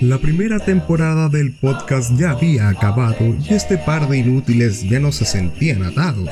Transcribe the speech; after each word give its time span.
La 0.00 0.18
primera 0.18 0.60
temporada 0.60 1.28
del 1.28 1.50
podcast 1.50 2.12
ya 2.16 2.30
había 2.30 2.68
acabado 2.68 3.34
y 3.42 3.52
este 3.52 3.78
par 3.78 4.08
de 4.08 4.18
inútiles 4.18 4.88
ya 4.88 5.00
no 5.00 5.10
se 5.10 5.24
sentían 5.24 5.82
atados. 5.82 6.30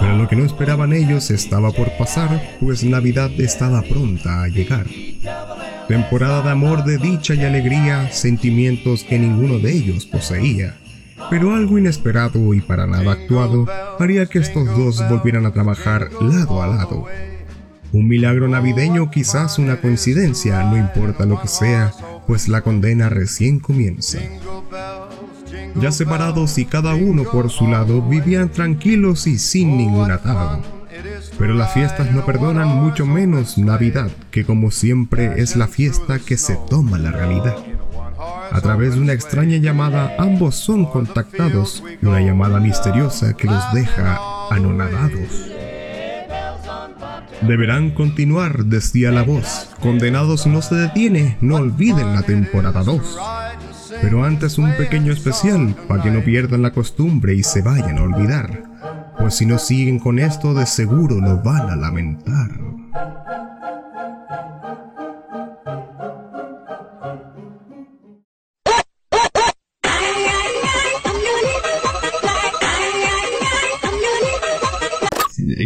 Pero 0.00 0.16
lo 0.16 0.26
que 0.28 0.36
no 0.36 0.46
esperaban 0.46 0.94
ellos 0.94 1.30
estaba 1.30 1.72
por 1.72 1.94
pasar, 1.98 2.56
pues 2.60 2.82
Navidad 2.82 3.30
estaba 3.36 3.82
pronta 3.82 4.42
a 4.42 4.48
llegar. 4.48 4.86
Temporada 5.88 6.40
de 6.40 6.50
amor, 6.50 6.84
de 6.84 6.96
dicha 6.96 7.34
y 7.34 7.44
alegría, 7.44 8.10
sentimientos 8.10 9.04
que 9.04 9.18
ninguno 9.18 9.58
de 9.58 9.70
ellos 9.70 10.06
poseía. 10.06 10.74
Pero 11.28 11.54
algo 11.54 11.78
inesperado 11.78 12.54
y 12.54 12.62
para 12.62 12.86
nada 12.86 13.12
actuado 13.12 13.66
haría 13.98 14.24
que 14.24 14.38
estos 14.38 14.66
dos 14.74 15.06
volvieran 15.10 15.44
a 15.44 15.52
trabajar 15.52 16.08
lado 16.18 16.62
a 16.62 16.66
lado. 16.66 17.06
Un 17.94 18.08
milagro 18.08 18.48
navideño, 18.48 19.08
quizás 19.08 19.60
una 19.60 19.80
coincidencia, 19.80 20.64
no 20.64 20.76
importa 20.76 21.26
lo 21.26 21.40
que 21.40 21.46
sea, 21.46 21.92
pues 22.26 22.48
la 22.48 22.60
condena 22.60 23.08
recién 23.08 23.60
comienza. 23.60 24.18
Ya 25.76 25.92
separados 25.92 26.58
y 26.58 26.64
cada 26.64 26.96
uno 26.96 27.22
por 27.22 27.50
su 27.50 27.68
lado, 27.68 28.02
vivían 28.02 28.48
tranquilos 28.48 29.28
y 29.28 29.38
sin 29.38 29.76
ningún 29.76 30.10
atado. 30.10 30.60
Pero 31.38 31.54
las 31.54 31.72
fiestas 31.72 32.10
no 32.10 32.26
perdonan 32.26 32.66
mucho 32.66 33.06
menos 33.06 33.58
Navidad, 33.58 34.10
que 34.32 34.44
como 34.44 34.72
siempre 34.72 35.40
es 35.40 35.54
la 35.54 35.68
fiesta 35.68 36.18
que 36.18 36.36
se 36.36 36.58
toma 36.68 36.98
la 36.98 37.12
realidad. 37.12 37.58
A 38.50 38.60
través 38.60 38.96
de 38.96 39.02
una 39.02 39.12
extraña 39.12 39.58
llamada, 39.58 40.16
ambos 40.18 40.56
son 40.56 40.84
contactados, 40.86 41.84
una 42.02 42.20
llamada 42.20 42.58
misteriosa 42.58 43.34
que 43.34 43.46
los 43.46 43.72
deja 43.72 44.18
anonadados. 44.50 45.53
Deberán 47.46 47.90
continuar, 47.90 48.64
decía 48.64 49.10
la 49.10 49.22
voz. 49.22 49.68
Condenados 49.80 50.46
no 50.46 50.62
se 50.62 50.76
detiene, 50.76 51.36
no 51.42 51.56
olviden 51.56 52.14
la 52.14 52.22
temporada 52.22 52.82
2. 52.82 53.18
Pero 54.00 54.24
antes 54.24 54.56
un 54.56 54.72
pequeño 54.76 55.12
especial 55.12 55.74
para 55.86 56.02
que 56.02 56.10
no 56.10 56.24
pierdan 56.24 56.62
la 56.62 56.72
costumbre 56.72 57.34
y 57.34 57.42
se 57.42 57.60
vayan 57.60 57.98
a 57.98 58.02
olvidar. 58.02 58.64
Pues 59.18 59.36
si 59.36 59.46
no 59.46 59.58
siguen 59.58 59.98
con 59.98 60.18
esto 60.18 60.54
de 60.54 60.64
seguro 60.64 61.20
lo 61.20 61.42
van 61.42 61.68
a 61.70 61.76
lamentar. 61.76 62.50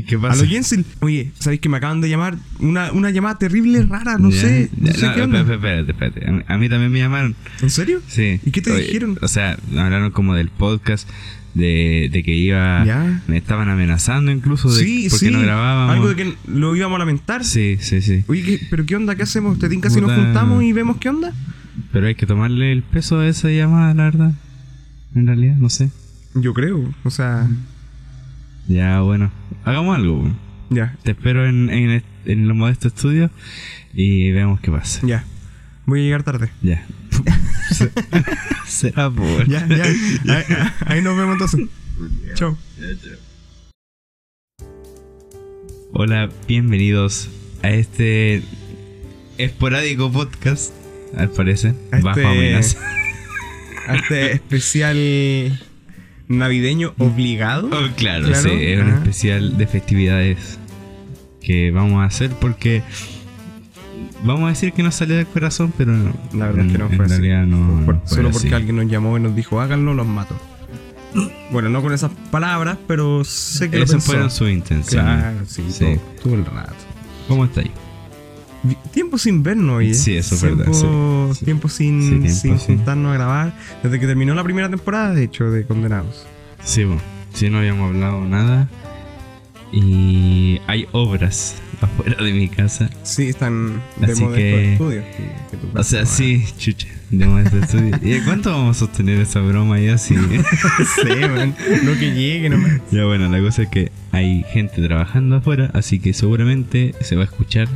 ¿Qué 0.02 0.16
A 0.16 0.20
pasa? 0.20 0.42
lo 0.42 0.48
Jensen, 0.48 0.84
oye, 1.00 1.30
¿sabéis 1.38 1.60
que 1.60 1.68
me 1.68 1.76
acaban 1.78 2.00
de 2.00 2.08
llamar? 2.08 2.36
Una, 2.60 2.92
una 2.92 3.10
llamada 3.10 3.38
terrible, 3.38 3.82
rara, 3.82 4.18
no 4.18 4.30
Ya, 4.30 4.40
sé. 4.40 4.70
No 4.76 4.86
ya, 4.86 4.94
sé 4.94 5.06
no, 5.06 5.14
qué 5.14 5.22
onda. 5.22 5.40
espérate, 5.40 5.90
espérate, 5.90 5.92
espérate. 5.92 6.28
A 6.28 6.32
mí, 6.32 6.42
a 6.46 6.58
mí 6.58 6.68
también 6.68 6.92
me 6.92 6.98
llamaron. 6.98 7.34
¿En 7.62 7.70
serio? 7.70 8.00
Sí. 8.08 8.40
¿Y 8.44 8.50
qué 8.50 8.60
te 8.62 8.70
Oye, 8.72 8.82
dijeron? 8.84 9.18
O 9.22 9.28
sea, 9.28 9.56
hablaron 9.76 10.10
como 10.10 10.34
del 10.34 10.48
podcast, 10.50 11.08
de, 11.54 12.08
de 12.12 12.22
que 12.22 12.34
iba. 12.34 12.84
Ya. 12.84 13.22
Me 13.26 13.36
estaban 13.36 13.68
amenazando 13.68 14.30
incluso 14.30 14.72
de 14.72 14.84
sí, 14.84 15.06
porque 15.10 15.26
sí. 15.26 15.30
no 15.32 15.40
grabábamos. 15.40 15.94
Algo 15.94 16.08
de 16.08 16.16
que 16.16 16.34
lo 16.46 16.76
íbamos 16.76 16.96
a 16.96 16.98
lamentar. 17.00 17.44
Sí, 17.44 17.78
sí, 17.80 18.00
sí. 18.02 18.24
Oye, 18.28 18.42
¿qué- 18.42 18.60
¿pero 18.70 18.84
qué 18.86 18.96
onda? 18.96 19.14
¿Qué 19.16 19.22
hacemos? 19.22 19.58
¿Te 19.58 19.68
tinca 19.68 19.90
si 19.90 20.00
nos 20.00 20.12
juntamos 20.12 20.62
y 20.62 20.72
vemos 20.72 20.98
qué 20.98 21.08
onda? 21.08 21.32
Pero 21.92 22.06
hay 22.08 22.14
que 22.14 22.26
tomarle 22.26 22.72
el 22.72 22.82
peso 22.82 23.20
a 23.20 23.26
esa 23.28 23.48
llamada, 23.50 23.94
la 23.94 24.04
verdad. 24.04 24.32
En 25.14 25.26
realidad, 25.26 25.56
no 25.56 25.70
sé. 25.70 25.90
Yo 26.34 26.52
creo, 26.52 26.92
o 27.04 27.10
sea, 27.10 27.48
Ya, 28.68 29.00
bueno. 29.00 29.30
Hagamos 29.64 29.96
algo. 29.96 30.30
ya, 30.70 30.96
Te 31.02 31.12
espero 31.12 31.46
en, 31.46 31.70
en, 31.70 32.02
en 32.24 32.48
los 32.48 32.56
modestos 32.56 32.92
estudios 32.94 33.30
y 33.92 34.30
veamos 34.32 34.60
qué 34.60 34.70
pasa. 34.70 35.00
ya. 35.06 35.24
Voy 35.86 36.00
a 36.00 36.02
llegar 36.04 36.22
tarde. 36.22 36.50
Ya. 36.62 36.86
Será 38.66 39.10
por. 39.10 39.48
Ya, 39.48 39.66
ya. 39.66 39.84
Ahí, 40.34 40.44
ahí 40.86 41.02
nos 41.02 41.16
vemos 41.16 41.32
entonces. 41.34 41.60
Chao. 42.34 42.56
Hola, 45.92 46.28
bienvenidos 46.46 47.30
a 47.62 47.70
este 47.70 48.42
esporádico 49.38 50.12
podcast, 50.12 50.72
al 51.16 51.30
parecer, 51.30 51.74
A 51.90 52.00
bajo 52.00 52.20
este- 52.20 52.26
amenaza. 52.30 52.78
A 53.88 53.96
este 53.96 54.32
especial 54.32 55.58
navideño 56.28 56.94
obligado. 56.98 57.66
Oh, 57.68 57.88
claro, 57.96 58.26
Claro, 58.26 58.42
sí, 58.42 58.50
es 58.52 58.80
un 58.80 58.90
ah. 58.90 58.94
especial 58.96 59.56
de 59.58 59.66
festividades 59.66 60.58
que 61.40 61.70
vamos 61.70 62.02
a 62.02 62.04
hacer 62.04 62.30
porque 62.40 62.82
vamos 64.24 64.44
a 64.44 64.48
decir 64.48 64.72
que 64.72 64.82
nos 64.82 64.94
salió 64.94 65.16
del 65.16 65.26
corazón, 65.26 65.72
pero 65.76 65.92
La 66.34 66.46
verdad 66.46 66.66
es 66.66 66.72
que 66.72 66.78
no 66.78 66.86
fue 66.88 66.96
en 66.96 67.02
así. 67.02 67.10
realidad 67.20 67.46
no. 67.46 67.84
Por- 67.86 67.94
no 67.96 68.00
fue 68.04 68.16
solo 68.16 68.28
así. 68.30 68.38
porque 68.40 68.54
alguien 68.54 68.76
nos 68.76 68.86
llamó 68.90 69.16
y 69.16 69.20
nos 69.20 69.34
dijo, 69.34 69.60
háganlo, 69.60 69.94
los 69.94 70.06
mato. 70.06 70.36
Bueno, 71.50 71.70
no 71.70 71.80
con 71.80 71.94
esas 71.94 72.10
palabras, 72.30 72.76
pero 72.86 73.24
sé 73.24 73.70
que 73.70 73.78
lo 73.78 73.86
pensó. 73.86 74.00
fueron 74.06 74.30
sus 74.30 74.50
intenciones. 74.50 75.14
Claro, 75.22 75.38
sí, 75.46 75.64
Sí. 75.70 75.84
Todo, 75.84 75.96
todo 76.22 76.34
el 76.34 76.44
rato. 76.44 76.74
¿Cómo 77.26 77.44
está 77.46 77.60
ahí? 77.62 77.70
Vi- 77.70 77.72
Tiempo 78.92 79.18
sin 79.18 79.42
vernos, 79.42 79.76
oye. 79.76 79.94
Sí, 79.94 80.16
eso 80.16 80.34
es 80.34 80.40
Tiempo- 80.40 80.58
verdad, 80.58 80.72
sí, 81.32 81.38
sí. 81.38 81.44
Tiempo 81.44 81.68
sin, 81.68 82.02
Sí, 82.02 82.08
tiempo 82.42 82.58
sin 82.60 82.76
juntarnos 82.76 83.10
a 83.12 83.14
grabar. 83.14 83.56
Desde 83.82 84.00
que 84.00 84.06
terminó 84.06 84.34
la 84.34 84.42
primera 84.44 84.68
temporada, 84.68 85.14
de 85.14 85.24
hecho, 85.24 85.50
de 85.50 85.64
Condenados. 85.64 86.26
Sí, 86.64 86.84
bueno, 86.84 87.00
sí, 87.34 87.50
no 87.50 87.58
habíamos 87.58 87.88
hablado 87.94 88.24
nada. 88.24 88.68
Y 89.72 90.60
hay 90.66 90.86
obras 90.92 91.56
afuera 91.80 92.22
de 92.24 92.32
mi 92.32 92.48
casa. 92.48 92.90
Sí, 93.02 93.28
están 93.28 93.82
de 93.98 94.12
Así 94.12 94.24
que- 94.34 94.76
tu 94.78 95.78
O 95.78 95.82
sea, 95.84 96.00
no 96.00 96.06
sí, 96.06 96.44
chucha, 96.58 96.88
de 97.10 97.42
este 97.42 97.58
estudio. 97.60 97.98
¿Y 98.02 98.20
cuánto 98.22 98.50
vamos 98.50 98.76
a 98.76 98.80
sostener 98.80 99.20
esa 99.20 99.40
broma 99.40 99.78
ya 99.78 99.98
sí, 99.98 100.14
man. 100.14 101.54
Lo 101.84 101.92
que 101.98 102.12
llegue 102.12 102.48
nomás. 102.48 102.80
ya 102.90 103.04
bueno, 103.04 103.28
la 103.28 103.40
cosa 103.40 103.62
es 103.62 103.68
que 103.68 103.92
hay 104.10 104.44
gente 104.52 104.82
trabajando 104.82 105.36
afuera, 105.36 105.70
así 105.74 106.00
que 106.00 106.12
seguramente 106.12 106.94
se 107.00 107.14
va 107.16 107.22
a 107.22 107.26
escuchar. 107.26 107.68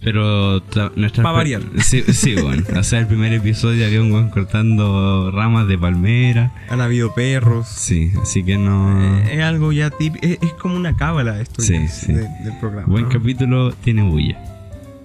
Pero 0.00 0.62
tra- 0.66 0.92
nuestra 0.94 1.24
Pa' 1.24 1.32
variar. 1.32 1.62
Sí, 1.82 2.02
sí, 2.12 2.34
bueno. 2.40 2.62
O 2.78 2.82
sea, 2.84 3.00
el 3.00 3.06
primer 3.08 3.32
episodio 3.32 3.84
había 3.84 4.00
un 4.00 4.12
weón 4.12 4.30
cortando 4.30 5.30
ramas 5.32 5.66
de 5.66 5.76
palmera. 5.76 6.52
Han 6.70 6.80
habido 6.80 7.14
perros. 7.14 7.66
Sí, 7.68 8.12
así 8.22 8.44
que 8.44 8.56
no. 8.58 9.18
Eh, 9.26 9.34
es 9.38 9.42
algo 9.42 9.72
ya 9.72 9.90
típico. 9.90 10.24
Es, 10.24 10.38
es 10.40 10.52
como 10.54 10.76
una 10.76 10.96
cábala 10.96 11.40
esto 11.40 11.62
Sí, 11.62 11.74
ya, 11.74 11.88
sí. 11.88 12.12
de- 12.12 12.28
del 12.44 12.58
programa. 12.60 12.86
Buen 12.86 13.04
¿no? 13.04 13.10
capítulo 13.10 13.72
tiene 13.72 14.02
bulla. 14.02 14.38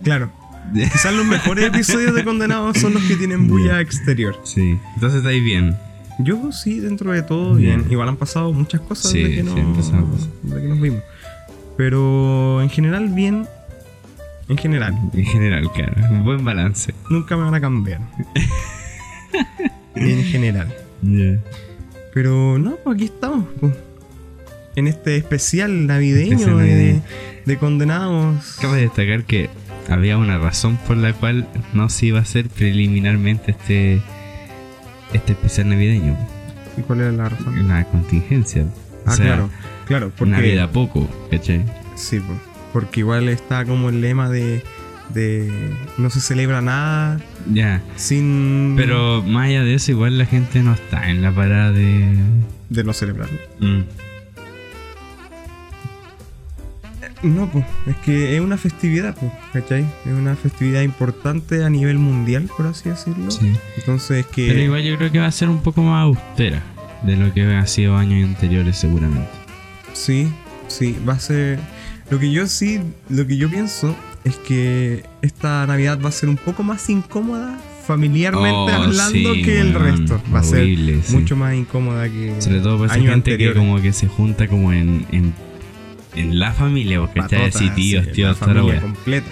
Claro. 0.03 0.31
Quizás 0.73 1.13
los 1.13 1.25
mejores 1.25 1.65
episodios 1.65 2.13
de 2.15 2.23
Condenados 2.23 2.77
son 2.77 2.93
los 2.93 3.03
que 3.03 3.15
tienen 3.15 3.47
bulla 3.47 3.81
exterior. 3.81 4.39
Sí, 4.43 4.77
entonces 4.95 5.17
está 5.17 5.29
ahí 5.29 5.41
bien. 5.41 5.75
Yo 6.19 6.51
sí, 6.51 6.79
dentro 6.79 7.11
de 7.11 7.23
todo, 7.23 7.55
bien. 7.55 7.79
Bien. 7.79 7.91
Igual 7.91 8.09
han 8.09 8.17
pasado 8.17 8.53
muchas 8.53 8.79
cosas 8.81 9.11
Sí, 9.11 9.23
desde, 9.23 9.43
que 9.43 9.49
sí, 9.49 9.61
cosas. 9.75 10.29
desde 10.43 10.61
que 10.61 10.67
nos 10.67 10.79
vimos. 10.79 11.01
Pero 11.75 12.61
en 12.61 12.69
general, 12.69 13.09
bien. 13.09 13.47
En 14.53 14.57
general, 14.59 14.93
En 15.13 15.25
general, 15.25 15.71
claro. 15.73 15.93
Un 16.11 16.23
buen 16.23 16.45
balance. 16.45 16.93
nunca 17.09 17.35
me 17.35 17.43
van 17.43 17.55
a 17.55 17.61
cambiar. 17.61 18.01
en 19.95 20.23
general. 20.23 20.73
Pero 22.13 22.57
no, 22.59 22.75
pues 22.83 22.95
aquí 22.95 23.05
estamos. 23.05 23.45
pues. 23.59 23.73
En 24.75 24.87
este 24.87 25.15
especial 25.17 25.85
navideño 25.87 26.31
Especial 26.37 26.57
de, 26.57 26.63
navideño. 26.67 27.01
de 27.45 27.57
condenados. 27.57 28.57
Cabe 28.61 28.81
destacar 28.81 29.23
que 29.23 29.49
había 29.89 30.17
una 30.17 30.37
razón 30.39 30.77
por 30.87 30.97
la 30.97 31.13
cual 31.13 31.47
no 31.73 31.89
se 31.89 32.07
iba 32.07 32.19
a 32.19 32.21
hacer 32.23 32.47
preliminarmente 32.49 33.51
este 33.51 34.01
este 35.13 35.33
especial 35.33 35.69
navideño. 35.69 36.17
¿Y 36.77 36.81
cuál 36.81 37.01
era 37.01 37.11
la 37.11 37.29
razón? 37.29 37.57
Una 37.59 37.83
contingencia. 37.85 38.63
O 38.63 39.09
Ah, 39.09 39.11
sea, 39.15 39.25
claro. 39.25 39.49
Claro, 39.85 40.11
porque. 40.17 40.31
Navidad 40.31 40.71
poco, 40.71 41.07
¿cachai? 41.29 41.63
Sí, 41.95 42.19
pues, 42.19 42.39
porque 42.73 42.99
igual 43.01 43.29
está 43.29 43.63
como 43.65 43.89
el 43.89 44.01
lema 44.01 44.29
de, 44.29 44.63
de 45.13 45.49
no 45.97 46.09
se 46.09 46.19
celebra 46.19 46.61
nada 46.61 47.19
Ya. 47.51 47.81
sin 47.95 48.73
Pero 48.75 49.21
más 49.23 49.47
allá 49.47 49.63
de 49.63 49.75
eso, 49.75 49.91
igual 49.91 50.17
la 50.17 50.25
gente 50.25 50.61
no 50.63 50.73
está 50.73 51.09
en 51.09 51.21
la 51.21 51.31
parada 51.31 51.71
de. 51.71 52.17
de 52.69 52.83
no 52.83 52.91
celebrarlo. 52.93 53.37
Mm. 53.59 53.81
No, 57.21 57.49
pues, 57.49 57.63
es 57.87 57.95
que 57.97 58.35
es 58.35 58.41
una 58.41 58.57
festividad, 58.57 59.15
pues, 59.17 59.31
¿cachai? 59.53 59.85
Es 60.05 60.11
una 60.11 60.35
festividad 60.35 60.81
importante 60.81 61.63
a 61.63 61.69
nivel 61.69 61.97
mundial, 61.97 62.49
por 62.57 62.67
así 62.67 62.89
decirlo. 62.89 63.31
Sí. 63.31 63.53
Entonces, 63.77 64.25
que 64.25 64.47
Pero 64.49 64.59
igual 64.59 64.83
yo 64.83 64.97
creo 64.97 65.09
que 65.09 65.19
va 65.19 65.27
a 65.27 65.31
ser 65.31 65.47
un 65.47 65.61
poco 65.61 65.81
más 65.83 66.03
austera 66.03 66.61
de 67.03 67.15
lo 67.15 67.33
que 67.33 67.43
ha 67.43 67.65
sido 67.65 67.95
años 67.95 68.27
anteriores, 68.27 68.77
seguramente. 68.77 69.29
sí, 69.93 70.27
sí, 70.67 70.97
va 71.07 71.13
a 71.13 71.19
ser. 71.19 71.59
Lo 72.09 72.19
que 72.19 72.31
yo 72.31 72.47
sí, 72.47 72.79
lo 73.09 73.25
que 73.25 73.37
yo 73.37 73.49
pienso 73.49 73.95
es 74.23 74.35
que 74.37 75.03
esta 75.21 75.65
Navidad 75.67 75.99
va 76.03 76.09
a 76.09 76.11
ser 76.11 76.29
un 76.29 76.37
poco 76.37 76.63
más 76.63 76.89
incómoda, 76.89 77.59
familiarmente 77.87 78.51
Oh, 78.55 78.69
hablando, 78.69 79.33
sí, 79.33 79.41
que 79.41 79.59
el 79.59 79.73
resto. 79.73 80.21
Va 80.33 80.39
a 80.39 80.43
ser 80.43 80.65
sí. 80.65 81.01
mucho 81.09 81.35
más 81.35 81.53
incómoda 81.55 82.07
que. 82.09 82.35
Sobre 82.39 82.59
todo 82.59 82.77
para 82.77 82.85
esa 82.87 82.95
gente 82.95 83.13
anteriores. 83.13 83.53
que 83.55 83.59
como 83.59 83.81
que 83.81 83.93
se 83.93 84.07
junta 84.07 84.47
como 84.47 84.71
en, 84.73 85.05
en, 85.11 85.33
en 86.15 86.39
la 86.39 86.51
familia, 86.53 86.99
porque 86.99 87.19
está 87.21 87.45
así 87.45 87.69
tíos, 87.71 88.05
sí, 88.05 88.11
tíos, 88.11 88.39
la 88.39 88.47
familia 88.47 88.81
completa. 88.81 89.27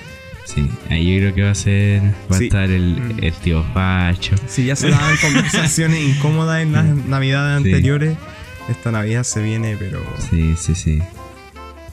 Sí, 0.46 0.68
ahí 0.90 1.14
yo 1.14 1.20
creo 1.20 1.36
que 1.36 1.44
va 1.44 1.52
a 1.52 1.56
ser. 1.56 2.02
Va 2.32 2.38
a 2.38 2.40
estar 2.40 2.70
el, 2.70 2.96
Mm. 3.00 3.24
el 3.24 3.34
tío 3.34 3.64
Facho. 3.74 4.36
Si 4.48 4.66
ya 4.66 4.76
se 4.76 4.90
daban 4.90 5.16
conversaciones 5.22 6.02
incómodas 6.18 6.62
en 6.64 6.74
las 6.74 6.86
navidades 6.86 7.58
anteriores, 7.58 8.18
esta 8.70 8.92
Navidad 8.92 9.24
se 9.24 9.42
viene, 9.44 9.78
pero, 9.78 10.02
Sí, 10.30 10.56
sí, 10.58 10.74
sí. 10.76 11.00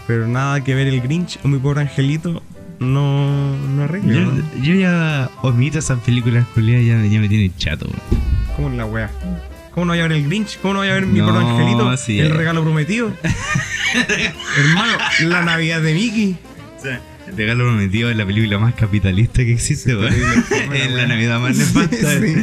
Pero 0.09 0.27
nada 0.27 0.65
que 0.65 0.75
ver 0.75 0.89
el 0.89 1.01
Grinch 1.01 1.39
o 1.45 1.49
mi 1.49 1.59
pobre 1.59 1.83
angelito 1.83 2.43
no, 2.81 3.57
no 3.57 3.85
arregla. 3.85 4.13
Yo, 4.15 4.21
¿no? 4.23 4.43
yo 4.63 4.75
ya 4.75 5.31
omito 5.43 5.79
esas 5.79 6.01
películas 6.01 6.47
culiadas, 6.55 6.85
ya, 6.85 7.05
ya 7.07 7.21
me 7.21 7.29
tienen 7.29 7.55
chato. 7.57 7.87
weón. 7.87 8.23
¿Cómo 8.57 8.71
la 8.71 8.87
wea? 8.87 9.11
¿Cómo 9.73 9.87
no 9.87 9.93
voy 9.93 10.01
a 10.01 10.03
ver 10.05 10.13
el 10.13 10.25
Grinch? 10.27 10.59
¿Cómo 10.61 10.75
no 10.75 10.81
voy 10.81 10.89
a 10.89 10.95
ver 10.95 11.07
mi 11.07 11.19
No, 11.21 11.27
pobre 11.27 11.45
angelito? 11.47 11.97
sí, 11.97 12.19
el 12.19 12.33
eh. 12.33 12.35
regalo 12.35 12.63
prometido. 12.63 13.13
Hermano, 14.59 14.99
la 15.25 15.45
Navidad 15.45 15.81
de 15.83 15.95
Mickey. 15.95 16.37
El 17.29 17.37
regalo 17.37 17.65
prometido 17.65 18.11
es 18.11 18.17
la 18.17 18.25
película 18.25 18.59
más 18.59 18.75
capitalista 18.75 19.45
que 19.45 19.53
existe, 19.53 19.95
terrible. 19.95 20.27
Es 20.85 20.91
la 20.91 21.07
Navidad 21.07 21.39
más 21.41 21.57
nefasta. 21.59 22.21
Sí. 22.21 22.35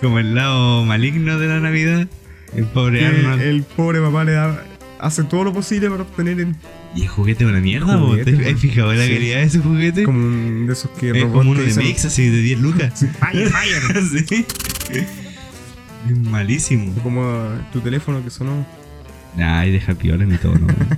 Como 0.00 0.18
el 0.18 0.34
lado 0.34 0.84
maligno 0.84 1.38
de 1.38 1.46
la 1.46 1.60
Navidad. 1.60 2.08
El 2.56 2.64
pobre 2.64 3.04
Arnold. 3.04 3.42
el 3.42 3.62
pobre 3.62 4.00
papá 4.00 4.24
le 4.24 4.32
da, 4.32 4.64
hace 4.98 5.24
todo 5.24 5.44
lo 5.44 5.52
posible 5.52 5.90
para 5.90 6.02
obtener 6.02 6.40
el, 6.40 6.56
Y 6.94 7.02
el 7.02 7.08
juguete 7.08 7.44
es 7.44 7.50
una 7.50 7.60
mierda. 7.60 7.98
Juguete, 7.98 8.32
¿Te 8.32 8.50
has 8.50 8.58
fijado 8.60 8.92
en 8.92 8.98
la 8.98 9.04
Sí. 9.06 9.12
calidad 9.12 9.36
de 9.38 9.42
ese 9.44 9.58
juguete? 9.60 10.02
como 10.04 10.18
un 10.18 10.66
de 10.66 10.72
esos 10.72 10.90
que 10.92 11.10
es 11.10 11.20
robots 11.20 11.38
como 11.38 11.50
uno 11.52 11.60
de 11.60 11.74
Mix, 11.82 12.04
así 12.06 12.28
de 12.28 12.40
10 12.40 12.60
lucas. 12.60 13.04
Fire, 13.20 13.50
fire. 13.50 14.26
sí. 14.28 14.46
Es 16.08 16.18
malísimo. 16.18 16.92
Como 17.02 17.46
tu 17.72 17.80
teléfono 17.80 18.24
que 18.24 18.30
sonó. 18.30 18.66
Ay, 19.36 19.70
deja 19.72 19.94
piola 19.94 20.24
mi 20.24 20.38
tono. 20.38 20.66
weón. 20.66 20.88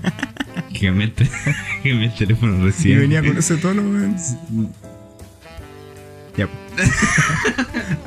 que 0.72 0.87
cambié 0.87 1.12
el, 1.84 2.02
el 2.04 2.14
teléfono 2.14 2.56
Y 2.60 2.64
recién. 2.66 3.00
venía 3.00 3.20
con 3.22 3.37
ese 3.37 3.56
tono, 3.56 3.82
weón. 3.82 4.16
Ya. 6.37 6.48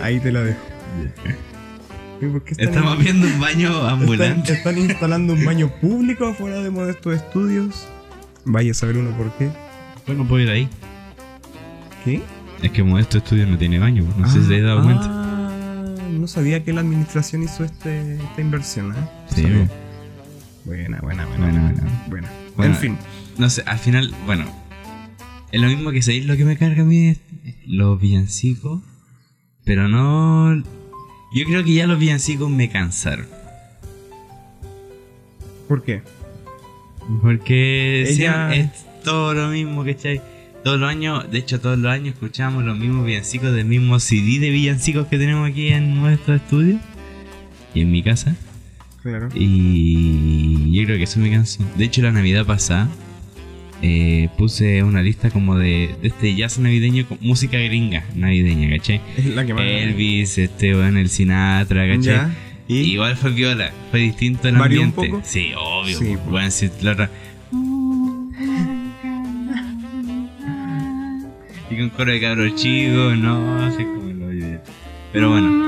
Ahí 0.02 0.20
te 0.22 0.32
la 0.32 0.42
dejo. 0.44 0.60
Estamos 2.58 2.98
en- 2.98 3.04
viendo 3.04 3.28
un 3.28 3.40
baño 3.40 3.88
ambulante. 3.88 4.54
están 4.54 4.78
instalando 4.78 5.34
un 5.34 5.46
baño 5.46 5.70
público 5.82 6.28
afuera 6.28 6.60
de 6.62 6.70
Modestos 6.70 7.16
Estudios? 7.16 7.88
Vaya 8.46 8.72
a 8.72 8.74
saber 8.74 8.98
uno 8.98 9.12
por 9.18 9.32
qué. 9.38 9.50
Bueno, 10.06 10.28
puedo 10.28 10.42
ir 10.44 10.50
ahí. 10.50 10.70
¿Qué? 12.04 12.22
Es 12.62 12.72
que 12.72 12.84
Modesto 12.84 13.18
Estudio 13.18 13.46
no 13.48 13.58
tiene 13.58 13.80
baño. 13.80 14.06
No 14.18 14.28
sé 14.30 14.42
si 14.42 14.48
te 14.50 14.58
has 14.58 14.64
dado 14.64 14.80
Ah, 14.80 14.84
cuenta. 14.84 16.10
No 16.12 16.28
sabía 16.28 16.64
que 16.64 16.72
la 16.74 16.82
administración 16.82 17.44
hizo 17.44 17.64
este, 17.64 18.16
esta 18.16 18.42
inversión, 18.42 18.92
¿eh? 18.92 18.96
Sí, 19.34 19.42
Sabía. 19.44 19.70
Buena, 20.66 21.00
buena, 21.02 21.26
buena. 21.26 21.46
Bueno. 21.48 21.72
Buena. 22.08 22.30
Bueno, 22.56 22.74
en 22.74 22.80
fin. 22.80 22.98
No 23.38 23.50
sé, 23.50 23.64
al 23.66 23.80
final, 23.80 24.14
bueno. 24.26 24.46
Es 25.52 25.60
lo 25.62 25.68
mismo 25.68 25.92
que 25.92 26.02
seguir 26.02 26.26
lo 26.26 26.38
que 26.38 26.46
me 26.46 26.58
carga 26.58 26.84
a 26.84 26.86
mí 26.86 27.10
es 27.10 27.20
los 27.68 28.00
villancicos. 28.00 28.82
Pero 29.66 29.88
no. 29.88 30.62
Yo 31.34 31.46
creo 31.46 31.64
que 31.64 31.74
ya 31.74 31.88
los 31.88 31.98
villancicos 32.00 32.50
me 32.50 32.70
cansaron. 32.70 33.26
¿Por 35.68 35.84
qué? 35.84 36.02
Porque 37.22 38.04
Ella- 38.08 38.54
es 38.54 38.70
todo 39.04 39.34
lo 39.34 39.48
mismo, 39.50 39.84
¿cachai? 39.84 40.22
Todos 40.64 40.80
los 40.80 40.90
años, 40.90 41.30
de 41.30 41.40
hecho 41.40 41.60
todos 41.60 41.78
los 41.78 41.92
años 41.92 42.14
escuchamos 42.14 42.64
los 42.64 42.78
mismos 42.78 43.06
villancicos 43.06 43.52
del 43.54 43.66
mismo 43.66 44.00
CD 44.00 44.40
de 44.40 44.50
villancicos 44.50 45.08
que 45.08 45.18
tenemos 45.18 45.50
aquí 45.50 45.68
en 45.70 45.96
nuestro 46.00 46.36
estudio 46.36 46.80
y 47.74 47.82
en 47.82 47.92
mi 47.92 48.02
casa. 48.02 48.36
Claro. 49.02 49.28
Y 49.36 50.72
yo 50.72 50.86
creo 50.86 50.98
que 50.98 51.04
eso 51.04 51.20
me 51.20 51.30
cansó. 51.32 51.64
De 51.78 51.84
hecho 51.84 52.02
la 52.02 52.12
Navidad 52.14 52.46
pasada 52.46 52.88
eh, 53.86 54.30
puse 54.38 54.82
una 54.82 55.02
lista 55.02 55.30
como 55.30 55.58
de, 55.58 55.94
de 56.02 56.08
este 56.08 56.34
jazz 56.36 56.58
navideño 56.58 57.06
con 57.06 57.18
música 57.22 57.58
gringa 57.60 58.06
navideña, 58.16 58.70
¿cachai? 58.78 59.02
Es 59.18 59.26
la 59.28 59.46
que 59.46 59.54
más. 59.54 59.64
Elvis, 59.66 60.38
este, 60.38 60.74
bueno, 60.74 61.00
el 61.00 61.10
Sinatra, 61.10 61.86
¿cachai? 61.88 62.02
Ya. 62.16 62.34
¿Y? 62.68 62.76
Igual 62.94 63.18
fue 63.18 63.32
viola, 63.32 63.72
fue 63.92 64.00
distinto 64.00 64.48
el 64.48 64.56
¿Varió 64.56 64.82
un 64.82 64.88
ambiente. 64.88 65.10
poco? 65.12 65.22
Sí, 65.26 65.52
obvio. 65.58 66.00
Sí, 66.00 66.16
bueno, 66.30 66.50
la 66.82 66.92
otra- 66.94 67.10
Y 71.70 71.78
con 71.78 71.90
coro 71.90 72.12
de 72.12 72.22
cabros 72.22 72.56
chicos, 72.56 73.18
no, 73.18 73.72
sé 73.72 73.84
cómo 73.84 74.12
lo 74.14 74.26
olvidé. 74.28 74.60
Pero 75.12 75.30
bueno. 75.30 75.64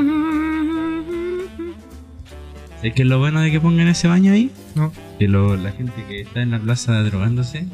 Es 2.83 2.93
que 2.93 3.03
lo 3.03 3.17
bueno 3.19 3.41
de 3.41 3.49
que 3.51 3.59
pongan 3.59 3.87
ese 3.87 4.07
baño 4.07 4.31
ahí, 4.33 4.51
No. 4.75 4.93
que 5.17 5.27
lo- 5.27 5.57
la 5.57 5.71
gente 5.71 5.93
que 6.07 6.21
está 6.21 6.41
en 6.43 6.51
la 6.51 6.59
plaza 6.59 7.01
drogándose 7.03 7.65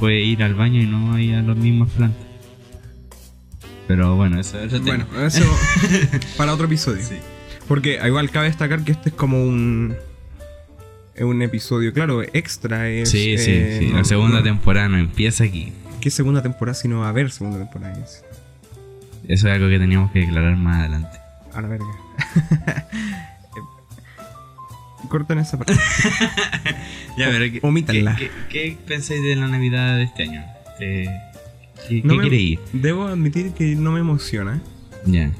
puede 0.00 0.20
ir 0.20 0.42
al 0.42 0.54
baño 0.54 0.80
y 0.82 0.86
no 0.86 1.16
ir 1.18 1.36
a 1.36 1.42
las 1.42 1.56
mismas 1.56 1.90
plantas. 1.90 2.26
Pero 3.86 4.16
bueno, 4.16 4.40
eso 4.40 4.58
es 4.60 4.72
otro 4.72 4.84
tema. 4.84 5.06
Bueno, 5.10 5.26
eso 5.26 5.44
para 6.36 6.52
otro 6.54 6.66
episodio. 6.66 7.02
Sí. 7.04 7.16
Porque 7.68 8.00
igual 8.04 8.30
cabe 8.30 8.46
destacar 8.46 8.82
que 8.82 8.92
este 8.92 9.10
es 9.10 9.14
como 9.14 9.42
un. 9.44 9.94
Es 11.14 11.24
un 11.24 11.42
episodio, 11.42 11.92
claro, 11.92 12.22
extra. 12.22 12.88
Es, 12.88 13.10
Sí, 13.10 13.36
sí, 13.36 13.50
eh, 13.50 13.76
sí. 13.80 13.88
no- 13.90 13.98
La 13.98 14.04
segunda 14.04 14.38
no- 14.38 14.42
temporada 14.42 14.88
no 14.88 14.96
empieza 14.98 15.44
aquí. 15.44 15.72
¿Qué 16.00 16.08
segunda 16.10 16.42
temporada 16.42 16.74
si 16.74 16.88
no 16.88 17.00
va 17.00 17.06
a 17.06 17.08
haber 17.10 17.30
segunda 17.30 17.58
temporada? 17.58 17.98
Es- 18.02 18.24
Eso 19.28 19.48
es 19.48 19.54
algo 19.54 19.68
que 19.68 19.78
teníamos 19.78 20.10
que 20.12 20.20
declarar 20.20 20.56
más 20.56 20.80
adelante. 20.80 21.18
A 21.52 21.60
la 21.60 21.68
verga. 21.68 21.86
Corten 25.08 25.38
esa 25.38 25.56
parte. 25.58 25.74
Ya, 27.18 27.28
O- 27.28 27.32
pero 27.32 27.52
¿qué, 27.52 27.58
omítanla. 27.62 28.14
¿qué, 28.16 28.30
qué, 28.48 28.62
qué 28.70 28.78
pensáis 28.86 29.22
de 29.22 29.34
la 29.36 29.48
Navidad 29.48 29.96
de 29.96 30.04
este 30.04 30.22
año? 30.22 30.44
Eh, 30.80 31.06
¿Qué, 31.88 32.02
No 32.04 32.14
qué 32.14 32.18
me- 32.20 32.28
creí? 32.28 32.58
Debo 32.72 33.06
admitir 33.08 33.50
que 33.52 33.74
no 33.74 33.90
me 33.92 34.00
emociona. 34.00 34.60
Ya. 35.06 35.30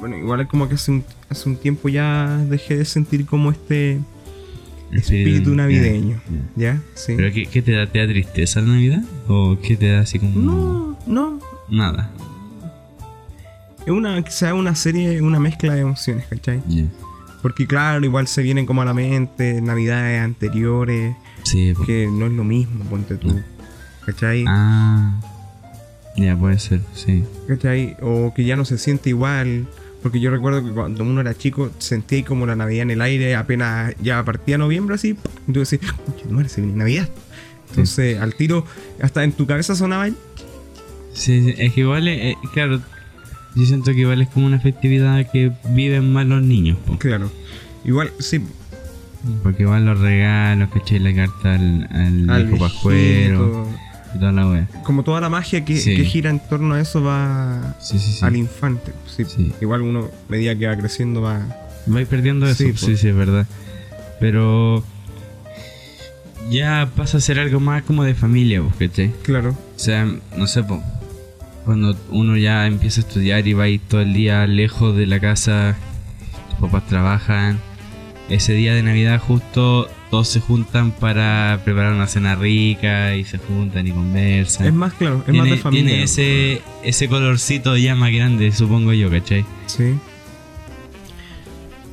Bueno, 0.00 0.16
igual 0.18 0.40
es 0.40 0.48
como 0.48 0.68
que 0.68 0.74
hace 0.74 0.90
un, 0.90 1.04
hace 1.30 1.48
un 1.48 1.56
tiempo 1.56 1.88
ya 1.88 2.36
dejé 2.50 2.76
de 2.76 2.84
sentir 2.84 3.24
como 3.24 3.50
este 3.52 4.00
espíritu 4.92 5.50
ya, 5.50 5.56
navideño. 5.56 6.20
ya. 6.56 6.72
¿Ya? 6.74 6.82
Sí. 6.94 7.14
¿Pero 7.16 7.32
qué, 7.32 7.46
qué 7.46 7.62
te 7.62 7.72
da? 7.72 7.86
¿Te 7.86 8.00
da 8.00 8.06
tristeza 8.08 8.60
la 8.60 8.68
Navidad? 8.68 9.02
¿O 9.28 9.56
qué 9.62 9.76
te 9.76 9.88
da 9.92 10.00
así 10.00 10.18
como.? 10.18 10.34
No, 10.40 10.98
no. 11.06 11.40
Nada. 11.70 12.10
Es 13.86 13.90
una, 13.92 14.28
sea 14.30 14.54
una 14.54 14.74
serie, 14.74 15.22
una 15.22 15.38
mezcla 15.38 15.74
de 15.74 15.80
emociones, 15.82 16.26
¿cachai? 16.26 16.60
Ya. 16.68 16.84
Porque 17.44 17.66
claro, 17.66 18.02
igual 18.02 18.26
se 18.26 18.40
vienen 18.40 18.64
como 18.64 18.80
a 18.80 18.86
la 18.86 18.94
mente 18.94 19.60
navidades 19.60 20.22
anteriores, 20.22 21.14
Sí, 21.42 21.74
que 21.84 22.08
no 22.10 22.24
es 22.24 22.32
lo 22.32 22.42
mismo, 22.42 22.82
ponte 22.86 23.16
tú. 23.16 23.38
¿Cachai? 24.06 24.46
Ah. 24.48 25.20
Ya, 26.16 26.34
puede 26.38 26.58
ser, 26.58 26.80
sí. 26.94 27.22
¿Cachai? 27.46 27.98
O 28.00 28.32
que 28.34 28.46
ya 28.46 28.56
no 28.56 28.64
se 28.64 28.78
siente 28.78 29.10
igual. 29.10 29.66
Porque 30.02 30.20
yo 30.20 30.30
recuerdo 30.30 30.64
que 30.64 30.70
cuando 30.70 31.04
uno 31.04 31.20
era 31.20 31.34
chico 31.36 31.70
sentía 31.76 32.24
como 32.24 32.46
la 32.46 32.56
Navidad 32.56 32.84
en 32.84 32.92
el 32.92 33.02
aire, 33.02 33.36
apenas 33.36 33.94
ya 34.00 34.24
partía 34.24 34.56
noviembre 34.56 34.94
así. 34.94 35.18
Y 35.46 35.52
tú 35.52 35.60
decías, 35.60 35.82
"Concha 35.92 36.22
tu 36.26 36.30
madre, 36.32 36.48
se 36.48 36.62
viene 36.62 36.78
Navidad. 36.78 37.10
Entonces, 37.68 38.18
al 38.20 38.34
tiro, 38.34 38.64
hasta 39.02 39.22
en 39.22 39.32
tu 39.32 39.46
cabeza 39.46 39.74
sonaba 39.74 40.06
el- 40.06 40.16
Sí, 41.12 41.42
sí, 41.44 41.54
es 41.58 41.74
que 41.74 41.80
igual, 41.82 42.08
es- 42.08 42.20
eh, 42.22 42.36
claro. 42.54 42.80
Yo 43.56 43.64
siento 43.66 43.92
que 43.92 44.00
igual 44.00 44.20
es 44.22 44.28
como 44.28 44.46
una 44.46 44.58
festividad 44.60 45.30
que 45.30 45.52
viven 45.70 46.12
más 46.12 46.26
los 46.26 46.42
niños, 46.42 46.76
po. 46.86 46.98
Claro. 46.98 47.30
Igual, 47.84 48.10
sí, 48.18 48.40
Porque 49.42 49.62
igual 49.62 49.84
los 49.84 49.98
regalos, 50.00 50.68
¿cachai? 50.72 50.98
La 50.98 51.14
carta 51.14 51.54
al, 51.54 51.88
al, 51.92 52.30
al 52.30 52.46
viejo 52.46 52.58
pascuero 52.64 53.68
y 54.14 54.18
toda 54.18 54.32
la 54.32 54.48
wea. 54.48 54.68
Como 54.84 55.02
toda 55.04 55.20
la 55.20 55.28
magia 55.28 55.64
que, 55.64 55.76
Sí. 55.76 55.96
que 55.96 56.04
gira 56.04 56.30
en 56.30 56.40
torno 56.40 56.74
a 56.74 56.80
eso 56.80 57.02
va 57.02 57.76
Sí, 57.80 57.98
sí, 57.98 58.24
al 58.24 58.36
infante. 58.36 58.92
Sí. 59.06 59.24
Sí. 59.24 59.52
Igual 59.60 59.82
uno, 59.82 60.00
a 60.28 60.30
medida 60.30 60.56
que 60.56 60.66
va 60.66 60.76
creciendo, 60.76 61.20
va. 61.22 61.40
Vais 61.86 62.08
perdiendo 62.08 62.46
eso, 62.46 62.64
Sí, 62.76 62.96
sí, 62.96 63.08
es 63.08 63.14
verdad. 63.14 63.46
Pero 64.20 64.82
ya 66.50 66.88
pasa 66.96 67.18
a 67.18 67.20
ser 67.20 67.38
algo 67.38 67.60
más 67.60 67.82
como 67.82 68.04
de 68.04 68.14
familia, 68.14 68.62
¿cachai? 68.78 69.12
Claro. 69.22 69.50
O 69.50 69.78
sea, 69.78 70.06
no 70.36 70.46
sé, 70.46 70.62
po, 70.62 70.82
cuando 71.64 71.96
uno 72.10 72.36
ya 72.36 72.66
empieza 72.66 73.00
a 73.00 73.04
estudiar 73.04 73.46
y 73.46 73.52
va 73.54 73.64
a 73.64 73.68
ir 73.68 73.80
todo 73.80 74.00
el 74.00 74.12
día 74.12 74.46
lejos 74.46 74.96
de 74.96 75.06
la 75.06 75.20
casa, 75.20 75.76
tus 76.50 76.58
papás 76.58 76.86
trabajan, 76.86 77.58
ese 78.28 78.52
día 78.52 78.74
de 78.74 78.82
Navidad 78.82 79.20
justo 79.20 79.88
todos 80.10 80.28
se 80.28 80.40
juntan 80.40 80.92
para 80.92 81.60
preparar 81.64 81.92
una 81.92 82.06
cena 82.06 82.36
rica 82.36 83.16
y 83.16 83.24
se 83.24 83.38
juntan 83.38 83.86
y 83.86 83.90
conversan. 83.90 84.66
Es 84.66 84.72
más, 84.72 84.94
claro, 84.94 85.18
es 85.18 85.24
tiene, 85.24 85.38
más 85.40 85.48
de 85.48 85.56
familia. 85.56 85.84
tiene 85.86 86.02
ese, 86.04 86.62
ese 86.84 87.08
colorcito 87.08 87.76
ya 87.76 87.94
más 87.94 88.12
grande, 88.12 88.52
supongo 88.52 88.92
yo, 88.92 89.10
¿cachai? 89.10 89.44
Sí. 89.66 89.94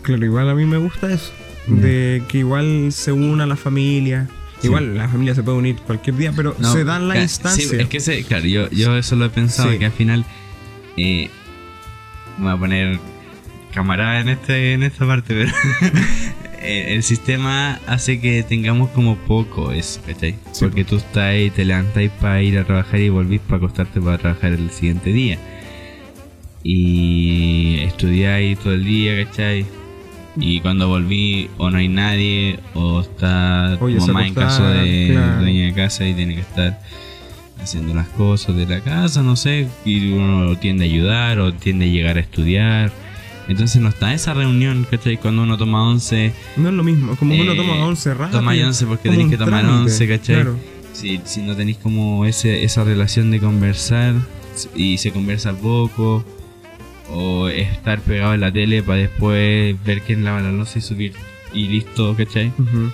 Claro, 0.03 0.25
igual 0.25 0.49
a 0.49 0.55
mí 0.55 0.65
me 0.65 0.77
gusta 0.77 1.11
eso. 1.11 1.31
Mm. 1.67 1.75
De 1.77 2.23
que 2.27 2.39
igual 2.39 2.91
se 2.91 3.11
una 3.11 3.45
la 3.45 3.55
familia. 3.55 4.27
Igual 4.63 4.98
la 4.98 5.08
familia 5.10 5.34
se 5.36 5.44
puede 5.44 5.58
unir 5.58 5.75
cualquier 5.77 6.15
día, 6.18 6.32
pero 6.36 6.56
No, 6.60 6.72
se 6.74 6.84
dan 6.84 7.08
la 7.08 7.20
instancia. 7.22 7.68
sí, 7.68 7.75
es 7.80 7.88
que 7.88 8.00
se, 8.00 8.24
claro, 8.24 8.46
yo, 8.46 8.70
yo 8.70 8.96
eso 8.98 9.15
lo 9.15 9.25
he 9.25 9.30
pensado, 9.30 9.72
Sí. 9.72 9.80
que 9.80 9.86
al 9.86 9.91
final 9.91 10.25
eh, 10.98 11.30
me 12.38 12.46
voy 12.46 12.53
a 12.53 12.58
poner 12.58 13.00
camarada 13.74 14.20
en 14.20 14.30
este 14.30 14.74
en 14.74 14.84
esta 14.84 15.08
parte, 15.08 15.34
pero 15.34 15.51
eh, 16.62 16.94
el 16.96 17.03
sistema 17.03 17.80
hace 17.88 18.20
que 18.20 18.44
tengamos 18.44 18.89
como 18.91 19.15
poco 19.18 19.72
eso, 19.72 20.01
¿cachai? 20.06 20.36
Sí, 20.51 20.60
Porque 20.65 20.84
tú 20.84 20.98
estás 20.98 21.18
ahí, 21.24 21.50
te 21.50 21.63
levantas 21.65 22.10
para 22.20 22.41
ir 22.44 22.58
a 22.60 22.65
trabajar 22.65 23.00
y 23.00 23.10
volvís 23.10 23.39
para 23.41 23.58
acostarte 23.58 24.00
para 24.01 24.18
trabajar 24.18 24.51
el 24.53 24.70
siguiente 24.72 25.12
día. 25.13 25.39
Y 26.63 27.80
estudiáis 27.80 28.60
todo 28.60 28.74
el 28.74 28.84
día, 28.86 29.25
¿cachai? 29.25 29.65
Y 30.43 30.60
cuando 30.60 30.88
volví, 30.89 31.50
o 31.60 31.69
no 31.69 31.77
hay 31.77 31.88
nadie, 31.88 32.60
o 32.74 33.01
está 33.01 33.75
tu 33.79 33.86
O 33.86 33.89
ya 33.89 34.00
se 34.01 34.07
mamá 34.07 34.27
en 34.27 34.33
caso 34.33 34.63
de 34.67 35.10
claro. 35.12 35.41
dueña 35.41 35.65
de 35.67 35.74
casa 35.74 36.05
y 36.07 36.13
tiene 36.15 36.33
que 36.36 36.41
estar 36.41 36.81
haciendo 37.62 37.93
las 37.93 38.07
cosas 38.10 38.55
de 38.55 38.65
la 38.65 38.79
casa, 38.81 39.21
no 39.21 39.36
sé, 39.36 39.67
y 39.86 40.12
uno 40.13 40.57
tiende 40.57 40.86
a 40.86 40.88
ayudar 40.88 41.39
o 41.39 41.53
tiende 41.53 41.86
a 41.86 41.89
llegar 41.89 42.17
a 42.17 42.21
estudiar. 42.21 42.91
Entonces 43.48 43.81
no 43.81 43.89
está 43.89 44.13
esa 44.15 44.33
reunión, 44.33 44.88
¿cachai? 44.89 45.17
Cuando 45.17 45.43
uno 45.43 45.57
toma 45.57 45.88
once, 45.88 46.33
No 46.57 46.69
es 46.69 46.74
lo 46.75 46.83
mismo, 46.83 47.15
como 47.17 47.36
uno 47.36 47.53
Eh, 47.53 47.55
toma 47.55 47.74
11 47.86 48.13
rápido. 48.15 48.39
tomáis 48.39 48.63
once 48.63 48.86
porque 48.88 49.10
como 49.10 49.12
tenéis 49.13 49.25
un 49.25 49.31
que 49.31 49.38
tomar 49.38 49.62
trámite, 49.63 49.81
once, 49.91 50.07
¿cachai? 50.07 50.36
Claro. 50.36 50.55
si, 50.93 51.21
si 51.24 51.41
no 51.41 51.55
tenéis 51.55 51.77
como 51.77 52.25
ese, 52.25 52.63
esa 52.63 52.83
relación 52.83 53.29
de 53.29 53.39
conversar 53.39 54.15
y 54.75 54.98
se 54.98 55.12
conversa 55.12 55.53
poco, 55.53 56.25
o 57.13 57.48
estar 57.50 58.00
pegado 58.01 58.34
en 58.34 58.41
la 58.41 58.51
tele 58.51 58.82
para 58.84 59.00
después 59.00 59.75
ver 59.86 60.01
quién 60.01 60.24
lava 60.24 60.41
la 60.41 60.51
loza 60.51 60.80
y 60.80 60.82
subir 60.82 61.13
y 61.53 61.68
listo, 61.68 62.15
¿cachai? 62.15 62.48
Ujú. 62.58 62.91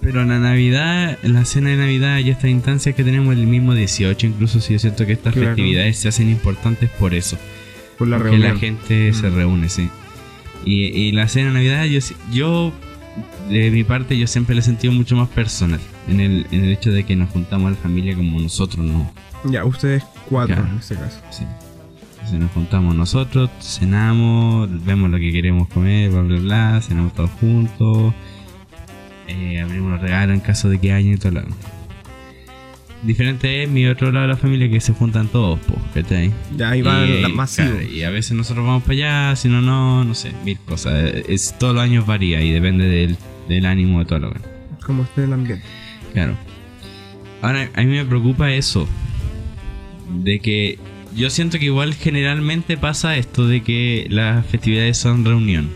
Pero 0.00 0.22
la 0.24 0.38
Navidad, 0.38 1.18
la 1.22 1.44
cena 1.46 1.70
de 1.70 1.76
Navidad 1.76 2.18
y 2.18 2.28
estas 2.30 2.50
instancias 2.50 2.94
que 2.94 3.04
tenemos 3.04 3.34
el 3.34 3.46
mismo 3.46 3.72
18, 3.74 4.26
incluso 4.26 4.60
si 4.60 4.74
yo 4.74 4.78
siento 4.78 5.06
que 5.06 5.12
estas 5.14 5.32
Claro. 5.32 5.48
festividades 5.48 5.98
se 5.98 6.08
hacen 6.08 6.28
importantes 6.28 6.90
por 6.90 7.14
eso. 7.14 7.38
Por 7.98 8.08
la 8.08 8.18
reunión. 8.18 8.54
la 8.54 8.58
gente 8.60 9.12
se 9.14 9.30
Mm. 9.30 9.34
reúne, 9.34 9.68
sí. 9.68 9.88
Y, 10.64 10.84
y 10.86 11.12
la 11.12 11.26
cena 11.28 11.48
de 11.48 11.54
Navidad, 11.54 11.84
yo, 11.84 12.00
si- 12.00 12.16
yo, 12.32 12.72
de 13.48 13.70
mi 13.70 13.84
parte, 13.84 14.18
yo 14.18 14.26
siempre 14.26 14.54
la 14.54 14.60
he 14.60 14.64
sentido 14.64 14.92
mucho 14.92 15.16
más 15.16 15.28
personal. 15.28 15.80
En 16.08 16.20
el, 16.20 16.46
en 16.50 16.64
el 16.64 16.72
hecho 16.72 16.90
de 16.90 17.04
que 17.04 17.16
nos 17.16 17.30
juntamos 17.30 17.68
a 17.68 17.70
la 17.70 17.76
familia 17.76 18.14
como 18.14 18.38
nosotros, 18.40 18.84
¿no? 18.84 19.10
Ya, 19.44 19.64
ustedes 19.64 20.02
cuatro 20.28 20.56
Claro. 20.56 20.70
en 20.70 20.78
este 20.78 20.96
caso. 20.96 21.18
Sí. 21.30 21.44
Entonces 22.24 22.40
nos 22.40 22.52
juntamos 22.52 22.94
nosotros, 22.94 23.50
cenamos, 23.60 24.82
vemos 24.86 25.10
lo 25.10 25.18
que 25.18 25.30
queremos 25.30 25.68
comer, 25.68 26.10
bla, 26.10 26.22
bla, 26.22 26.40
bla, 26.40 26.80
cenamos 26.80 27.12
todos 27.12 27.30
juntos, 27.32 28.14
eh, 29.28 29.60
abrimos 29.60 29.92
los 29.92 30.00
regalos 30.00 30.34
en 30.34 30.40
caso 30.40 30.70
de 30.70 30.78
que 30.78 30.94
haya 30.94 31.12
y 31.12 31.18
todo 31.18 31.32
lo 31.32 31.42
Diferente 33.02 33.62
es 33.62 33.68
mi 33.68 33.86
otro 33.86 34.10
lado 34.10 34.26
de 34.26 34.32
la 34.32 34.38
familia 34.38 34.70
que 34.70 34.80
se 34.80 34.94
juntan 34.94 35.28
todos, 35.28 35.60
pues, 35.66 35.78
¿cachai? 35.92 36.32
Ya 36.56 36.70
ahí 36.70 36.80
va 36.80 37.04
y, 37.04 37.30
masivo. 37.30 37.68
claro, 37.68 37.82
y 37.82 38.02
a 38.04 38.08
veces 38.08 38.32
nosotros 38.32 38.64
vamos 38.64 38.84
para 38.84 38.94
allá, 38.94 39.36
si 39.36 39.48
no, 39.50 39.60
no, 39.60 40.02
no 40.02 40.14
sé, 40.14 40.32
mil 40.46 40.58
cosas. 40.60 41.12
Es, 41.28 41.54
todos 41.58 41.74
los 41.74 41.84
años 41.84 42.06
varía 42.06 42.40
y 42.40 42.50
depende 42.52 42.86
del, 42.86 43.18
del 43.50 43.66
ánimo 43.66 43.98
de 43.98 44.06
todo 44.06 44.20
lo 44.20 44.32
Como 44.86 45.02
esté 45.02 45.24
el 45.24 45.34
ambiente. 45.34 45.66
Claro. 46.14 46.34
Ahora, 47.42 47.68
a 47.74 47.82
mí 47.82 47.88
me 47.88 48.06
preocupa 48.06 48.50
eso. 48.50 48.88
De 50.22 50.38
que 50.38 50.78
yo 51.16 51.30
siento 51.30 51.58
que 51.58 51.66
igual 51.66 51.94
generalmente 51.94 52.76
pasa 52.76 53.16
esto 53.16 53.46
de 53.46 53.62
que 53.62 54.06
las 54.10 54.44
festividades 54.46 54.96
son 54.98 55.24
reunión. 55.24 55.70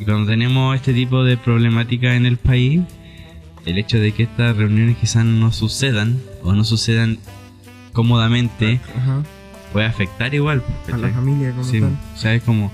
Y 0.00 0.04
cuando 0.04 0.30
tenemos 0.30 0.76
este 0.76 0.92
tipo 0.94 1.24
de 1.24 1.36
problemática 1.36 2.14
en 2.14 2.24
el 2.26 2.36
país, 2.36 2.80
el 3.66 3.78
hecho 3.78 3.98
de 3.98 4.12
que 4.12 4.22
estas 4.24 4.56
reuniones 4.56 4.96
quizás 4.96 5.24
no 5.24 5.52
sucedan 5.52 6.18
o 6.42 6.52
no 6.54 6.64
sucedan 6.64 7.18
cómodamente 7.92 8.80
Ajá. 8.96 9.22
puede 9.72 9.86
afectar 9.86 10.32
igual. 10.34 10.62
A 10.92 10.96
la 10.96 11.08
familia 11.08 11.50
como 11.50 11.64
Sí, 11.64 11.80
tal. 11.80 11.98
o 12.14 12.18
sea, 12.18 12.34
es 12.34 12.42
como... 12.42 12.72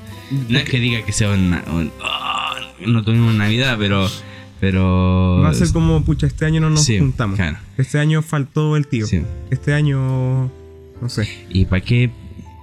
No 0.49 0.59
es 0.59 0.64
que 0.69 0.81
diga 0.81 1.02
que 1.04 1.12
sea 1.12 1.31
una... 1.31 1.62
un- 1.73 1.90
"Ah, 2.02 2.57
no 2.87 3.02
tuvimos 3.04 3.35
Navidad, 3.35 3.76
pero... 3.78 4.09
Pero... 4.61 5.40
Va 5.43 5.50
a 5.50 5.54
ser 5.54 5.73
como, 5.73 6.02
pucha, 6.04 6.26
este 6.26 6.47
año 6.47 6.61
no 6.61 6.71
nos 6.71 6.85
Sí, 6.85 6.99
juntamos. 6.99 7.37
claro. 7.37 7.59
Este 7.76 7.99
año 7.99 8.23
faltó 8.23 8.76
el 8.76 8.87
tío. 8.87 9.07
Sí. 9.07 9.21
Este 9.50 9.75
año, 9.75 10.50
no 11.00 11.08
sé. 11.08 11.28
Y 11.50 11.64
para 11.66 11.82
qué 11.82 12.10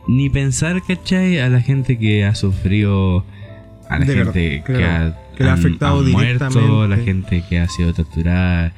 ni 0.08 0.30
pensar, 0.30 0.82
¿cachai? 0.84 1.40
A 1.40 1.50
la 1.50 1.62
gente 1.62 1.98
que 1.98 2.26
ha 2.26 2.36
sufrido, 2.36 3.26
a 3.90 4.00
la 4.00 4.06
De 4.06 4.16
gente 4.16 4.64
que, 4.66 4.74
claro. 4.74 5.14
ha, 5.14 5.36
Que 5.36 5.44
le 5.44 5.50
ha 5.50 5.54
afectado 5.54 6.00
han 6.00 6.12
muerto, 6.12 6.88
la 6.88 6.98
gente 6.98 7.44
que 7.48 7.60
ha 7.60 7.68
sido 7.68 7.94
torturada 7.94 8.74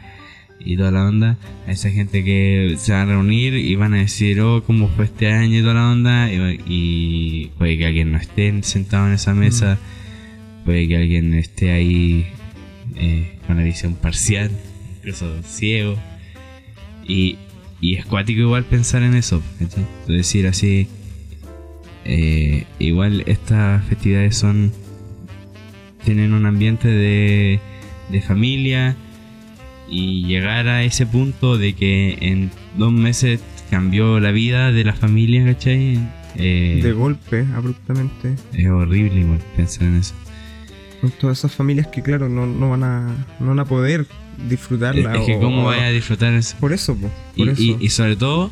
y 0.60 0.78
toda 0.78 0.92
la 0.92 1.06
onda. 1.06 1.38
A 1.68 1.72
esa 1.72 1.90
gente 1.90 2.24
que 2.24 2.76
se 2.78 2.94
va 2.94 3.02
a 3.02 3.06
reunir 3.06 3.56
y 3.56 3.76
van 3.76 3.94
a 3.94 3.98
decir, 3.98 4.42
oh, 4.42 4.64
cómo 4.64 4.90
fue 4.90 5.06
este 5.06 5.32
año 5.32 5.60
y 5.60 5.62
toda 5.62 5.76
la 5.76 5.92
onda. 5.92 6.32
Y, 6.32 6.62
y 6.66 7.52
puede 7.58 7.78
que 7.78 7.86
alguien 7.86 8.12
no 8.12 8.18
esté 8.18 8.62
sentado 8.64 9.08
en 9.08 9.14
esa 9.14 9.34
mesa, 9.34 9.78
puede 10.66 10.88
que 10.88 10.98
alguien 10.98 11.34
esté 11.34 11.72
ahí 11.72 12.28
eh, 12.96 13.40
con 13.48 13.58
la 13.58 13.64
visión 13.64 13.96
parcial, 13.96 14.52
incluso 14.98 15.42
ciego. 15.44 15.98
Y, 17.08 17.38
y 17.84 17.96
es 17.96 18.06
cuático 18.06 18.40
igual 18.40 18.64
pensar 18.64 19.04
en 19.04 19.14
eso, 19.14 19.44
¿cachai? 19.60 19.86
Decir 20.08 20.48
así, 20.48 20.88
eh, 22.06 22.66
igual 22.80 23.24
estas 23.28 23.84
festividades 23.84 24.38
son, 24.38 24.72
tienen 26.06 26.32
un 26.34 26.46
ambiente 26.46 26.88
de, 26.88 27.60
de 28.10 28.22
familia 28.22 28.96
y 29.90 30.26
llegar 30.26 30.70
a 30.70 30.84
ese 30.84 31.06
punto 31.06 31.58
de 31.58 31.74
que 31.74 32.18
en 32.22 32.52
dos 32.78 32.94
meses 32.94 33.42
cambió 33.70 34.22
la 34.22 34.32
vida 34.32 34.72
de 34.72 34.86
la 34.86 34.94
familia, 34.94 35.44
¿cachai? 35.44 36.00
Eh, 36.38 36.80
De 36.82 36.94
golpe, 36.94 37.46
abruptamente. 37.54 38.36
es 38.54 38.68
horrible 38.70 39.20
igual 39.20 39.40
pensar 39.58 39.84
en 39.90 39.98
eso. 39.98 40.14
Con 41.02 41.12
todas 41.12 41.40
esas 41.40 41.52
familias 41.52 41.88
que, 41.88 42.02
claro, 42.02 42.30
no, 42.30 42.46
no 42.46 42.70
van 42.70 42.84
a 42.86 43.26
no 43.42 43.48
van 43.48 43.60
a 43.60 43.66
poder 43.66 44.08
disfrutarla. 44.50 45.16
es 45.16 45.26
que 45.26 45.36
o- 45.36 45.40
cómo 45.40 45.66
vaya 45.66 45.86
a 45.88 45.92
disfrutar 45.92 46.34
eso. 46.34 46.56
Por 46.60 46.74
eso, 46.74 46.96
po, 46.96 47.10
Y, 47.36 47.40
por 47.46 47.50
eso. 47.54 47.62
y- 47.62 47.78
y 47.80 47.90
sobre 47.90 48.16
todo 48.16 48.52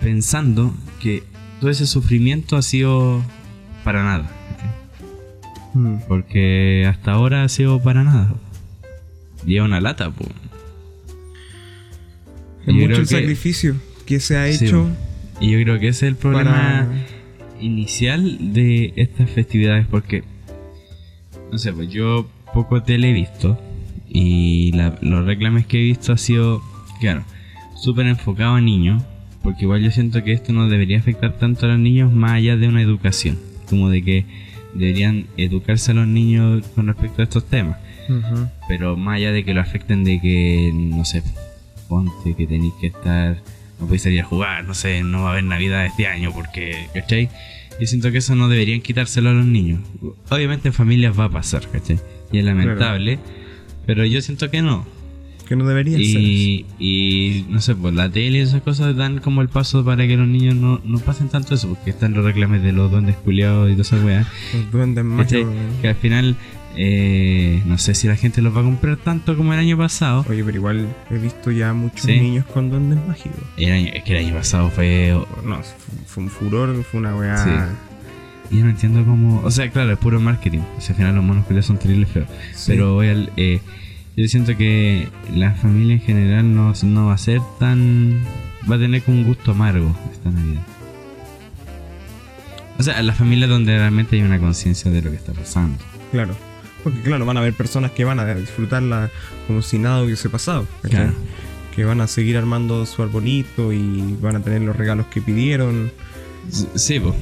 pensando 0.00 0.74
que 1.00 1.22
todo 1.60 1.70
ese 1.70 1.86
sufrimiento 1.86 2.56
ha 2.56 2.62
sido 2.62 3.22
para 3.84 4.02
nada. 4.04 4.30
¿cachai? 4.50 4.70
Mm. 5.74 5.98
Porque 6.08 6.86
hasta 6.88 7.12
ahora 7.12 7.42
ha 7.44 7.48
sido 7.48 7.80
para 7.82 8.04
nada. 8.04 8.34
Lleva 9.44 9.64
una 9.66 9.80
lata, 9.80 10.10
pues. 10.10 10.30
Es 12.62 12.66
Yo 12.66 12.72
mucho 12.74 12.86
el 13.00 13.00
que- 13.00 13.06
sacrificio 13.06 13.76
que 14.06 14.20
se 14.20 14.36
ha 14.36 14.50
Sí, 14.52 14.66
hecho 14.66 14.88
Y 15.40 15.52
yo 15.52 15.62
creo 15.62 15.78
que 15.78 15.88
ese 15.88 16.06
es 16.06 16.10
el 16.12 16.16
problema 16.16 16.50
para. 16.50 16.88
inicial 17.60 18.52
de 18.52 18.92
estas 18.96 19.30
festividades. 19.30 19.86
Porque, 19.88 20.24
no 21.52 21.58
sé, 21.58 21.72
pues 21.72 21.88
yo 21.90 22.28
poco 22.52 22.82
tele 22.82 23.10
he 23.10 23.12
visto. 23.12 23.56
Y 24.10 24.72
la- 24.72 24.98
los 25.02 25.24
reclames 25.26 25.66
que 25.66 25.78
he 25.80 25.84
visto 25.84 26.12
ha 26.12 26.18
sido, 26.18 26.62
claro, 27.00 27.24
súper 27.76 28.06
enfocado 28.06 28.54
a 28.54 28.60
niños. 28.60 29.02
Porque 29.42 29.64
igual 29.64 29.82
yo 29.82 29.90
siento 29.90 30.22
que 30.24 30.32
esto 30.32 30.52
no 30.52 30.68
debería 30.68 30.98
afectar 30.98 31.38
tanto 31.38 31.66
a 31.66 31.70
los 31.70 31.78
niños 31.78 32.12
más 32.12 32.32
allá 32.32 32.56
de 32.56 32.68
una 32.68 32.82
educación. 32.82 33.38
Como 33.68 33.88
de 33.88 34.02
que 34.02 34.24
deberían 34.74 35.26
educarse 35.36 35.92
a 35.92 35.94
los 35.94 36.06
niños 36.06 36.64
con 36.74 36.86
respecto 36.88 37.22
a 37.22 37.24
estos 37.24 37.46
temas. 37.46 37.76
Pero 38.68 38.96
más 38.96 39.16
allá 39.16 39.32
de 39.32 39.44
que 39.44 39.54
lo 39.54 39.60
afecten 39.60 40.02
de 40.04 40.20
que, 40.20 40.70
no 40.74 41.04
sé, 41.04 41.22
ponte 41.88 42.34
que 42.34 42.46
tenéis 42.46 42.72
que 42.80 42.88
estar, 42.88 43.36
no 43.78 43.86
podéis 43.86 44.02
salir 44.02 44.20
a 44.20 44.24
jugar, 44.24 44.64
no 44.64 44.74
sé, 44.74 45.02
no 45.02 45.22
va 45.22 45.28
a 45.28 45.32
haber 45.32 45.44
Navidad 45.44 45.86
este 45.86 46.06
año 46.06 46.32
porque, 46.32 46.86
¿cachai? 46.94 47.28
Yo 47.80 47.86
siento 47.86 48.10
que 48.10 48.18
eso 48.18 48.34
no 48.34 48.48
deberían 48.48 48.80
quitárselo 48.80 49.30
a 49.30 49.34
los 49.34 49.46
niños. 49.46 49.80
Obviamente 50.30 50.68
en 50.68 50.74
familias 50.74 51.18
va 51.18 51.24
a 51.24 51.30
pasar, 51.30 51.68
¿cachai? 51.70 51.98
Y 52.32 52.38
es 52.38 52.44
lamentable, 52.44 53.18
pero 53.88 54.04
yo 54.04 54.20
siento 54.22 54.48
que 54.50 54.62
no. 54.62 54.86
Que 55.48 55.56
no 55.56 55.66
debería 55.66 55.96
ser. 55.96 56.04
Y, 56.06 56.66
y 56.78 57.46
no 57.48 57.62
sé, 57.62 57.74
pues 57.74 57.94
la 57.94 58.10
tele 58.10 58.36
y 58.36 58.40
esas 58.42 58.60
cosas 58.60 58.94
dan 58.94 59.18
como 59.18 59.40
el 59.40 59.48
paso 59.48 59.82
para 59.82 60.06
que 60.06 60.14
los 60.14 60.28
niños 60.28 60.54
no, 60.54 60.78
no 60.84 60.98
pasen 60.98 61.30
tanto 61.30 61.54
eso, 61.54 61.70
porque 61.70 61.88
están 61.88 62.12
los 62.12 62.22
reclames 62.22 62.62
de 62.62 62.72
los 62.72 62.90
duendes 62.90 63.16
culiados 63.16 63.70
y 63.70 63.72
todas 63.72 63.86
esas 63.94 64.04
weas. 64.04 64.26
Los 64.52 64.70
duendes 64.70 65.04
mágicos. 65.06 65.50
Que 65.80 65.88
al 65.88 65.94
final, 65.94 66.36
eh, 66.76 67.62
no 67.64 67.78
sé 67.78 67.94
si 67.94 68.06
la 68.08 68.16
gente 68.16 68.42
los 68.42 68.54
va 68.54 68.60
a 68.60 68.64
comprar 68.64 68.98
tanto 68.98 69.36
como 69.38 69.54
el 69.54 69.58
año 69.58 69.78
pasado. 69.78 70.24
Oye, 70.28 70.44
pero 70.44 70.58
igual 70.58 70.86
he 71.10 71.16
visto 71.16 71.50
ya 71.50 71.72
muchos 71.72 72.02
Sí. 72.02 72.20
niños 72.20 72.44
con 72.44 72.68
duendes 72.68 72.98
mágicos. 73.08 73.40
El 73.56 73.72
año- 73.72 73.90
es 73.94 74.04
que 74.04 74.18
el 74.18 74.26
año 74.26 74.34
pasado 74.34 74.68
fue. 74.68 75.18
No, 75.46 75.56
fue, 75.62 75.64
fue 76.06 76.22
un 76.24 76.28
furor, 76.30 76.84
fue 76.84 77.00
una 77.00 77.16
weá. 77.16 77.36
Sí. 77.44 77.50
Yo 78.50 78.64
no 78.64 78.70
entiendo 78.70 79.04
cómo. 79.04 79.40
O 79.42 79.50
sea, 79.50 79.70
claro, 79.70 79.92
es 79.92 79.98
puro 79.98 80.20
marketing. 80.20 80.60
O 80.76 80.80
sea, 80.80 80.90
al 80.90 80.96
final 80.96 81.14
los 81.14 81.24
monos 81.24 81.44
culiados 81.44 81.66
son 81.66 81.78
terribles 81.78 82.08
feos. 82.08 82.28
Sí. 82.54 82.72
Pero 82.72 82.94
voy 82.94 83.08
al, 83.08 83.32
eh, 83.36 83.60
yo 84.16 84.26
siento 84.26 84.56
que 84.56 85.08
la 85.32 85.52
familia 85.52 85.94
en 85.94 86.00
general 86.00 86.54
no, 86.54 86.72
no 86.82 87.06
va 87.06 87.14
a 87.14 87.18
ser 87.18 87.40
tan. 87.60 88.20
Va 88.70 88.74
a 88.74 88.78
tener 88.78 89.02
como 89.02 89.18
un 89.18 89.24
gusto 89.24 89.52
amargo 89.52 89.94
esta 90.12 90.30
Navidad. 90.30 90.62
O 92.78 92.82
sea, 92.82 93.00
la 93.02 93.12
familia 93.12 93.46
donde 93.46 93.78
realmente 93.78 94.16
hay 94.16 94.22
una 94.22 94.40
conciencia 94.40 94.90
de 94.90 95.02
lo 95.02 95.10
que 95.10 95.16
está 95.16 95.32
pasando. 95.32 95.78
Claro. 96.10 96.34
Porque 96.82 97.00
claro, 97.02 97.26
van 97.26 97.36
a 97.36 97.40
haber 97.40 97.54
personas 97.54 97.90
que 97.92 98.04
van 98.04 98.18
a 98.18 98.34
disfrutarla 98.34 99.10
como 99.46 99.62
si 99.62 99.78
nada 99.78 100.02
hubiese 100.02 100.28
pasado. 100.30 100.66
Claro. 100.82 101.12
Que 101.74 101.84
van 101.84 102.00
a 102.00 102.06
seguir 102.06 102.36
armando 102.36 102.86
su 102.86 103.02
arbolito 103.02 103.72
y 103.72 104.16
van 104.20 104.36
a 104.36 104.40
tener 104.40 104.62
los 104.62 104.74
regalos 104.74 105.06
que 105.06 105.20
pidieron. 105.20 105.92
Sí, 106.74 106.98
pues. 106.98 107.14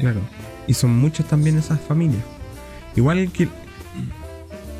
Claro. 0.00 0.20
Y 0.66 0.74
son 0.74 0.96
muchas 0.96 1.26
también 1.26 1.58
esas 1.58 1.80
familias. 1.80 2.22
Igual 2.96 3.30
que. 3.32 3.48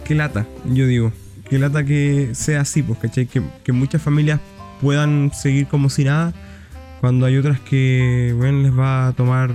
Que 0.05 0.15
lata, 0.15 0.47
yo 0.67 0.87
digo. 0.87 1.13
Que 1.49 1.59
lata 1.59 1.85
que 1.85 2.31
sea 2.35 2.61
así, 2.63 2.83
pues, 2.83 2.99
¿cachai? 2.99 3.27
Que, 3.27 3.43
que 3.65 3.73
muchas 3.73 4.03
familias 4.03 4.41
puedan 4.81 5.31
seguir 5.33 5.67
como 5.67 5.89
si 5.91 6.05
nada. 6.05 6.33
Cuando 7.01 7.27
hay 7.27 7.37
otras 7.37 7.61
que, 7.61 8.35
bueno, 8.37 8.63
les 8.63 8.77
va 8.79 9.09
a 9.09 9.13
tomar 9.13 9.53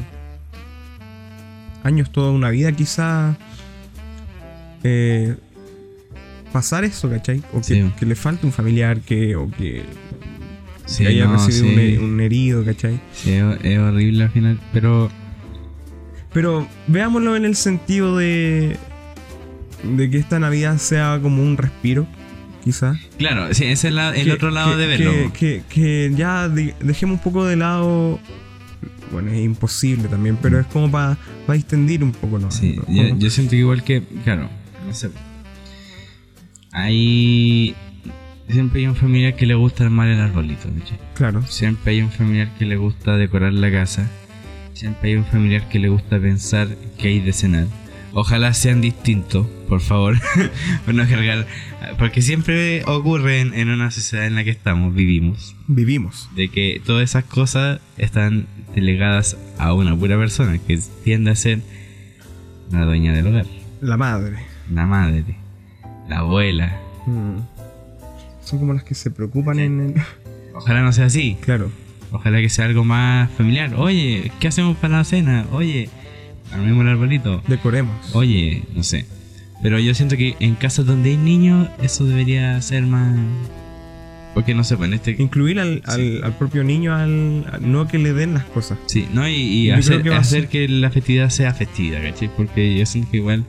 años, 1.84 2.12
toda 2.12 2.32
una 2.32 2.50
vida 2.50 2.72
quizá. 2.72 3.36
eh, 4.84 5.36
pasar 6.52 6.84
eso, 6.84 7.10
¿cachai? 7.10 7.42
O 7.54 7.58
que, 7.60 7.64
Sí. 7.64 7.92
que 7.98 8.06
le 8.06 8.16
falte 8.16 8.46
un 8.46 8.52
familiar 8.52 9.00
que, 9.02 9.36
o 9.36 9.50
que, 9.50 9.84
Sí, 10.86 11.04
que 11.04 11.10
haya 11.10 11.26
no, 11.26 11.34
recibido 11.34 11.66
un 11.68 11.76
sí. 11.76 11.82
he- 11.96 12.00
un 12.00 12.20
herido, 12.20 12.66
¿cachai? 12.66 13.00
Sí, 13.14 13.32
es 13.34 13.80
horrible 13.80 14.24
al 14.26 14.30
final, 14.30 14.60
pero 14.74 15.10
Pero 16.34 16.68
veámoslo 16.88 17.36
en 17.36 17.46
el 17.46 17.56
sentido 17.56 18.18
de. 18.18 18.78
de 19.84 20.10
que 20.10 20.18
esta 20.18 20.40
Navidad 20.40 20.78
sea 20.78 21.20
como 21.22 21.44
un 21.44 21.58
respiro, 21.58 22.08
quizás. 22.64 22.98
claro, 23.18 23.54
sí, 23.54 23.66
ese 23.66 23.90
es 23.90 23.94
la- 23.94 24.16
el 24.16 24.24
Que- 24.26 24.32
otro 24.32 24.50
lado 24.50 24.72
que- 24.72 24.78
de 24.78 24.88
verlo. 24.88 25.12
Que, 25.34 25.62
que- 25.70 26.12
ya 26.16 26.48
de- 26.50 26.74
dejemos 26.80 27.18
un 27.18 27.24
poco 27.24 27.46
de 27.46 27.56
lado. 27.58 28.20
Bueno, 29.12 29.32
es 29.32 29.42
imposible 29.44 30.08
también, 30.08 30.38
pero 30.42 30.60
es 30.60 30.66
como 30.68 30.90
para 30.90 31.18
extender 31.50 32.04
un 32.04 32.14
poco, 32.14 32.40
¿no? 32.40 32.50
Sí, 32.50 32.76
Como- 32.78 32.98
yo, 33.10 33.16
yo 33.18 33.30
siento 33.30 33.52
que 33.52 33.58
igual 33.58 33.84
que, 33.84 34.02
claro, 34.24 34.50
no 34.88 34.94
sé. 34.94 35.10
Hay. 36.72 37.76
Siempre 38.50 38.82
hay 38.82 38.88
un 38.88 38.96
familiar 38.96 39.36
que 39.36 39.46
le 39.46 39.54
gusta 39.56 39.84
armar 39.86 40.08
el 40.10 40.20
arbolito, 40.20 40.68
¿cachai? 40.80 40.98
Claro. 41.16 41.42
Siempre 41.48 41.94
hay 41.94 42.02
un 42.02 42.12
familiar 42.12 42.50
que 42.58 42.66
le 42.66 42.76
gusta 42.76 43.16
decorar 43.16 43.54
la 43.54 43.72
casa. 43.72 44.10
Siempre 44.74 45.10
hay 45.12 45.16
un 45.18 45.26
familiar 45.26 45.68
que 45.70 45.80
le 45.80 45.90
gusta 45.90 46.20
pensar 46.20 46.68
que 46.98 47.08
hay 47.10 47.20
de 47.20 47.34
cenar. 47.34 47.68
Ojalá 48.16 48.54
sean 48.54 48.80
distintos, 48.82 49.48
por 49.68 49.82
favor. 49.82 50.18
por 50.86 50.94
no 50.94 51.08
cargar. 51.08 51.48
Porque 51.98 52.22
siempre 52.22 52.84
ocurre 52.86 53.40
en, 53.42 53.54
en 53.54 53.70
una 53.70 53.90
sociedad 53.92 54.28
en 54.28 54.36
la 54.36 54.44
que 54.44 54.52
estamos, 54.52 54.94
vivimos. 54.94 55.56
Vivimos. 55.68 56.30
De 56.36 56.50
que 56.50 56.82
todas 56.86 57.04
esas 57.04 57.24
cosas 57.24 57.80
están 57.98 58.46
delegadas 58.76 59.38
a 59.58 59.74
una 59.74 59.96
pura 59.98 60.18
persona 60.18 60.58
que 60.60 60.80
tiende 61.04 61.32
a 61.32 61.36
ser 61.36 61.62
la 62.72 62.86
dueña 62.86 63.14
del 63.14 63.28
hogar, 63.28 63.46
La 63.82 63.98
madre. 63.98 64.38
la 64.72 64.86
madre, 64.86 65.36
la 66.08 66.20
abuela. 66.20 66.80
Mm. 67.08 67.38
Son 68.44 68.60
como 68.60 68.74
las 68.74 68.84
que 68.84 68.96
se 68.96 69.10
preocupan 69.12 69.60
en 69.60 69.80
el. 69.80 69.94
Ojalá 70.56 70.82
no 70.82 70.92
sea 70.94 71.06
así. 71.06 71.38
Claro. 71.42 71.72
Ojalá 72.14 72.40
que 72.40 72.50
sea 72.50 72.66
algo 72.66 72.84
más 72.86 73.30
familiar. 73.32 73.74
Oye, 73.76 74.32
¿qué 74.40 74.48
hacemos 74.48 74.78
para 74.78 74.98
la 75.00 75.04
cena? 75.04 75.46
Oye, 75.52 75.90
armemos 76.54 76.84
el 76.84 76.90
arbolito. 76.90 77.42
Decoremos. 77.48 78.14
Oye, 78.14 78.64
no 78.76 78.84
sé. 78.84 79.06
Pero 79.62 79.80
yo 79.80 79.94
siento 79.94 80.16
que 80.16 80.36
en 80.40 80.56
casas 80.56 80.86
donde 80.86 81.10
hay 81.12 81.18
niños, 81.18 81.68
eso 81.82 82.06
debería 82.06 82.62
ser 82.62 82.84
más. 82.84 83.14
Porque 84.34 84.54
no 84.56 84.64
sé, 84.64 84.78
pues 84.78 84.88
en 84.88 84.94
este. 84.96 85.16
Incluir 85.20 85.60
al, 85.60 85.82
al, 85.86 86.22
al 86.24 86.38
propio 86.38 86.64
niño, 86.64 86.96
al, 86.96 87.46
al- 87.52 87.72
no 87.72 87.88
que 87.88 87.98
le 88.00 88.14
den 88.14 88.34
las 88.34 88.46
cosas. 88.46 88.78
Sí, 88.88 89.08
¿no? 89.14 89.28
Y, 89.28 89.34
y 89.34 89.72
hacer, 89.72 90.02
que 90.02 90.14
hacer 90.14 90.48
que 90.50 90.68
la 90.68 90.90
festividad 90.90 91.30
sea 91.30 91.54
festividad, 91.54 92.02
¿cachai? 92.02 92.30
Porque 92.36 92.78
yo 92.78 92.86
siento 92.86 93.12
que 93.12 93.18
igual. 93.18 93.44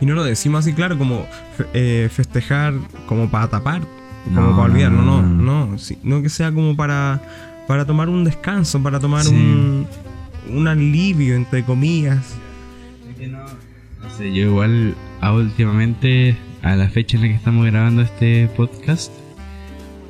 Y 0.00 0.06
no 0.06 0.14
lo 0.14 0.24
decimos 0.24 0.60
así, 0.60 0.74
claro, 0.74 0.96
como 0.98 1.26
eh, 1.74 2.08
festejar 2.12 2.74
como 3.06 3.30
para 3.30 3.48
tapar, 3.48 3.80
como 4.24 4.40
No, 4.42 4.50
para 4.56 4.72
olvidarlo, 4.72 5.02
no, 5.02 5.22
no, 5.22 5.28
no, 5.28 5.66
no. 5.66 5.78
sí, 5.78 5.98
no 6.04 6.22
que 6.22 6.28
sea 6.28 6.52
como 6.52 6.76
para, 6.76 7.20
para 7.68 7.84
tomar 7.86 8.08
un 8.08 8.24
descanso, 8.24 8.82
para 8.82 8.98
tomar 8.98 9.22
Sí. 9.22 9.32
un, 9.34 9.86
un 10.50 10.66
alivio, 10.66 11.36
entre 11.36 11.62
comillas. 11.64 12.34
No 14.02 14.10
sé, 14.16 14.32
yo 14.32 14.46
igual 14.46 14.94
a 15.20 15.32
últimamente, 15.32 16.36
a 16.62 16.74
la 16.76 16.88
fecha 16.88 17.16
en 17.16 17.22
la 17.22 17.28
que 17.28 17.34
estamos 17.34 17.64
grabando 17.66 18.02
este 18.02 18.48
podcast, 18.56 19.12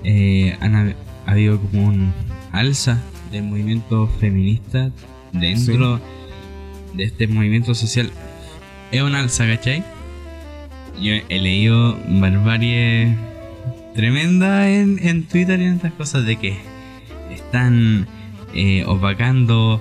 eh, 0.05 0.57
han 0.61 0.75
ha 0.77 0.95
habido 1.27 1.61
como 1.61 1.87
un 1.89 2.13
alza 2.53 3.03
del 3.33 3.45
movimiento 3.45 4.07
feminista 4.21 4.91
dentro 5.33 6.01
de 6.95 7.05
este 7.05 7.27
movimiento 7.27 7.75
social. 7.75 8.11
Es 8.93 9.03
un 9.03 9.15
alza, 9.15 9.47
¿cachai? 9.47 9.85
Yo 11.03 11.13
he 11.29 11.39
leído 11.41 11.99
barbarie 12.09 13.15
tremenda 13.95 14.71
en, 14.71 14.99
en 15.07 15.25
Twitter 15.25 15.61
y 15.61 15.65
en 15.65 15.75
estas 15.75 15.93
cosas 15.93 16.25
de 16.25 16.37
que 16.37 16.57
están 17.49 18.07
eh, 18.55 18.85
opacando 18.87 19.81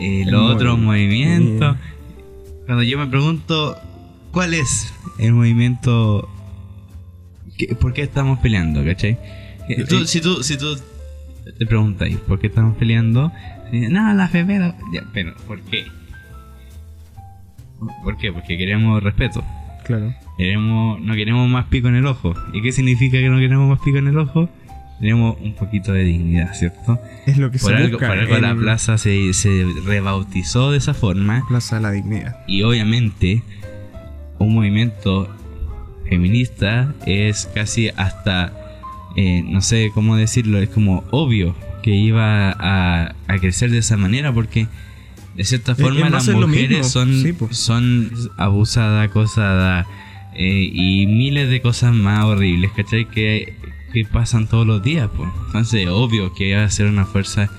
eh, 0.00 0.24
los 0.26 0.54
otros 0.54 0.76
movi- 0.78 0.82
movimientos. 0.84 1.76
Cuando 2.66 2.82
yo 2.82 2.98
me 2.98 3.06
pregunto 3.06 3.76
cuál 4.32 4.54
es 4.54 4.92
el 5.18 5.32
movimiento, 5.32 6.28
que- 7.56 7.74
por 7.76 7.92
qué 7.92 8.02
estamos 8.02 8.40
peleando, 8.40 8.84
¿cachai? 8.84 9.18
Eh, 9.68 9.84
tú- 9.88 10.04
si, 10.06 10.20
tú, 10.20 10.42
si 10.42 10.58
tú 10.58 10.76
te 11.58 11.64
preguntas 11.66 12.08
por 12.26 12.38
qué 12.40 12.48
estamos 12.48 12.76
peleando, 12.76 13.32
no, 13.72 14.14
la 14.14 14.28
ya, 14.92 15.02
pero 15.12 15.34
¿por 15.46 15.60
qué? 15.62 15.84
¿Por 18.02 18.16
qué? 18.16 18.32
Porque 18.32 18.56
queremos 18.58 19.02
respeto. 19.02 19.44
Claro. 19.84 20.12
Queremos, 20.38 21.00
no 21.00 21.14
queremos 21.14 21.48
más 21.48 21.66
pico 21.66 21.88
en 21.88 21.94
el 21.96 22.06
ojo. 22.06 22.34
¿Y 22.52 22.62
qué 22.62 22.72
significa 22.72 23.18
que 23.18 23.28
no 23.28 23.38
queremos 23.38 23.68
más 23.68 23.78
pico 23.80 23.98
en 23.98 24.08
el 24.08 24.18
ojo? 24.18 24.48
Tenemos 24.98 25.36
un 25.40 25.54
poquito 25.54 25.92
de 25.92 26.04
dignidad, 26.04 26.54
¿cierto? 26.54 26.98
Es 27.26 27.36
lo 27.36 27.50
que 27.50 27.58
Por 27.58 27.70
se 27.70 27.76
algo, 27.76 27.90
busca 27.92 28.08
por 28.08 28.18
algo 28.18 28.38
la 28.38 28.54
plaza 28.54 28.96
se, 28.98 29.32
se 29.34 29.66
rebautizó 29.84 30.70
de 30.70 30.78
esa 30.78 30.94
forma. 30.94 31.44
Plaza 31.48 31.76
de 31.76 31.82
la 31.82 31.90
Dignidad. 31.90 32.38
Y 32.46 32.62
obviamente, 32.62 33.42
un 34.38 34.54
movimiento 34.54 35.28
feminista 36.08 36.94
es 37.04 37.46
casi 37.54 37.90
hasta, 37.96 38.52
eh, 39.16 39.42
no 39.44 39.60
sé 39.60 39.90
cómo 39.92 40.16
decirlo, 40.16 40.58
es 40.58 40.70
como 40.70 41.04
obvio 41.10 41.54
que 41.82 41.90
iba 41.94 42.50
a, 42.50 43.14
a 43.28 43.38
crecer 43.38 43.70
de 43.70 43.78
esa 43.78 43.96
manera 43.96 44.32
porque 44.32 44.66
de 45.36 45.44
cierta 45.44 45.74
forma 45.74 46.08
las 46.08 46.28
mujeres 46.28 46.88
son, 46.88 47.22
sí, 47.22 47.32
pues. 47.32 47.56
son 47.56 48.10
abusadas, 48.38 49.08
acosadas 49.08 49.86
eh, 50.34 50.70
y 50.72 51.06
miles 51.06 51.50
de 51.50 51.60
cosas 51.60 51.94
más 51.94 52.24
horribles, 52.24 52.70
¿cachai? 52.74 53.04
Que, 53.06 53.54
que 53.92 54.04
pasan 54.04 54.46
todos 54.46 54.66
los 54.66 54.82
días, 54.82 55.08
pues. 55.16 55.28
Entonces, 55.46 55.86
obvio 55.88 56.32
que 56.34 56.54
va 56.54 56.64
a 56.64 56.70
ser 56.70 56.86
una 56.86 57.06
fuerza 57.06 57.50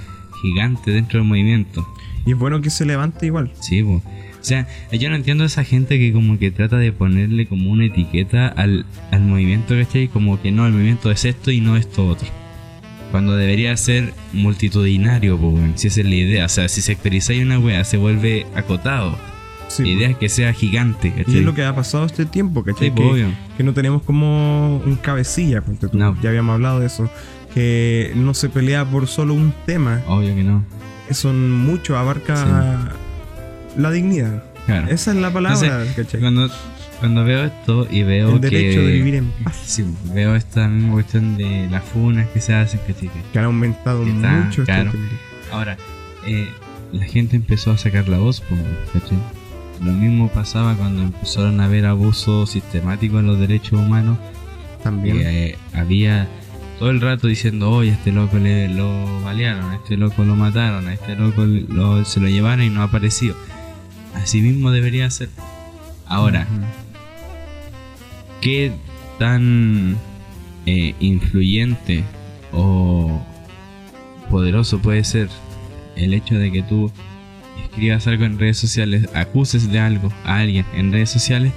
gigante 0.41 0.91
dentro 0.91 1.19
del 1.19 1.27
movimiento. 1.27 1.87
Y 2.25 2.31
es 2.31 2.37
bueno 2.37 2.61
que 2.61 2.69
se 2.69 2.85
levante 2.85 3.25
igual. 3.25 3.51
Sí, 3.59 3.83
po. 3.83 3.95
o 3.95 4.03
sea, 4.41 4.67
yo 4.91 5.09
no 5.09 5.15
entiendo 5.15 5.43
a 5.43 5.47
esa 5.47 5.63
gente 5.63 5.97
que 5.97 6.11
como 6.11 6.37
que 6.37 6.51
trata 6.51 6.77
de 6.77 6.91
ponerle 6.91 7.47
como 7.47 7.71
una 7.71 7.85
etiqueta 7.85 8.47
al, 8.47 8.85
al 9.11 9.21
movimiento, 9.21 9.75
¿cachai? 9.75 10.07
Como 10.07 10.41
que 10.41 10.51
no, 10.51 10.65
el 10.67 10.73
movimiento 10.73 11.09
es 11.11 11.25
esto 11.25 11.51
y 11.51 11.61
no 11.61 11.77
esto 11.77 12.07
otro. 12.07 12.27
Cuando 13.11 13.35
debería 13.37 13.75
ser 13.77 14.13
multitudinario, 14.33 15.37
weón, 15.37 15.77
si 15.77 15.87
esa 15.87 16.01
es 16.01 16.07
la 16.07 16.15
idea. 16.15 16.45
O 16.45 16.49
sea, 16.49 16.67
si 16.67 16.81
sectorizáis 16.81 17.41
una 17.41 17.59
wea, 17.59 17.83
se 17.83 17.97
vuelve 17.97 18.45
acotado. 18.53 19.17
Sí, 19.67 19.83
la 19.83 19.89
idea 19.89 20.09
es 20.09 20.17
que 20.17 20.29
sea 20.29 20.53
gigante, 20.53 21.11
¿cachai? 21.11 21.35
Y 21.35 21.37
es 21.39 21.43
lo 21.43 21.53
que 21.53 21.63
ha 21.63 21.75
pasado 21.75 22.05
este 22.05 22.25
tiempo, 22.25 22.63
¿cachai? 22.63 22.87
Sí, 22.87 22.91
po, 22.91 23.01
que, 23.01 23.09
obvio. 23.09 23.27
que 23.57 23.63
no 23.63 23.73
tenemos 23.73 24.01
como 24.03 24.77
un 24.77 24.95
cabecilla, 24.95 25.61
ponte 25.61 25.87
tú. 25.87 25.97
No. 25.97 26.17
ya 26.21 26.29
habíamos 26.29 26.53
hablado 26.53 26.79
de 26.79 26.87
eso. 26.87 27.09
Que 27.53 28.11
no 28.15 28.33
se 28.33 28.49
pelea 28.49 28.85
por 28.85 29.07
solo 29.07 29.33
un 29.33 29.53
tema. 29.65 30.01
Obvio 30.07 30.35
que 30.35 30.43
no. 30.43 30.63
Son 31.11 31.51
mucho, 31.51 31.97
abarca 31.97 32.93
la 33.77 33.91
dignidad. 33.91 34.43
Claro. 34.65 34.87
Esa 34.89 35.11
es 35.11 35.17
la 35.17 35.31
palabra, 35.31 35.65
Entonces, 35.65 35.95
¿cachai? 35.95 36.19
Cuando, 36.19 36.49
cuando 36.99 37.23
veo 37.23 37.45
esto 37.45 37.87
y 37.89 38.03
veo 38.03 38.31
El 38.31 38.41
derecho 38.41 38.79
que... 38.79 38.85
de 38.85 38.91
vivir 38.91 39.15
en 39.15 39.31
paz. 39.43 39.55
Sí, 39.65 39.85
veo 40.13 40.35
esta 40.35 40.67
misma 40.67 40.93
cuestión 40.93 41.37
de 41.37 41.67
las 41.71 41.83
funas 41.83 42.27
que 42.29 42.41
se 42.41 42.53
hacen, 42.53 42.79
¿cachai? 42.85 43.09
Que 43.31 43.39
han 43.39 43.45
aumentado 43.45 44.03
Que 44.03 44.11
mucho 44.11 44.61
este 44.61 44.73
claro. 44.73 44.91
Ahora, 45.51 45.77
eh, 46.25 46.49
la 46.91 47.05
gente 47.05 47.37
empezó 47.37 47.71
a 47.71 47.77
sacar 47.77 48.09
la 48.09 48.17
voz, 48.17 48.41
po, 48.41 48.55
¿cachai? 48.93 49.17
Lo 49.83 49.91
mismo 49.91 50.29
pasaba 50.29 50.75
cuando 50.75 51.03
empezaron 51.03 51.59
a 51.61 51.65
haber 51.65 51.85
abusos 51.85 52.49
sistemáticos 52.49 53.19
en 53.19 53.27
los 53.27 53.39
derechos 53.39 53.73
humanos. 53.79 54.17
También. 54.83 55.17
Que, 55.19 55.45
eh, 55.49 55.57
había 55.73 56.27
todo 56.79 56.89
el 56.89 57.01
rato 57.01 57.27
diciendo, 57.27 57.71
oye, 57.71 57.91
a 57.91 57.93
este 57.93 58.11
loco 58.11 58.37
le, 58.37 58.69
lo 58.69 59.21
balearon, 59.23 59.71
a 59.71 59.75
este 59.75 59.97
loco 59.97 60.23
lo 60.23 60.35
mataron, 60.35 60.87
a 60.87 60.93
este 60.93 61.15
loco 61.15 61.43
lo- 61.45 62.05
se 62.05 62.19
lo 62.19 62.27
llevaron 62.27 62.63
y 62.65 62.69
no 62.69 62.81
ha 62.81 62.85
aparecido. 62.85 63.35
Así 64.15 64.41
mismo 64.41 64.71
debería 64.71 65.09
ser. 65.09 65.29
Ahora. 66.07 66.47
¿qué 68.41 68.71
tan 69.19 69.97
eh, 70.65 70.93
influyente 70.99 72.03
o 72.53 73.19
poderoso 74.29 74.79
puede 74.79 75.03
ser 75.03 75.27
el 75.95 76.13
hecho 76.13 76.35
de 76.35 76.51
que 76.51 76.61
tú 76.63 76.91
escribas 77.77 78.07
algo 78.07 78.25
en 78.25 78.39
redes 78.39 78.57
sociales, 78.57 79.07
acuses 79.13 79.71
de 79.71 79.77
algo 79.79 80.11
a 80.25 80.37
alguien 80.37 80.65
en 80.73 80.91
redes 80.91 81.11
sociales? 81.11 81.53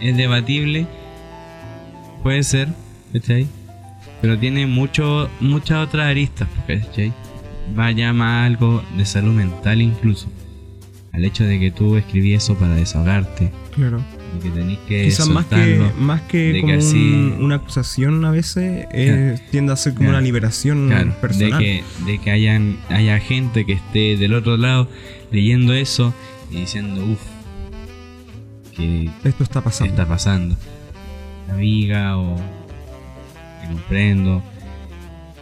Es 0.00 0.16
debatible, 0.16 0.86
puede 2.22 2.42
ser, 2.42 2.68
¿cachai? 3.12 3.46
Pero 4.22 4.38
tiene 4.38 4.66
mucho, 4.66 5.28
muchas 5.40 5.86
otras 5.86 6.06
aristas, 6.06 6.48
¿cachai? 6.66 7.12
Vaya 7.76 8.14
más 8.14 8.46
algo 8.46 8.82
de 8.96 9.04
salud 9.04 9.32
mental 9.34 9.82
incluso. 9.82 10.28
al 11.10 11.24
hecho 11.24 11.42
de 11.42 11.58
que 11.58 11.70
tú 11.72 11.96
escribí 11.96 12.34
eso 12.34 12.54
para 12.54 12.76
desahogarte 12.76 13.50
Claro. 13.74 14.00
y 14.38 14.42
que 14.42 14.50
tenés 14.50 14.78
que 14.86 15.04
Quizás 15.06 15.26
más 15.28 15.46
que, 15.46 15.80
más 15.98 16.20
que 16.22 16.38
de 16.38 16.52
que 16.52 16.60
como 16.60 16.72
un- 16.74 16.78
así- 16.78 17.34
una 17.40 17.54
acusación 17.56 18.24
a 18.24 18.30
veces, 18.30 18.86
eh, 18.92 19.36
tiende 19.50 19.72
a 19.72 19.76
ser 19.76 19.94
como 19.94 20.04
Claro. 20.10 20.18
una 20.18 20.24
liberación 20.24 20.86
Claro, 20.88 21.06
de 21.06 21.12
personal. 21.12 21.58
que, 21.60 21.82
de 22.06 22.18
que 22.18 22.30
hayan, 22.30 22.76
haya 22.90 23.18
gente 23.18 23.64
que 23.66 23.72
esté 23.72 24.16
del 24.16 24.34
otro 24.34 24.56
lado 24.58 24.88
leyendo 25.30 25.72
eso 25.72 26.12
y 26.50 26.60
diciendo, 26.60 27.04
uff, 27.04 27.20
que 28.76 29.10
Esto 29.24 29.42
está 29.42 29.60
pasando. 29.60 29.92
está 29.92 30.06
pasando. 30.06 30.56
Amiga 31.50 32.16
o 32.16 32.36
te 33.60 33.68
comprendo. 33.68 34.42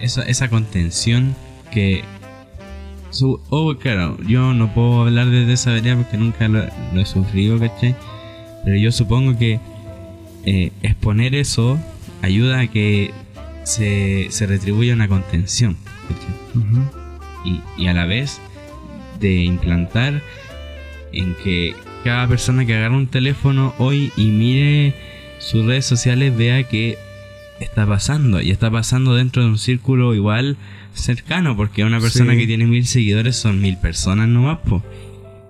Esa, 0.00 0.22
esa 0.22 0.48
contención 0.48 1.34
que... 1.70 2.04
Su, 3.10 3.40
oh, 3.48 3.76
claro, 3.76 4.18
yo 4.26 4.52
no 4.52 4.74
puedo 4.74 5.02
hablar 5.02 5.30
desde 5.30 5.52
esa 5.52 5.70
vereda 5.72 5.96
porque 5.96 6.18
nunca 6.18 6.48
lo, 6.48 6.64
lo 6.92 7.00
he 7.00 7.06
sufrido, 7.06 7.58
¿cachai? 7.58 7.94
Pero 8.64 8.76
yo 8.76 8.92
supongo 8.92 9.38
que 9.38 9.60
eh, 10.44 10.72
exponer 10.82 11.34
eso 11.34 11.78
ayuda 12.20 12.60
a 12.60 12.66
que 12.66 13.12
se, 13.62 14.26
se 14.30 14.46
retribuya 14.46 14.94
una 14.94 15.08
contención, 15.08 15.76
y, 17.44 17.60
y 17.76 17.86
a 17.88 17.94
la 17.94 18.06
vez 18.06 18.40
de 19.20 19.42
implantar 19.44 20.22
en 21.12 21.34
que 21.42 21.74
cada 22.04 22.26
persona 22.28 22.64
que 22.66 22.74
agarra 22.74 22.96
un 22.96 23.06
teléfono 23.08 23.74
hoy 23.78 24.12
y 24.16 24.26
mire 24.26 24.94
sus 25.38 25.64
redes 25.66 25.84
sociales 25.86 26.36
vea 26.36 26.62
que 26.64 26.98
está 27.60 27.86
pasando 27.86 28.40
y 28.40 28.50
está 28.50 28.70
pasando 28.70 29.14
dentro 29.14 29.42
de 29.42 29.48
un 29.48 29.58
círculo 29.58 30.14
igual 30.14 30.56
cercano 30.94 31.56
porque 31.56 31.84
una 31.84 32.00
persona 32.00 32.32
Sí. 32.32 32.38
que 32.40 32.46
tiene 32.46 32.66
mil 32.66 32.86
seguidores 32.86 33.36
son 33.36 33.60
mil 33.60 33.76
personas 33.78 34.28
nomás 34.28 34.58
po. 34.58 34.82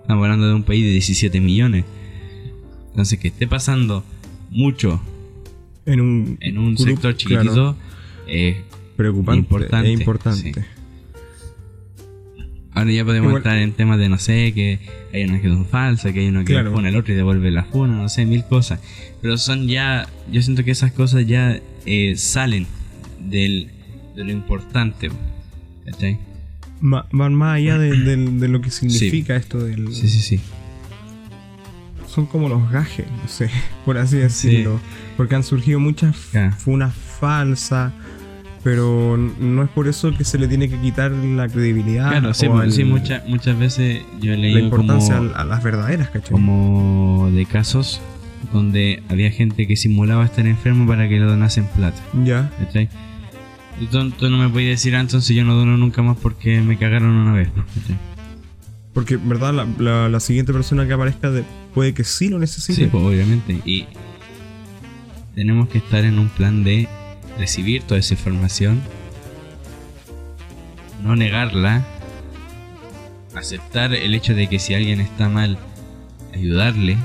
estamos 0.01 0.23
hablando 0.23 0.47
de 0.47 0.53
un 0.53 0.63
país 0.63 0.83
de 0.85 0.91
17 0.91 1.39
millones 1.41 1.85
entonces 2.89 3.19
que 3.19 3.27
esté 3.27 3.45
pasando 3.47 4.03
mucho 4.49 5.01
En 5.85 5.99
un, 6.01 6.37
en 6.41 6.57
un 6.57 6.75
grupo, 6.75 6.89
sector 6.89 7.15
claro, 7.15 7.43
chiquitito 7.43 7.75
eh, 8.27 8.61
preocupante. 8.95 9.39
importante, 9.39 9.93
Es 9.93 9.99
importante. 9.99 10.53
sí. 10.53 10.59
Ahora 12.77 12.91
ya 12.91 13.03
podemos 13.05 13.29
Igual- 13.29 13.37
entrar 13.39 13.57
en 13.57 13.71
temas 13.73 13.97
de, 13.99 14.07
no 14.09 14.17
sé, 14.19 14.53
que 14.53 14.79
hay 15.13 15.23
unas 15.23 15.41
que 15.41 15.47
son 15.47 15.65
falsas, 15.65 16.11
que 16.13 16.19
hay 16.19 16.27
uno 16.27 16.41
que 16.41 16.53
Claro. 16.53 16.71
pone 16.73 16.89
el 16.89 16.95
otro 16.95 17.13
y 17.13 17.15
devuelve 17.15 17.49
la 17.51 17.63
funa, 17.63 17.93
no 17.95 18.07
sé, 18.09 18.25
mil 18.25 18.43
cosas. 18.45 18.79
Pero 19.21 19.37
son 19.37 19.67
ya, 19.67 20.07
yo 20.31 20.41
siento 20.41 20.63
que 20.63 20.71
esas 20.71 20.91
cosas 20.91 21.25
ya 21.25 21.59
eh, 21.85 22.15
salen 22.17 22.67
del, 23.19 23.71
de 24.15 24.23
lo 24.23 24.31
importante. 24.31 25.09
¿Cachai? 25.85 26.19
Ma- 26.79 27.07
van 27.11 27.33
más 27.33 27.55
allá 27.55 27.77
de, 27.79 27.87
lo 28.47 28.61
que 28.61 28.69
significa 28.69 29.35
esto 29.35 29.57
del. 29.63 29.91
Sí, 29.93 30.07
sí, 30.07 30.19
sí. 30.21 30.39
Son 32.07 32.25
como 32.25 32.49
los 32.49 32.69
gajes, 32.71 33.05
no 33.21 33.27
sé, 33.27 33.49
por 33.85 33.97
así 33.97 34.17
decirlo. 34.17 34.79
Porque 35.17 35.35
han 35.35 35.43
surgido 35.43 35.79
muchas 35.79 36.15
funas 36.59 36.93
falsas. 36.93 37.91
Pero 38.67 39.15
no 39.15 39.63
es 39.63 39.69
por 39.69 39.87
eso 39.87 40.13
que 40.13 40.25
se 40.25 40.37
le 40.37 40.49
tiene 40.49 40.67
que 40.67 40.77
quitar 40.81 41.09
la 41.11 41.47
credibilidad. 41.47 42.09
claro, 42.09 42.33
sí, 42.33 42.49
pues, 42.49 42.75
sí, 42.75 42.83
muchas, 42.83 43.25
muchas 43.25 43.57
veces 43.57 44.01
yo 44.19 44.33
he 44.33 44.37
la 44.37 44.59
importancia 44.59 45.15
como, 45.19 45.33
a, 45.35 45.45
las 45.45 45.63
verdaderas, 45.63 46.09
¿cachai? 46.09 46.31
como 46.31 47.29
de 47.33 47.45
casos 47.45 48.01
donde 48.51 49.03
había 49.07 49.31
gente 49.31 49.67
que 49.67 49.77
simulaba 49.77 50.25
estar 50.25 50.45
enfermo 50.45 50.85
para 50.85 51.07
que 51.07 51.17
le 51.17 51.25
donasen 51.25 51.65
plata. 51.77 52.01
Ya. 52.25 52.51
¿Cachai? 52.59 52.89
Tú, 53.89 54.09
tú 54.11 54.29
no 54.29 54.37
me 54.37 54.49
puedes 54.49 54.67
decir, 54.67 54.97
ah, 54.97 54.99
entonces 54.99 55.33
yo 55.33 55.45
no 55.45 55.55
dono 55.55 55.77
nunca 55.77 56.01
más 56.01 56.17
porque 56.17 56.59
me 56.59 56.77
cagaron 56.77 57.11
una 57.11 57.31
vez. 57.31 57.47
¿cachai? 57.49 57.95
Porque, 58.93 59.15
¿verdad? 59.15 59.53
La, 59.53 59.65
la- 59.79 60.09
la 60.09 60.19
siguiente 60.19 60.51
persona 60.51 60.85
que 60.85 60.91
aparezca 60.91 61.31
de- 61.31 61.45
puede 61.73 61.93
que 61.93 62.03
sí 62.03 62.27
lo 62.27 62.37
necesite. 62.37 62.81
Sí, 62.83 62.89
pues 62.91 63.01
obviamente. 63.01 63.61
Y 63.63 63.85
tenemos 65.35 65.69
que 65.69 65.77
estar 65.77 66.03
en 66.03 66.19
un 66.19 66.27
plan 66.27 66.65
de 66.65 66.89
recibir 67.37 67.83
toda 67.83 67.99
esa 67.99 68.13
información, 68.13 68.81
no 71.03 71.15
negarla, 71.15 71.85
aceptar 73.35 73.93
el 73.93 74.15
hecho 74.15 74.33
de 74.33 74.47
que 74.47 74.59
si 74.59 74.73
alguien 74.73 74.99
está 74.99 75.29
mal, 75.29 75.57
ayudarle. 76.33 76.97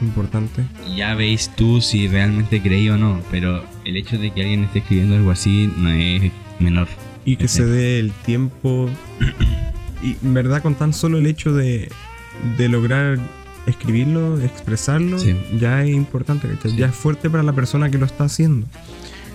Importante. 0.00 0.64
Ya 0.96 1.14
veis 1.14 1.50
tú 1.56 1.80
si 1.80 2.08
realmente 2.08 2.60
creí 2.62 2.88
o 2.88 2.96
no, 2.96 3.20
pero 3.30 3.64
el 3.84 3.96
hecho 3.96 4.18
de 4.18 4.30
que 4.32 4.42
alguien 4.42 4.64
esté 4.64 4.80
escribiendo 4.80 5.16
algo 5.16 5.30
así 5.30 5.72
no 5.76 5.90
es 5.90 6.32
menor. 6.58 6.88
Y 7.24 7.36
que 7.36 7.48
se 7.48 7.64
dé 7.66 7.98
el 7.98 8.12
tiempo. 8.12 8.88
Y, 10.02 10.16
en 10.22 10.32
verdad, 10.32 10.62
con 10.62 10.76
tan 10.76 10.94
solo 10.94 11.18
el 11.18 11.26
hecho 11.26 11.52
de, 11.52 11.90
de 12.56 12.68
lograr 12.70 13.18
escribirlo, 13.66 14.40
expresarlo, 14.40 15.18
Sí. 15.18 15.36
ya 15.58 15.84
es 15.84 15.90
importante. 15.90 16.48
Ya 16.74 16.86
es 16.86 16.94
fuerte 16.94 17.28
para 17.28 17.42
la 17.42 17.52
persona 17.52 17.90
que 17.90 17.98
lo 17.98 18.06
está 18.06 18.24
haciendo. 18.24 18.66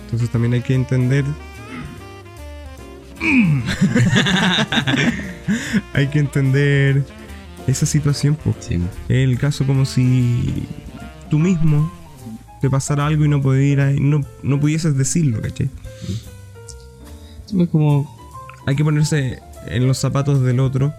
Entonces 0.06 0.30
también 0.30 0.54
hay 0.54 0.62
que 0.62 0.74
entender. 0.74 1.24
hay 5.94 6.06
que 6.08 6.18
entender 6.18 7.04
esa 7.66 7.86
situación, 7.86 8.36
pues. 8.42 8.56
Sí, 8.60 8.74
Es 9.08 9.28
el 9.28 9.38
caso 9.38 9.66
como 9.66 9.84
si 9.84 10.66
tú 11.30 11.38
mismo 11.38 11.90
te 12.60 12.70
pasara 12.70 13.06
algo 13.06 13.24
y 13.24 13.28
no 13.28 13.40
pudieras, 13.42 13.94
no, 14.00 14.20
no 14.42 14.60
pudieses 14.60 14.96
decirlo, 14.96 15.40
¿cachai? 15.42 15.68
es 17.60 17.68
como 17.68 18.12
Hay 18.66 18.74
que 18.76 18.84
ponerse 18.84 19.38
en 19.68 19.86
los 19.86 19.98
zapatos 19.98 20.42
del 20.42 20.58
otro 20.60 20.92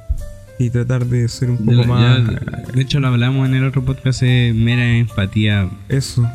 y 0.60 0.70
tratar 0.70 1.06
de 1.06 1.28
ser 1.28 1.50
un 1.52 1.58
poco 1.58 1.84
más 1.88 2.26
ya- 2.26 2.72
de 2.74 2.82
hecho, 2.82 3.00
lo 3.00 3.08
hablamos 3.10 3.48
en 3.48 3.56
el 3.56 3.66
otro 3.66 3.84
podcast 3.84 4.22
de 4.22 4.54
mera 4.56 4.98
empatía. 4.98 5.70
eso, 5.90 6.30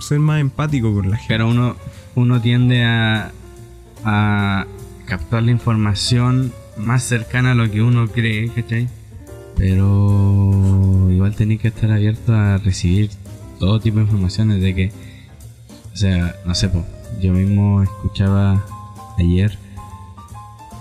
ser 0.00 0.18
más 0.18 0.40
empático 0.40 0.92
con 0.94 1.10
la 1.10 1.16
gente. 1.16 1.34
Pero 1.34 1.48
uno, 1.48 1.76
uno 2.14 2.40
tiende 2.40 2.82
a, 2.84 3.32
a 4.04 4.66
captar 5.06 5.42
la 5.42 5.50
información 5.50 6.52
más 6.76 7.02
cercana 7.02 7.52
a 7.52 7.54
lo 7.54 7.70
que 7.70 7.82
uno 7.82 8.08
cree, 8.08 8.48
¿cachai? 8.48 8.88
Pero 9.56 11.08
igual 11.10 11.34
tenéis 11.36 11.60
que 11.60 11.68
estar 11.68 11.90
abierto 11.92 12.34
a 12.34 12.58
recibir 12.58 13.10
todo 13.58 13.78
tipo 13.80 13.98
de 13.98 14.04
informaciones 14.04 14.60
de 14.62 14.74
que, 14.74 14.92
o 15.92 15.96
sea, 15.96 16.34
no 16.46 16.54
sé, 16.54 16.68
po, 16.70 16.84
yo 17.20 17.32
mismo 17.32 17.82
escuchaba 17.82 18.64
ayer 19.18 19.58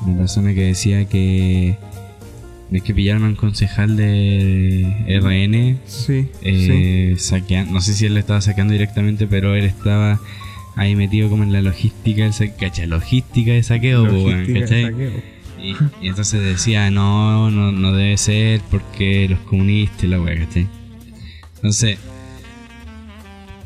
una 0.05 0.17
persona 0.19 0.53
que 0.53 0.61
decía 0.67 1.05
que 1.09 1.77
es 2.71 2.83
que 2.83 2.93
pillaron 2.93 3.23
a 3.25 3.27
un 3.27 3.35
concejal 3.35 3.97
de 3.97 5.05
RN 5.21 5.79
Sí, 5.85 6.29
sí. 6.29 6.29
eh, 6.43 7.15
saquean- 7.17 7.69
no 7.71 7.81
sé 7.81 7.93
si 7.93 8.05
él 8.05 8.13
le 8.13 8.21
estaba 8.21 8.39
sacando 8.41 8.71
directamente, 8.73 9.27
pero 9.27 9.55
él 9.55 9.65
estaba 9.65 10.19
ahí 10.75 10.95
metido 10.95 11.29
como 11.29 11.43
en 11.43 11.51
la 11.53 11.61
logística, 11.61 12.23
del 12.23 12.33
sa- 12.33 12.55
¿cachai? 12.55 12.87
Logística 12.87 13.51
de 13.51 13.63
saqueo, 13.63 14.03
weón, 14.03 14.31
Logística 14.47 14.67
saqueo. 14.67 15.11
Y, 15.61 15.75
y 16.01 16.07
entonces 16.07 16.41
decía, 16.41 16.89
no, 16.89 17.51
no, 17.51 17.71
no 17.71 17.91
debe 17.93 18.15
ser 18.17 18.61
porque 18.71 19.27
los 19.29 19.39
comunistas 19.41 20.03
y 20.03 20.07
la 20.07 20.21
weá, 20.21 20.37
¿cachai? 20.45 20.67
Entonces, 21.55 21.97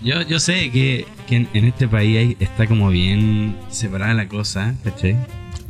yo, 0.01 0.21
yo 0.23 0.39
sé 0.39 0.71
que, 0.71 1.05
que 1.27 1.35
en, 1.37 1.47
en 1.53 1.65
este 1.65 1.87
país 1.87 2.17
hay- 2.17 2.37
está 2.39 2.67
como 2.67 2.89
bien 2.89 3.55
separada 3.69 4.13
la 4.15 4.27
cosa, 4.27 4.75
¿cachai? 4.83 5.15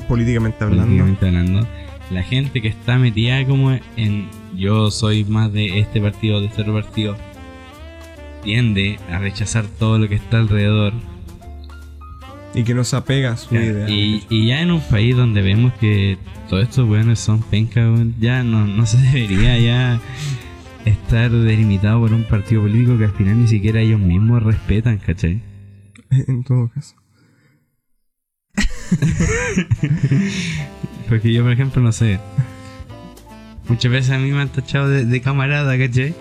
Políticamente 0.07 0.63
hablando. 0.63 0.83
políticamente 0.85 1.27
hablando, 1.27 1.67
la 2.09 2.23
gente 2.23 2.61
que 2.61 2.67
está 2.69 2.97
metida 2.97 3.45
como 3.45 3.77
en 3.97 4.27
yo 4.55 4.91
soy 4.91 5.23
más 5.25 5.51
de 5.51 5.79
este 5.79 5.99
partido, 5.99 6.39
de 6.41 6.47
este 6.47 6.61
otro 6.61 6.73
partido, 6.73 7.17
tiende 8.43 8.97
a 9.11 9.19
rechazar 9.19 9.65
todo 9.67 9.97
lo 9.99 10.07
que 10.09 10.15
está 10.15 10.37
alrededor. 10.39 10.93
Y 12.55 12.63
que 12.63 12.73
no 12.75 12.83
se 12.83 12.95
apega 12.95 13.31
a 13.31 13.37
su 13.37 13.55
idea. 13.55 13.89
Y, 13.89 14.25
y 14.29 14.47
ya 14.47 14.61
en 14.61 14.69
un 14.71 14.81
país 14.81 15.15
donde 15.15 15.41
vemos 15.41 15.73
que 15.79 16.17
todos 16.49 16.63
estos 16.63 16.87
weones 16.87 17.19
son 17.19 17.41
pencas, 17.41 17.89
ya 18.19 18.43
no, 18.43 18.67
no 18.67 18.85
se 18.85 18.97
debería 18.99 19.57
ya 19.59 19.99
estar 20.85 21.31
delimitado 21.31 21.99
por 22.01 22.13
un 22.13 22.23
partido 22.25 22.61
político 22.61 22.97
que 22.97 23.05
al 23.05 23.13
final 23.13 23.41
ni 23.41 23.47
siquiera 23.47 23.79
ellos 23.81 23.99
mismos 23.99 24.43
respetan, 24.43 24.97
¿cachai? 24.99 25.41
En 26.27 26.43
todo 26.43 26.69
caso. 26.69 26.95
Porque 31.09 31.33
yo, 31.33 31.41
por 31.43 31.51
ejemplo, 31.51 31.81
no 31.81 31.91
sé. 31.91 32.19
Muchas 33.67 33.91
veces 33.91 34.11
a 34.11 34.19
mí 34.19 34.31
me 34.31 34.41
han 34.41 34.49
tachado 34.49 34.89
de, 34.89 35.05
de 35.05 35.21
camarada, 35.21 35.75
¿cachai? 35.77 36.13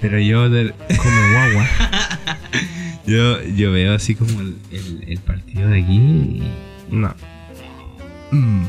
Pero 0.00 0.18
yo, 0.20 0.48
de- 0.50 0.70
Como 0.72 1.32
guagua. 1.32 1.66
Yo, 3.06 3.42
yo 3.42 3.72
veo 3.72 3.94
así 3.94 4.14
como 4.14 4.40
el, 4.40 4.56
el- 4.70 5.04
el 5.08 5.18
partido 5.18 5.68
de 5.68 5.82
aquí. 5.82 5.94
y 5.94 6.42
No. 6.90 7.14
Mm. 8.32 8.62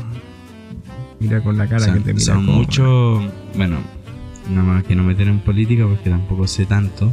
Mira 1.20 1.40
con 1.42 1.58
la 1.58 1.66
cara 1.68 1.84
son, 1.86 1.94
que 1.94 2.00
te 2.00 2.12
mira. 2.14 2.24
son 2.24 2.46
como- 2.46 2.58
mucho. 2.58 3.22
Bueno, 3.56 3.78
nada 4.50 4.62
más 4.62 4.84
que 4.84 4.94
no 4.94 5.02
meter 5.02 5.28
en 5.28 5.40
política 5.40 5.84
porque 5.86 6.10
tampoco 6.10 6.46
sé 6.46 6.64
tanto. 6.66 7.12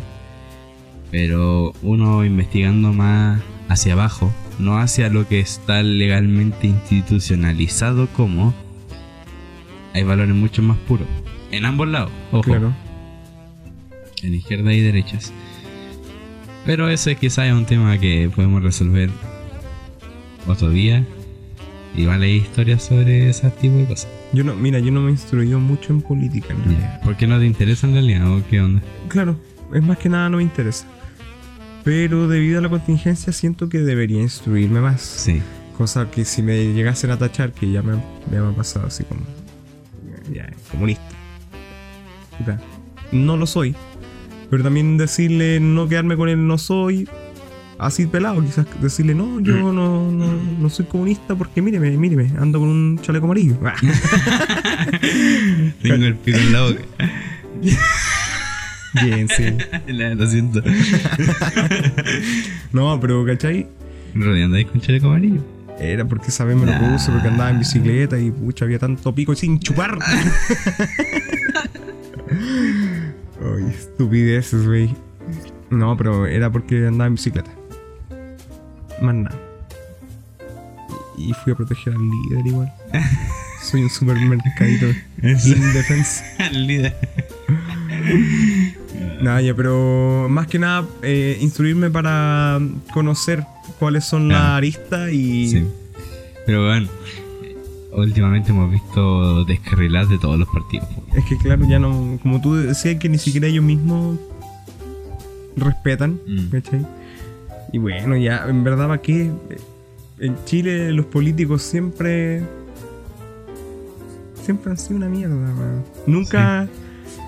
Pero 1.11 1.73
uno 1.81 2.25
investigando 2.25 2.91
más 2.93 3.41
hacia 3.69 3.93
abajo, 3.93 4.31
no 4.59 4.77
hacia 4.77 5.09
lo 5.09 5.27
que 5.27 5.39
está 5.39 5.81
legalmente 5.81 6.67
institucionalizado 6.67 8.07
como, 8.07 8.53
hay 9.93 10.03
valores 10.03 10.35
mucho 10.35 10.61
más 10.61 10.77
puros. 10.87 11.07
En 11.51 11.65
ambos 11.65 11.87
lados, 11.87 12.11
ojo. 12.31 12.41
Claro. 12.43 12.73
En 14.23 14.33
izquierda 14.33 14.73
y 14.73 14.81
derechas. 14.81 15.31
Pero 16.65 16.89
ese 16.89 17.15
quizás 17.15 17.45
es 17.47 17.53
un 17.53 17.65
tema 17.65 17.97
que 17.97 18.29
podemos 18.33 18.63
resolver 18.63 19.09
otro 20.47 20.69
día. 20.69 21.05
Igual 21.95 22.23
hay 22.23 22.37
historias 22.37 22.83
sobre 22.83 23.29
ese 23.29 23.49
tipo 23.51 23.75
de 23.77 23.85
cosas. 23.85 24.09
Yo 24.33 24.43
no, 24.43 24.55
mira, 24.55 24.79
yo 24.79 24.91
no 24.91 25.01
me 25.01 25.11
instruyo 25.11 25.59
mucho 25.59 25.93
en 25.93 26.01
política. 26.01 26.53
¿Por 27.03 27.15
qué 27.15 27.27
no 27.27 27.39
te 27.39 27.45
interesa 27.45 27.87
en 27.87 27.93
realidad 27.93 28.29
o 28.29 28.41
qué 28.49 28.59
onda? 28.59 28.81
Claro, 29.07 29.39
es 29.73 29.81
más 29.81 29.97
que 29.97 30.09
nada 30.09 30.29
no 30.29 30.37
me 30.37 30.43
interesa. 30.43 30.85
Pero 31.85 32.27
debido 32.27 32.59
a 32.59 32.61
la 32.61 32.69
contingencia 32.69 33.31
siento 33.31 33.69
que 33.69 33.77
debería 33.77 34.19
instruirme 34.19 34.81
más. 34.81 35.01
Sí. 35.01 35.41
Cosa 35.77 36.09
que 36.09 36.25
si 36.25 36.41
me 36.41 36.73
llegasen 36.73 37.11
a 37.11 37.17
tachar, 37.17 37.51
que 37.51 37.71
ya 37.71 37.81
me, 37.81 37.93
ya 38.31 38.41
me 38.41 38.49
ha 38.49 38.55
pasado 38.55 38.87
así 38.87 39.03
como. 39.03 39.21
Ya, 40.33 40.49
comunista. 40.71 41.03
Puta, 42.37 42.59
No 43.11 43.37
lo 43.37 43.45
soy. 43.45 43.75
Pero 44.55 44.63
también 44.63 44.95
decirle 44.95 45.59
no 45.59 45.89
quedarme 45.89 46.15
con 46.15 46.29
el 46.29 46.47
no 46.47 46.57
soy. 46.57 47.09
Así 47.77 48.07
pelado, 48.07 48.41
quizás 48.41 48.65
decirle 48.81 49.13
no, 49.13 49.41
yo 49.41 49.53
no, 49.53 49.73
no, 49.73 50.09
no 50.09 50.69
soy 50.69 50.85
comunista 50.85 51.35
porque 51.35 51.61
míreme, 51.61 51.91
míreme, 51.97 52.31
ando 52.39 52.61
con 52.61 52.69
un 52.69 52.97
chaleco 53.01 53.25
amarillo. 53.25 53.57
Tengo 55.81 56.05
el 56.05 56.15
pico 56.15 56.37
en 56.37 56.53
la 56.53 56.61
boca. 56.61 56.81
Bien, 59.03 59.27
sí. 59.27 59.43
Lo 59.87 60.25
siento. 60.25 60.63
No, 62.71 62.97
pero 63.01 63.25
¿cachai? 63.25 63.67
Rodeando 64.13 64.55
ahí 64.55 64.63
con 64.63 64.79
chaleco 64.79 65.07
amarillo. 65.07 65.41
Era 65.81 66.05
porque 66.05 66.27
esa 66.27 66.45
vez 66.45 66.55
me 66.55 66.65
lo 66.65 66.79
puse, 66.79 67.11
porque 67.11 67.27
andaba 67.27 67.49
en 67.49 67.59
bicicleta 67.59 68.17
y 68.17 68.31
pucha, 68.31 68.63
había 68.63 68.79
tanto 68.79 69.13
pico 69.13 69.35
sin 69.35 69.59
chupar. 69.59 69.99
Estupideces, 73.57 74.65
güey. 74.65 74.95
No, 75.69 75.95
pero 75.97 76.25
era 76.25 76.51
porque 76.51 76.85
andaba 76.87 77.07
en 77.07 77.15
bicicleta. 77.15 77.51
Más 79.01 79.15
nada. 79.15 79.35
Y 81.17 81.33
fui 81.33 81.53
a 81.53 81.55
proteger 81.55 81.93
al 81.93 82.01
líder 82.01 82.45
igual. 82.47 82.71
Soy 83.61 83.81
un 83.83 83.89
supermercadito 83.89 84.85
Eso. 85.21 85.49
indefenso. 85.55 86.23
El 86.51 86.67
líder. 86.67 86.95
Nada, 89.21 89.41
ya, 89.41 89.53
pero 89.55 90.27
más 90.29 90.47
que 90.47 90.59
nada, 90.59 90.85
eh, 91.01 91.37
instruirme 91.41 91.89
para 91.89 92.59
conocer 92.93 93.43
cuáles 93.79 94.05
son 94.05 94.27
las 94.27 94.37
Ah. 94.41 94.57
aristas 94.57 95.11
y. 95.11 95.49
Sí. 95.49 95.65
Pero 96.45 96.65
bueno, 96.67 96.87
últimamente 97.95 98.51
hemos 98.51 98.71
visto 98.71 99.45
descarrilar 99.45 100.07
de 100.07 100.17
todos 100.17 100.37
los 100.39 100.47
partidos. 100.49 100.87
Es 101.15 101.25
que 101.25 101.37
claro, 101.37 101.65
ya 101.67 101.79
no. 101.79 102.17
Como 102.21 102.41
tú 102.41 102.55
decías 102.55 102.97
que 102.99 103.09
ni 103.09 103.17
siquiera 103.17 103.47
ellos 103.47 103.63
mismos 103.63 104.17
respetan, 105.55 106.19
Mm. 106.27 106.49
¿cachai? 106.49 106.85
Y 107.71 107.77
bueno, 107.77 108.15
ya, 108.17 108.45
en 108.47 108.63
verdad, 108.63 108.87
¿para 108.87 109.01
qué? 109.01 109.31
En 110.19 110.35
Chile 110.45 110.91
los 110.93 111.05
políticos 111.07 111.61
siempre. 111.61 112.43
Siempre 114.43 114.71
han 114.71 114.77
sido 114.77 114.97
una 114.97 115.09
mierda, 115.09 115.35
weón. 115.35 115.83
Nunca. 116.05 116.67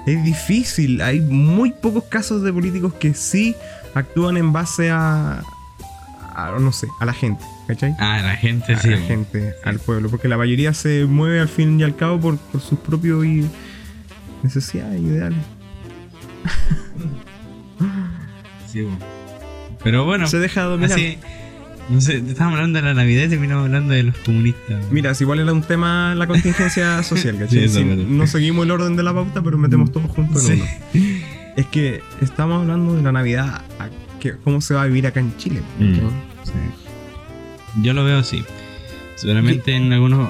Es 0.06 0.24
difícil. 0.24 1.02
Hay 1.02 1.20
muy 1.20 1.72
pocos 1.72 2.04
casos 2.06 2.42
de 2.44 2.54
políticos 2.54 2.94
que 2.94 3.14
sí 3.14 3.56
actúan 3.94 4.38
en 4.38 4.54
base 4.54 4.90
a. 4.90 5.42
a 6.36 6.52
no 6.60 6.72
sé, 6.72 6.88
a 7.00 7.06
la 7.06 7.14
gente, 7.14 7.44
¿cachai? 7.68 7.94
Ah, 8.00 8.22
la 8.24 8.36
gente 8.36 8.74
a 8.74 8.80
sí. 8.80 8.90
la 8.90 8.98
gente, 8.98 9.54
al 9.64 9.80
pueblo, 9.80 10.10
porque 10.10 10.28
la 10.28 10.38
mayoría 10.38 10.74
se 10.74 11.06
mueve 11.06 11.40
al 11.40 11.50
fin 11.50 11.80
y 11.80 11.84
al 11.84 11.96
cabo 11.96 12.20
por, 12.20 12.38
por 12.38 12.62
sus 12.62 12.80
propios 12.80 13.26
i- 13.26 13.46
necesidades, 14.44 15.02
ideales. 15.02 15.40
Sí, 18.72 18.82
bueno. 18.82 18.98
Pero 19.84 20.06
bueno, 20.06 20.28
se 20.28 20.40
deja 20.40 20.64
dominar. 20.64 20.92
así. 20.92 21.18
No 21.90 22.02
sé, 22.02 22.18
estábamos 22.18 22.58
hablando 22.58 22.80
de 22.80 22.86
la 22.86 22.94
Navidad 22.94 23.24
y 23.26 23.30
terminamos 23.30 23.66
hablando 23.66 23.94
de 23.94 24.04
los 24.04 24.18
comunistas. 24.18 24.84
Mira, 24.92 25.14
si 25.16 25.24
igual 25.24 25.40
era 25.40 25.54
un 25.54 25.62
tema 25.62 26.14
la 26.16 26.28
contingencia 26.28 27.02
social, 27.04 27.38
¿cachai? 27.40 27.70
Sí, 27.70 27.84
verdad. 27.84 28.04
no 28.04 28.28
seguimos 28.28 28.66
el 28.66 28.72
orden 28.72 28.98
de 28.98 29.04
la 29.04 29.14
pauta, 29.14 29.42
pero 29.42 29.58
metemos 29.58 29.92
todos 29.94 30.12
juntos 30.12 30.50
en 30.50 30.58
Sí. 30.58 30.64
uno. 30.94 31.06
Es 31.56 31.66
que 31.68 32.02
estamos 32.22 32.62
hablando 32.62 32.96
de 32.96 33.04
la 33.04 33.14
Navidad, 33.14 33.62
a 33.80 33.90
que- 34.20 34.36
cómo 34.44 34.60
se 34.60 34.74
va 34.74 34.82
a 34.82 34.86
vivir 34.88 35.08
acá 35.08 35.22
en 35.22 35.36
Chile. 35.38 35.62
Mm. 35.80 35.94
Sí. 36.44 36.52
Yo 37.82 37.94
lo 37.94 38.04
veo 38.04 38.20
así. 38.20 38.44
Seguramente 39.16 39.76
en 39.76 39.92
algunos 39.94 40.30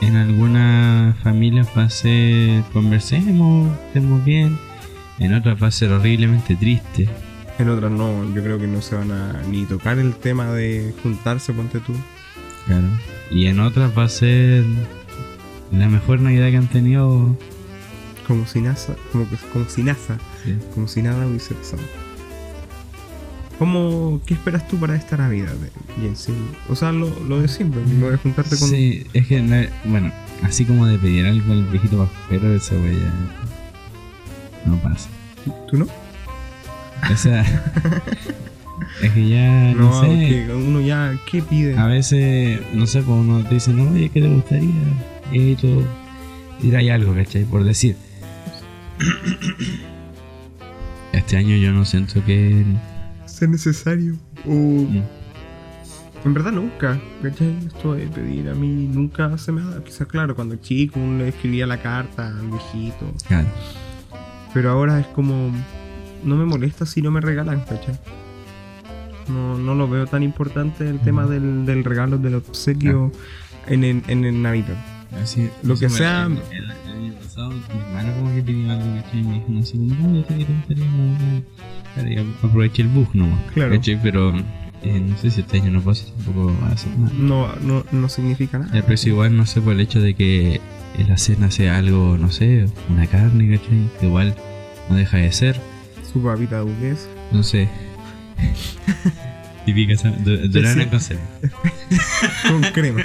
en 0.00 0.16
algunas 0.16 1.16
familias 1.20 1.68
va 1.76 1.84
a 1.84 1.90
ser 1.90 2.62
conversemos, 2.72 3.70
estemos 3.86 4.24
bien. 4.24 4.58
En 5.18 5.34
otras 5.34 5.62
va 5.62 5.68
a 5.68 5.70
ser 5.70 5.92
horriblemente 5.92 6.56
triste. 6.56 7.08
En 7.58 7.68
otras 7.68 7.92
no, 7.92 8.24
yo 8.34 8.42
creo 8.42 8.58
que 8.58 8.66
no 8.66 8.80
se 8.82 8.96
van 8.96 9.12
a 9.12 9.40
ni 9.48 9.64
tocar 9.66 9.98
el 9.98 10.14
tema 10.14 10.46
de 10.52 10.92
juntarse, 11.02 11.52
ponte 11.52 11.78
tú. 11.80 11.92
Claro. 12.66 12.88
Y 13.30 13.46
en 13.46 13.60
otras 13.60 13.96
va 13.96 14.04
a 14.04 14.08
ser 14.08 14.64
la 15.70 15.88
mejor 15.88 16.20
Navidad 16.20 16.50
que 16.50 16.56
han 16.56 16.68
tenido. 16.68 17.36
Como 18.26 18.46
si 18.46 18.60
nada, 18.60 18.76
como, 19.12 19.28
que- 19.28 19.36
como 19.52 19.68
si 19.68 19.82
nada, 19.82 19.98
Sí. 20.44 20.56
como 20.74 20.88
si 20.88 21.02
nada 21.02 21.26
hubiese 21.26 21.54
pasado. 21.54 21.82
¿Cómo, 23.62 24.20
¿Qué 24.26 24.34
esperas 24.34 24.66
tú 24.66 24.76
para 24.76 24.96
esta 24.96 25.16
Navidad? 25.16 25.54
Y 26.02 26.06
en 26.08 26.16
sí, 26.16 26.32
o 26.68 26.74
sea, 26.74 26.90
lo, 26.90 27.08
lo 27.28 27.40
de 27.40 27.46
siempre, 27.46 27.80
lo 28.00 28.10
de 28.10 28.16
juntarte 28.16 28.58
con... 28.58 28.68
Sí, 28.68 29.06
es 29.12 29.24
que, 29.28 29.68
bueno, 29.84 30.10
así 30.42 30.64
como 30.64 30.84
de 30.84 30.98
pedir 30.98 31.26
algo 31.26 31.52
al 31.52 31.62
viejito 31.66 32.04
pascuero, 32.04 32.52
esa 32.56 32.74
wea 32.74 32.92
ya 32.92 34.68
no 34.68 34.76
pasa. 34.78 35.08
¿Tú 35.68 35.76
no? 35.76 35.86
O 37.08 37.16
sea, 37.16 37.42
es 39.00 39.12
que 39.12 39.28
ya, 39.28 39.74
no, 39.74 39.90
No, 39.90 40.00
sé, 40.02 40.08
que 40.08 40.52
uno 40.52 40.80
ya, 40.80 41.16
¿qué 41.30 41.40
pide? 41.40 41.78
a 41.78 41.86
veces, 41.86 42.58
no 42.74 42.84
sé, 42.88 43.00
pues 43.02 43.16
uno 43.16 43.44
te 43.44 43.54
dice, 43.54 43.72
no, 43.72 43.92
oye, 43.92 44.08
¿qué 44.08 44.22
te 44.22 44.28
gustaría? 44.28 44.74
Y 45.30 45.54
tú 45.54 45.84
dirás 46.60 46.82
algo, 46.90 47.14
¿cachai? 47.14 47.44
Por 47.44 47.62
decir. 47.62 47.94
Este 51.12 51.36
año 51.36 51.54
yo 51.56 51.72
no 51.72 51.84
siento 51.84 52.24
que... 52.24 52.64
Ser 53.42 53.48
necesario. 53.50 54.14
O... 54.46 54.50
Mm, 54.52 55.02
En 56.24 56.32
verdad 56.32 56.52
nunca, 56.52 57.00
¿cachai? 57.24 57.56
Esto 57.66 57.94
de 57.94 58.06
pedir 58.06 58.48
a 58.48 58.54
mí 58.54 58.68
nunca 58.86 59.36
se 59.36 59.50
me 59.50 59.62
dado. 59.62 59.82
Quizás, 59.82 60.06
claro, 60.06 60.36
cuando 60.36 60.54
chico 60.54 61.00
uno 61.00 61.18
le 61.24 61.30
escribía 61.30 61.66
la 61.66 61.82
carta 61.82 62.28
al 62.28 62.46
viejito. 62.46 63.12
Claro. 63.26 63.48
Pero 64.54 64.70
ahora 64.70 65.00
es 65.00 65.08
como... 65.08 65.50
No 66.22 66.36
me 66.36 66.44
molesta 66.44 66.86
si 66.86 67.02
no 67.02 67.10
me 67.10 67.20
regalan, 67.20 67.62
¿cachai? 67.62 67.98
No, 69.28 69.58
no 69.58 69.74
lo 69.74 69.88
veo 69.88 70.06
tan 70.06 70.22
importante 70.22 70.88
el 70.88 71.00
tema 71.00 71.26
del, 71.26 71.66
del 71.66 71.82
regalo, 71.82 72.18
del 72.18 72.36
obsequio 72.36 73.10
en, 73.66 73.82
el, 73.82 74.02
en 74.06 74.24
el 74.24 74.40
Navidad. 74.40 74.76
Así, 75.20 75.50
Lo 75.64 75.76
que 75.76 75.88
sea- 75.90 76.26
El, 76.26 76.32
el- 76.34 76.70
el 76.70 76.70
año 77.10 77.14
pasado, 77.14 77.50
mi 77.50 77.80
hermano 77.80 78.12
como 78.20 78.34
que 78.36 78.42
pidió 78.42 78.70
algo, 78.70 79.02
¿cachai? 79.02 79.22
Me 79.24 79.34
dijo, 79.34 79.46
no 79.48 79.62
sé, 79.64 79.72
como, 79.78 79.94
no, 79.94 80.14
yo 80.14 80.24
te 80.26 80.34
te 80.36 80.44
gustaría, 80.44 81.42
no, 81.96 82.02
no". 82.02 82.08
Claro, 82.08 82.08
y 82.10 82.46
aproveché 82.46 82.82
el 82.82 82.88
bug 82.88 83.08
nomás. 83.14 83.38
Claro. 83.52 83.78
Pero 84.02 84.32
eh, 84.82 85.00
no 85.00 85.16
sé 85.16 85.30
si 85.30 85.40
este 85.42 85.58
año 85.60 85.70
no 85.70 85.80
pasa, 85.80 86.04
tampoco 86.16 86.54
va 86.62 86.68
a 86.68 86.72
hacer 86.72 86.96
nada. 86.98 87.12
No, 87.16 87.54
no, 87.62 87.84
no 87.92 88.08
significa 88.08 88.58
nada. 88.58 88.76
El 88.76 88.82
precio 88.84 89.12
igual, 89.12 89.36
no 89.36 89.46
sé, 89.46 89.60
por 89.60 89.72
el 89.74 89.80
hecho 89.80 90.00
de 90.00 90.14
que 90.14 90.60
la 91.08 91.16
cena 91.16 91.50
sea 91.50 91.78
algo, 91.78 92.16
no 92.18 92.30
sé, 92.30 92.66
una 92.90 93.06
carne, 93.06 93.56
¿cachai? 93.56 93.88
Que 94.00 94.06
igual 94.06 94.34
no 94.90 94.96
deja 94.96 95.18
de 95.18 95.30
ser, 95.32 95.56
Su 96.12 96.22
papita 96.22 96.58
duquesa. 96.58 97.06
no 97.32 97.42
sé. 97.42 97.68
Típica 99.64 99.94
durana 100.24 100.82
Sí. 100.82 100.88
con 100.90 101.00
cena. 101.00 101.20
Con 102.48 102.62
crema. 102.72 103.02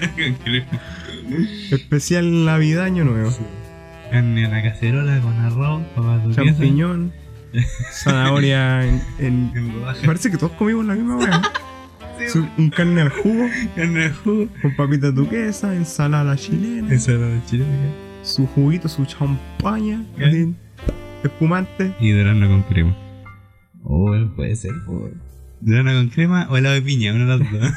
Especial 1.71 2.45
Navidad, 2.45 2.86
Año 2.86 3.04
Nuevo. 3.04 3.32
Carne 4.12 4.45
a 4.45 4.50
la 4.50 4.63
cacerola 4.63 5.19
con 5.19 5.34
arroz, 5.34 5.84
duquesas. 5.95 6.36
Champiñón. 6.36 7.12
Zanahoria 7.91 8.86
en, 8.86 9.01
en- 9.19 9.51
en 9.55 9.73
rodajas. 9.73 10.03
Parece 10.05 10.31
que 10.31 10.38
todos 10.38 10.51
comimos 10.53 10.86
la 10.86 10.93
misma 10.95 11.17
weá. 11.17 11.41
Un 12.57 12.69
carne 12.71 13.01
al 13.01 13.10
jugo, 13.10 13.45
Carne 13.75 13.99
de 13.99 14.10
jugo. 14.10 14.47
con 14.62 14.75
papitas 14.75 15.13
duquesa, 15.13 15.75
ensalada 15.75 16.36
chilena, 16.36 16.93
Esa 16.93 17.12
era 17.13 17.27
de 17.27 17.39
chile. 17.45 17.65
su 18.23 18.47
juguito, 18.47 18.89
su 18.89 19.05
champaña, 19.05 20.03
espumante. 21.23 21.93
Y 21.99 22.12
durazno 22.12 22.47
con 22.47 22.63
crema. 22.63 22.95
Oh, 23.83 24.13
puede 24.36 24.55
ser. 24.55 24.71
Durazno 25.62 25.93
con 25.93 26.10
crema 26.10 26.47
o 26.49 26.57
helado 26.57 26.75
de 26.75 26.81
piña, 26.81 27.13
uno 27.13 27.25
de 27.25 27.38
los 27.43 27.51
dos. 27.51 27.62
No, 27.62 27.71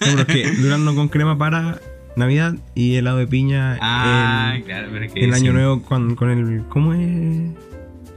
pero 0.00 0.20
es 0.20 0.26
que 0.26 0.50
durazno 0.60 0.94
con 0.94 1.08
crema 1.08 1.38
para 1.38 1.80
Navidad 2.16 2.54
y 2.74 2.96
helado 2.96 3.18
de 3.18 3.26
piña 3.26 3.78
ah, 3.80 4.52
el, 4.56 4.64
claro, 4.64 4.88
pero 4.92 5.04
es 5.06 5.12
que 5.12 5.24
el 5.24 5.32
año 5.32 5.52
sí. 5.52 5.56
nuevo 5.56 5.82
con, 5.82 6.14
con 6.14 6.30
el. 6.30 6.64
¿Cómo 6.68 6.92
es? 6.94 7.50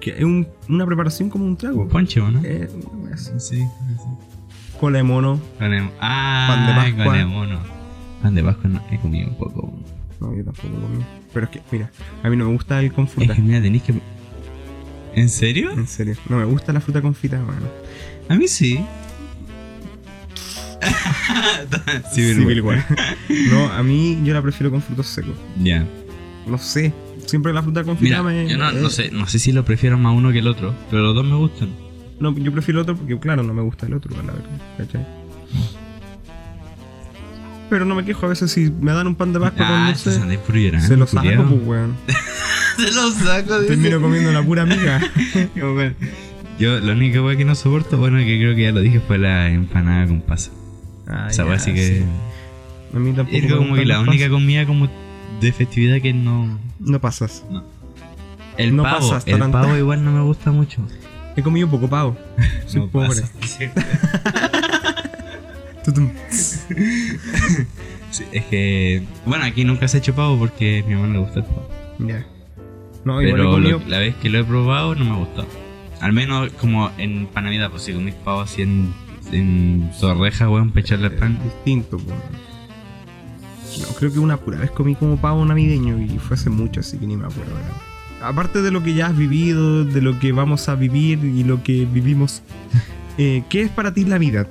Que 0.06 0.12
es 0.12 0.24
un- 0.24 0.48
una 0.70 0.86
preparación 0.86 1.32
como 1.32 1.46
un 1.46 1.58
trago. 1.58 1.88
Ponche, 1.88 2.22
¿o 2.22 2.30
¿no? 2.30 2.40
Eh. 2.44 2.70
Sí, 3.18 3.32
sí. 3.40 3.66
Cola 4.80 5.00
de 5.00 5.04
mono. 5.04 5.42
Con 5.58 5.74
el- 5.74 5.90
ah, 6.00 6.46
Pan 6.48 6.68
de 6.68 6.74
Pascua. 7.04 7.26
mono. 7.26 7.60
Pan 8.22 8.36
de 8.36 8.44
Pascua 8.44 8.70
no, 8.70 8.84
he 8.92 9.00
comido 9.00 9.30
un 9.30 9.36
poco. 9.36 9.74
No, 10.20 10.36
yo 10.36 10.44
tampoco 10.44 10.68
comí. 10.80 11.04
Pero 11.34 11.46
es 11.48 11.52
que, 11.52 11.62
mira, 11.72 11.90
a 12.22 12.30
mí 12.30 12.38
no 12.38 12.46
me 12.46 12.52
gusta 12.54 12.80
el 12.82 12.94
con 12.94 13.06
Es 13.06 13.32
que 13.32 13.42
mira, 13.42 13.60
tenéis 13.64 13.82
que. 13.82 13.96
¿En 15.16 15.28
serio? 15.28 15.72
En 15.72 15.88
serio. 15.88 16.16
No 16.30 16.38
me 16.38 16.46
gusta 16.46 16.72
la 16.72 16.82
fruta 16.82 17.02
confitada, 17.02 17.44
mano. 17.44 17.66
A 18.30 18.36
mí 18.36 18.48
sí. 18.48 18.86
Civil 22.14 22.62
War. 22.62 22.86
No, 23.50 23.72
a 23.72 23.82
mí 23.82 24.20
yo 24.24 24.36
la 24.36 24.42
prefiero 24.44 24.70
con 24.70 24.84
frutos 24.84 25.08
secos. 25.08 25.34
Ya. 25.64 25.84
No 26.46 26.60
sé. 26.60 26.94
Siempre 27.26 27.54
la 27.54 27.62
fruta 27.64 27.82
Mira, 27.82 27.92
confitada 27.94 28.24
me. 28.24 28.48
yo 28.48 28.58
no, 28.58 28.72
no 28.72 28.90
sé, 28.90 29.10
no 29.12 29.28
sé 29.28 29.40
si 29.40 29.52
lo 29.52 29.66
prefiero 29.66 29.98
más 29.98 30.16
uno 30.16 30.32
que 30.32 30.40
el 30.40 30.48
otro, 30.48 30.74
pero 30.90 31.02
los 31.04 31.16
dos 31.16 31.26
me 31.26 31.36
gustan. 31.36 31.70
No, 32.20 32.38
yo 32.38 32.52
prefiero 32.52 32.80
el 32.80 32.84
otro 32.84 32.96
porque, 32.96 33.20
claro, 33.20 33.44
no 33.44 33.54
me 33.54 33.62
gusta 33.62 33.86
el 33.88 33.94
otro, 33.94 34.12
la 34.16 34.32
verdad. 34.32 34.62
¿Cachai? 34.78 35.06
Pero 37.70 37.84
no 37.86 37.96
me 37.96 38.06
quejo 38.06 38.26
a 38.28 38.30
veces 38.30 38.52
si 38.52 38.70
me 38.80 38.92
dan 38.94 39.08
un 39.08 39.16
pan 39.16 39.34
de 39.34 39.40
Pascua 39.40 39.66
con 39.66 39.76
Ah, 39.76 39.88
dulce. 39.88 40.12
se 40.12 40.20
Se 40.88 40.98
lo 40.98 41.08
saco, 41.08 41.44
pues, 41.50 41.62
weón. 41.66 41.96
Se 42.78 42.92
lo 42.92 43.10
saco, 43.12 43.60
dice. 43.60 43.74
Termino 43.76 44.00
comiendo 44.02 44.32
la 44.32 44.44
pura 44.44 44.66
miga. 44.66 45.02
Yo, 46.60 46.80
la 46.80 46.94
única 46.94 47.22
weá 47.22 47.36
que 47.36 47.44
no 47.44 47.54
soporto, 47.56 47.98
bueno, 47.98 48.18
que 48.20 48.38
creo 48.38 48.56
que 48.56 48.62
ya 48.64 48.72
lo 48.72 48.80
dije, 48.82 49.02
fue 49.02 49.18
la 49.18 49.50
empanada 49.50 50.08
con 50.08 50.22
pasa. 50.22 50.52
Ah, 51.08 51.28
Esa 51.30 51.44
ya, 51.44 51.50
weá 51.50 51.60
sí 51.60 51.74
que. 51.74 51.88
sí. 52.00 52.04
A 52.96 53.00
mí 53.00 53.12
tampoco. 53.14 53.38
Es 53.38 53.52
como 53.54 53.76
que 53.76 53.86
la 53.86 54.00
única 54.00 54.30
comida 54.30 54.66
como 54.66 54.88
de 55.42 55.52
festividad 55.52 56.00
que 56.02 56.14
no. 56.14 56.58
No 56.86 57.00
pasas. 57.02 57.44
El 58.58 58.76
No 58.76 58.84
pavo, 58.84 59.00
pasas, 59.10 59.28
el 59.28 59.34
taranta. 59.34 59.62
pavo 59.62 59.76
igual 59.76 60.04
no 60.06 60.12
me 60.12 60.22
gusta 60.22 60.52
mucho. 60.52 60.82
He 61.36 61.42
comido 61.44 61.70
poco 61.70 61.90
pavo. 61.90 62.16
Soy 62.68 62.82
No 62.82 62.88
pobre. 62.88 63.22
Sí, 68.12 68.24
es 68.32 68.46
que. 68.46 69.04
Bueno, 69.26 69.44
aquí 69.46 69.66
nunca 69.66 69.88
se 69.88 69.98
ha 69.98 70.00
hecho 70.00 70.16
pavo 70.16 70.38
porque 70.38 70.82
a 70.84 70.88
mi 70.88 70.96
mamá 70.96 71.08
le 71.14 71.20
gusta 71.20 71.40
el 71.40 71.46
pavo. 71.46 71.70
Ya. 72.00 72.26
No, 73.04 73.22
igual 73.22 73.28
he 73.28 73.44
Pero 73.44 73.52
comido. 73.52 73.80
lo- 73.80 73.88
la 73.88 74.00
vez 74.00 74.16
que 74.16 74.30
lo 74.30 74.40
he 74.40 74.44
probado 74.44 74.96
no 74.96 75.06
me 75.06 75.12
ha 75.12 75.16
gustado. 75.16 75.48
Al 76.02 76.14
menos 76.14 76.50
como 76.54 76.92
en 76.98 77.28
pan 77.28 77.44
Navidad, 77.46 77.70
pues 77.72 77.84
si 77.84 77.94
comís 77.94 78.16
pavo 78.16 78.42
así 78.42 78.62
en, 78.62 78.94
en 79.32 79.92
torreja, 80.00 80.50
weón, 80.50 80.70
para 80.70 80.82
echarle 80.82 81.10
pan. 81.10 81.38
distinto, 81.44 81.98
po. 81.98 82.14
No, 83.82 83.88
creo 83.98 84.12
que 84.12 84.20
una 84.20 84.38
pura 84.38 84.58
vez 84.60 84.72
comí 84.72 84.96
como 84.96 85.18
pavo 85.18 85.44
navideño 85.46 86.00
y 86.00 86.18
fue 86.20 86.36
hace 86.36 86.50
mucho, 86.50 86.80
así 86.80 86.98
que 86.98 87.06
ni 87.08 87.18
me 87.18 87.26
acuerdo. 87.26 87.52
Aparte 88.22 88.62
de 88.62 88.72
lo 88.72 88.82
que 88.82 88.94
ya 88.94 89.08
has 89.08 89.18
vivido, 89.18 89.84
de 89.86 90.02
lo 90.02 90.18
que 90.20 90.32
vamos 90.32 90.70
a 90.70 90.76
vivir 90.76 91.24
y 91.24 91.44
lo 91.44 91.62
que 91.64 91.86
vivimos, 91.86 92.42
eh, 93.18 93.44
¿qué 93.50 93.62
es 93.64 93.70
para 93.70 93.94
ti 93.94 94.06
la 94.06 94.18
vida? 94.18 94.48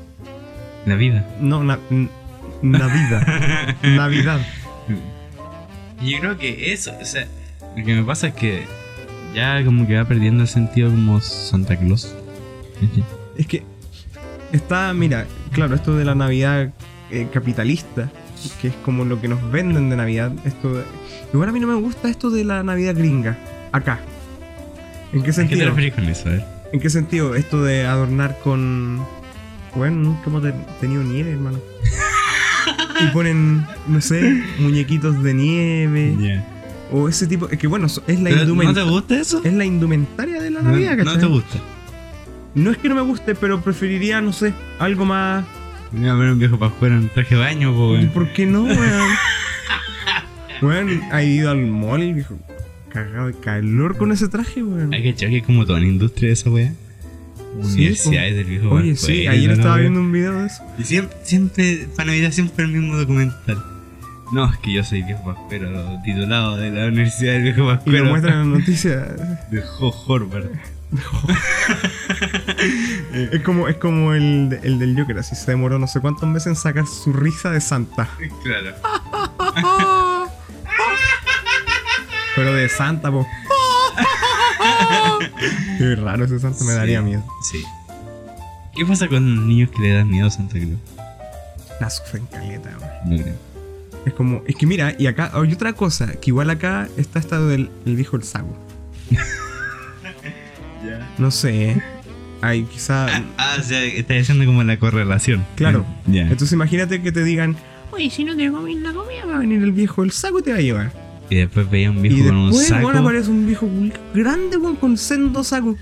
La 0.87 0.95
vida. 0.97 1.27
No, 1.41 1.65
na- 1.65 1.79
Navidad. 2.63 3.75
Navidad. 3.83 4.41
Yo 6.05 6.19
creo 6.21 6.37
que 6.39 6.73
eso, 6.73 6.93
o 7.01 7.05
sea, 7.05 7.27
lo 7.77 7.85
que 7.85 7.95
me 7.95 8.03
pasa 8.05 8.29
es 8.29 8.35
que 8.35 8.65
ya 9.35 9.65
como 9.65 9.87
que 9.87 9.97
va 9.97 10.05
perdiendo 10.05 10.43
el 10.43 10.49
sentido 10.49 10.91
como 10.91 11.21
Santa 11.21 11.77
Claus. 11.77 12.15
Es 13.37 13.47
que 13.47 13.63
está, 14.53 14.93
mira, 14.93 15.27
claro, 15.53 15.75
esto 15.75 15.97
de 15.97 16.05
la 16.05 16.15
Navidad 16.15 16.73
eh, 17.11 17.29
capitalista, 17.33 18.11
que 18.61 18.69
es 18.69 18.75
como 18.85 19.05
lo 19.05 19.21
que 19.21 19.29
nos 19.29 19.51
venden 19.51 19.91
de 19.91 19.97
Navidad, 19.97 20.33
esto 20.45 20.75
de- 20.75 20.85
Igual 21.33 21.49
a 21.49 21.53
mí 21.53 21.61
no 21.61 21.67
me 21.67 21.75
gusta 21.75 22.09
esto 22.09 22.31
de 22.31 22.45
la 22.45 22.63
Navidad 22.63 22.95
gringa, 22.97 23.37
acá. 23.73 24.01
¿En 25.13 25.23
qué 25.23 25.31
¿A 25.31 25.35
qué 25.35 25.43
te 25.43 25.49
sentido? 25.49 25.67
refieres 25.67 25.95
con 25.95 26.05
eso? 26.05 26.29
¿En 26.73 26.81
qué 26.81 26.91
sentido? 26.91 27.35
Esto 27.35 27.63
de 27.63 27.87
adornar 27.87 28.39
con... 28.43 29.05
Bueno, 29.75 29.97
nunca 29.97 30.23
hemos 30.27 30.43
te- 30.43 30.55
tenido 30.81 31.03
nieve, 31.03 31.33
hermano. 31.33 31.59
y 33.01 33.07
ponen, 33.13 33.67
no 33.89 34.01
sé, 34.01 34.43
muñequitos 34.59 35.23
de 35.23 35.35
nieve. 35.35 36.43
O 36.93 37.09
ese 37.09 37.27
tipo... 37.27 37.49
Es 37.49 37.59
que 37.59 37.67
bueno, 37.67 37.87
es 37.87 38.21
la, 38.21 38.31
Pero, 38.31 38.43
indumen- 38.45 38.67
¿No 38.67 38.75
te 38.75 38.83
gusta 38.83 39.21
eso? 39.21 39.41
es 39.45 39.53
la 39.53 39.65
indumentaria 39.65 40.41
de 40.43 40.51
la 40.51 40.63
No, 40.63 40.71
Navidad, 40.71 40.97
no 40.97 41.05
¿cachai? 41.05 41.21
te 41.21 41.27
gusta. 41.27 41.59
No 42.55 42.71
es 42.71 42.79
que 42.79 42.89
no 42.89 42.95
me 42.95 43.01
guste, 43.03 43.35
pero 43.35 43.61
preferiría, 43.61 44.21
no 44.21 44.33
sé, 44.33 44.53
algo 44.79 45.05
más... 45.05 45.45
Mira, 45.95 46.13
a 46.13 46.15
ver 46.17 46.31
un 46.33 46.39
viejo 46.39 46.59
pascuero 46.59 46.97
en 46.97 47.09
traje 47.09 47.35
de 47.35 47.41
baño, 47.41 47.73
po, 47.75 47.93
weón. 47.93 48.09
¿Por 48.09 48.33
qué 48.33 48.47
no, 48.47 48.65
weón? 48.65 49.11
weón, 50.63 51.03
ha 51.13 51.23
ido 51.23 51.51
al 51.51 51.59
mall, 51.67 52.13
viejo. 52.15 52.39
Cagado 52.89 53.27
de 53.29 53.35
calor 53.35 53.97
con 53.97 54.13
ese 54.13 54.29
traje, 54.29 54.63
weón. 54.63 54.93
Hay 54.95 55.03
que 55.03 55.11
echar 55.11 55.31
que 55.31 55.39
es 55.39 55.43
como 55.45 55.65
toda 55.67 55.81
la 55.81 55.87
industria 55.87 56.29
de 56.29 56.33
esa 56.35 56.51
weá. 56.51 56.73
Sí, 57.63 57.75
Universidades 57.83 58.35
del 58.35 58.45
viejo 58.47 58.69
Oye, 58.71 58.97
sí, 58.97 59.29
ayer 59.29 59.47
la 59.47 59.55
estaba 59.55 59.77
viendo 59.77 60.01
un 60.01 60.11
video 60.11 60.33
de 60.41 60.47
eso. 60.47 60.63
Y 60.77 60.83
siempre, 60.83 61.17
siempre, 61.23 61.89
para 61.95 62.07
Navidad 62.09 62.33
siempre 62.33 62.65
el 62.65 62.73
mismo 62.73 62.97
documental. 62.97 63.63
No, 64.33 64.51
es 64.53 64.59
que 64.59 64.73
yo 64.73 64.83
soy 64.83 65.03
viejo 65.03 65.23
pascuero, 65.25 65.71
titulado 66.05 66.57
de 66.57 66.71
la 66.73 66.87
Universidad 66.87 67.35
del 67.35 67.43
Viejo 67.45 67.63
Y 67.63 67.67
Pascuero 67.77 68.05
lo 68.05 68.11
muestran 68.11 68.41
en 68.43 68.53
la 68.53 68.59
noticia. 68.59 68.97
de 69.51 69.63
Ho 69.79 69.95
Horvath. 70.09 70.47
Es 73.33 73.43
como, 73.43 73.69
es 73.69 73.77
como 73.77 74.15
el, 74.15 74.59
el 74.63 74.79
del 74.79 74.99
Joker, 74.99 75.19
así 75.19 75.35
se 75.35 75.51
demoró 75.51 75.79
no 75.79 75.87
sé 75.87 76.01
cuántos 76.01 76.29
meses 76.29 76.47
en 76.49 76.57
sacar 76.57 76.87
su 76.87 77.13
risa 77.13 77.51
de 77.51 77.61
Santa. 77.61 78.09
Claro. 78.43 78.75
Pero 82.37 82.53
de 82.53 82.69
Santa, 82.69 83.11
po. 83.11 83.27
Qué 85.79 85.95
raro 85.97 86.25
ese 86.25 86.39
Santa, 86.41 86.65
me 86.65 86.73
Sí, 86.73 86.77
daría 86.77 87.01
miedo. 87.03 87.25
Sí. 87.43 87.65
¿Qué 88.75 88.85
pasa 88.85 89.07
con 89.09 89.37
los 89.37 89.45
niños 89.45 89.71
que 89.71 89.83
le 89.83 89.95
dan 89.95 90.09
miedo 90.11 90.27
a 90.27 90.31
Santa 90.31 90.59
Claus? 90.59 90.79
La 91.81 91.91
sufren 91.91 92.27
caleta. 92.27 92.71
No 93.05 93.23
creo. 93.23 93.37
Es 94.05 94.13
como, 94.15 94.43
es 94.47 94.57
que 94.57 94.67
mira, 94.67 94.95
y 94.99 95.07
acá 95.07 95.31
hay 95.33 95.53
otra 95.53 95.73
cosa, 95.73 96.13
que 96.13 96.31
igual 96.31 96.51
acá 96.51 96.89
está 96.97 97.19
esta 97.19 97.41
del 97.41 97.71
el 97.87 97.97
viejo 97.97 98.17
el 98.17 98.25
saco. 98.25 98.57
No 101.17 101.31
sé, 101.31 101.71
¿eh? 101.71 101.83
Quizá. 102.71 103.07
Ah, 103.39 103.57
o 103.59 103.63
sea, 103.63 103.83
estás 103.85 104.23
haciendo 104.23 104.45
como 104.47 104.63
la 104.65 104.79
correlación. 104.79 105.45
Claro. 105.55 105.85
Ya. 106.07 106.23
Entonces 106.23 106.53
imagínate 106.53 107.01
que 107.03 107.11
te 107.13 107.25
digan, 107.25 107.57
oye, 107.93 108.11
si 108.11 108.25
no 108.25 108.37
te 108.37 108.51
comes 108.51 108.77
la 108.77 108.93
comida, 108.93 109.25
va 109.27 109.37
a 109.37 109.39
venir 109.39 109.63
el 109.63 109.73
viejo 109.73 110.03
el 110.05 110.11
saco 110.11 110.41
y 110.41 110.43
te 110.43 110.53
va 110.53 110.59
a 110.59 110.61
llevar. 110.61 110.93
Y 111.31 111.37
después 111.37 111.71
veía 111.71 111.91
un 111.91 112.05
Y 112.05 112.09
viejo 112.11 112.29
con 112.29 112.37
un 112.37 112.55
saco. 112.55 112.83
bueno, 112.83 113.01
aparece 113.01 113.31
un 113.31 113.47
viejo 113.47 113.69
grande, 114.15 114.57
weón, 114.59 114.77
con 114.77 114.97
sendo 114.99 115.43
saco. 115.43 115.77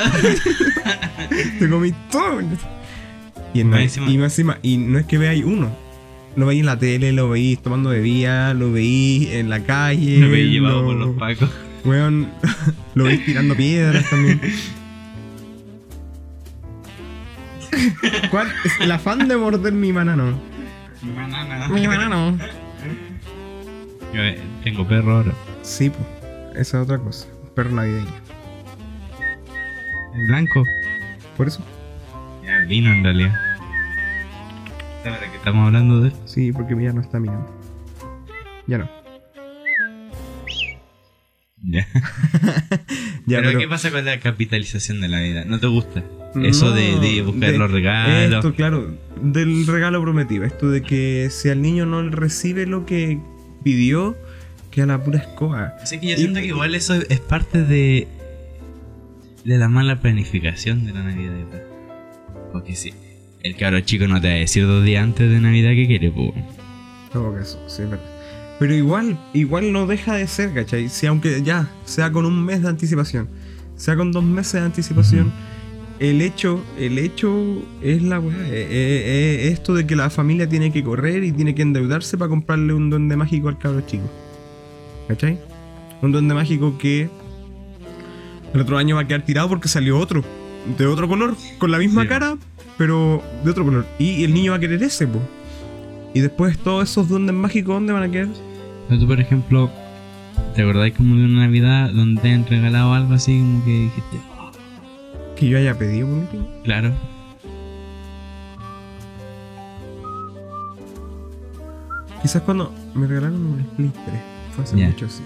te 1.58 1.68
comí 1.68 1.92
todo. 2.10 2.40
Y, 3.52 3.60
en 3.60 3.68
y 3.68 4.18
más 4.18 4.32
encima, 4.32 4.58
y 4.62 4.78
no 4.78 4.98
es 4.98 5.06
que 5.06 5.18
veáis 5.18 5.44
uno. 5.44 5.70
Lo 6.36 6.46
veis 6.46 6.60
en 6.60 6.66
la 6.66 6.78
tele, 6.78 7.12
lo 7.12 7.28
veis 7.28 7.60
tomando 7.60 7.90
bebida, 7.90 8.54
lo 8.54 8.72
veis 8.72 9.30
en 9.30 9.48
la 9.48 9.60
calle. 9.64 10.18
Me 10.18 10.26
había 10.26 10.44
llevado 10.44 10.82
lo- 10.82 10.86
por 10.86 10.96
los 10.96 11.16
pacos. 11.16 11.50
Weón, 11.84 12.28
lo 12.94 13.04
veis 13.04 13.24
tirando 13.24 13.56
piedras 13.56 14.08
también. 14.10 14.40
¿Cuál 18.30 18.48
es 18.64 18.80
el 18.80 18.90
afán 18.92 19.28
de 19.28 19.36
morder 19.36 19.72
mi 19.72 19.92
banano? 19.92 20.38
Mi 21.02 21.86
banano. 21.86 22.38
Yo, 24.12 24.22
eh, 24.22 24.38
tengo 24.64 24.86
perro 24.86 25.18
ahora. 25.18 25.32
Sí, 25.62 25.90
pues, 25.90 26.06
esa 26.56 26.78
es 26.78 26.84
otra 26.84 26.98
cosa. 26.98 27.26
Perro 27.54 27.70
navideño. 27.70 28.06
El 30.14 30.26
blanco. 30.26 30.64
Por 31.36 31.48
eso. 31.48 31.64
Ya 32.44 32.58
vino 32.66 32.90
en 32.90 33.04
realidad. 33.04 33.34
¿Sabes 35.04 35.20
de 35.20 35.30
qué 35.30 35.36
estamos 35.36 35.66
hablando 35.66 36.00
de 36.00 36.08
él? 36.08 36.14
Sí, 36.26 36.52
porque 36.52 36.74
ya 36.82 36.92
no 36.92 37.00
está 37.00 37.20
mirando. 37.20 37.48
Ya 38.66 38.78
no. 38.78 38.90
Ya. 41.62 41.86
Ya, 43.26 43.36
pero, 43.36 43.50
pero, 43.50 43.60
¿qué 43.60 43.68
pasa 43.68 43.90
con 43.92 44.04
la 44.04 44.18
capitalización 44.18 45.00
de 45.00 45.06
la 45.06 45.20
vida? 45.20 45.44
¿No 45.44 45.60
te 45.60 45.68
gusta? 45.68 46.02
Eso 46.44 46.70
de, 46.72 46.92
No, 46.92 47.00
de 47.00 47.22
buscar 47.22 47.52
de- 47.52 47.58
los 47.58 47.70
regalos. 47.70 48.36
Esto, 48.44 48.54
claro, 48.54 48.94
del 49.20 49.66
regalo 49.66 50.00
prometido. 50.02 50.44
Esto 50.44 50.70
de 50.70 50.82
que 50.82 51.28
si 51.30 51.48
al 51.48 51.60
niño 51.62 51.86
no 51.86 52.02
recibe 52.08 52.66
lo 52.66 52.86
que 52.86 53.18
pidió, 53.64 54.16
que 54.70 54.82
a 54.82 54.86
la 54.86 55.02
pura 55.02 55.18
escoba. 55.18 55.74
Así 55.82 55.98
que 55.98 56.06
yo 56.08 56.12
Y- 56.14 56.16
siento 56.18 56.40
que 56.40 56.46
igual 56.46 56.74
eso 56.74 56.94
es 56.94 57.20
parte 57.20 57.62
de. 57.64 58.06
de 59.44 59.58
la 59.58 59.68
mala 59.68 60.00
planificación 60.00 60.84
de 60.86 60.92
la 60.92 61.02
Navidad. 61.02 61.32
Porque 62.52 62.76
si 62.76 62.92
el 63.42 63.56
cabro 63.56 63.80
chico 63.80 64.06
no 64.06 64.20
te 64.20 64.28
va 64.28 64.34
a 64.34 64.38
decir 64.38 64.66
dos 64.66 64.84
días 64.84 65.02
antes 65.02 65.28
de 65.30 65.40
Navidad 65.40 65.70
que 65.70 65.86
quiere, 65.86 66.10
pues. 66.10 66.32
Todo 67.12 67.34
caso, 67.34 67.60
sí, 67.66 67.82
es 67.82 67.90
verdad. 67.90 68.04
Pero 68.58 68.74
igual, 68.74 69.18
igual 69.32 69.72
no 69.72 69.86
deja 69.86 70.14
de 70.14 70.26
ser, 70.26 70.52
¿cachai? 70.52 70.88
Si 70.90 71.06
aunque 71.06 71.42
ya 71.42 71.68
sea 71.84 72.12
con 72.12 72.26
un 72.26 72.44
mes 72.44 72.62
de 72.62 72.68
anticipación, 72.68 73.28
sea 73.74 73.96
con 73.96 74.12
dos 74.12 74.22
meses 74.22 74.52
de 74.52 74.60
anticipación, 74.60 75.32
el 76.00 76.20
hecho, 76.22 76.60
el 76.78 76.98
hecho 76.98 77.62
es 77.82 78.02
la 78.02 78.18
weá. 78.20 78.36
eh, 78.48 78.50
eh, 78.52 79.02
eh, 79.44 79.48
esto 79.52 79.74
de 79.74 79.86
que 79.86 79.94
la 79.96 80.10
familia 80.10 80.48
tiene 80.48 80.72
que 80.72 80.82
correr 80.82 81.22
y 81.24 81.30
tiene 81.32 81.54
que 81.54 81.62
endeudarse 81.62 82.16
para 82.18 82.28
comprarle 82.30 82.72
un 82.72 82.90
duende 82.90 83.16
mágico 83.16 83.48
al 83.48 83.58
cabro 83.58 83.82
chico. 83.82 84.10
¿Cachai? 85.08 85.38
Un 86.02 86.12
duende 86.12 86.34
mágico 86.34 86.78
que 86.78 87.08
el 88.54 88.60
otro 88.60 88.78
año 88.78 88.96
va 88.96 89.02
a 89.02 89.06
quedar 89.06 89.22
tirado 89.24 89.48
porque 89.48 89.68
salió 89.68 89.98
otro. 89.98 90.24
De 90.78 90.86
otro 90.86 91.08
color, 91.08 91.36
con 91.58 91.70
la 91.70 91.78
misma 91.78 92.02
Sí. 92.02 92.08
cara, 92.08 92.36
pero 92.76 93.22
de 93.44 93.50
otro 93.50 93.64
color. 93.64 93.86
Y 93.98 94.24
el 94.24 94.32
niño 94.34 94.52
va 94.52 94.56
a 94.56 94.60
querer 94.60 94.82
ese, 94.82 95.06
po. 95.06 95.20
Y 96.14 96.20
después 96.20 96.58
todos 96.58 96.88
esos 96.90 97.08
duendes 97.08 97.34
mágicos, 97.34 97.74
¿dónde 97.74 97.92
van 97.92 98.02
a 98.04 98.10
quedar? 98.10 98.28
Pero 98.88 99.00
tú, 99.00 99.06
por 99.06 99.20
ejemplo, 99.20 99.70
¿te 100.54 100.62
acordáis 100.62 100.94
como 100.94 101.14
de 101.16 101.24
una 101.24 101.46
Navidad 101.46 101.90
donde 101.92 102.20
te 102.20 102.30
han 102.32 102.46
regalado 102.46 102.92
algo 102.94 103.14
así 103.14 103.38
como 103.38 103.64
que 103.64 103.70
dijiste, 103.70 104.16
"Oh, 104.16 104.29
Que 105.40 105.48
yo 105.48 105.58
haya 105.58 105.76
pedido 105.76 106.06
por 106.06 106.18
último. 106.18 106.48
claro? 106.62 106.92
Quizás 112.22 112.42
cuando 112.42 112.72
me 112.94 113.06
regalaron 113.06 113.46
un 113.46 113.64
Play 113.76 113.90
3. 114.04 114.20
Fue 114.54 114.64
hace 114.64 114.76
mucho, 114.76 115.08
sí. 115.08 115.22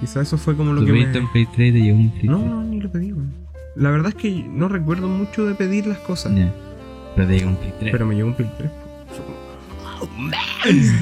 Quizás 0.00 0.28
eso 0.28 0.38
fue 0.38 0.56
como 0.56 0.72
lo 0.72 0.84
que 0.84 0.92
me... 0.92 1.04
un 1.18 1.32
Play 1.32 1.46
3 1.46 1.68
y 1.68 1.72
te 1.72 1.80
llegó 1.82 1.98
un 1.98 2.10
Play 2.10 2.28
No, 2.28 2.38
3. 2.38 2.50
no, 2.50 2.62
ni 2.62 2.80
lo 2.80 2.90
pedí. 2.90 3.14
La 3.74 3.90
verdad 3.90 4.10
es 4.10 4.14
que 4.14 4.30
no 4.48 4.68
recuerdo 4.68 5.08
mucho 5.08 5.44
de 5.46 5.54
pedir 5.54 5.86
las 5.86 5.98
cosas. 5.98 6.32
Pero 7.16 7.26
te 7.28 7.38
llegó 7.38 7.50
un 7.50 7.56
Play 7.56 7.72
3. 7.80 7.92
Pero 7.92 8.06
me 8.06 8.14
llegó 8.14 8.28
un 8.28 8.34
Play 8.34 8.50
3. 8.58 8.70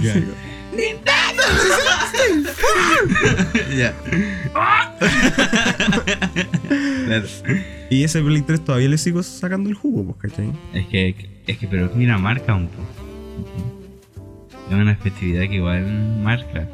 Ya. 0.02 0.14
Sí. 0.14 0.24
Ya. 3.76 3.94
Claro. 7.06 7.26
Y 7.90 8.04
ese 8.04 8.22
Play 8.22 8.42
3 8.42 8.64
todavía 8.64 8.88
le 8.88 8.98
sigo 8.98 9.22
sacando 9.22 9.70
el 9.70 9.74
jugo, 9.74 10.04
pues, 10.04 10.30
¿cachai? 10.30 10.52
Es 10.74 10.86
que, 10.88 11.14
es 11.46 11.58
que, 11.58 11.66
pero 11.66 11.90
mira, 11.94 12.18
marca 12.18 12.54
un 12.54 12.68
poco. 12.68 12.82
Es 14.68 14.74
una 14.74 14.94
festividad 14.96 15.42
que 15.48 15.54
igual 15.54 15.86
marca. 16.22 16.68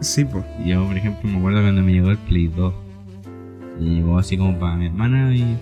Sí, 0.00 0.24
pues. 0.24 0.44
Yo, 0.64 0.84
por 0.86 0.96
ejemplo, 0.96 1.30
me 1.30 1.38
acuerdo 1.38 1.62
cuando 1.62 1.82
me 1.82 1.92
llegó 1.92 2.10
el 2.10 2.18
Play 2.18 2.48
2. 2.48 2.74
Y 3.80 3.84
llegó 3.96 4.18
así 4.18 4.36
como 4.36 4.58
para 4.58 4.76
mi 4.76 4.86
hermana 4.86 5.34
y. 5.34 5.56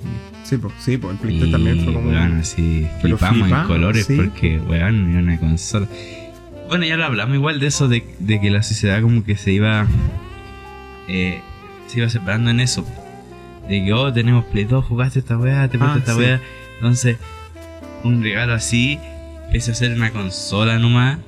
Sí, 0.45 0.57
pues, 0.57 0.73
sí, 0.79 0.97
pues. 0.97 1.13
El 1.15 1.19
Play 1.19 1.37
y 1.37 1.41
3 1.41 1.53
también 1.53 1.85
fue 1.85 1.93
como. 1.93 2.09
weón, 2.09 2.39
así 2.39 2.89
flipamos 3.01 3.51
en 3.51 3.67
colores 3.67 4.07
sí. 4.07 4.17
porque, 4.17 4.59
weón, 4.59 5.11
era 5.11 5.21
una 5.21 5.39
consola. 5.39 5.87
Bueno, 6.69 6.85
ya 6.85 6.97
lo 6.97 7.05
hablamos 7.05 7.35
igual 7.35 7.61
de 7.61 7.67
eso, 7.67 7.89
de, 7.89 8.05
de 8.19 8.41
que 8.41 8.51
la 8.51 8.63
sociedad 8.63 9.01
como 9.03 9.25
que 9.25 9.37
se 9.37 9.53
iba. 9.53 9.87
eh, 11.09 11.41
se 11.87 11.99
iba 12.01 12.09
separando 12.09 12.51
en 12.51 12.61
eso. 12.61 12.85
De 13.69 13.85
que, 13.85 13.93
oh, 13.93 14.13
tenemos 14.13 14.45
Play 14.47 14.65
2, 14.65 14.85
jugaste 14.85 15.19
esta 15.21 15.37
weá, 15.39 15.69
te 15.69 15.77
Ah, 15.79 15.81
presto 15.81 15.99
esta 15.99 16.13
sí. 16.15 16.19
weá. 16.21 16.41
Entonces, 16.77 17.17
un 18.05 18.23
regalo 18.23 18.53
así, 18.55 18.99
pese 19.53 19.71
a 19.73 19.75
ser 19.75 19.93
una 19.95 20.11
consola 20.11 20.79
nomás, 20.79 21.19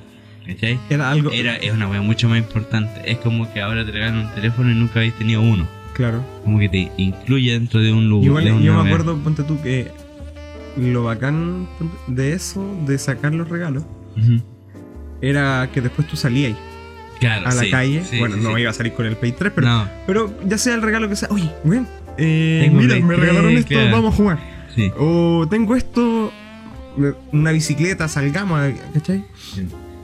¿cachai? 0.45 0.79
Era 0.89 1.09
algo. 1.11 1.31
Era, 1.31 1.55
es 1.55 1.71
una 1.73 1.87
weá 1.87 2.01
mucho 2.01 2.29
más 2.29 2.37
importante. 2.37 3.01
Es 3.11 3.17
como 3.17 3.51
que 3.53 3.61
ahora 3.61 3.83
te 3.85 3.91
regalan 3.91 4.17
un 4.27 4.31
teléfono 4.35 4.71
y 4.71 4.75
nunca 4.75 4.99
habéis 4.99 5.13
tenido 5.15 5.41
uno. 5.41 5.67
Claro. 5.93 6.23
Como 6.43 6.57
que 6.59 6.69
te 6.69 6.91
incluye 6.97 7.51
dentro 7.53 7.79
de 7.81 7.91
un 7.91 8.07
lugar. 8.09 8.25
Igual 8.27 8.43
de 8.45 8.63
yo 8.63 8.73
me 8.81 8.87
acuerdo, 8.87 9.17
ponte 9.17 9.43
tú, 9.43 9.61
que 9.61 9.91
lo 10.77 11.03
bacán 11.03 11.67
de 12.07 12.33
eso, 12.33 12.65
de 12.85 12.97
sacar 12.97 13.33
los 13.33 13.49
regalos, 13.49 13.83
Ujú. 14.17 14.41
Era 15.21 15.69
que 15.73 15.81
después 15.81 16.07
tú 16.07 16.15
salías 16.15 16.57
Claro, 17.19 17.47
a 17.47 17.53
la 17.53 17.61
sí, 17.61 17.69
calle. 17.69 18.03
sí, 18.03 18.17
bueno, 18.17 18.35
sí, 18.37 18.41
no 18.41 18.57
iba 18.57 18.71
a 18.71 18.73
salir 18.73 18.93
con 18.93 19.05
el 19.05 19.15
Play 19.15 19.31
3, 19.33 19.51
pero, 19.53 19.67
No, 19.67 19.87
pero 20.07 20.33
ya 20.43 20.57
sea 20.57 20.73
el 20.73 20.81
regalo 20.81 21.07
que 21.07 21.15
sea, 21.15 21.27
oye, 21.31 21.51
weón, 21.63 21.87
eh, 22.17 22.67
mira, 22.73 22.95
me 22.95 23.15
3, 23.15 23.19
regalaron 23.19 23.51
esto, 23.51 23.69
claro. 23.69 23.91
vamos 23.91 24.13
a 24.13 24.17
jugar. 24.17 24.39
O 24.97 25.45
tengo 25.49 25.75
esto, 25.75 26.31
una 27.31 27.51
bicicleta, 27.51 28.07
salgamos, 28.07 28.59
¿cachai? 28.93 29.23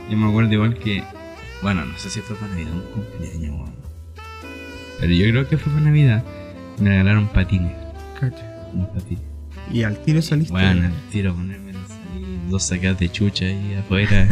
Yo 0.09 0.17
me 0.17 0.29
acuerdo 0.29 0.53
igual 0.53 0.77
que. 0.77 1.03
Bueno, 1.63 1.85
no 1.85 1.97
sé 1.97 2.09
si 2.11 2.19
fue 2.21 2.35
para 2.35 2.51
Navidad 2.51 2.71
o 2.73 2.75
un 2.75 2.81
cumpleaños. 3.03 3.69
Pero 4.99 5.13
yo 5.13 5.29
creo 5.31 5.49
que 5.49 5.57
fue 5.57 5.71
para 5.73 5.85
Navidad. 5.85 6.23
Me 6.79 6.89
regalaron 6.91 7.27
patines. 7.29 7.73
Cacha. 8.19 8.69
Unos 8.73 8.89
patines. 8.89 9.23
Y 9.73 9.83
al 9.83 9.97
tiro 10.03 10.21
saliste. 10.21 10.51
Bueno, 10.53 10.85
al 10.85 10.93
tiro 11.11 11.33
ponerme 11.33 11.66
dos 12.49 12.63
sacas 12.63 12.99
de 12.99 13.09
chucha 13.09 13.45
ahí 13.45 13.75
afuera. 13.79 14.27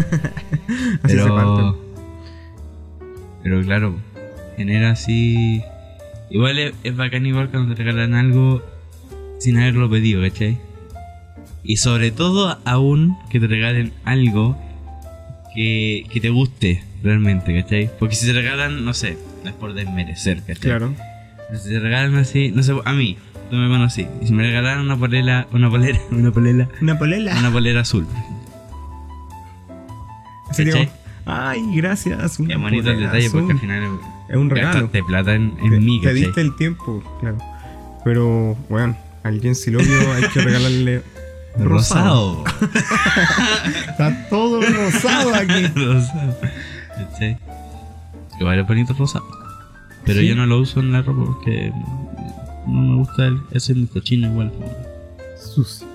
Pero. 1.04 1.78
Pero 3.44 3.62
claro, 3.62 3.96
genera 4.58 4.92
así. 4.92 5.62
Igual 6.30 6.58
es, 6.58 6.74
es 6.84 6.96
bacán 6.96 7.26
igual 7.26 7.50
cuando 7.50 7.76
te 7.76 7.84
regalan 7.84 8.16
algo 8.16 8.64
sin 9.40 9.58
haberlo 9.58 9.90
pedido, 9.90 10.22
¿cachai? 10.22 10.58
Y 11.64 11.78
sobre 11.78 12.12
todo 12.12 12.58
aún 12.66 13.18
que 13.30 13.40
te 13.40 13.48
regalen 13.48 13.92
algo 14.04 14.58
que, 15.54 16.06
que 16.12 16.20
te 16.20 16.30
guste 16.30 16.84
realmente, 17.04 17.54
¿cachai? 17.62 17.90
Porque 18.00 18.16
si 18.16 18.26
te 18.26 18.34
regalan, 18.34 18.84
no 18.84 18.94
sé, 18.94 19.18
no 19.44 19.50
es 19.50 19.56
por 19.56 19.74
desmerecer, 19.74 20.40
¿cachai? 20.40 20.56
Claro. 20.72 20.94
Si 21.54 21.70
te 21.70 21.80
regalan 21.80 22.16
así, 22.16 22.52
no 22.52 22.64
sé, 22.64 22.74
a 22.84 22.94
mí, 22.94 23.18
tú 23.56 23.62
me 23.62 23.70
conocí, 23.70 24.08
y 24.22 24.28
si 24.28 24.34
me 24.34 24.44
regalaran 24.44 24.82
una 24.82 24.98
polera, 24.98 25.48
una 25.52 25.70
polera, 25.70 26.00
una 26.12 26.32
polera, 26.32 26.68
Una 26.82 26.98
polela. 27.00 27.38
una 27.40 27.52
polera 27.52 27.82
azul. 27.82 28.06
Ay, 31.26 31.62
gracias. 31.76 32.40
Es 32.40 32.60
bonito 32.60 32.90
el 32.92 32.96
polera 32.98 33.12
detalle 33.12 33.30
porque 33.32 33.52
al 33.52 33.58
azul". 33.58 33.60
final 33.60 34.00
Es 34.30 34.36
un 34.38 34.50
regalo. 34.50 34.74
gastaste 34.74 35.04
plata 35.04 35.34
en, 35.34 35.54
en 35.62 35.72
te, 35.72 35.80
mí, 35.80 36.00
te 36.00 36.08
¿cachai? 36.08 36.22
diste 36.22 36.42
el 36.42 36.56
tiempo, 36.56 37.04
claro. 37.20 37.38
Pero, 38.04 38.56
bueno, 38.70 38.96
al 39.24 39.42
Jensi 39.42 39.72
Lobio 39.72 40.14
hay 40.14 40.24
que 40.30 40.42
regalarle 40.42 41.02
Rosado. 41.58 42.44
Está 43.90 44.28
todo 44.30 44.62
rosado 44.62 45.34
aquí. 45.34 45.66
rosado. 45.68 46.38
¿Cachai? 46.96 47.38
Igual 48.40 48.60
es 48.60 48.68
bonito 48.68 48.94
rosado. 48.94 49.26
Pero 50.06 50.20
Sí. 50.20 50.28
yo 50.28 50.36
no 50.36 50.46
lo 50.46 50.60
uso 50.60 50.82
en 50.82 50.92
la 50.92 51.02
ropa 51.02 51.24
porque 51.26 51.72
no 52.68 52.82
me 52.82 52.96
gusta 52.98 53.28
el, 53.28 53.42
ese 53.52 53.72
es 53.74 53.78
muy 53.78 53.88
cochino 53.88 54.28
igual. 54.32 54.52
Sucio. 55.38 55.88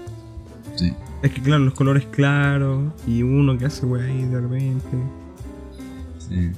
Sí. 0.77 0.93
Es 1.23 1.31
que, 1.33 1.43
claro, 1.43 1.65
los 1.65 1.75
colores 1.75 2.07
claros 2.11 2.93
y 3.07 3.23
uno 3.23 3.59
que 3.59 3.67
hace 3.67 3.85
wey 3.87 4.03
ahí 4.11 4.25
de 4.25 4.41
repente. 4.41 4.97
sí. 6.19 6.51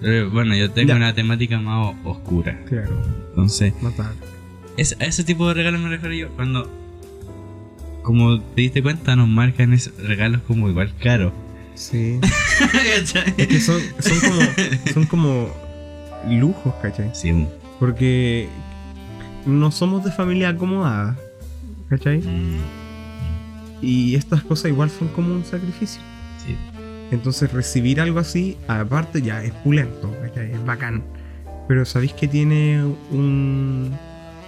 Pero 0.00 0.30
bueno, 0.30 0.56
yo 0.56 0.70
tengo 0.70 0.88
Ya. 0.88 0.96
una 0.96 1.14
temática 1.14 1.58
más 1.60 1.94
oscura. 2.04 2.58
Claro, 2.66 3.02
Entonces, 3.28 3.74
matar. 3.82 4.12
es- 4.78 4.96
a 4.98 5.04
ese 5.04 5.24
tipo 5.24 5.46
de 5.48 5.52
regalos 5.54 5.78
me 5.80 5.90
refiero 5.90 6.14
yo. 6.14 6.28
Cuando, 6.36 6.70
como 8.02 8.40
te 8.40 8.62
diste 8.62 8.82
cuenta, 8.82 9.14
nos 9.14 9.28
marcan 9.28 9.74
esos 9.74 9.94
regalos 9.98 10.40
como 10.46 10.70
igual 10.70 10.92
caros. 11.02 11.32
Sí. 11.74 12.18
¿Cachai? 12.58 13.34
Es 13.36 13.46
que 13.46 13.60
son, 13.60 13.80
son 14.00 14.20
como. 14.20 14.40
Son 14.94 15.06
como 15.06 15.48
lujos, 16.30 16.74
¿cachai? 16.82 17.10
Sí, 17.14 17.46
Porque 17.78 18.48
no 19.46 19.70
somos 19.70 20.04
de 20.04 20.12
familia 20.12 20.50
acomodada. 20.50 21.16
¿Cachai? 21.88 22.18
mm, 22.18 22.56
Y 23.82 24.14
estas 24.14 24.42
cosas 24.42 24.70
igual 24.70 24.90
son 24.90 25.08
como 25.08 25.32
un 25.34 25.44
sacrificio. 25.44 26.00
sí. 26.44 26.56
Entonces 27.12 27.52
recibir 27.52 28.00
algo 28.00 28.20
así, 28.20 28.56
aparte 28.68 29.20
ya 29.20 29.42
es 29.42 29.50
pulento, 29.52 30.14
¿cachai? 30.22 30.52
es 30.52 30.64
bacán. 30.64 31.02
Pero 31.66 31.84
sabéis 31.84 32.12
que 32.12 32.28
tiene 32.28 32.84
un, 33.10 33.92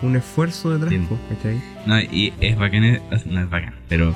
un 0.03 0.16
esfuerzo 0.16 0.70
detrás, 0.70 0.90
Sí. 0.93 1.16
¿cachai? 1.28 1.61
No, 1.86 2.01
y 2.01 2.32
es 2.40 2.57
bacán, 2.57 2.84
es- 2.84 3.26
no 3.26 3.40
es 3.40 3.51
bacán, 3.51 3.74
pero 3.88 4.14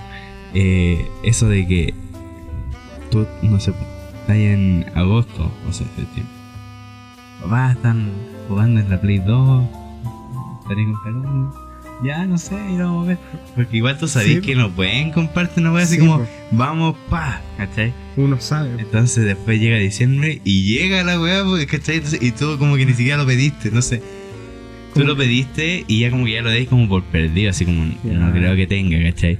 eh, 0.55 1.05
eso 1.24 1.49
de 1.49 1.66
que 1.66 1.95
tú, 3.11 3.27
no 3.43 3.59
sé, 3.59 3.72
estás 4.20 4.37
en 4.37 4.87
agosto, 4.95 5.51
no 5.66 5.72
sé, 5.72 5.83
septiembre. 5.97 6.35
Papá, 7.43 7.72
están 7.72 8.11
jugando 8.49 8.81
en 8.81 8.89
la 8.91 9.01
Play 9.01 9.18
2, 9.18 9.66
estaré 10.69 10.85
con. 11.03 11.53
Ya, 12.05 12.27
no 12.27 12.37
sé, 12.37 12.55
y 12.71 12.77
vamos 12.77 13.05
a 13.05 13.09
ver. 13.09 13.19
Porque 13.55 13.79
igual 13.79 13.97
tú 13.97 14.07
sabes 14.07 14.29
Sí, 14.29 14.41
que 14.43 14.55
no 14.55 14.71
pueden 14.71 15.12
compartir 15.12 15.62
una 15.62 15.73
wea 15.73 15.85
así 15.85 15.95
Sí, 15.95 16.01
como, 16.01 16.27
vamos, 16.51 16.95
pa, 17.09 17.41
¿cachai? 17.57 17.95
Uno 18.17 18.39
sabe. 18.39 18.71
Entonces 18.79 19.25
después 19.25 19.59
llega 19.59 19.79
diciembre 19.79 20.43
y 20.45 20.64
llega 20.64 21.03
la 21.05 21.17
porque, 21.45 21.67
¿cachai? 21.67 21.97
Entonces, 21.97 22.21
y 22.23 22.33
tú 22.33 22.59
como 22.59 22.77
que 22.77 22.85
ni 22.85 22.93
siquiera 22.93 23.17
lo 23.17 23.27
pediste, 23.27 23.71
no 23.71 23.81
sé. 23.81 24.03
Tú 24.93 25.05
lo 25.05 25.17
pediste 25.17 25.85
y 25.89 26.01
ya 26.01 26.11
como 26.11 26.25
que 26.27 26.33
ya 26.33 26.43
lo 26.43 26.51
deis 26.51 26.69
como 26.69 26.87
por 26.89 27.03
perdido, 27.05 27.51
así 27.51 27.64
como 27.64 27.85
Ya. 28.05 28.12
no 28.12 28.31
creo 28.33 28.55
que 28.57 28.67
tenga, 28.67 29.03
¿cachai? 29.11 29.39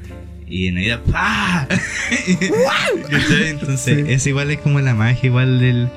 Y 0.49 0.68
en 0.68 0.77
Navidad, 0.77 1.03
¡pah! 1.11 1.66
¿Cachai? 3.11 3.49
Entonces, 3.51 4.07
Sí. 4.07 4.12
eso 4.12 4.29
igual 4.31 4.51
es 4.51 4.59
como 4.61 4.81
la 4.81 4.95
magia 4.95 5.27
igual 5.27 5.61
del... 5.61 5.89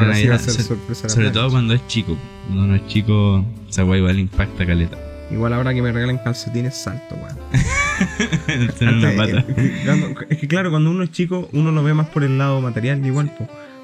de 0.00 0.06
la 0.06 0.12
Ahora 0.12 0.16
sí 0.20 0.26
va 0.28 0.34
a 0.34 0.36
Navidad. 0.38 0.52
ser 0.54 0.62
So- 0.62 0.68
sorpresa 0.74 1.02
la 1.04 1.08
sobre 1.10 1.30
todo 1.30 1.50
cuando 1.50 1.74
es 1.74 1.86
chico. 1.86 2.16
Cuando 2.46 2.64
uno 2.64 2.74
es 2.76 2.86
chico, 2.86 3.44
esa 3.68 3.84
weá 3.84 3.98
igual 3.98 4.18
impacta 4.18 4.64
caleta. 4.66 4.98
Igual 5.30 5.52
ahora 5.54 5.74
que 5.74 5.82
me 5.82 5.90
regalen 5.92 6.18
calcetines, 6.18 6.74
salto, 6.76 7.14
weón. 7.16 7.36
Eh, 7.98 8.68
eh, 8.80 10.14
es 10.28 10.38
que 10.38 10.48
claro, 10.48 10.70
cuando 10.70 10.90
uno 10.90 11.02
es 11.02 11.10
chico, 11.10 11.48
uno 11.52 11.72
lo 11.72 11.82
ve 11.82 11.94
más 11.94 12.08
por 12.08 12.22
el 12.24 12.36
lado 12.38 12.60
material, 12.60 13.04
igual. 13.06 13.32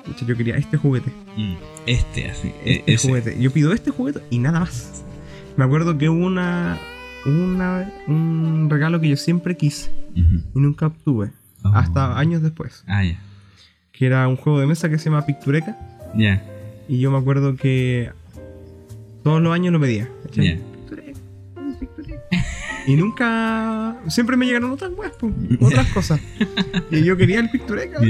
Pucha, 0.04 0.26
yo 0.26 0.36
quería 0.36 0.56
este 0.56 0.76
juguete. 0.76 1.10
Mm, 1.36 1.54
Este, 1.86 2.28
así. 2.30 2.48
e- 2.64 2.76
Este 2.80 2.92
ese. 2.94 3.08
juguete. 3.08 3.40
Yo 3.40 3.50
pido 3.52 3.72
este 3.72 3.90
juguete 3.90 4.20
y 4.30 4.38
nada 4.38 4.60
más. 4.60 5.02
Me 5.56 5.64
acuerdo 5.64 5.96
que 5.98 6.08
hubo 6.08 6.24
una, 6.26 6.78
una, 7.26 7.90
un 8.06 8.68
regalo 8.70 9.00
que 9.00 9.08
yo 9.08 9.16
siempre 9.16 9.56
quise 9.56 9.90
y 10.14 10.58
nunca 10.60 10.86
obtuve. 10.88 11.30
Oh. 11.64 11.68
Hasta 11.74 12.18
años 12.18 12.42
después. 12.42 12.84
Ah, 12.86 13.04
ya. 13.04 13.18
Que 13.92 14.06
era 14.06 14.26
un 14.28 14.36
juego 14.36 14.60
de 14.60 14.66
mesa 14.66 14.88
que 14.90 14.98
se 14.98 15.06
llama 15.10 15.24
Pictureca. 15.24 15.78
Ya, 16.14 16.42
Y 16.88 17.00
yo 17.00 17.10
me 17.10 17.18
acuerdo 17.18 17.56
que 17.56 18.10
todos 19.22 19.40
los 19.40 19.52
años 19.54 19.72
lo 19.72 19.80
pedía. 19.80 20.08
Pictureca. 20.22 21.18
Y 22.86 22.96
nunca. 22.96 23.96
Siempre 24.08 24.36
me 24.36 24.46
llegaron 24.46 24.70
otras 24.72 24.92
weas, 24.96 25.12
otras 25.60 25.86
cosas. 25.88 26.20
Y 26.90 27.02
yo 27.04 27.16
quería 27.16 27.40
el 27.40 27.50
Pictureca. 27.50 28.00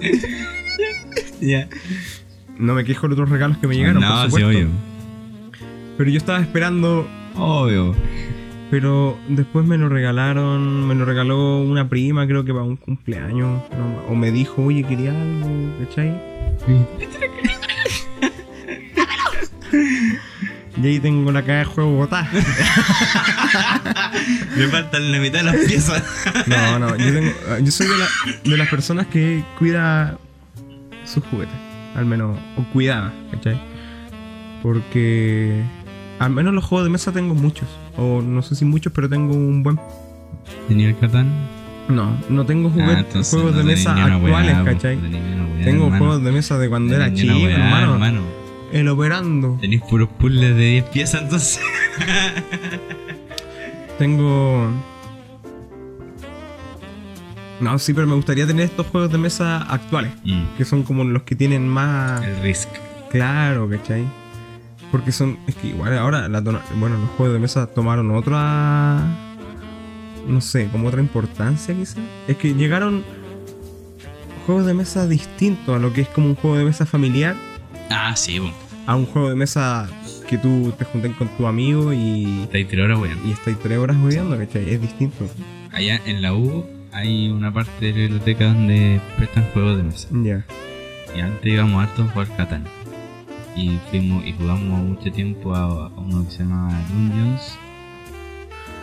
Ya. 1.40 1.68
No 2.56 2.74
me 2.74 2.84
quejo 2.84 3.08
de 3.08 3.14
otros 3.14 3.28
regalos 3.28 3.58
que 3.58 3.66
me 3.66 3.74
llegaron, 3.74 4.00
por 4.00 4.10
No, 4.10 4.30
sí, 4.30 4.42
obvio. 4.44 4.68
Pero 5.98 6.08
yo 6.08 6.18
estaba 6.18 6.40
esperando, 6.40 7.08
Obvio. 7.34 7.94
Pero 8.72 9.18
después 9.28 9.66
me 9.66 9.76
lo 9.76 9.90
regalaron, 9.90 10.88
me 10.88 10.94
lo 10.94 11.04
regaló 11.04 11.58
una 11.60 11.90
prima, 11.90 12.26
creo 12.26 12.42
que 12.46 12.54
para 12.54 12.64
un 12.64 12.76
cumpleaños. 12.76 13.60
no, 13.76 13.96
o 14.08 14.14
me 14.14 14.30
dijo, 14.32 14.62
oye, 14.62 14.82
quería 14.82 15.10
algo, 15.10 15.74
¿cachai? 15.84 16.18
Y 20.82 20.86
ahí 20.86 20.98
tengo 21.00 21.30
la 21.32 21.42
caja 21.42 21.58
de 21.58 21.64
juego 21.66 21.90
botada. 21.96 22.30
Me 24.56 24.66
faltan 24.68 25.12
la 25.12 25.18
mitad 25.18 25.40
de 25.40 25.44
las 25.44 25.56
piezas. 25.66 26.02
No, 26.46 26.78
no, 26.78 26.96
yo, 26.96 27.12
tengo, 27.12 27.30
yo 27.62 27.70
soy 27.70 27.86
de, 27.88 27.98
la- 27.98 28.08
de 28.50 28.56
las 28.56 28.68
personas 28.70 29.06
que 29.08 29.44
cuida 29.58 30.16
sus 31.04 31.22
juguetes. 31.24 31.54
Al 31.94 32.06
menos, 32.06 32.38
o 32.56 32.64
cuidaba, 32.72 33.12
¿cachai? 33.32 33.60
Porque 34.62 35.62
al 36.18 36.30
menos 36.30 36.54
los 36.54 36.64
juegos 36.64 36.86
de 36.86 36.90
mesa 36.90 37.12
tengo 37.12 37.34
muchos. 37.34 37.68
O 37.96 38.22
no 38.22 38.42
sé 38.42 38.54
si 38.54 38.64
muchos, 38.64 38.92
pero 38.92 39.08
tengo 39.08 39.34
un 39.34 39.62
buen. 39.62 39.78
¿Tenía 40.68 40.88
el 40.88 40.98
Catán? 40.98 41.28
No, 41.88 42.16
no 42.28 42.46
tengo 42.46 42.70
juguetes, 42.70 43.28
Ah, 43.28 43.30
juegos 43.36 43.52
no 43.52 43.58
de 43.58 43.64
mesa 43.64 43.92
actuales, 44.04 44.54
weá. 44.54 44.64
¿cachai? 44.64 44.96
No 44.96 45.08
weá, 45.54 45.64
Tengo 45.64 45.84
hermano. 45.84 45.98
juegos 45.98 46.24
de 46.24 46.32
mesa 46.32 46.58
de 46.58 46.68
cuando 46.68 46.96
No 46.96 47.02
era 47.04 47.12
chico, 47.14 47.34
weá, 47.34 47.56
hermano. 47.56 48.22
El 48.72 48.88
operando. 48.88 49.58
Tenéis 49.60 49.82
puros 49.82 50.08
puzzles 50.18 50.56
de 50.56 50.64
10 50.70 50.84
piezas 50.86 51.22
entonces. 51.22 51.60
Tengo. 53.98 54.70
No, 57.60 57.78
sí, 57.78 57.92
pero 57.94 58.06
me 58.06 58.14
gustaría 58.14 58.46
tener 58.46 58.64
estos 58.64 58.86
juegos 58.86 59.12
de 59.12 59.18
mesa 59.18 59.58
actuales. 59.62 60.12
Mm, 60.24 60.56
Que 60.56 60.64
son 60.64 60.82
como 60.82 61.04
los 61.04 61.22
que 61.22 61.36
tienen 61.36 61.68
más. 61.68 62.22
el 62.24 62.36
Risk. 62.42 62.68
Claro, 63.10 63.68
¿cachai? 63.68 64.04
Porque 64.92 65.10
son. 65.10 65.38
Es 65.48 65.56
que 65.56 65.68
igual 65.68 65.96
ahora. 65.98 66.28
la 66.28 66.40
tona- 66.42 66.62
bueno, 66.76 66.96
los 66.98 67.08
juegos 67.10 67.32
de 67.34 67.40
mesa 67.40 67.66
tomaron 67.66 68.10
otra. 68.12 69.00
No 70.28 70.40
sé, 70.40 70.68
como 70.70 70.86
otra 70.88 71.00
importancia 71.00 71.74
quizás. 71.74 71.96
Es 72.28 72.36
que 72.36 72.54
llegaron. 72.54 73.02
Juegos 74.46 74.66
de 74.66 74.74
mesa 74.74 75.06
distintos 75.08 75.74
a 75.74 75.78
lo 75.78 75.92
que 75.92 76.02
es 76.02 76.08
como 76.08 76.26
un 76.28 76.34
juego 76.36 76.56
de 76.58 76.64
mesa 76.64 76.84
familiar. 76.86 77.34
Ah, 77.90 78.14
sí, 78.16 78.38
bueno. 78.38 78.54
A 78.86 78.96
un 78.96 79.06
juego 79.06 79.28
de 79.28 79.36
mesa 79.36 79.88
que 80.28 80.36
tú 80.38 80.72
te 80.76 80.84
juntes 80.84 81.14
con 81.16 81.28
tu 81.36 81.46
amigo 81.46 81.92
y. 81.92 82.42
Estáis 82.42 82.68
tres 82.68 82.84
horas, 82.84 82.98
weón. 82.98 83.18
Y 83.26 83.30
estáis 83.32 83.58
tres 83.60 83.78
horas 83.78 83.96
jugando, 83.96 84.36
¿cachai? 84.36 84.68
Es 84.74 84.80
distinto. 84.80 85.26
Allá 85.72 86.00
en 86.04 86.20
la 86.22 86.34
U 86.34 86.66
hay 86.92 87.30
una 87.30 87.52
parte 87.52 87.70
de 87.86 87.92
la 87.92 87.96
biblioteca 87.98 88.44
donde 88.46 89.00
prestan 89.16 89.44
juegos 89.54 89.76
de 89.78 89.82
mesa. 89.84 90.08
Ya. 90.22 90.44
Y 91.16 91.20
antes 91.20 91.52
íbamos 91.52 91.82
harto 91.82 92.02
a 92.02 92.06
jugar 92.08 92.28
Catán. 92.36 92.64
Y 93.56 93.78
fuimos 93.90 94.24
y 94.26 94.32
jugamos 94.32 94.82
mucho 94.82 95.12
tiempo 95.12 95.54
a, 95.54 95.88
uno 95.88 96.24
que 96.24 96.30
se 96.30 96.38
llamaba 96.44 96.78
Dungeons. 96.92 97.58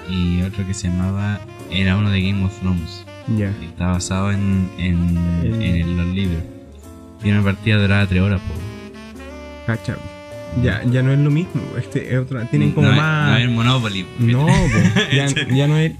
Y 0.10 0.42
otro 0.44 0.66
que 0.66 0.74
se 0.74 0.88
llamaba. 0.90 1.40
Era 1.72 1.96
uno 1.98 2.10
de 2.10 2.22
Game 2.22 2.44
of 2.46 2.58
Thrones. 2.60 3.06
Ya. 3.38 3.54
Y 3.62 3.66
está 3.66 3.88
basado 3.88 4.32
en, 4.32 4.70
en, 4.78 5.18
El- 5.44 5.62
en 5.62 5.98
los 5.98 6.08
libros. 6.08 6.44
Y 7.24 7.32
una 7.32 7.44
partida 7.44 7.78
duraba 7.78 8.06
3 8.08 8.22
horas, 8.22 8.42
po. 8.42 8.54
Cacha. 9.68 9.96
Ya, 10.64 10.84
ya 10.86 11.04
no 11.04 11.12
es 11.12 11.20
lo 11.20 11.30
mismo. 11.30 11.62
Este 11.78 12.12
es 12.14 12.20
otra. 12.20 12.46
Tienen 12.50 12.72
como 12.72 12.88
no, 12.88 12.94
es- 12.94 12.98
más. 13.00 13.30
No 13.32 13.38
es 13.38 13.50
Monopoly. 13.50 14.04
po. 14.04 14.10
No, 14.20 14.46
po, 14.48 14.52
ya, 15.16 15.28
ya 15.28 15.68
no 15.68 15.78
es. 15.78 15.94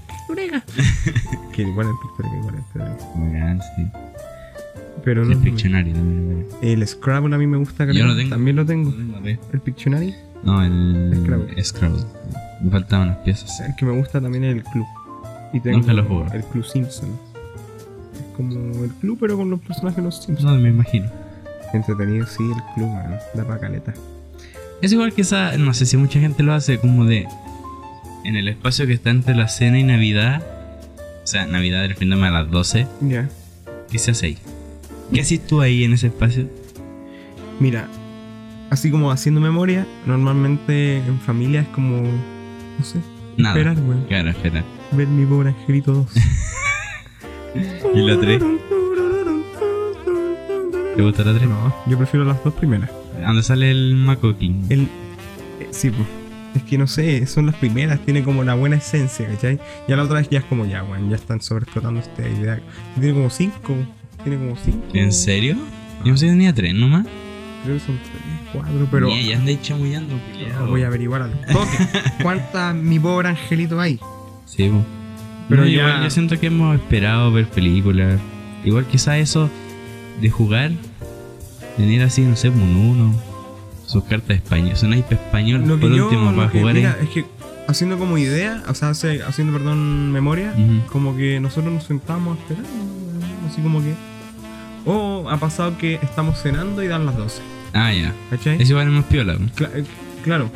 que 1.52 1.62
igual 1.62 1.86
es 1.88 2.18
igual 2.38 2.54
es 2.58 2.64
Pictorial. 2.72 2.96
Bacán, 3.14 3.60
sí. 3.76 4.09
Pero 5.04 5.22
el 5.22 5.36
Pictionary 5.38 5.92
también. 5.92 6.46
El 6.62 6.86
Scrabble 6.86 7.34
a 7.34 7.38
mí 7.38 7.46
me 7.46 7.56
gusta. 7.56 7.84
Yo 7.90 8.06
lo 8.06 8.16
tengo. 8.16 8.30
También 8.30 8.56
lo 8.56 8.66
tengo. 8.66 8.92
El 9.52 9.60
Pictionary. 9.60 10.14
No, 10.42 10.62
el 10.62 11.12
Scrabble. 11.22 11.64
Scrabble. 11.64 12.02
Me 12.62 12.70
faltaban 12.70 13.08
unas 13.08 13.18
piezas. 13.18 13.60
El 13.60 13.74
que 13.76 13.84
me 13.86 13.92
gusta 13.92 14.20
también 14.20 14.44
es 14.44 14.56
el 14.56 14.62
club. 14.64 14.86
Y 15.52 15.60
tengo 15.60 15.78
Nunca 15.78 15.92
lo 15.92 16.04
jugué. 16.04 16.36
El 16.36 16.44
club 16.44 16.64
Simpson. 16.64 17.10
Es 18.14 18.36
como 18.36 18.84
el 18.84 18.90
club, 19.00 19.16
pero 19.20 19.36
con 19.36 19.50
los 19.50 19.60
personajes 19.60 19.96
de 19.96 20.02
los 20.02 20.22
Simpsons. 20.22 20.44
No, 20.52 20.58
me 20.58 20.68
imagino. 20.68 21.06
Entretenido, 21.72 22.26
sí, 22.26 22.42
el 22.44 22.74
club, 22.74 22.88
man. 22.88 23.16
Da 23.34 23.44
pa' 23.46 23.58
caleta. 23.58 23.94
Es 24.82 24.92
igual 24.92 25.12
que 25.12 25.22
esa, 25.22 25.56
no 25.58 25.74
sé 25.74 25.86
si 25.86 25.96
mucha 25.96 26.20
gente 26.20 26.42
lo 26.42 26.52
hace 26.54 26.78
como 26.78 27.04
de 27.04 27.26
en 28.24 28.36
el 28.36 28.48
espacio 28.48 28.86
que 28.86 28.92
está 28.94 29.10
entre 29.10 29.34
la 29.34 29.48
cena 29.48 29.78
y 29.78 29.82
Navidad, 29.82 30.42
o 31.22 31.26
sea, 31.26 31.46
Navidad 31.46 31.86
refiriéndome 31.86 32.28
a 32.28 32.30
las 32.30 32.50
12, 32.50 32.86
Ya. 33.02 33.28
¿qué 33.90 33.98
se 33.98 34.10
hace 34.10 34.26
ahí? 34.26 34.38
¿Qué 35.12 35.20
haces 35.20 35.46
tú 35.46 35.60
ahí 35.60 35.84
en 35.84 35.92
ese 35.92 36.08
espacio? 36.08 36.48
Mira, 37.58 37.88
así 38.70 38.90
como 38.90 39.10
haciendo 39.10 39.40
memoria, 39.40 39.86
normalmente 40.06 40.98
en 40.98 41.18
familia 41.20 41.62
es 41.62 41.68
como. 41.68 42.02
No 42.02 42.84
sé. 42.84 42.98
Nada. 43.36 43.56
Esperar, 43.56 43.80
güey. 43.80 43.98
Claro, 44.06 44.30
espera. 44.30 44.64
Ver 44.92 45.06
mi 45.08 45.24
pobre 45.26 45.50
angelito 45.50 45.92
2. 45.92 46.06
¿Y 47.94 48.00
la 48.00 48.18
3? 48.20 48.42
¿Te 50.96 51.02
gusta 51.02 51.24
la 51.24 51.34
3? 51.34 51.48
No, 51.48 51.74
yo 51.86 51.96
prefiero 51.96 52.24
las 52.24 52.42
dos 52.44 52.54
primeras. 52.54 52.90
¿Dónde 53.24 53.42
sale 53.42 53.70
el 53.70 53.94
Mako 53.96 54.36
King? 54.36 54.64
El. 54.68 54.80
eh, 55.60 55.68
sí, 55.70 55.90
pues. 55.90 56.06
Es 56.54 56.64
que 56.64 56.76
no 56.78 56.88
sé, 56.88 57.26
son 57.26 57.46
las 57.46 57.54
primeras, 57.54 58.00
tiene 58.04 58.24
como 58.24 58.40
una 58.40 58.54
buena 58.54 58.74
esencia, 58.76 59.28
¿cachai? 59.28 59.60
Ya 59.86 59.94
la 59.96 60.02
otra 60.02 60.16
vez 60.18 60.28
ya 60.30 60.40
es 60.40 60.44
como 60.46 60.66
ya, 60.66 60.82
weón, 60.82 61.08
ya 61.08 61.14
están 61.14 61.40
sobreexplotando 61.40 62.00
esta 62.00 62.28
idea. 62.28 62.60
Tiene 62.98 63.14
como 63.14 63.30
cinco, 63.30 63.72
tiene 64.24 64.38
como 64.38 64.56
cinco. 64.56 64.84
¿En 64.94 65.12
serio? 65.12 65.56
Yo 65.98 66.04
pensé 66.04 66.26
que 66.26 66.32
tenía 66.32 66.52
3 66.54 66.74
nomás. 66.74 67.06
Creo 67.64 67.74
que 67.76 67.84
son 67.84 67.98
tres, 67.98 68.22
cuatro, 68.54 68.88
pero. 68.90 69.08
Ni, 69.08 69.26
ya 69.26 69.36
andáis 69.36 69.60
chamullando. 69.60 70.14
Voy 70.68 70.82
a 70.82 70.86
averiguar 70.86 71.20
al 71.22 71.32
toque. 71.52 71.76
¿Cuántas 72.22 72.74
mi 72.74 72.98
pobre 72.98 73.28
angelito 73.28 73.78
hay? 73.78 74.00
Sí, 74.46 74.68
po. 74.70 74.82
Pero 75.50 75.64
ya- 75.66 75.70
igual 75.70 76.02
yo 76.04 76.10
siento 76.10 76.40
que 76.40 76.46
hemos 76.46 76.74
esperado 76.76 77.30
ver 77.32 77.46
películas. 77.48 78.18
Igual 78.64 78.86
quizá 78.86 79.18
eso 79.18 79.50
de 80.22 80.30
jugar, 80.30 80.70
tener 81.76 82.02
así, 82.02 82.22
no 82.22 82.34
sé, 82.36 82.48
un 82.48 82.76
uno, 82.76 83.14
sus 83.86 84.04
cartas 84.04 84.36
español, 84.36 84.74
su 84.76 84.88
naipe 84.88 85.16
español, 85.16 85.64
Lo 85.66 85.74
que 85.76 85.82
por 85.82 85.94
yo. 85.94 86.04
último, 86.06 86.30
lo 86.30 86.36
para 86.38 86.50
que- 86.52 86.60
jugar 86.60 86.74
mira, 86.74 86.96
es 87.02 87.08
que 87.10 87.24
haciendo 87.68 87.98
como 87.98 88.16
idea, 88.16 88.62
o 88.68 88.74
sea, 88.74 88.90
hace- 88.90 89.22
haciendo, 89.22 89.52
perdón, 89.52 90.12
memoria, 90.12 90.54
como 90.90 91.14
que 91.16 91.40
nosotros 91.40 91.72
nos 91.74 91.84
sentamos 91.84 92.38
a 92.38 92.40
esperar, 92.40 92.64
así 93.50 93.60
como 93.60 93.80
que. 93.82 93.92
O 94.86 95.28
ha 95.30 95.36
pasado 95.38 95.76
que 95.78 95.94
estamos 96.02 96.40
cenando 96.42 96.82
y 96.82 96.88
dan 96.88 97.06
las 97.06 97.16
12, 97.16 97.42
Ah, 97.74 97.92
ya. 97.92 98.12
¿cachai? 98.30 98.60
Es 98.60 98.68
igual 98.70 98.88
es 98.88 98.92
más 98.94 99.04
piola. 99.04 99.34
Cla- 99.56 99.70
eh, 99.74 99.84
claro. 100.24 100.50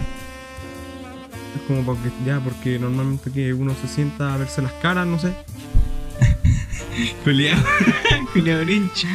Es 1.55 1.62
como 1.68 1.83
porque, 1.85 2.11
ya, 2.27 2.41
porque 2.41 2.79
normalmente 2.79 3.31
que 3.31 3.53
uno 3.53 3.75
se 3.81 3.87
sienta 3.89 4.35
a 4.35 4.37
verse 4.37 4.61
las 4.62 4.72
caras, 4.75 5.07
no 5.07 5.18
sé. 5.18 5.33
Culiao. 7.25 7.59
Culiao 8.33 8.61
Grinch. 8.61 9.07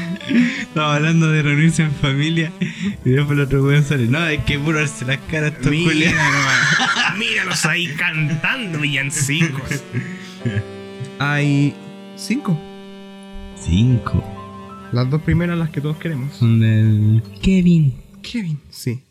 Estaba 0.62 0.96
hablando 0.96 1.30
de 1.30 1.42
reunirse 1.42 1.84
en 1.84 1.92
familia 1.92 2.52
y 3.04 3.10
después 3.10 3.38
el 3.38 3.46
otro 3.46 3.64
weón 3.64 3.84
sale. 3.84 4.06
No, 4.08 4.20
hay 4.20 4.38
que 4.40 4.60
puro 4.60 4.78
verse 4.78 5.06
las 5.06 5.18
caras 5.30 5.54
estos 5.54 5.66
culiados. 5.72 6.18
Míralos 7.18 7.66
ahí 7.66 7.88
cantando 7.98 8.80
villancicos. 8.80 9.84
Hay 11.20 11.76
cinco. 12.16 12.58
Cinco. 13.62 14.24
Las 14.92 15.10
dos 15.10 15.22
primeras 15.22 15.58
las 15.58 15.70
que 15.70 15.82
todos 15.82 15.98
queremos. 15.98 16.34
Son 16.36 16.60
del 16.60 17.22
Kevin. 17.42 17.94
Kevin, 18.22 18.60
sí. 18.70 19.04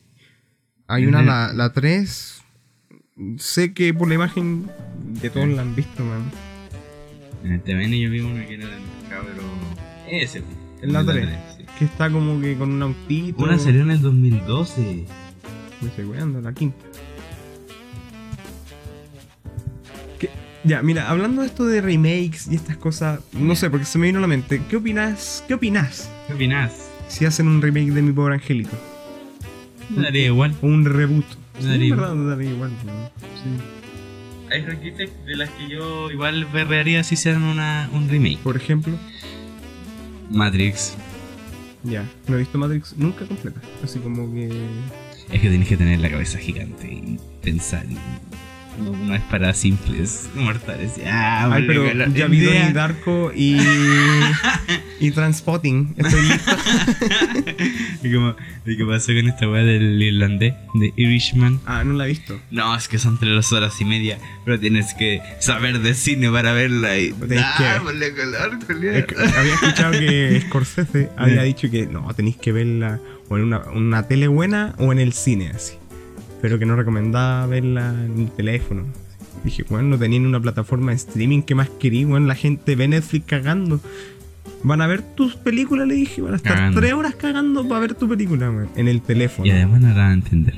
Hay 0.88 1.06
una, 1.06 1.22
la, 1.22 1.52
la 1.52 1.72
3. 1.72 2.42
Sé 3.36 3.72
que 3.74 3.92
por 3.94 4.08
la 4.08 4.14
imagen 4.14 4.68
de 5.20 5.30
todos 5.30 5.48
la 5.48 5.62
han 5.62 5.74
visto, 5.74 6.04
man. 6.04 6.30
En 7.44 7.52
el 7.52 7.60
TVN 7.62 7.92
yo 8.00 8.10
vi 8.10 8.20
una 8.20 8.46
que 8.46 8.54
era 8.54 8.66
del 8.66 8.82
cabro. 9.08 9.42
Ese, 10.10 10.42
po. 10.42 10.48
En 10.82 10.92
la 10.92 11.02
De 11.02 11.12
tres. 11.12 11.38
sí. 11.56 11.64
Que 11.78 11.84
está 11.84 12.10
como 12.10 12.40
que 12.40 12.56
con 12.56 12.72
un 12.72 12.82
autito. 12.82 13.42
Una 13.44 13.58
salió 13.58 13.82
en 13.82 13.90
el 13.92 14.00
2012. 14.00 15.04
Me 15.80 15.88
estoy 15.88 16.04
weando, 16.06 16.40
la 16.40 16.52
quinta. 16.52 16.76
Ya, 20.64 20.82
mira, 20.82 21.08
hablando 21.08 21.42
de 21.42 21.46
esto 21.48 21.66
de 21.66 21.80
remakes 21.80 22.48
y 22.50 22.56
estas 22.56 22.76
cosas, 22.76 23.20
no 23.32 23.54
sé, 23.54 23.70
porque 23.70 23.86
se 23.86 23.98
me 23.98 24.06
vino 24.08 24.18
a 24.18 24.22
la 24.22 24.26
mente. 24.26 24.60
¿Qué 24.68 24.76
opinas? 24.76 25.44
¿Qué 25.46 25.54
opinas 25.54 26.10
¿Qué 26.26 26.34
opinás? 26.34 26.72
si 27.08 27.24
hacen 27.24 27.46
un 27.48 27.62
remake 27.62 27.92
de 27.92 28.02
mi 28.02 28.12
pobre 28.12 28.34
angelito? 28.34 28.76
Me 29.90 30.02
daría 30.02 30.26
igual. 30.26 30.54
O 30.60 30.66
un 30.66 30.84
reboot. 30.84 31.24
Me 31.56 31.62
Sí, 31.62 31.68
daría 31.68 31.86
igual. 31.86 32.00
verdad, 32.00 32.14
me 32.16 32.30
daría 32.30 32.50
igual. 32.50 32.70
¿no? 32.84 33.10
Hay 34.50 34.62
franquicias 34.62 35.10
de 35.26 35.36
las 35.36 35.48
que 35.50 35.68
yo 35.68 36.10
igual 36.10 36.44
berrearía 36.46 37.04
si 37.04 37.14
hicieran 37.14 37.42
una, 37.44 37.88
un 37.92 38.08
remake. 38.08 38.38
Por 38.38 38.56
ejemplo, 38.56 38.94
Matrix. 40.30 40.94
ya, 41.84 42.04
no 42.26 42.36
he 42.36 42.40
visto 42.40 42.58
Matrix 42.58 42.94
nunca 42.96 43.24
completa. 43.26 43.60
Así 43.82 43.98
como 44.00 44.32
que. 44.32 44.48
Es 45.30 45.40
que 45.40 45.48
tienes 45.50 45.68
que 45.68 45.76
tener 45.76 46.00
la 46.00 46.10
cabeza 46.10 46.38
gigante 46.38 46.86
y 46.92 47.18
pensar. 47.42 47.84
y- 47.88 47.96
no, 48.78 48.92
no 48.96 49.14
es 49.14 49.22
para 49.22 49.52
simples 49.54 50.28
mortales. 50.34 50.92
Ah, 51.06 51.50
Ay, 51.52 51.64
pero 51.66 51.92
ya 52.14 52.26
vi. 52.26 52.40
Donnie 52.40 52.72
Darko 52.72 53.32
y. 53.34 53.58
y 55.00 55.10
Transpotting. 55.10 55.94
Estoy 55.96 56.22
listo. 56.22 56.56
Y 58.02 58.12
como, 58.14 58.36
¿y 58.64 58.76
¿Qué 58.76 58.84
pasó 58.84 59.06
con 59.08 59.26
esta 59.28 59.48
weá 59.48 59.64
del 59.64 60.00
irlandés? 60.00 60.54
De 60.74 60.92
Irishman. 60.96 61.60
Ah, 61.66 61.82
no 61.84 61.94
la 61.94 62.04
he 62.04 62.08
visto. 62.08 62.40
No, 62.50 62.74
es 62.76 62.86
que 62.86 62.98
son 62.98 63.18
tres 63.18 63.52
horas 63.52 63.80
y 63.80 63.84
media, 63.84 64.18
pero 64.44 64.58
tienes 64.60 64.94
que 64.94 65.20
saber 65.40 65.80
de 65.80 65.94
cine 65.94 66.30
para 66.30 66.52
verla 66.52 66.96
y... 66.98 67.12
Ah, 67.38 67.54
que- 67.58 67.64
Es 68.98 69.06
que 69.06 69.16
había 69.16 69.54
escuchado 69.54 69.92
que 69.92 70.40
Scorsese 70.46 71.10
había 71.16 71.42
dicho 71.42 71.68
que 71.70 71.86
no, 71.86 72.12
tenéis 72.14 72.36
que 72.36 72.52
verla 72.52 73.00
o 73.28 73.36
en 73.36 73.44
una, 73.44 73.58
una 73.70 74.06
tele 74.06 74.28
buena 74.28 74.74
o 74.78 74.92
en 74.92 75.00
el 75.00 75.12
cine, 75.12 75.50
así. 75.54 75.74
Pero 76.40 76.58
que 76.58 76.66
no 76.66 76.76
recomendaba 76.76 77.46
verla 77.46 77.90
en 78.04 78.18
el 78.18 78.30
teléfono. 78.30 78.84
Dije, 79.44 79.64
bueno, 79.68 79.88
no 79.88 79.98
tenían 79.98 80.26
una 80.26 80.40
plataforma 80.40 80.90
de 80.90 80.96
streaming, 80.96 81.42
¿qué 81.42 81.54
más 81.54 81.68
querí? 81.80 82.04
Bueno, 82.04 82.26
la 82.26 82.34
gente 82.34 82.74
ve 82.76 82.88
Netflix 82.88 83.26
cagando. 83.26 83.80
Van 84.64 84.80
a 84.80 84.86
ver 84.88 85.02
tus 85.02 85.36
películas, 85.36 85.86
le 85.86 85.94
dije, 85.94 86.20
van 86.20 86.32
a 86.32 86.36
estar 86.36 86.54
Cagando. 86.54 86.80
tres 86.80 86.92
horas 86.92 87.14
cagando 87.14 87.68
para 87.68 87.80
ver 87.80 87.94
tu 87.94 88.08
película, 88.08 88.50
weón, 88.50 88.68
en 88.74 88.88
el 88.88 89.00
teléfono. 89.02 89.46
Y 89.46 89.50
además 89.52 89.80
no 89.80 89.88
la 89.88 89.94
van 89.94 90.10
a 90.10 90.14
entender. 90.14 90.54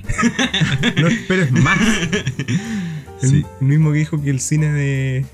No 1.00 1.08
esperes 1.08 1.52
más. 1.52 1.78
El 3.22 3.44
mismo 3.60 3.92
que 3.92 3.98
dijo 3.98 4.22
que 4.22 4.30
el 4.30 4.40
cine 4.40 4.72
de 4.72 5.26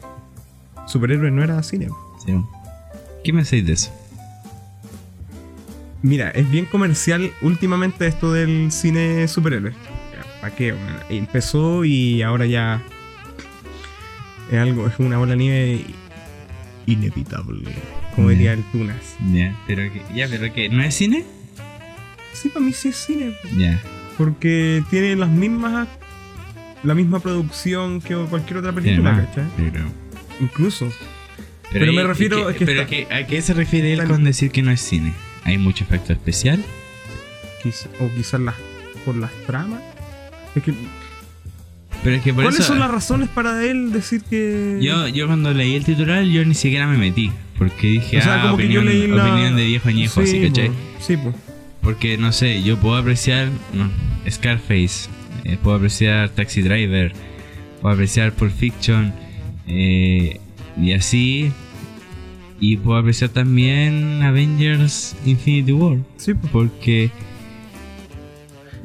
superhéroes 0.89 1.33
no 1.33 1.45
era 1.45 1.63
cine. 1.63 1.87
Sí. 2.25 2.35
¿Qué 3.23 3.33
me 3.33 3.43
hacéis 3.43 3.65
de 3.65 3.75
eso? 3.75 3.93
Mira, 6.03 6.31
es 6.31 6.51
bien 6.51 6.65
comercial 6.67 7.31
últimamente 7.43 8.09
esto 8.09 8.33
del 8.33 8.73
cine 8.73 9.29
superhéroe. 9.29 9.73
¿Para 10.47 10.55
qué? 10.57 10.73
weón? 10.73 10.87
Empezó 11.09 11.85
y 11.85 12.23
ahora 12.23 12.47
ya 12.47 12.81
es 14.53 14.59
algo, 14.59 14.87
es 14.87 14.95
una 15.01 15.19
bola 15.19 15.33
de 15.33 15.39
nieve 15.39 15.85
inevitable, 16.87 17.65
como 18.15 18.29
diría 18.29 18.53
el 18.53 18.63
Tunas. 18.71 19.17
Ya, 19.33 19.57
pero 19.67 19.83
que, 19.93 20.03
ya, 20.15 20.29
pero 20.29 20.53
que, 20.53 20.69
¿no 20.69 20.85
es 20.85 20.95
cine? 20.95 21.25
Sí, 22.33 22.49
para 22.51 22.65
mí 22.65 22.73
sí 22.73 22.91
es 22.91 22.97
cine, 22.97 23.33
Ya. 23.57 23.83
porque 24.17 24.85
tiene 24.89 25.17
las 25.17 25.31
mismas 25.31 25.89
la 26.85 26.95
misma 26.95 27.19
producción 27.19 28.01
que 28.01 28.15
cualquier 28.15 28.59
otra 28.59 28.73
película, 28.73 29.13
más, 29.15 29.27
¿cachai? 29.27 29.47
Pero, 29.57 29.85
Incluso. 30.39 30.93
Pero 31.73 31.93
me 31.93 32.05
refiero- 32.05 32.49
¿y 32.49 32.53
es 32.53 32.59
que 32.59 32.67
pero 32.67 32.87
que- 32.87 33.09
¿a 33.13 33.27
qué 33.27 33.43
se 33.43 33.53
refiere 33.53 33.93
él 33.95 34.05
con 34.05 34.23
decir 34.23 34.53
que 34.53 34.63
no 34.63 34.71
es 34.71 34.81
cine? 34.81 35.13
¿Hay 35.43 35.59
mucho 35.59 35.83
efecto 35.83 36.13
especial? 36.13 36.65
Quizá- 37.65 37.89
o 37.99 38.09
quizás 38.15 38.39
las, 38.41 38.55
por 39.05 39.17
las 39.17 39.33
tramas. 39.45 39.81
Es 40.57 40.63
que, 40.63 40.75
Pero 42.03 42.17
es 42.17 42.23
que 42.23 42.33
por 42.35 42.45
¿Cuáles 42.45 42.61
eso... 42.61 42.69
son 42.71 42.79
las 42.81 42.91
razones 42.91 43.29
para 43.29 43.65
él 43.65 43.93
decir 43.93 44.23
que.? 44.29 44.79
Yo, 44.83 45.07
yo 45.09 45.27
cuando 45.27 45.53
leí 45.55 45.75
el 45.75 45.85
titular, 45.85 46.23
yo 46.25 46.45
ni 46.45 46.55
siquiera 46.55 46.87
me 46.87 46.97
metí. 46.99 47.31
Porque 47.59 47.87
dije, 47.89 48.19
O 48.19 48.23
sea, 48.23 48.43
ah, 48.43 48.53
opinión, 48.53 48.85
leí 48.85 49.07
la- 49.07 49.25
opinión 49.31 49.57
de 49.57 49.65
viejo 49.67 49.89
añejo, 49.89 50.23
Sí, 50.23 50.29
así, 50.39 50.49
¿cachai? 50.49 50.69
po, 50.69 50.75
Sí, 51.01 51.17
pues. 51.17 51.35
Porque, 51.81 52.19
no 52.19 52.33
sé, 52.33 52.63
yo 52.63 52.77
puedo 52.79 52.97
apreciar 52.97 53.49
no, 53.73 53.89
Scarface, 54.29 55.09
eh, 55.45 55.57
puedo 55.63 55.77
apreciar 55.77 56.31
Taxi 56.31 56.61
Driver, 56.63 57.13
puedo 57.81 57.95
apreciar 57.95 58.33
Pulp 58.33 58.53
Fiction, 58.53 59.13
eh, 59.69 60.41
y 60.81 60.93
así. 60.93 61.53
Y 62.61 62.79
puedo 62.79 62.99
apreciar 62.99 63.31
también 63.31 64.23
Avengers 64.23 65.15
Infinity 65.25 65.73
War. 65.73 65.99
Sí, 66.17 66.35
pues. 66.35 66.51
Porque, 66.53 67.11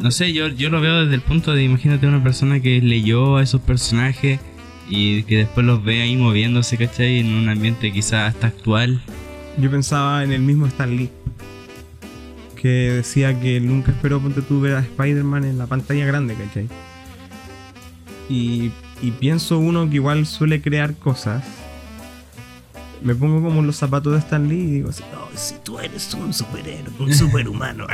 no 0.02 0.12
sé, 0.12 0.34
yo, 0.34 0.48
yo 0.48 0.70
lo 0.70 0.82
veo 0.82 1.04
desde 1.04 1.16
el 1.16 1.22
punto 1.22 1.54
de, 1.54 1.64
imagínate 1.64 2.08
una 2.08 2.24
persona 2.24 2.60
que 2.60 2.82
leyó 2.82 3.38
a 3.38 3.44
esos 3.44 3.62
personajes 3.62 4.40
y 4.90 5.24
que 5.24 5.38
después 5.38 5.66
los 5.66 5.84
ve 5.84 6.02
ahí 6.02 6.18
moviéndose, 6.18 6.78
¿cachai? 6.78 7.20
En 7.20 7.34
un 7.34 7.50
ambiente 7.50 7.92
quizás 7.92 8.34
hasta 8.34 8.48
actual. 8.48 9.02
Yo 9.58 9.70
pensaba 9.70 10.24
en 10.24 10.32
el 10.32 10.42
mismo 10.42 10.66
Stan 10.68 10.96
Lee. 10.96 11.10
Que 12.56 12.68
decía 12.68 13.40
que 13.40 13.60
nunca 13.60 13.92
esperó 13.92 14.20
ponte 14.20 14.42
tú 14.42 14.62
ver 14.62 14.76
a 14.76 14.80
Spider-Man 14.80 15.46
en 15.46 15.58
la 15.58 15.68
pantalla 15.68 16.06
grande, 16.06 16.36
¿cachai? 16.36 16.68
Y, 18.30 18.72
y 19.02 19.12
pienso 19.12 19.60
uno 19.60 19.90
que 19.90 19.96
igual 19.96 20.26
suele 20.26 20.62
crear 20.62 20.96
cosas. 20.96 21.44
Me 23.04 23.16
pongo 23.16 23.42
como 23.42 23.62
los 23.64 23.76
zapatos 23.76 24.14
de 24.14 24.20
Stan 24.20 24.48
Lee 24.48 24.60
y 24.60 24.66
digo 24.72 24.90
así, 24.90 25.04
no, 25.12 25.26
si 25.36 25.56
tú 25.64 25.80
eres 25.80 26.14
un 26.14 26.34
superhéroe, 26.34 26.94
un 27.00 27.14
superhumano. 27.14 27.88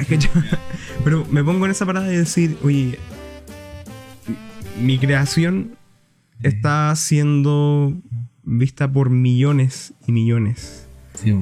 Pero 1.03 1.25
me 1.31 1.43
pongo 1.43 1.65
en 1.65 1.71
esa 1.71 1.85
parada 1.85 2.07
de 2.07 2.17
decir, 2.17 2.57
oye, 2.63 2.99
mi 4.81 4.97
creación 4.99 5.75
está 6.43 6.93
siendo 6.95 7.93
vista 8.43 8.91
por 8.91 9.09
millones 9.09 9.93
y 10.07 10.11
millones. 10.11 10.87
Sí. 11.15 11.35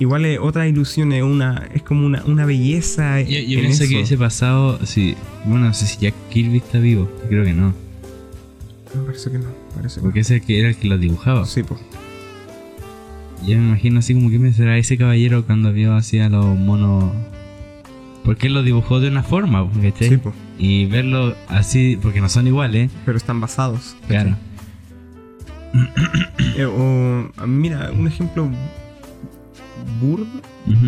Igual 0.00 0.24
es 0.24 0.38
otra 0.40 0.66
ilusión, 0.66 1.12
es, 1.12 1.22
una, 1.22 1.68
es 1.72 1.82
como 1.82 2.04
una, 2.06 2.24
una 2.24 2.44
belleza. 2.46 3.20
Yo, 3.20 3.28
yo 3.30 3.58
en 3.58 3.66
pienso 3.66 3.84
eso. 3.84 3.90
que 3.90 3.96
hubiese 3.96 4.18
pasado, 4.18 4.84
si, 4.86 5.14
bueno, 5.44 5.66
no 5.66 5.74
sé 5.74 5.86
si 5.86 5.98
Jack 5.98 6.14
Kirby 6.30 6.56
está 6.58 6.78
vivo, 6.78 7.08
creo 7.28 7.44
que 7.44 7.52
no, 7.52 7.72
Me 8.94 9.02
parece 9.02 9.30
que 9.30 9.38
no, 9.38 9.50
parece 9.76 9.96
que 9.96 10.00
porque 10.02 10.20
ese 10.20 10.40
que 10.40 10.58
era 10.58 10.68
el 10.70 10.76
que 10.76 10.88
lo 10.88 10.98
dibujaba. 10.98 11.40
no. 11.40 11.46
Sí, 11.46 11.62
pues. 11.62 11.80
Yo 13.46 13.58
me 13.58 13.68
imagino 13.68 13.98
así 13.98 14.14
como 14.14 14.30
que 14.30 14.38
me 14.38 14.52
será 14.52 14.78
ese 14.78 14.96
caballero 14.96 15.44
cuando 15.44 15.72
vio 15.72 15.94
así 15.94 16.18
a 16.18 16.28
los 16.28 16.44
monos, 16.58 17.12
porque 18.24 18.46
él 18.46 18.54
lo 18.54 18.62
dibujó 18.62 19.00
de 19.00 19.08
una 19.08 19.22
forma, 19.22 19.68
¿cachai? 19.82 20.08
Sí, 20.08 20.16
pues. 20.16 20.34
Y 20.58 20.86
verlo 20.86 21.34
así, 21.48 21.98
porque 22.00 22.20
no 22.20 22.28
son 22.28 22.46
iguales, 22.46 22.90
Pero 23.04 23.16
están 23.18 23.40
basados. 23.40 23.96
¿cachai? 24.02 24.08
claro. 24.34 24.36
Eh, 26.56 26.64
o, 26.66 27.30
ah, 27.36 27.46
mira, 27.48 27.90
un 27.90 28.06
ejemplo 28.06 28.48
burdo. 30.00 30.26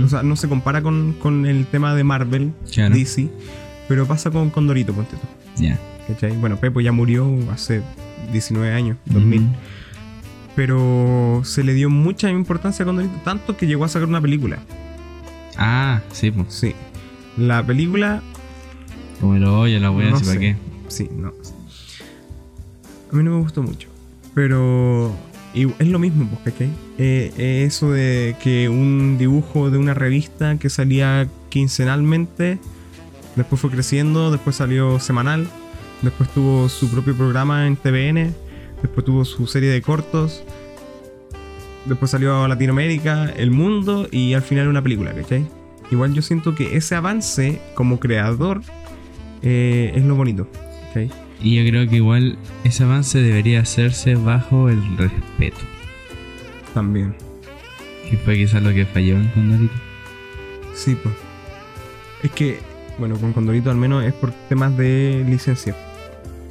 O 0.04 0.08
sea, 0.08 0.22
no 0.22 0.36
se 0.36 0.48
compara 0.48 0.80
con, 0.80 1.12
con 1.14 1.44
el 1.44 1.66
tema 1.66 1.94
de 1.94 2.04
Marvel, 2.04 2.52
Claro. 2.72 2.94
DC. 2.94 3.28
Pero 3.88 4.06
pasa 4.06 4.30
con 4.30 4.50
Condorito, 4.50 4.92
ponte 4.92 5.16
tú. 5.16 5.62
Ya. 5.62 5.76
¿cachai? 6.06 6.36
Bueno, 6.36 6.56
Pepo 6.56 6.80
ya 6.80 6.92
murió 6.92 7.28
hace 7.52 7.82
19 8.32 8.72
años, 8.72 8.96
2000. 9.06 9.40
Ujú. 9.40 9.50
Pero 10.56 11.42
se 11.44 11.62
le 11.62 11.74
dio 11.74 11.90
mucha 11.90 12.30
importancia 12.30 12.82
a 12.82 12.86
Condorito, 12.86 13.14
tanto 13.24 13.56
que 13.56 13.66
llegó 13.66 13.84
a 13.84 13.88
sacar 13.88 14.08
una 14.08 14.20
película. 14.20 14.58
Ah, 15.56 16.00
sí, 16.12 16.30
pues. 16.30 16.52
Sí. 16.52 16.74
La 17.36 17.64
película 17.64 18.22
Como 19.20 19.36
el 19.36 19.44
hoyo, 19.44 19.78
la 19.78 19.90
wea, 19.90 20.10
No 20.10 20.16
así 20.16 20.24
para 20.24 20.40
qué. 20.40 20.56
Sí, 20.88 21.08
no. 21.14 21.28
A 23.12 23.16
mí 23.16 23.22
no 23.22 23.32
me 23.32 23.38
gustó 23.38 23.62
mucho. 23.62 23.88
Pero 24.34 25.14
y 25.56 25.66
es 25.78 25.88
lo 25.88 25.98
mismo, 25.98 26.28
pues, 26.28 26.52
¿cachai? 26.52 26.68
Eh, 26.98 27.32
eh, 27.38 27.64
eso 27.66 27.90
de 27.90 28.36
que 28.42 28.68
un 28.68 29.16
dibujo 29.16 29.70
de 29.70 29.78
una 29.78 29.94
revista 29.94 30.58
que 30.58 30.68
salía 30.68 31.28
quincenalmente, 31.48 32.58
después 33.36 33.58
fue 33.58 33.70
creciendo, 33.70 34.30
después 34.30 34.56
salió 34.56 35.00
semanal, 35.00 35.48
después 36.02 36.28
tuvo 36.34 36.68
su 36.68 36.90
propio 36.90 37.16
programa 37.16 37.66
en 37.66 37.76
TVN, 37.76 38.34
después 38.86 39.04
tuvo 39.04 39.24
su 39.24 39.46
serie 39.46 39.70
de 39.70 39.82
cortos, 39.82 40.44
después 41.84 42.10
salió 42.10 42.44
a 42.44 42.48
Latinoamérica, 42.48 43.30
El 43.36 43.50
Mundo 43.50 44.08
y 44.10 44.34
al 44.34 44.42
final 44.42 44.68
una 44.68 44.82
película, 44.82 45.12
¿cachai? 45.12 45.44
Igual 45.90 46.14
yo 46.14 46.22
siento 46.22 46.54
que 46.54 46.76
ese 46.76 46.94
avance 46.94 47.60
como 47.74 48.00
creador 48.00 48.62
eh, 49.42 49.92
es 49.94 50.04
lo 50.04 50.14
bonito, 50.14 50.48
¿cachai? 50.88 51.10
Y 51.42 51.56
yo 51.56 51.68
creo 51.68 51.88
que 51.88 51.96
igual 51.96 52.38
ese 52.64 52.84
avance 52.84 53.18
debería 53.20 53.60
hacerse 53.60 54.14
bajo 54.14 54.68
el 54.68 54.80
respeto. 54.96 55.58
También. 56.72 57.14
Que 58.08 58.16
fue 58.18 58.36
quizás 58.36 58.62
lo 58.62 58.72
que 58.72 58.86
falló 58.86 59.16
en 59.16 59.28
Condorito. 59.28 59.74
Sí, 60.74 60.96
pues. 61.02 61.14
Es 62.22 62.30
que, 62.30 62.58
bueno, 62.98 63.16
con 63.18 63.32
Condorito 63.32 63.70
al 63.70 63.76
menos 63.76 64.04
es 64.04 64.14
por 64.14 64.30
temas 64.48 64.76
de 64.76 65.24
licencia. 65.28 65.76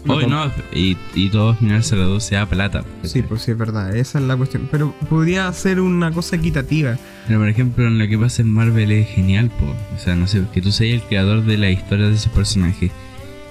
Hoy 0.07 0.27
no, 0.27 0.51
y, 0.71 0.97
y 1.15 1.29
todo 1.29 1.51
al 1.51 1.57
final 1.57 1.83
se 1.83 1.95
reduce 1.95 2.37
a 2.37 2.45
plata. 2.45 2.83
Sí, 3.03 3.21
pues 3.23 3.41
sí, 3.41 3.51
es 3.51 3.57
verdad. 3.57 3.95
Esa 3.95 4.19
es 4.19 4.25
la 4.25 4.37
cuestión. 4.37 4.67
Pero 4.71 4.93
podría 5.09 5.51
ser 5.53 5.79
una 5.79 6.11
cosa 6.11 6.35
equitativa. 6.35 6.97
Pero 7.27 7.39
por 7.39 7.49
ejemplo, 7.49 7.87
en 7.87 7.97
lo 7.97 8.07
que 8.07 8.17
pasa 8.17 8.41
en 8.41 8.49
Marvel 8.49 8.91
es 8.91 9.07
genial, 9.07 9.49
po. 9.49 9.65
O 9.95 9.99
sea, 9.99 10.15
no 10.15 10.27
sé, 10.27 10.43
que 10.53 10.61
tú 10.61 10.71
seas 10.71 11.01
el 11.01 11.07
creador 11.07 11.43
de 11.43 11.57
la 11.57 11.69
historia 11.69 12.07
de 12.07 12.15
esos 12.15 12.31
personajes 12.31 12.91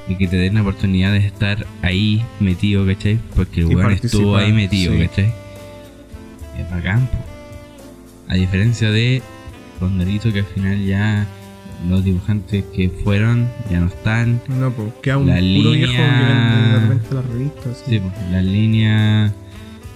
y 0.07 0.17
que 0.17 0.29
te 0.29 0.37
den 0.37 0.55
la 0.55 0.63
oportunidad 0.63 1.13
de 1.13 1.27
estar 1.27 1.67
ahí 1.83 2.25
metido, 2.39 2.87
¿cachai? 2.87 3.19
Porque 3.35 3.61
el 3.61 3.67
weón 3.67 3.93
estuvo 3.93 4.37
ahí 4.37 4.53
metido, 4.53 4.93
sí. 4.93 5.07
¿cachai? 5.07 5.33
Es 6.59 6.71
bacán, 6.71 7.07
po. 7.07 7.19
A 8.29 8.35
diferencia 8.35 8.91
de 8.91 9.23
Condorito, 9.81 10.33
que 10.33 10.41
al 10.41 10.47
final 10.47 10.85
ya 10.85 11.27
los 11.89 12.05
dibujantes 12.05 12.65
que 12.75 12.89
fueron 12.89 13.49
ya 13.71 13.81
no 13.81 13.87
están. 13.87 14.41
No, 14.49 14.71
pues 14.71 14.93
queda 15.03 15.19
un 15.19 15.27
La 15.27 15.35
puro 15.37 15.71
viejo 15.73 15.93
que 15.93 15.99
línea- 15.99 16.69
de 16.75 16.81
repente 16.81 17.15
las 17.15 17.25
revistas. 17.27 17.83
Sí, 17.87 17.99
pues, 18.01 18.13
las 18.31 18.45
líneas 18.45 19.33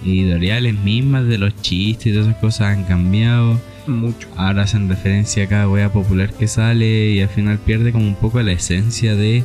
editoriales 0.05 0.75
mismas 0.79 1.25
de 1.27 1.37
los 1.37 1.55
chistes 1.61 2.07
y 2.07 2.11
todas 2.11 2.27
esas 2.27 2.39
cosas 2.41 2.77
han 2.77 2.83
cambiado. 2.85 3.59
Mucho. 3.87 4.27
Ahora 4.37 4.63
hacen 4.63 4.87
referencia 4.87 5.45
a 5.45 5.47
cada 5.47 5.67
wea 5.67 5.91
popular 5.91 6.31
que 6.33 6.47
sale 6.47 7.09
y 7.11 7.21
al 7.21 7.29
final 7.29 7.57
pierde 7.57 7.91
como 7.91 8.05
un 8.05 8.15
poco 8.15 8.39
la 8.41 8.51
esencia 8.51 9.15
de 9.15 9.43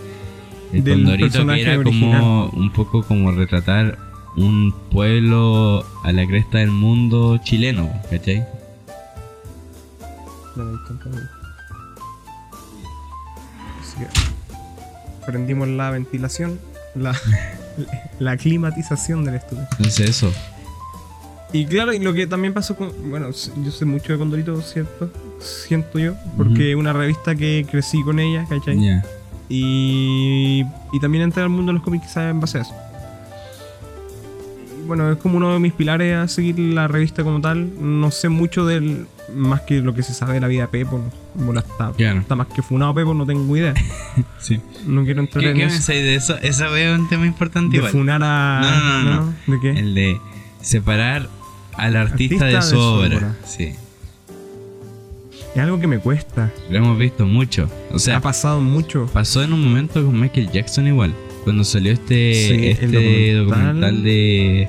El 0.72 0.84
Del 0.84 0.94
Condorito 1.04 1.46
que 1.46 1.60
era 1.62 1.78
original. 1.78 1.82
como 2.20 2.46
un 2.50 2.70
poco 2.72 3.02
como 3.04 3.32
retratar 3.32 3.96
un 4.36 4.74
pueblo 4.90 5.84
a 6.02 6.12
la 6.12 6.26
cresta 6.26 6.58
del 6.58 6.72
mundo 6.72 7.38
chileno, 7.42 7.88
¿cachai? 8.10 8.44
Así 13.94 14.04
que 14.04 15.26
prendimos 15.26 15.68
la 15.68 15.90
ventilación, 15.90 16.58
la, 16.94 17.16
la 18.18 18.36
climatización 18.36 19.24
del 19.24 19.36
estudio. 19.36 19.66
Entonces 19.78 20.10
eso. 20.10 20.32
Y 21.52 21.66
claro, 21.66 21.92
y 21.92 22.00
lo 22.00 22.12
que 22.14 22.26
también 22.26 22.52
pasó 22.52 22.74
con. 22.76 22.92
Bueno, 23.10 23.30
yo 23.30 23.70
sé 23.70 23.84
mucho 23.84 24.12
de 24.12 24.18
Condorito, 24.18 24.60
¿cierto? 24.60 25.10
Siento 25.38 25.98
yo, 25.98 26.14
porque 26.36 26.70
es 26.70 26.76
una 26.76 26.92
revista 26.92 27.34
que 27.34 27.64
crecí 27.70 28.02
con 28.02 28.18
ella, 28.18 28.44
¿cachai? 28.48 28.80
Ya. 28.82 29.04
Y, 29.48 30.64
y 30.92 31.00
también 31.00 31.24
entré 31.24 31.42
al 31.42 31.50
mundo 31.50 31.70
de 31.70 31.74
los 31.74 31.82
cómics 31.84 32.16
en 32.16 32.40
base 32.40 32.58
a 32.58 32.62
eso. 32.62 32.74
Bueno, 34.86 35.10
es 35.12 35.18
como 35.18 35.36
uno 35.38 35.52
de 35.52 35.58
mis 35.58 35.72
pilares 35.72 36.16
a 36.16 36.28
seguir 36.28 36.58
la 36.58 36.86
revista 36.88 37.22
como 37.24 37.40
tal. 37.40 37.70
No 37.80 38.10
sé 38.10 38.28
mucho 38.28 38.66
del. 38.66 39.06
Más 39.34 39.62
que 39.62 39.80
lo 39.80 39.94
que 39.94 40.02
se 40.02 40.12
sabe 40.12 40.34
de 40.34 40.40
la 40.40 40.48
vida 40.48 40.62
de 40.62 40.68
Pepo. 40.68 41.00
Bueno, 41.34 41.60
está, 41.60 41.92
Claro. 41.96 42.20
está 42.20 42.36
más 42.36 42.46
que 42.48 42.60
funado 42.62 42.94
Pepo, 42.94 43.14
no 43.14 43.24
tengo 43.26 43.56
idea. 43.56 43.74
Sí. 44.38 44.60
No 44.86 45.02
quiero 45.04 45.20
entrar 45.20 45.42
¿Qué, 45.42 45.50
en 45.50 45.56
qué 45.56 45.64
eso. 45.64 45.72
pensáis 45.76 46.02
de 46.02 46.14
eso? 46.14 46.36
Eso 46.42 46.70
veo 46.70 46.94
un 46.94 47.08
tema 47.08 47.24
importante 47.26 47.70
De 47.72 47.76
igual. 47.78 47.92
funar 47.92 48.20
a. 48.22 48.60
No, 48.60 48.80
no, 48.80 49.02
no, 49.02 49.32
no. 49.46 49.54
¿De 49.54 49.60
qué? 49.60 49.70
El 49.80 49.94
de 49.94 50.20
separar 50.60 51.28
al 51.76 51.96
artista, 51.96 52.44
Artista 52.44 52.44
de 52.46 52.54
de 52.54 52.62
su 52.62 52.68
su 52.70 52.78
obra. 52.78 53.16
obra. 53.16 53.34
Sí. 53.46 53.72
Es 55.54 55.60
algo 55.62 55.78
que 55.80 55.86
me 55.86 55.98
cuesta. 55.98 56.50
Lo 56.68 56.78
hemos 56.78 56.98
visto 56.98 57.24
mucho. 57.26 57.70
O 57.92 57.98
sea, 57.98 58.16
ha 58.16 58.20
pasado 58.20 58.60
mucho. 58.60 59.08
pasó 59.12 59.42
en 59.42 59.52
un 59.52 59.62
momento 59.64 60.04
con 60.04 60.20
Michael 60.20 60.50
Jackson 60.50 60.86
igual. 60.88 61.14
Cuando 61.44 61.62
salió 61.64 61.92
este, 61.92 62.34
Sí, 62.34 62.66
este 62.68 62.86
documental 63.34 63.36
documental, 63.80 64.02
de. 64.02 64.68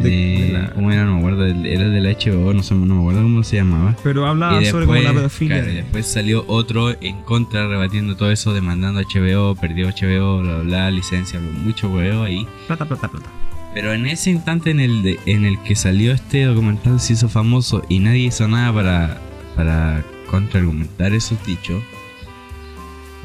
de- 0.00 0.08
de- 0.10 0.42
de 0.46 0.52
la- 0.52 0.70
¿Cómo 0.70 0.90
era? 0.90 1.04
No 1.04 1.12
me 1.14 1.18
acuerdo. 1.18 1.42
del- 1.44 1.66
Era 1.66 1.88
de 1.88 2.00
la 2.00 2.10
HBO, 2.10 2.52
no, 2.52 2.62
sé, 2.62 2.74
no 2.74 2.94
me 2.94 3.00
acuerdo 3.00 3.22
cómo 3.22 3.44
se 3.44 3.56
llamaba. 3.56 3.94
Pero 4.02 4.26
habla 4.26 4.58
y 4.60 4.64
sobre 4.66 4.86
como 4.86 4.94
la 4.96 5.00
después, 5.12 5.20
pedofilia. 5.22 5.56
claro, 5.58 5.70
y 5.72 5.76
después 5.76 6.06
salió 6.06 6.44
otro 6.48 6.90
en 7.00 7.22
contra, 7.22 7.68
rebatiendo 7.68 8.16
todo 8.16 8.30
eso, 8.32 8.52
demandando 8.52 9.00
a 9.00 9.04
HBO, 9.04 9.54
perdió 9.54 9.88
HBO, 9.88 10.40
bla, 10.40 10.54
bla, 10.56 10.62
bla, 10.64 10.90
licencia, 10.90 11.38
mucho 11.40 11.88
huevo 11.90 12.24
ahí. 12.24 12.46
Plata, 12.66 12.84
plata, 12.86 13.08
plata. 13.08 13.26
Pero 13.74 13.92
en 13.92 14.06
ese 14.06 14.30
instante 14.30 14.70
en 14.70 14.80
el, 14.80 15.02
de- 15.02 15.18
en 15.26 15.44
el 15.44 15.58
que 15.62 15.74
salió 15.76 16.12
este 16.12 16.44
documental 16.44 16.98
se 16.98 17.12
hizo 17.12 17.28
famoso 17.28 17.84
y 17.88 18.00
nadie 18.00 18.26
hizo 18.26 18.48
nada 18.48 18.72
para, 18.72 19.18
para 19.56 20.02
contraargumentar 20.30 21.12
esos 21.12 21.38
dichos, 21.46 21.82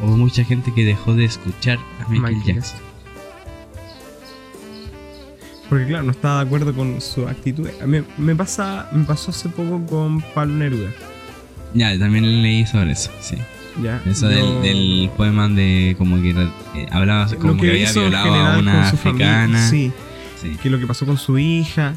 hubo 0.01 0.17
mucha 0.17 0.43
gente 0.43 0.73
que 0.73 0.85
dejó 0.85 1.13
de 1.15 1.25
escuchar 1.25 1.77
a 2.03 2.09
Michael, 2.09 2.35
Michael 2.35 2.55
Jackson. 2.55 2.79
Porque 5.69 5.85
claro, 5.85 6.03
no 6.05 6.11
estaba 6.11 6.41
de 6.41 6.47
acuerdo 6.47 6.73
con 6.73 7.01
su 7.01 7.27
actitud. 7.27 7.67
Me, 7.85 8.03
me 8.17 8.35
pasa, 8.35 8.89
me 8.93 9.03
pasó 9.03 9.31
hace 9.31 9.49
poco 9.49 9.85
con 9.85 10.21
Pablo 10.33 10.53
Neruda. 10.55 10.91
Ya, 11.73 11.97
también 11.99 12.41
leí 12.41 12.65
sobre 12.65 12.91
eso, 12.91 13.11
sí. 13.19 13.35
Ya. 13.83 14.01
Eso 14.05 14.27
del, 14.27 14.61
del 14.61 15.11
poema 15.17 15.47
de 15.49 15.95
como 15.97 16.21
que 16.21 16.31
eh, 16.31 16.87
hablaba 16.89 17.27
lo 17.29 17.37
como 17.37 17.57
que, 17.61 17.69
había 17.69 17.91
violado 17.91 18.33
a 18.33 18.57
una 18.57 18.91
familia, 18.93 19.43
africana. 19.43 19.69
Sí, 19.69 19.91
Sí. 20.41 20.55
que 20.61 20.69
lo 20.69 20.79
que 20.79 20.87
pasó 20.87 21.05
con 21.05 21.17
su 21.17 21.37
hija. 21.37 21.93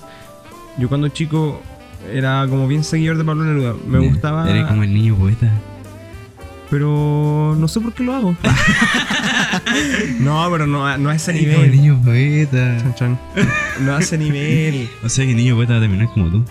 Yo 0.79 0.89
cuando 0.89 1.09
chico 1.09 1.61
era 2.13 2.47
como 2.49 2.67
bien 2.67 2.83
seguidor 2.85 3.19
de 3.19 3.25
Pablo 3.25 3.45
Neruda. 3.45 3.75
Me 3.87 3.99
gustaba. 4.01 4.51
Eres 4.51 4.67
como 4.67 4.83
el 4.83 4.93
niño 4.93 5.15
poeta. 5.15 5.51
Pero 6.71 7.55
no 7.59 7.67
sé 7.69 7.81
por 7.81 7.93
qué 7.93 8.05
lo 8.05 8.15
hago. 8.15 8.37
no, 10.21 10.49
pero 10.53 10.67
no, 10.69 10.87
a- 10.87 10.97
no 10.99 11.11
a 11.11 11.17
ese 11.17 11.33
nivel. 11.33 11.73
niño 11.73 12.01
poeta. 12.05 12.79
Chan, 12.81 12.95
chan. 12.95 13.19
No 13.81 13.97
a 13.97 14.01
ese 14.01 14.17
nivel. 14.17 14.89
O 15.03 15.09
sea 15.09 15.25
que 15.25 15.33
el 15.33 15.37
niño 15.37 15.57
poeta 15.57 15.73
va 15.73 15.79
a 15.79 15.83
terminar 15.83 16.07
como 16.15 16.31
tú. 16.31 16.45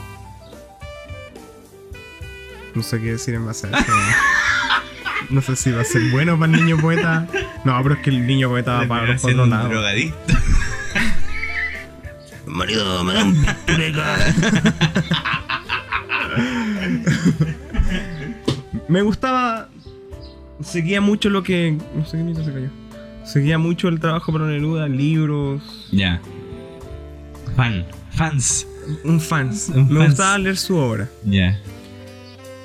No 2.76 2.84
sé 2.84 2.99
qué 2.99 3.13
decir 3.13 3.36
en 3.36 3.45
base 3.45 3.67
a 3.67 3.70
eso. 3.80 3.91
No 5.30 5.41
sé 5.41 5.55
si 5.55 5.72
va 5.72 5.82
a 5.82 5.86
ser 5.86 6.01
bueno 6.11 6.38
para 6.38 6.51
el 6.53 6.65
niño 6.65 6.78
poeta. 6.82 7.26
No, 7.63 7.82
pero 7.84 7.95
es 7.95 8.01
que 8.01 8.09
el 8.09 8.28
niño 8.28 8.49
poeta 8.49 8.74
va 8.74 8.86
para 8.88 9.05
los 9.13 9.24
otros 9.24 9.47
lados. 9.47 9.70
drogadicto. 9.70 10.34
Marido, 12.45 13.03
me 13.05 13.13
dan 13.13 13.36
Me 18.88 19.01
gustaba. 19.01 19.67
Seguía 20.62 21.01
mucho 21.01 21.30
lo 21.30 21.43
que. 21.43 21.78
No 21.95 22.05
sé 22.05 22.18
qué 22.18 22.24
mierda 22.24 22.43
se 22.43 22.51
cayó. 22.53 22.70
Seguía 23.26 23.57
mucho 23.57 23.88
el 23.88 23.99
trabajo 23.99 24.32
para 24.32 24.45
Neruda, 24.47 24.88
libros. 24.88 25.88
Ya. 25.91 26.20
Fan. 27.55 27.86
Fans. 28.12 28.68
Un 29.03 29.20
fans. 29.22 29.70
Un 29.74 29.88
me 29.88 29.99
fans. 29.99 30.10
gustaba 30.10 30.38
leer 30.38 30.57
su 30.57 30.76
obra. 30.78 31.07
Ya. 31.26 31.57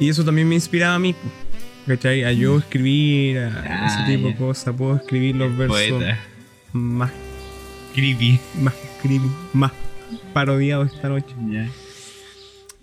Y 0.01 0.09
eso 0.09 0.25
también 0.25 0.49
me 0.49 0.55
inspiraba 0.55 0.95
a 0.95 0.99
mí. 0.99 1.15
¿Cachai? 1.87 2.25
A 2.25 2.33
yo 2.33 2.59
escribir, 2.59 3.39
a 3.39 3.49
Ah, 3.65 3.87
ese 3.87 4.13
tipo 4.17 4.29
de 4.29 4.37
cosas. 4.37 4.75
Puedo 4.75 4.97
escribir 4.97 5.37
los 5.37 5.55
versos 5.57 5.77
Poeta. 5.91 6.19
más, 6.73 7.11
Creepy. 7.95 8.41
más, 8.63 8.75
creepy, 9.03 9.31
más 9.53 9.71
parodiados 10.33 10.93
esta 10.95 11.09
noche. 11.11 11.35
Ya. 11.51 11.69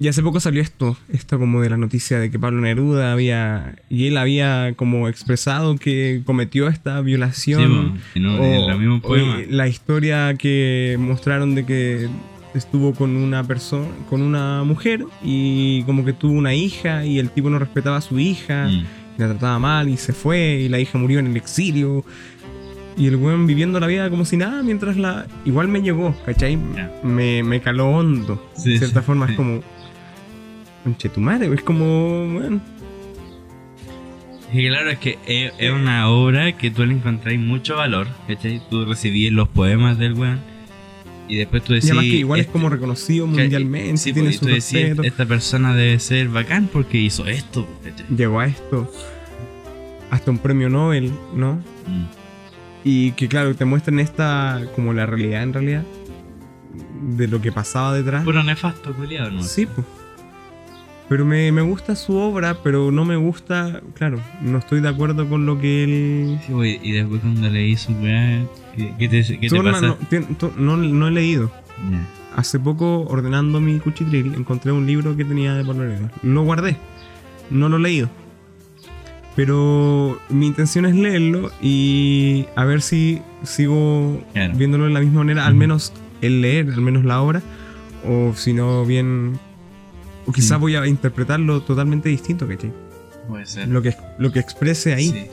Y 0.03 0.07
hace 0.07 0.23
poco 0.23 0.39
salió 0.39 0.63
esto, 0.63 0.97
esto 1.13 1.37
como 1.37 1.61
de 1.61 1.69
la 1.69 1.77
noticia 1.77 2.17
de 2.19 2.31
que 2.31 2.39
Pablo 2.39 2.59
Neruda 2.61 3.11
había, 3.13 3.75
y 3.87 4.07
él 4.07 4.17
había 4.17 4.73
como 4.75 5.07
expresado 5.07 5.75
que 5.77 6.23
cometió 6.25 6.67
esta 6.69 6.97
Sí, 6.97 7.05
violación. 7.05 7.99
en, 8.15 8.25
un- 8.25 8.41
en 8.43 8.89
o 8.93 8.99
poemas. 9.01 9.47
la 9.49 9.67
historia 9.67 10.33
que 10.33 10.97
mostraron 10.99 11.53
de 11.53 11.67
que 11.67 12.07
estuvo 12.55 12.95
con 12.95 13.15
una 13.15 13.43
persona, 13.43 13.85
con 14.09 14.23
una 14.23 14.63
mujer 14.63 15.05
y 15.23 15.83
como 15.83 16.03
que 16.03 16.13
tuvo 16.13 16.31
una 16.33 16.55
hija 16.55 17.05
y 17.05 17.19
el 17.19 17.29
tipo 17.29 17.51
no 17.51 17.59
respetaba 17.59 17.97
a 17.97 18.01
su 18.01 18.17
hija, 18.17 18.69
Mm. 18.69 18.83
la 19.19 19.27
trataba 19.27 19.59
mal 19.59 19.87
y 19.87 19.97
se 19.97 20.13
fue 20.13 20.61
y 20.61 20.67
la 20.69 20.79
hija 20.79 20.97
murió 20.97 21.19
en 21.19 21.27
el 21.27 21.37
exilio. 21.37 22.03
Y 22.97 23.05
el 23.05 23.17
weón 23.17 23.45
viviendo 23.45 23.79
la 23.79 23.85
vida 23.87 24.09
como 24.09 24.25
si 24.25 24.35
nada, 24.35 24.63
mientras 24.63 24.97
la... 24.97 25.27
Igual 25.45 25.67
me 25.69 25.81
llegó, 25.81 26.13
¿cachai? 26.25 26.57
Me, 27.03 27.41
me 27.43 27.61
caló 27.61 27.89
hondo. 27.89 28.43
Sí, 28.57 28.71
de 28.71 28.79
cierta 28.79 28.99
sí, 29.01 29.05
forma 29.05 29.27
sí. 29.27 29.33
es 29.33 29.37
como... 29.37 29.61
Conche 30.83 31.09
tu 31.09 31.19
madre, 31.21 31.53
es 31.53 31.61
como... 31.61 32.27
Bueno, 32.33 32.61
Y 34.53 34.67
claro, 34.67 34.89
es 34.89 34.99
que 34.99 35.17
es, 35.27 35.53
es 35.57 35.71
una 35.71 36.09
obra 36.09 36.57
que 36.57 36.71
tú 36.71 36.85
le 36.85 36.93
encontráis 36.93 37.39
mucho 37.39 37.75
valor, 37.77 38.07
¿cachai? 38.27 38.61
Tú 38.69 38.85
recibís 38.85 39.31
los 39.31 39.47
poemas 39.47 39.97
del 39.97 40.13
weón 40.13 40.39
y 41.27 41.37
después 41.37 41.63
tú 41.63 41.71
y 41.71 41.75
decís... 41.75 41.91
además 41.91 42.05
que 42.05 42.17
igual 42.17 42.39
es 42.41 42.45
este- 42.47 42.51
como 42.51 42.67
reconocido 42.69 43.27
mundialmente, 43.27 43.97
sí, 43.97 44.11
tiene 44.11 44.29
pues, 44.29 44.35
y 44.35 44.39
su 44.39 44.45
tú 44.45 44.51
decís, 44.51 45.05
esta 45.05 45.25
persona 45.25 45.73
debe 45.73 45.97
ser 45.99 46.27
bacán 46.27 46.67
porque 46.67 46.97
hizo 46.97 47.25
esto, 47.27 47.67
¿cachai? 47.83 48.05
Llegó 48.15 48.39
a 48.41 48.47
esto. 48.47 48.91
Hasta 50.09 50.29
un 50.31 50.39
premio 50.39 50.67
Nobel, 50.67 51.11
¿no? 51.33 51.53
Mm. 51.87 52.05
Y 52.83 53.11
que 53.13 53.29
claro, 53.29 53.55
te 53.55 53.63
muestran 53.63 53.99
esta 53.99 54.61
como 54.75 54.91
la 54.93 55.05
realidad 55.05 55.43
en 55.43 55.53
realidad. 55.53 55.83
De 57.01 57.27
lo 57.27 57.41
que 57.41 57.51
pasaba 57.51 57.93
detrás. 57.93 58.23
Puro 58.25 58.43
nefasto, 58.43 58.93
culiado, 58.93 59.31
¿no? 59.31 59.43
Sí, 59.43 59.65
pues. 59.67 59.85
Pero 61.11 61.25
me, 61.25 61.51
me 61.51 61.61
gusta 61.61 61.93
su 61.97 62.15
obra, 62.15 62.55
pero 62.63 62.89
no 62.89 63.03
me 63.03 63.17
gusta, 63.17 63.81
claro, 63.95 64.17
no 64.41 64.59
estoy 64.59 64.79
de 64.79 64.87
acuerdo 64.87 65.27
con 65.27 65.45
lo 65.45 65.59
que 65.59 65.83
él... 65.83 66.39
Sí, 66.47 66.79
y 66.81 66.91
después 66.93 67.19
cuando 67.19 67.49
leí 67.49 67.75
su 67.75 67.91
weá, 67.95 68.45
¿qué, 68.77 68.93
qué 68.97 69.09
te, 69.09 69.21
qué 69.39 69.49
te 69.49 69.61
pasa? 69.61 69.97
no, 70.57 70.77
no- 70.77 70.77
no 70.77 71.07
he 71.09 71.11
leído. 71.11 71.51
Hace 72.37 72.61
poco, 72.61 73.01
ordenando 73.09 73.59
mi 73.59 73.77
cuchitril, 73.79 74.35
encontré 74.35 74.71
un 74.71 74.87
libro 74.87 75.17
que 75.17 75.25
tenía 75.25 75.53
de 75.53 75.65
Pablo 75.65 75.83
Neruda. 75.83 76.11
Lo 76.23 76.43
guardé. 76.43 76.77
No 77.49 77.67
lo 77.67 77.75
he 77.75 77.81
leído. 77.81 78.09
Pero 79.35 80.17
mi 80.29 80.47
intención 80.47 80.85
es 80.85 80.95
leerlo 80.95 81.51
y 81.61 82.45
a 82.55 82.63
ver 82.63 82.81
si 82.81 83.21
sigo 83.43 84.21
Claro. 84.33 84.53
viéndolo 84.55 84.85
de 84.85 84.91
la 84.91 85.01
misma 85.01 85.19
manera, 85.19 85.45
al 85.45 85.55
menos 85.55 85.91
el 86.21 86.41
leer, 86.41 86.69
al 86.71 86.79
menos 86.81 87.03
la 87.03 87.21
obra, 87.21 87.41
o 88.07 88.33
si 88.33 88.53
no, 88.53 88.85
bien. 88.85 89.37
O 90.25 90.31
quizás 90.31 90.57
Mm. 90.57 90.61
voy 90.61 90.75
a 90.75 90.85
interpretarlo 90.87 91.61
totalmente 91.61 92.09
distinto, 92.09 92.47
¿cachai? 92.47 92.71
Puede 93.27 93.45
ser. 93.45 93.67
Lo 93.67 93.81
que, 93.81 93.95
lo 94.17 94.31
que 94.31 94.39
exprese 94.39 94.93
ahí. 94.93 95.09
Sí. 95.09 95.27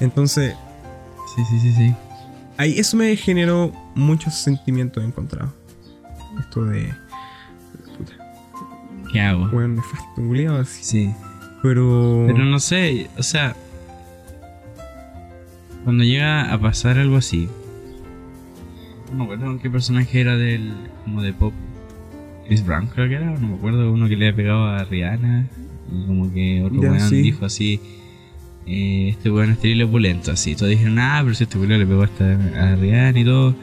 Entonces, 0.00 0.54
sí, 1.34 1.42
sí, 1.48 1.60
sí, 1.60 1.72
sí. 1.72 1.94
ahí 2.56 2.78
eso 2.78 2.96
me 2.96 3.14
generó 3.16 3.72
muchos 3.94 4.34
sentimientos 4.34 5.04
encontrados. 5.04 5.52
Esto 6.40 6.64
de. 6.64 6.94
Puta, 7.96 8.12
¿Qué 9.12 9.20
hago? 9.20 9.48
weón 9.50 9.76
nefasto, 9.76 10.60
así. 10.60 10.84
Sí. 10.84 11.14
Pero. 11.62 12.24
Pero 12.26 12.44
no 12.44 12.60
sé, 12.60 13.10
o 13.18 13.22
sea, 13.22 13.56
cuando 15.84 16.04
llega 16.04 16.52
a 16.52 16.60
pasar 16.60 16.98
algo 16.98 17.16
así, 17.16 17.48
no 19.10 19.18
me 19.18 19.24
acuerdo 19.24 19.58
qué 19.60 19.70
personaje 19.70 20.20
era 20.20 20.36
del, 20.36 20.72
como 21.04 21.22
de 21.22 21.32
pop, 21.32 21.52
Chris 22.48 22.64
Brown 22.64 22.86
creo 22.86 23.08
que 23.08 23.14
era, 23.14 23.30
no 23.30 23.46
me 23.48 23.54
acuerdo, 23.56 23.92
uno 23.92 24.08
que 24.08 24.16
le 24.16 24.26
había 24.28 24.36
pegado 24.36 24.66
a 24.66 24.82
Rihanna 24.84 25.46
y 25.92 26.06
como 26.06 26.32
que 26.32 26.62
otro 26.64 26.82
Ya, 26.82 26.90
weón 26.90 27.08
sí. 27.08 27.22
dijo 27.22 27.44
así, 27.44 27.80
eh, 28.66 29.08
este 29.10 29.30
weón 29.30 29.50
es 29.50 29.58
terrible 29.58 29.84
opulento, 29.84 30.32
así. 30.32 30.54
Todos 30.54 30.70
dijeron, 30.70 30.98
ah, 30.98 31.20
pero 31.22 31.34
si 31.34 31.44
este 31.44 31.58
weón 31.58 31.78
le 31.78 31.86
pegó 31.86 32.02
hasta 32.02 32.24
a 32.32 32.74
Rihanna 32.76 33.18
y 33.20 33.24
todo. 33.24 33.54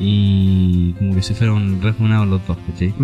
Y 0.00 0.92
como 0.98 1.14
que 1.16 1.22
se 1.22 1.34
fueron 1.34 1.82
refunados 1.82 2.28
los 2.28 2.46
dos, 2.46 2.56
¿cachai? 2.68 2.94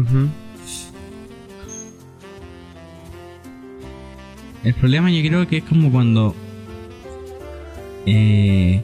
El 4.63 4.75
problema 4.75 5.11
yo 5.11 5.21
creo 5.29 5.47
que 5.49 5.59
es 5.59 5.65
como 5.65 5.91
cuando 5.91 6.35
eh, 8.07 8.81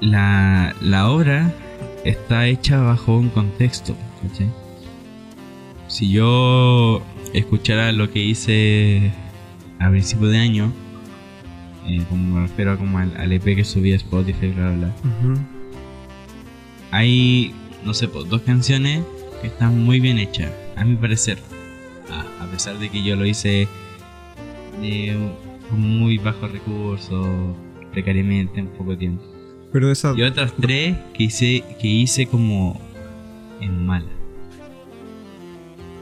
la, 0.00 0.74
la 0.82 1.08
obra 1.10 1.52
está 2.04 2.46
hecha 2.48 2.80
bajo 2.80 3.16
un 3.16 3.28
contexto. 3.30 3.96
¿Cachai? 4.28 4.48
Si 5.88 6.10
yo 6.10 7.02
escuchara 7.32 7.92
lo 7.92 8.10
que 8.10 8.20
hice 8.20 9.12
a 9.78 9.90
principio 9.90 10.28
de 10.28 10.38
año, 10.38 10.72
eh, 11.86 12.02
como 12.08 12.40
me 12.40 12.46
refiero 12.46 12.78
como 12.78 12.98
al, 12.98 13.16
al 13.16 13.32
EP 13.32 13.44
que 13.44 13.64
subí 13.64 13.92
a 13.92 13.96
Spotify, 13.96 14.48
bla, 14.48 14.70
bla, 14.70 14.92
bla, 15.22 15.36
hay, 16.90 17.52
no 17.84 17.92
sé, 17.92 18.08
pues, 18.08 18.28
dos 18.28 18.42
canciones 18.42 19.02
que 19.40 19.48
están 19.48 19.84
muy 19.84 20.00
bien 20.00 20.18
hechas, 20.18 20.50
a 20.76 20.84
mi 20.84 20.96
parecer. 20.96 21.38
A, 22.10 22.44
a 22.44 22.46
pesar 22.50 22.78
de 22.78 22.88
que 22.88 23.02
yo 23.02 23.16
lo 23.16 23.26
hice 23.26 23.68
de 24.80 25.16
con 25.68 25.80
muy 25.80 26.18
bajos 26.18 26.50
recursos, 26.52 27.26
precariamente, 27.92 28.60
en 28.60 28.68
poco 28.68 28.96
tiempo. 28.96 29.22
Pero 29.72 29.90
esa. 29.90 30.14
Y 30.16 30.22
otras 30.22 30.54
tres 30.60 30.96
que 31.14 31.24
hice, 31.24 31.64
que 31.80 31.88
hice 31.88 32.26
como 32.26 32.80
en 33.60 33.86
mala. 33.86 34.06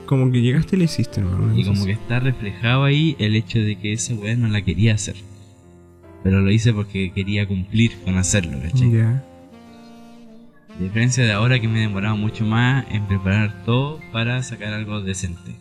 Como 0.07 0.31
que 0.31 0.43
llegaste 0.43 0.77
y 0.77 0.79
la 0.81 0.85
hiciste, 0.85 1.21
¿no? 1.21 1.57
Y 1.59 1.65
como 1.65 1.85
que 1.85 1.93
está 1.93 2.21
reflejado 2.21 2.85
ahí 2.85 3.17
el 3.19 3.37
hecho 3.37 3.59
de 3.59 3.77
que 3.77 3.93
esa 3.93 4.15
weá 4.15 4.37
no 4.37 4.49
la 4.49 4.63
quería 4.63 4.95
hacer. 4.95 5.17
Pero 6.23 6.41
lo 6.41 6.51
hice 6.51 6.73
porque 6.73 7.13
quería 7.13 7.47
cumplir 7.47 7.93
con 8.05 8.17
hacerlo, 8.17 8.59
¿cachai? 8.61 8.93
Ya. 8.93 9.25
A 10.79 10.83
diferencia 10.83 11.25
de 11.25 11.33
ahora 11.33 11.61
que 11.61 11.69
me 11.69 11.79
he 11.79 11.83
demorado 11.83 12.17
mucho 12.17 12.45
más 12.45 12.87
en 12.91 13.07
preparar 13.07 13.65
todo 13.65 14.01
para 14.13 14.43
sacar 14.43 14.73
algo 14.73 15.01
decente. 15.01 15.53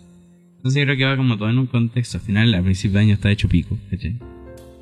Entonces 0.58 0.80
yo 0.80 0.86
creo 0.86 0.98
que 0.98 1.06
va 1.06 1.18
como 1.18 1.38
todo 1.38 1.50
en 1.50 1.58
un 1.58 1.68
contexto. 1.68 2.18
Al 2.18 2.24
final, 2.24 2.54
a 2.54 2.62
principio 2.62 3.00
de 3.00 3.06
año 3.06 3.14
está 3.16 3.32
hecho 3.32 3.50
pico, 3.50 3.78
¿cachai? 3.90 4.18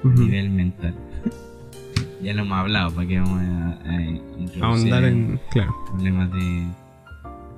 A 0.03 0.07
nivel 0.07 0.49
mental. 0.49 0.93
ya 2.22 2.34
lo 2.34 2.41
hemos 2.41 2.57
hablado, 2.57 2.91
para 2.93 3.07
que 3.07 3.20
vamos 3.20 3.41
a, 3.41 3.89
a 3.89 4.01
introducir 4.03 4.64
Ahondar 4.64 5.03
en. 5.05 5.39
Claro. 5.51 5.76
problemas 5.88 6.32
de... 6.32 6.68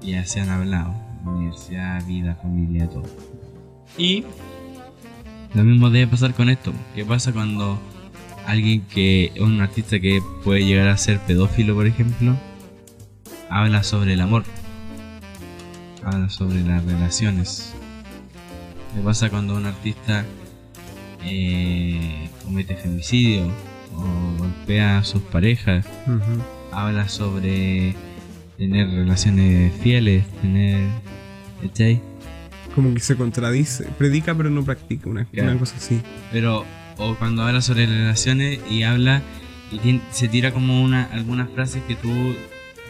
Ya 0.02 0.24
se 0.26 0.39
han 0.39 0.49
hablado. 0.49 0.93
Universidad, 1.26 2.05
vida, 2.05 2.36
familia, 2.41 2.89
todo. 2.89 3.03
Y... 3.97 4.26
Lo 5.53 5.63
mismo 5.63 5.89
debe 5.89 6.07
pasar 6.07 6.34
con 6.34 6.49
esto. 6.49 6.74
¿Qué 6.95 7.03
pasa 7.03 7.34
cuando 7.34 7.78
alguien 8.45 8.82
que... 8.82 9.34
Un 9.39 9.59
artista 9.61 9.99
que 9.99 10.22
puede 10.43 10.65
llegar 10.65 10.88
a 10.88 10.97
ser 10.97 11.19
pedófilo, 11.19 11.76
por 11.76 11.88
ejemplo, 11.88 12.36
habla 13.49 13.84
sobre 13.84 14.13
el 14.13 14.22
amor? 14.22 14.43
Habla 16.03 16.30
sobre 16.30 16.61
las 16.61 16.84
relaciones. 16.86 17.74
¿Qué 18.95 19.01
pasa 19.01 19.30
cuando 19.30 19.55
un 19.55 19.65
artista 19.65 20.26
eh, 21.24 22.30
comete 22.43 22.76
femicidio 22.76 23.47
o 23.95 24.38
golpea 24.38 24.99
a 24.99 25.03
sus 25.03 25.22
parejas? 25.22 25.86
Habla 26.72 27.07
sobre 27.09 27.95
tener 28.62 28.88
relaciones 28.91 29.74
fieles, 29.82 30.24
tener. 30.39 30.88
¿Cachai? 31.64 31.99
Como 32.76 32.93
que 32.93 32.99
se 32.99 33.16
contradice. 33.16 33.86
Predica 33.97 34.36
pero 34.36 34.51
no 34.51 34.64
practica. 34.64 35.09
Una, 35.09 35.26
Claro. 35.26 35.49
una 35.49 35.59
cosa 35.59 35.76
así. 35.78 35.99
Pero, 36.32 36.64
o 36.97 37.16
cuando 37.16 37.41
habla 37.41 37.62
sobre 37.62 37.88
relaciones 37.88 38.59
y 38.70 38.84
habla 38.84 39.24
y 39.72 39.99
se 40.12 40.28
tira 40.28 40.51
como 40.51 40.84
una 40.84 41.05
algunas 41.05 41.49
frases 41.49 41.82
que 41.88 41.95
tú 41.95 42.14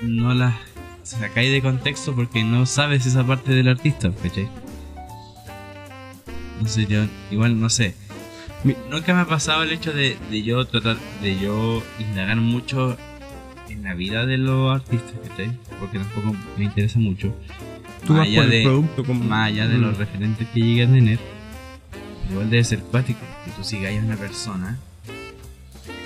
no 0.01 0.33
las 0.33 0.55
sacáis 1.03 1.49
de 1.51 1.61
contexto 1.61 2.13
porque 2.13 2.43
no 2.43 2.65
sabes 2.65 3.05
esa 3.05 3.25
parte 3.25 3.53
del 3.53 3.69
artista, 3.69 4.11
¿cachai? 4.21 4.49
Entonces 6.57 6.85
yo, 6.89 7.05
igual 7.31 7.57
no 7.59 7.69
sé. 7.69 7.95
Nunca 8.91 9.13
me 9.13 9.21
ha 9.21 9.25
pasado 9.25 9.63
el 9.63 9.71
hecho 9.71 9.93
de, 9.93 10.17
de 10.29 10.43
yo 10.43 10.65
tratar, 10.65 10.97
de 11.23 11.39
yo 11.39 11.81
indagar 11.97 12.35
mucho 12.37 12.97
en 13.71 13.83
la 13.83 13.93
vida 13.93 14.25
de 14.25 14.37
los 14.37 14.73
artistas, 14.75 15.13
¿cachai? 15.27 15.51
Porque 15.79 15.99
tampoco 15.99 16.35
me 16.57 16.65
interesa 16.65 16.99
mucho. 16.99 17.33
Tú 18.05 18.13
Más 18.13 18.19
vas 18.19 18.27
allá 18.27 18.41
por 18.41 18.49
de- 18.49 18.57
el 18.57 18.63
producto 18.63 19.03
como. 19.05 19.23
Más 19.23 19.47
allá 19.47 19.67
de 19.67 19.77
Mm. 19.77 19.81
los 19.81 19.97
referentes 19.97 20.47
que 20.49 20.59
llegue 20.59 20.83
a 20.83 20.87
tener, 20.87 21.19
igual 22.31 22.49
debe 22.49 22.63
ser 22.63 22.79
cuático 22.79 23.19
que 23.45 23.51
tú 23.51 23.63
sigas 23.63 23.93
a 23.93 24.05
una 24.05 24.15
persona. 24.15 24.77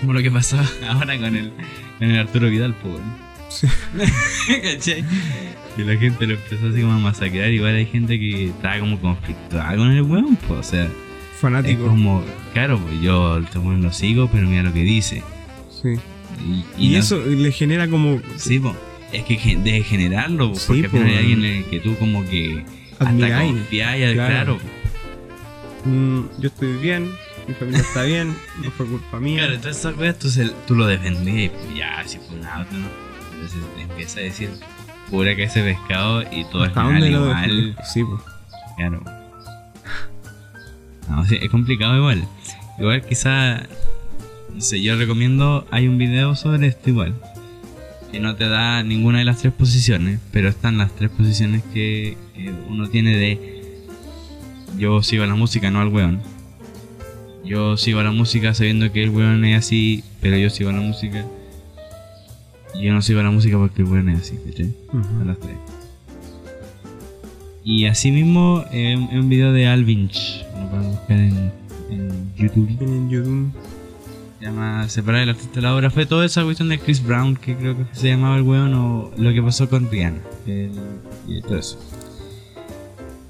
Como 0.01 0.13
lo 0.13 0.21
que 0.21 0.31
pasó 0.31 0.57
ahora 0.89 1.17
con 1.17 1.35
el, 1.35 1.51
con 1.99 2.11
el 2.11 2.19
Arturo 2.19 2.49
Vidal, 2.49 2.73
pues. 2.75 2.95
Sí. 3.49 3.67
¿Cachai? 4.47 5.05
Que 5.75 5.83
la 5.83 5.97
gente 5.97 6.25
lo 6.27 6.33
empezó 6.33 6.67
así 6.67 6.81
como 6.81 6.93
a 6.93 6.99
masacrar. 6.99 7.49
Igual 7.51 7.75
hay 7.75 7.85
gente 7.85 8.19
que 8.19 8.47
estaba 8.47 8.79
como 8.79 8.99
conflictuada 8.99 9.75
con 9.77 9.91
el 9.91 10.01
weón, 10.01 10.35
pues. 10.47 10.59
O 10.59 10.63
sea, 10.63 10.83
es 10.85 10.91
Fanático. 11.39 11.85
como, 11.87 12.23
claro, 12.53 12.79
pues 12.79 12.99
yo 13.01 13.37
este 13.37 13.59
weón 13.59 13.81
lo 13.83 13.91
sigo, 13.93 14.27
pero 14.31 14.47
mira 14.47 14.63
lo 14.63 14.73
que 14.73 14.81
dice. 14.83 15.23
Sí. 15.81 15.95
Y, 16.77 16.87
Y, 16.87 16.89
no- 16.93 16.99
eso 16.99 17.23
le 17.25 17.51
genera 17.51 17.87
como. 17.87 18.21
Sí, 18.37 18.59
pues. 18.59 18.75
Es 19.13 19.23
que 19.23 19.55
de 19.57 19.81
generarlo, 19.83 20.51
po, 20.51 20.59
Sí, 20.59 20.67
porque 20.83 20.89
po, 20.89 20.97
hay 20.97 21.15
alguien 21.17 21.45
en 21.45 21.55
el 21.57 21.65
que 21.65 21.79
tú 21.79 21.95
como 21.97 22.25
que 22.25 22.65
hasta 22.93 23.09
Admiráis. 23.09 23.51
confiáis, 23.53 24.13
Claro. 24.13 24.57
claro. 24.57 24.59
mm, 25.85 26.21
yo 26.39 26.47
estoy 26.47 26.73
bien. 26.77 27.11
Mi 27.47 27.53
familia 27.53 27.81
está 27.81 28.03
bien. 28.03 28.35
No 28.63 28.71
fue 28.71 28.85
culpa 28.87 29.19
mía. 29.19 29.39
Claro, 29.39 29.53
entonces 29.53 29.79
esas 29.79 29.97
weas 29.97 30.17
tú, 30.67 30.75
lo 30.75 30.87
defendías 30.87 31.45
y 31.45 31.49
pues 31.49 31.75
ya, 31.77 32.03
si 32.05 32.17
fue 32.17 32.39
un 32.39 32.45
auto, 32.45 32.73
¿no? 32.73 32.87
Entonces 33.35 33.59
empieza 33.79 34.19
a 34.19 34.23
decir 34.23 34.49
pura 35.11 35.35
que 35.35 35.43
ese 35.43 35.61
pescado 35.61 36.23
y 36.31 36.43
todo 36.45 36.63
¿Hasta 36.63 36.81
final 36.81 36.99
dónde 37.01 37.11
lo 37.11 37.25
defiende? 37.27 37.75
Sí, 37.93 38.03
pues. 38.03 38.21
Claro. 38.77 39.03
No, 41.09 41.23
sí, 41.25 41.37
es 41.41 41.49
complicado 41.51 41.95
igual. 41.97 42.27
Igual 42.79 43.05
quizá, 43.05 43.63
no 44.55 44.61
sé, 44.61 44.81
yo 44.81 44.95
recomiendo, 44.95 45.67
hay 45.69 45.87
un 45.89 45.97
video 45.97 46.33
sobre 46.35 46.67
esto 46.67 46.89
igual. 46.89 47.13
Que 48.11 48.21
no 48.21 48.35
te 48.37 48.47
da 48.47 48.83
ninguna 48.83 49.19
de 49.19 49.25
las 49.25 49.39
tres 49.39 49.51
posiciones, 49.51 50.21
pero 50.31 50.47
están 50.47 50.77
las 50.77 50.95
tres 50.95 51.09
posiciones 51.09 51.61
que 51.73 52.15
uno 52.69 52.87
tiene 52.87 53.17
de 53.17 53.55
yo 54.77 55.01
sigo 55.03 55.23
a 55.23 55.27
la 55.27 55.35
música, 55.35 55.71
no 55.71 55.81
al 55.81 55.89
weón. 55.89 56.21
Yo 57.43 57.75
sigo 57.75 57.99
a 57.99 58.03
la 58.03 58.11
música 58.11 58.53
sabiendo 58.53 58.91
que 58.91 59.03
el 59.03 59.09
weón 59.09 59.43
es 59.43 59.57
así, 59.59 60.03
pero 60.21 60.37
yo 60.37 60.49
sigo 60.49 60.69
a 60.69 60.73
la 60.73 60.81
música. 60.81 61.25
Y 62.73 62.85
yo 62.85 62.93
no 62.93 63.01
sigo 63.01 63.19
a 63.19 63.23
la 63.23 63.31
música 63.31 63.57
porque 63.57 63.81
el 63.81 63.89
weón 63.89 64.09
es 64.09 64.21
así, 64.21 64.37
¿cachai? 64.45 64.73
Ujú. 64.87 65.21
A 65.21 65.25
las 65.25 65.39
tres. 65.39 65.55
Y 67.63 67.87
así 67.87 68.11
mismo 68.11 68.63
eh, 68.71 68.95
un 68.95 69.17
un 69.17 69.29
video 69.29 69.51
de 69.51 69.67
Alvinch, 69.67 70.45
lo 70.53 70.69
pueden 70.69 70.91
buscar 70.91 71.19
en, 71.19 71.51
en 71.89 72.35
YouTube. 72.35 72.77
En 72.79 73.09
YouTube. 73.09 73.51
Se 74.39 74.45
llama 74.45 74.87
Separar 74.89 75.21
el 75.21 75.29
artista 75.29 75.55
de 75.55 75.61
la 75.61 75.75
obra. 75.75 75.89
Fue 75.89 76.05
toda 76.05 76.25
esa 76.25 76.43
cuestión 76.43 76.69
de 76.69 76.77
Chris 76.79 77.01
Brown, 77.03 77.35
que 77.35 77.55
creo 77.55 77.77
que 77.77 77.85
se 77.93 78.09
llamaba 78.09 78.35
el 78.35 78.43
weón, 78.43 78.73
o 78.73 79.11
lo 79.17 79.33
que 79.33 79.41
pasó 79.41 79.69
con 79.69 79.89
Rihanna. 79.89 80.19
el- 80.45 80.71
y 81.27 81.41
todo 81.41 81.57
eso. 81.57 81.79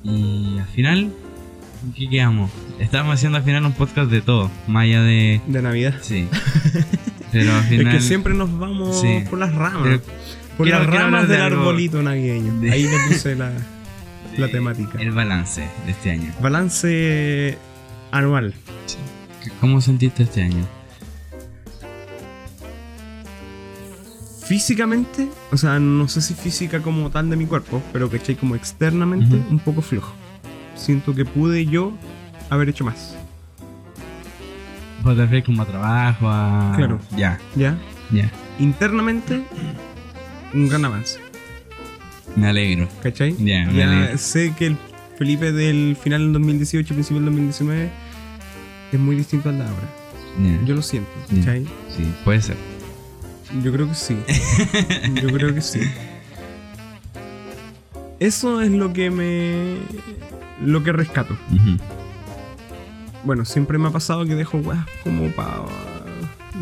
Y 0.03 0.57
al 0.59 0.67
final, 0.67 1.11
¿en 1.85 1.93
qué 1.93 2.09
quedamos? 2.09 2.51
Estábamos 2.79 3.15
haciendo 3.15 3.37
al 3.37 3.43
final 3.43 3.65
un 3.65 3.73
podcast 3.73 4.09
de 4.11 4.21
todo, 4.21 4.51
más 4.67 4.83
allá 4.83 5.01
de. 5.03 5.41
De 5.47 5.61
Navidad. 5.61 5.95
Sí. 6.01 6.27
Pero 7.31 7.53
al 7.53 7.63
final. 7.63 7.87
Es 7.87 7.93
que 8.01 8.07
siempre 8.07 8.33
nos 8.33 8.57
vamos 8.57 8.99
Sí. 9.01 9.23
por 9.29 9.39
las 9.39 9.53
ramas. 9.53 9.81
Pero 9.83 10.01
por 10.57 10.65
quiero- 10.67 10.83
las 10.83 10.89
ramas 10.93 11.27
de 11.27 11.35
del 11.35 11.43
arbolito 11.43 12.01
navideño. 12.01 12.59
de- 12.61 12.71
Ahí 12.71 12.83
le 12.83 12.97
puse 13.09 13.35
la, 13.35 13.51
la 14.37 14.47
temática. 14.49 14.99
El 14.99 15.11
balance 15.11 15.61
de 15.85 15.91
este 15.91 16.11
año. 16.11 16.33
Balance 16.41 17.57
anual. 18.11 18.53
¿Cómo 19.61 19.79
sentiste 19.81 20.23
este 20.23 20.41
año? 20.41 20.65
Físicamente, 24.45 25.27
o 25.51 25.57
sea, 25.57 25.79
no 25.79 26.07
sé 26.07 26.21
si 26.21 26.35
física 26.35 26.79
como 26.81 27.09
tal 27.09 27.29
de 27.31 27.35
mi 27.35 27.45
cuerpo, 27.47 27.81
pero 27.91 28.09
que 28.09 28.35
como 28.35 28.55
externamente, 28.55 29.35
un 29.49 29.57
poco 29.59 29.81
flojo. 29.81 30.13
Siento 30.75 31.15
que 31.15 31.25
pude 31.25 31.65
yo 31.65 31.93
haber 32.51 32.69
hecho 32.69 32.85
más. 32.85 33.15
¿Vos 35.03 35.15
te 35.15 35.21
refieres 35.21 35.45
como 35.45 35.63
a 35.63 35.65
trabajo? 35.65 36.27
A... 36.29 36.73
Claro. 36.75 36.99
Ya, 37.17 37.39
¿Ya? 37.55 37.77
ya. 38.11 38.31
Internamente, 38.59 39.41
un 40.53 40.69
gran 40.69 40.85
avance. 40.85 41.19
Me 42.35 42.47
alegro. 42.47 42.87
¿Cachai? 43.01 43.35
Ya, 43.37 43.65
me 43.65 43.73
ya 43.73 43.91
alegro. 43.91 44.17
sé 44.17 44.53
que 44.57 44.67
el 44.67 44.77
Felipe 45.17 45.51
del 45.53 45.97
final 45.99 46.21
del 46.21 46.33
2018, 46.33 46.93
principio 46.93 47.17
del 47.21 47.25
2019, 47.25 47.89
es 48.91 48.99
muy 48.99 49.15
distinto 49.15 49.49
al 49.49 49.57
de 49.57 49.63
ahora. 49.63 49.89
Ya. 50.43 50.65
Yo 50.65 50.75
lo 50.75 50.81
siento, 50.83 51.09
Ya. 51.31 51.37
¿cachai? 51.39 51.63
Sí, 51.95 52.13
puede 52.23 52.41
ser. 52.41 52.57
Yo 53.63 53.71
creo 53.71 53.87
que 53.87 53.95
sí. 53.95 54.17
Yo 55.21 55.29
creo 55.29 55.53
que 55.53 55.61
sí. 55.61 55.79
Eso 58.19 58.61
es 58.61 58.71
lo 58.71 58.93
que 58.93 59.09
me. 59.11 59.77
lo 60.63 60.83
que 60.83 60.91
rescato. 60.91 61.37
Bueno, 63.23 63.43
siempre 63.45 63.77
me 63.77 63.87
ha 63.87 63.91
pasado 63.91 64.25
que 64.25 64.35
dejo 64.35 64.57
weas 64.59 64.85
como 65.03 65.29
para. 65.31 65.63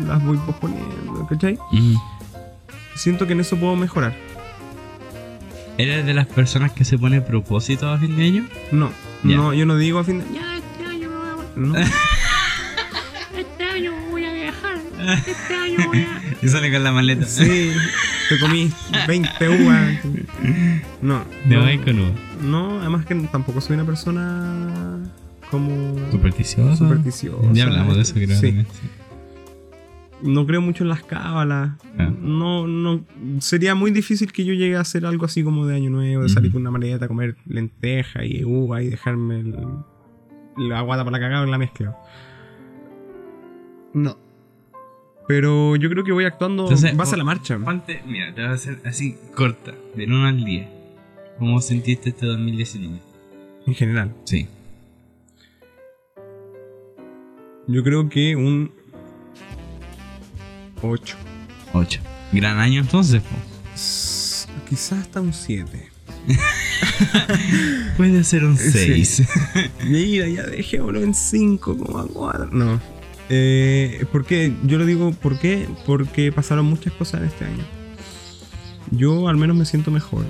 las 0.06 0.22
voy 0.24 0.36
posponiendo, 0.38 1.26
¿cachai? 1.28 1.58
Mm. 1.72 1.94
Siento 2.96 3.26
que 3.26 3.32
en 3.34 3.40
eso 3.40 3.56
puedo 3.56 3.76
mejorar. 3.76 4.14
¿Eres 5.78 6.06
de 6.06 6.14
las 6.14 6.26
personas 6.26 6.72
que 6.72 6.84
se 6.84 6.96
pone 6.98 7.20
propósito 7.20 7.88
a 7.88 7.98
fin 7.98 8.16
de 8.16 8.24
año? 8.24 8.48
No, 8.70 8.90
no, 9.24 9.52
yo 9.52 9.66
no 9.66 9.76
digo 9.76 9.98
a 9.98 10.04
fin 10.04 10.20
de. 10.20 10.24
Ya, 10.34 10.56
este 10.56 10.84
año 10.86 11.08
no 11.10 11.18
voy 11.18 11.78
a- 11.78 11.82
No. 11.82 11.88
Este 13.36 13.64
año 13.64 13.92
voy 14.10 14.24
a 14.24 14.32
viajar. 14.32 14.78
Este 15.26 15.54
año 15.54 15.78
voy 15.88 15.98
a. 16.02 16.22
Y 16.42 16.48
sale 16.48 16.72
con 16.72 16.82
la 16.84 16.92
maleta. 16.92 17.24
Sí, 17.26 17.70
te 18.28 18.38
comí 18.38 18.70
20 19.08 19.48
uvas. 19.48 19.98
No. 21.02 21.24
De 21.46 21.56
no, 21.56 21.84
con 21.84 21.98
uva. 22.00 22.10
no, 22.42 22.80
además 22.80 23.06
que 23.06 23.14
tampoco 23.32 23.60
soy 23.60 23.74
una 23.74 23.84
persona 23.84 24.98
como 25.50 25.94
Supersticioso. 26.10 26.76
supersticiosa. 26.76 27.48
Ya 27.52 27.64
hablamos 27.64 27.96
de 27.96 28.02
eso, 28.02 28.14
creo. 28.14 28.28
Sí. 28.28 28.46
también, 28.48 28.66
sí. 28.72 28.88
No 30.22 30.46
creo 30.46 30.60
mucho 30.62 30.84
en 30.84 30.88
las 30.88 31.02
cábalas. 31.02 31.72
Ah. 31.98 32.10
No, 32.20 32.66
no. 32.66 33.04
Sería 33.40 33.74
muy 33.74 33.90
difícil 33.90 34.32
que 34.32 34.44
yo 34.44 34.54
llegue 34.54 34.76
a 34.76 34.80
hacer 34.80 35.04
algo 35.04 35.26
así 35.26 35.42
como 35.44 35.66
de 35.66 35.76
año 35.76 35.90
nuevo, 35.90 36.22
de 36.22 36.28
salir 36.30 36.50
con 36.50 36.62
una 36.62 36.70
maleta, 36.70 37.08
comer 37.08 37.36
lenteja 37.46 38.24
y 38.24 38.42
uva 38.44 38.82
y 38.82 38.88
dejarme 38.88 39.40
el- 39.40 39.56
la 40.56 40.80
guata 40.80 41.04
para 41.04 41.18
la 41.18 41.20
cagada 41.20 41.44
en 41.44 41.50
la 41.50 41.58
mezcla. 41.58 41.96
No. 43.92 44.16
Pero 45.26 45.76
yo 45.76 45.88
creo 45.88 46.04
que 46.04 46.12
voy 46.12 46.24
actuando 46.26 46.64
Entonces, 46.64 46.94
base 46.96 47.14
a 47.14 47.18
la 47.18 47.24
marcha. 47.24 47.58
Ponte, 47.58 48.02
mira, 48.06 48.34
te 48.34 48.42
voy 48.42 48.50
a 48.50 48.54
hacer 48.54 48.78
así 48.84 49.16
corta, 49.34 49.72
del 49.94 50.12
1 50.12 50.26
al 50.26 50.44
10. 50.44 50.68
¿Cómo 51.38 51.60
sentiste 51.60 52.10
este 52.10 52.26
2019? 52.26 53.00
En 53.66 53.74
general. 53.74 54.14
Sí. 54.24 54.46
Yo 57.66 57.82
creo 57.82 58.08
que 58.10 58.36
un 58.36 58.70
8. 60.82 61.16
8. 61.72 62.00
Gran 62.32 62.58
año 62.58 62.80
entonces, 62.82 63.22
po. 63.22 63.36
Quizás 64.68 64.98
hasta 65.00 65.20
un 65.22 65.32
7. 65.32 65.88
Puede 67.96 68.24
ser 68.24 68.44
un 68.44 68.56
Sí. 68.56 69.04
6. 69.04 69.22
Mira, 69.88 70.28
ya 70.28 70.42
dejémoslo 70.44 71.02
en 71.02 71.14
5,4. 71.14 72.50
No. 72.50 72.80
Eh, 73.28 74.04
¿Por 74.12 74.24
qué? 74.24 74.54
Yo 74.64 74.78
lo 74.78 74.86
digo, 74.86 75.12
¿por 75.12 75.38
qué? 75.38 75.68
Porque 75.86 76.30
pasaron 76.32 76.66
muchas 76.66 76.92
cosas 76.92 77.20
en 77.20 77.26
este 77.28 77.44
año. 77.44 77.64
Yo 78.90 79.28
al 79.28 79.36
menos 79.36 79.56
me 79.56 79.64
siento 79.64 79.90
mejor 79.90 80.24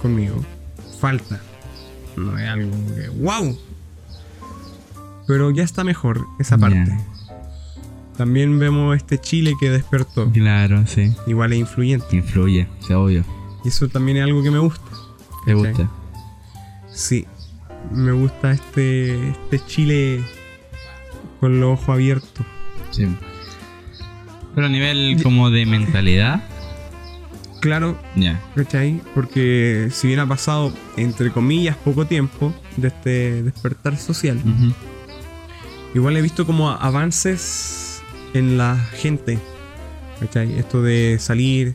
conmigo. 0.00 0.44
Falta. 1.00 1.40
No 2.16 2.38
es 2.38 2.48
algo 2.48 2.72
que. 2.94 3.08
¡Wow! 3.08 3.58
Pero 5.26 5.50
ya 5.50 5.62
está 5.62 5.84
mejor 5.84 6.26
esa 6.38 6.58
parte. 6.58 6.96
También 8.16 8.58
vemos 8.58 8.96
este 8.96 9.18
Chile 9.18 9.54
que 9.58 9.70
despertó. 9.70 10.30
Claro, 10.30 10.86
sí. 10.86 11.14
Igual 11.26 11.52
es 11.52 11.60
influyente. 11.60 12.16
Influye, 12.16 12.68
se 12.80 12.94
obvio. 12.94 13.24
Y 13.64 13.68
eso 13.68 13.88
también 13.88 14.18
es 14.18 14.24
algo 14.24 14.42
que 14.42 14.50
me 14.50 14.58
gusta. 14.58 14.90
¿Te 15.46 15.54
gusta? 15.54 15.90
Sí. 16.92 17.26
Me 17.90 18.12
gusta 18.12 18.52
este, 18.52 19.30
este 19.30 19.60
Chile 19.66 20.22
con 21.40 21.60
los 21.60 21.80
ojos 21.80 21.88
abiertos. 21.88 22.46
Sí. 22.90 23.06
Pero 24.54 24.66
a 24.66 24.70
nivel 24.70 25.20
como 25.22 25.50
de 25.50 25.66
mentalidad, 25.66 26.42
Claro, 27.60 27.98
ya. 28.16 28.40
¿cachai? 28.54 29.00
Porque 29.14 29.88
si 29.92 30.06
bien 30.06 30.18
ha 30.18 30.26
pasado, 30.26 30.72
entre 30.96 31.30
comillas, 31.30 31.76
poco 31.76 32.06
tiempo 32.06 32.54
de 32.78 32.88
este 32.88 33.42
despertar 33.42 33.98
social, 33.98 34.40
igual 35.94 36.16
he 36.16 36.22
visto 36.22 36.46
como 36.46 36.70
avances 36.70 38.02
en 38.32 38.56
la 38.56 38.76
gente. 38.76 39.38
¿Cachai? 40.20 40.58
Esto 40.58 40.82
de 40.82 41.18
salir 41.20 41.74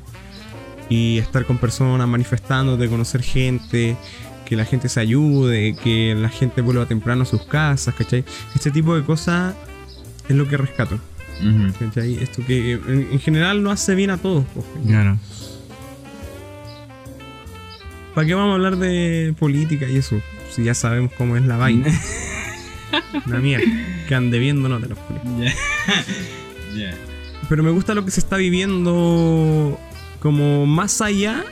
y 0.90 1.20
estar 1.20 1.46
con 1.46 1.60
personas 1.60 2.08
manifestando, 2.08 2.78
de 2.78 2.90
conocer 2.90 3.22
gente, 3.22 3.96
que 4.46 4.56
la 4.56 4.66
gente 4.66 4.90
se 4.90 5.00
ayude, 5.00 5.76
que 5.76 6.16
la 6.16 6.30
gente 6.30 6.62
vuelva 6.62 6.86
temprano 6.86 7.24
a 7.24 7.26
sus 7.26 7.44
casas, 7.44 7.96
¿cachai? 7.96 8.24
Este 8.54 8.72
tipo 8.72 8.96
de 8.96 9.04
cosas 9.04 9.56
es 10.30 10.36
lo 10.36 10.48
que 10.48 10.58
rescato. 10.58 11.00
¿cachai? 11.80 12.16
Esto 12.22 12.46
que 12.46 12.74
en, 12.74 13.10
en 13.12 13.20
general 13.20 13.64
no 13.64 13.72
hace 13.72 13.96
bien 13.96 14.10
a 14.10 14.18
todos. 14.18 14.46
Claro. 14.88 15.18
¿Para 18.14 18.28
qué 18.28 18.34
vamos 18.34 18.52
a 18.52 18.56
hablar 18.56 18.78
de 18.78 19.36
política 19.38 19.90
y 19.90 19.98
eso? 19.98 20.22
Si 20.50 20.64
ya 20.64 20.74
sabemos 20.74 21.12
cómo 21.18 21.36
es 21.36 21.44
la 21.46 21.58
vaina. 21.58 21.88
Una 23.26 23.40
mierda. 23.40 23.66
Que 24.08 24.16
ande 24.16 24.40
viendo, 24.40 24.70
no 24.70 24.80
te 24.80 24.88
lo 24.88 24.96
juro. 24.96 25.20
Pero 27.50 27.64
me 27.64 27.72
gusta 27.72 27.94
lo 27.94 28.06
que 28.06 28.12
se 28.12 28.22
está 28.22 28.38
viviendo 28.38 29.78
como 30.20 30.66
más 30.66 31.02
allá, 31.02 31.44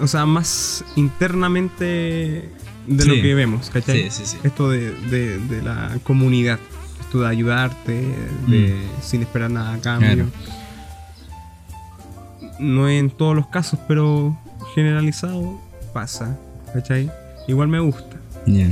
o 0.00 0.06
sea, 0.06 0.26
más 0.26 0.84
internamente 0.96 2.48
de 2.86 3.04
lo 3.04 3.14
que 3.14 3.34
vemos, 3.34 3.70
¿cachai? 3.70 4.04
Sí, 4.10 4.10
sí, 4.10 4.26
sí. 4.26 4.38
Esto 4.44 4.70
de, 4.70 4.92
de- 5.10 5.38
de 5.38 5.62
la 5.62 5.98
comunidad, 6.04 6.58
esto 7.00 7.20
de 7.20 7.28
ayudarte, 7.28 8.04
de, 8.46 8.74
sin 9.02 9.22
esperar 9.22 9.50
nada 9.50 9.74
a 9.74 9.80
cambio. 9.80 10.08
Claro. 10.14 10.26
No 12.58 12.88
en 12.88 13.10
todos 13.10 13.34
los 13.36 13.46
casos, 13.48 13.78
pero 13.86 14.36
generalizado 14.74 15.60
pasa, 15.92 16.38
¿cachai? 16.72 17.10
Igual 17.48 17.68
me 17.68 17.80
gusta. 17.80 18.16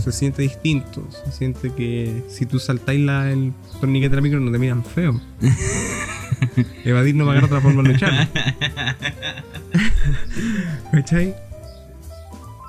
Se 0.01 0.13
siente 0.13 0.43
distinto. 0.43 1.05
Se 1.25 1.33
siente 1.33 1.73
que 1.75 2.23
si 2.29 2.47
tú 2.47 2.61
saltáis 2.61 3.01
la, 3.01 3.31
el 3.33 3.53
torniquete 3.81 4.11
de 4.11 4.17
la 4.17 4.23
micro 4.23 4.39
no 4.39 4.53
te 4.53 4.59
miran 4.59 4.85
feo. 4.85 5.21
Evadir 6.85 7.17
no 7.17 7.27
va 7.27 7.37
a 7.37 7.45
otra 7.45 7.61
forma 7.61 7.83
de 7.83 7.89
luchar. 7.95 8.29
¿Cachai? 10.93 11.35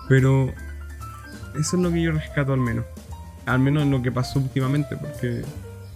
Pero 0.09 0.51
eso 1.59 1.77
es 1.77 1.83
lo 1.83 1.91
que 1.91 2.01
yo 2.01 2.11
rescato 2.11 2.53
al 2.53 2.59
menos. 2.59 2.85
Al 3.45 3.59
menos 3.59 3.83
en 3.83 3.91
lo 3.91 4.01
que 4.01 4.11
pasó 4.11 4.39
últimamente, 4.39 4.97
porque 4.97 5.43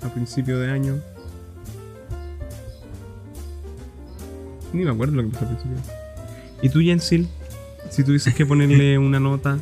a 0.03 0.10
principio 0.10 0.60
de 0.60 0.72
año. 0.72 0.99
Ni 4.74 4.84
me 4.86 4.91
acuerdo 4.91 5.16
lo 5.16 5.24
que 5.24 5.30
pasó 5.30 5.45
a 5.45 5.49
principio. 5.49 5.76
de 5.78 5.82
año. 5.82 5.91
¿Y 6.62 6.70
tú, 6.70 6.80
Jensil? 6.82 7.28
Si 7.89 8.03
tuvieses 8.03 8.36
que 8.36 8.45
ponerle 8.45 8.97
una 8.99 9.20
nota. 9.20 9.57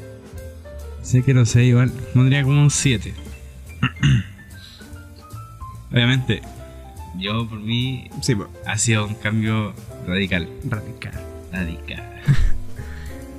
Sé 1.02 1.24
que 1.24 1.34
lo 1.34 1.46
sé, 1.46 1.64
igual. 1.64 1.90
Pondría 2.14 2.44
como 2.44 2.62
un 2.62 2.70
7. 2.70 3.14
Obviamente, 5.92 6.42
yo 7.18 7.48
por 7.48 7.60
mí 7.60 8.10
Sí, 8.22 8.36
ha 8.66 8.78
sido 8.78 9.08
un 9.08 9.16
cambio 9.16 9.74
radical. 10.06 10.50
radical. 10.68 11.14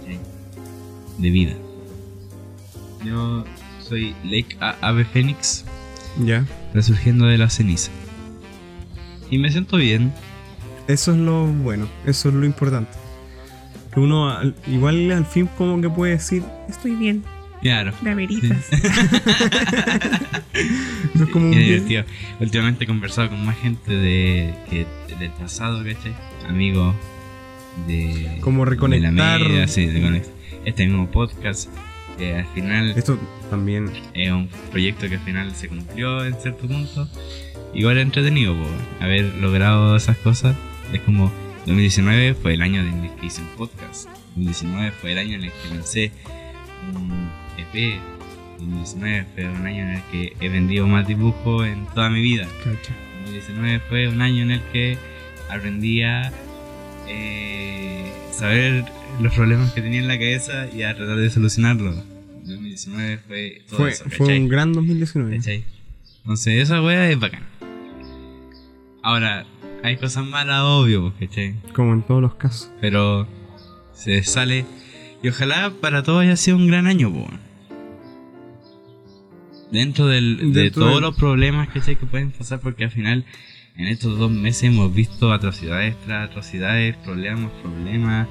Sí. 0.07 0.19
De 1.19 1.31
vida. 1.31 1.53
Yo 3.05 3.45
soy 3.81 4.15
Lake 4.25 4.57
A- 4.61 4.77
Ave 4.81 5.05
Fénix, 5.05 5.65
Ya. 6.25 6.45
resurgiendo 6.75 7.27
de 7.27 7.39
la 7.39 7.49
ceniza. 7.51 7.91
Y 9.31 9.39
me 9.39 9.51
siento 9.51 9.77
bien. 9.77 10.13
Eso 10.89 11.13
es 11.13 11.19
lo 11.19 11.47
bueno, 11.47 11.87
eso 12.07 12.29
es 12.31 12.35
lo 12.35 12.47
importante. 12.47 12.93
Que 13.93 14.01
uno 14.01 14.31
al- 14.31 14.55
igual 14.67 15.11
al 15.13 15.27
fin 15.27 15.49
como 15.59 15.81
que 15.81 15.91
puede 15.91 16.13
decir, 16.13 16.43
Estoy 16.69 16.93
bien. 16.97 17.25
Claro. 17.61 17.93
De 18.03 18.15
veritas. 18.15 18.67
no 21.15 21.25
es 21.25 21.31
como 21.31 21.47
un 21.47 21.51
bien. 21.51 22.05
Últimamente 22.41 22.85
he 22.85 22.87
conversado 22.87 23.31
con 23.31 23.45
más 23.45 23.57
gente 23.59 23.93
de, 23.93 24.55
que, 24.71 24.87
del 25.19 25.31
pasado, 25.33 25.79
¿cachai? 25.85 26.15
Amigos 26.49 26.95
de. 27.87 28.39
Como 28.41 28.65
de 28.65 28.71
reconectar. 28.71 29.13
la 29.13 29.49
media, 29.49 29.69
sí, 29.69 29.87
de 29.87 30.23
Este 30.65 30.87
mismo 30.87 31.11
podcast, 31.11 31.69
al 32.19 32.47
final 32.55 32.91
Esto 32.97 33.19
también, 33.51 33.91
es 34.15 34.31
un 34.31 34.49
proyecto 34.71 35.09
que 35.09 35.15
al 35.15 35.21
final 35.21 35.55
se 35.55 35.69
cumplió 35.69 36.25
en 36.25 36.35
cierto 36.35 36.67
punto. 36.67 37.09
Igual 37.75 37.99
entretenido, 37.99 38.55
po, 38.55 38.67
haber 39.01 39.35
logrado 39.37 39.97
esas 39.97 40.17
cosas. 40.19 40.57
Es 40.93 41.01
como 41.03 41.31
2019 41.67 42.35
fue 42.35 42.55
el 42.55 42.63
año 42.63 42.81
en 42.81 43.05
el 43.05 43.15
que 43.17 43.27
hice 43.27 43.43
un 43.43 43.49
podcast. 43.57 44.09
2019 44.37 44.93
fue 44.93 45.13
el 45.13 45.19
año 45.19 45.35
en 45.35 45.45
el 45.45 45.51
que 45.51 45.75
lancé 45.75 46.13
un 46.95 47.31
EP. 47.59 48.01
2019 48.59 49.27
fue 49.35 49.49
un 49.49 49.67
año 49.67 49.83
en 49.83 49.91
el 49.91 50.03
que 50.11 50.33
he 50.41 50.49
vendido 50.49 50.87
más 50.87 51.07
dibujos 51.07 51.67
en 51.67 51.87
toda 51.95 52.11
mi 52.11 52.21
vida. 52.21 52.49
cacha. 52.65 52.95
2019 53.25 53.81
fue 53.89 54.09
un 54.09 54.23
año 54.23 54.43
en 54.43 54.51
el 54.53 54.63
que 54.73 54.97
aprendí 55.51 56.03
a 56.03 56.33
eh, 57.09 58.13
saber 58.33 58.85
los 59.21 59.35
problemas 59.35 59.73
que 59.73 59.83
tenía 59.83 60.01
en 60.01 60.09
la 60.09 60.19
cabeza 60.19 60.69
y 60.75 60.83
a 60.83 60.95
tratar 60.95 61.17
de 61.17 61.31
solucionarlos. 61.31 61.97
2019 62.45 63.19
fue 63.27 63.63
todo 63.69 63.77
Fue, 63.79 63.91
eso, 63.91 64.05
fue 64.11 64.39
un 64.39 64.49
gran 64.49 64.73
2019. 64.73 65.37
¿Cachai? 65.37 65.65
Entonces 66.23 66.63
esa 66.63 66.83
wea 66.83 67.11
es 67.11 67.19
bacán. 67.19 67.43
Ahora, 69.03 69.47
hay 69.83 69.97
cosas 69.97 70.25
malas, 70.27 70.61
obvio, 70.63 71.13
pues, 71.17 71.29
¿cachai? 71.31 71.55
Como 71.75 71.93
en 71.95 72.03
todos 72.03 72.21
los 72.23 72.35
casos. 72.35 72.71
Pero 72.81 73.27
se 73.93 74.23
sale. 74.23 74.65
Y 75.23 75.29
ojalá 75.29 75.73
para 75.81 76.03
todos 76.03 76.23
haya 76.23 76.37
sido 76.37 76.57
un 76.57 76.69
gran 76.69 76.87
año, 76.87 77.13
po. 77.13 77.29
dentro 79.71 80.07
del, 80.07 80.53
de 80.53 80.63
Dentro 80.63 80.83
todos 80.83 80.95
del- 80.95 81.03
los 81.03 81.17
problemas 81.17 81.69
¿cachai? 81.69 81.97
que 81.97 82.07
pueden 82.07 82.31
pasar, 82.31 82.61
porque 82.61 82.85
al 82.85 82.91
final 82.91 83.25
en 83.79 83.87
estos 83.87 84.19
dos 84.19 84.31
meses 84.31 84.65
hemos 84.65 84.93
visto 84.93 85.33
atrocidades 85.33 85.97
tras 86.05 86.29
atrocidades, 86.29 86.97
problemas, 86.97 87.51
problemas. 87.63 88.27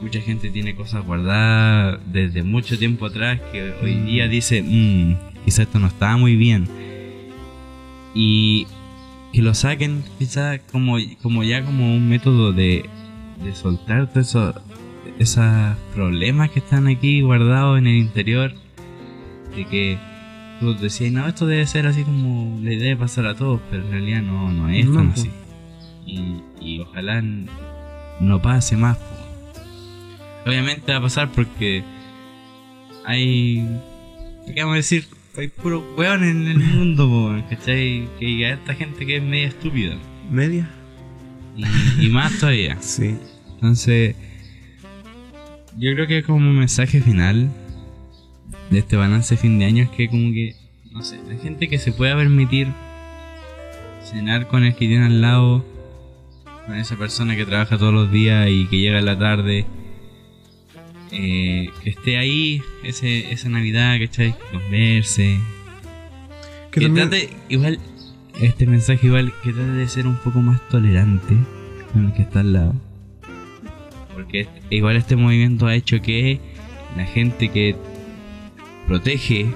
Mucha 0.00 0.20
gente 0.20 0.48
tiene 0.50 0.74
cosas 0.76 1.04
guardadas 1.04 1.98
desde 2.06 2.42
mucho 2.44 2.78
tiempo 2.78 3.06
atrás 3.06 3.40
que 3.50 3.72
hoy 3.82 3.96
Mm. 3.96 4.06
día 4.06 4.28
dice, 4.28 4.62
mmm, 4.62 5.16
quizá 5.44 5.62
esto 5.62 5.80
no 5.80 5.88
estaba 5.88 6.16
muy 6.16 6.36
bien. 6.36 6.68
Y 8.14 8.66
que 9.32 9.42
lo 9.42 9.54
saquen 9.54 10.04
quizá 10.18 10.58
como, 10.58 10.96
como 11.20 11.42
ya 11.42 11.64
como 11.64 11.96
un 11.96 12.08
método 12.08 12.52
de, 12.52 12.88
de 13.42 13.54
soltar 13.56 14.08
todos 14.12 14.28
esos, 14.28 14.54
esos 15.18 15.76
problemas 15.94 16.50
que 16.50 16.60
están 16.60 16.86
aquí 16.86 17.22
guardados 17.22 17.78
en 17.78 17.88
el 17.88 17.96
interior. 17.96 18.54
De 19.56 19.64
que 19.66 19.98
tú 20.62 20.74
decías, 20.82 21.12
no, 21.12 21.26
esto 21.26 21.46
debe 21.46 21.66
ser 21.66 21.86
así 21.86 22.02
como 22.04 22.58
le 22.62 22.76
debe 22.76 22.96
pasar 22.96 23.26
a 23.26 23.34
todos, 23.34 23.60
pero 23.70 23.84
en 23.84 23.90
realidad 23.90 24.22
no, 24.22 24.50
no 24.52 24.68
es 24.68 24.86
No, 24.86 24.94
tan 24.96 25.12
po. 25.12 25.20
así. 25.20 25.30
Y, 26.06 26.42
y 26.60 26.80
ojalá 26.80 27.22
no 28.20 28.40
pase 28.42 28.76
más. 28.76 28.98
Obviamente 30.46 30.90
va 30.92 30.98
a 30.98 31.02
pasar 31.02 31.30
porque 31.30 31.84
hay. 33.04 33.66
¿Qué 34.46 34.60
vamos 34.60 34.74
a 34.74 34.76
decir? 34.76 35.06
Hay 35.36 35.48
puro 35.48 35.82
weón 35.96 36.24
en 36.24 36.46
el 36.48 36.58
mundo, 36.58 37.08
po, 37.08 37.48
¿cachai? 37.48 38.08
Que 38.18 38.26
hay 38.26 38.44
esta 38.44 38.74
gente 38.74 39.06
que 39.06 39.16
es 39.16 39.22
media 39.22 39.48
estúpida. 39.48 39.96
¿Media? 40.30 40.68
Y, 41.56 42.06
y 42.06 42.08
más 42.08 42.38
todavía. 42.38 42.76
Sí. 42.80 43.16
Entonces, 43.54 44.16
yo 45.78 45.94
creo 45.94 46.06
que 46.08 46.22
como 46.24 46.52
mensaje 46.52 47.00
final 47.00 47.48
de 48.72 48.78
este 48.80 48.96
balance 48.96 49.34
de 49.34 49.40
fin 49.40 49.58
de 49.58 49.64
año 49.66 49.84
es 49.84 49.90
que 49.90 50.08
como 50.08 50.32
que, 50.32 50.54
no 50.92 51.02
sé, 51.02 51.18
la 51.28 51.36
gente 51.38 51.68
que 51.68 51.78
se 51.78 51.92
pueda 51.92 52.16
permitir 52.16 52.68
cenar 54.04 54.48
con 54.48 54.64
el 54.64 54.72
que 54.74 54.86
tiene 54.88 55.06
al 55.06 55.20
lado, 55.20 55.64
con 56.66 56.76
esa 56.76 56.96
persona 56.96 57.36
que 57.36 57.44
trabaja 57.44 57.78
todos 57.78 57.92
los 57.94 58.10
días 58.12 58.48
y 58.50 58.66
que 58.66 58.78
llega 58.78 58.98
en 58.98 59.04
la 59.06 59.18
tarde, 59.18 59.66
eh, 61.12 61.68
que 61.82 61.90
esté 61.90 62.16
ahí 62.18 62.62
ese, 62.84 63.32
esa 63.32 63.48
Navidad, 63.48 63.98
¿cachai? 64.00 64.32
Que 64.32 64.58
converse, 64.58 65.38
Que 66.70 66.80
que 66.80 66.86
también- 66.86 67.10
trate, 67.10 67.30
igual, 67.48 67.78
este 68.40 68.66
mensaje 68.66 69.06
igual, 69.06 69.32
que 69.42 69.52
trate 69.52 69.72
de 69.72 69.88
ser 69.88 70.06
un 70.06 70.16
poco 70.16 70.40
más 70.40 70.66
tolerante 70.68 71.34
con 71.92 72.06
el 72.06 72.12
que 72.14 72.22
está 72.22 72.40
al 72.40 72.52
lado. 72.54 72.74
Porque 74.14 74.46
igual 74.70 74.96
este 74.96 75.16
movimiento 75.16 75.66
ha 75.66 75.74
hecho 75.74 76.00
que 76.00 76.40
la 76.96 77.04
gente 77.04 77.48
que 77.50 77.76
protege, 78.86 79.46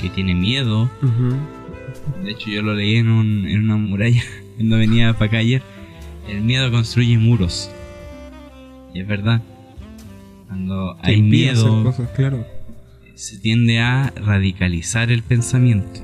que 0.00 0.08
tiene 0.10 0.34
miedo, 0.34 0.90
de 2.24 2.30
hecho 2.30 2.50
yo 2.50 2.62
lo 2.62 2.74
leí 2.74 2.96
en, 2.96 3.08
un- 3.10 3.46
en 3.46 3.64
una 3.64 3.76
muralla 3.76 4.22
cuando 4.56 4.78
venía 4.78 5.12
para 5.14 5.26
acá 5.26 5.38
ayer, 5.38 5.62
el 6.28 6.40
miedo 6.42 6.70
construye 6.70 7.18
muros. 7.18 7.70
Y 8.94 9.00
es 9.00 9.06
verdad. 9.06 9.40
Cuando 10.48 10.96
Te 11.02 11.12
hay 11.12 11.22
miedo, 11.22 11.82
cosas, 11.82 12.10
claro. 12.10 12.46
se 13.14 13.38
tiende 13.38 13.80
a 13.80 14.12
radicalizar 14.16 15.10
el 15.10 15.22
pensamiento. 15.22 16.00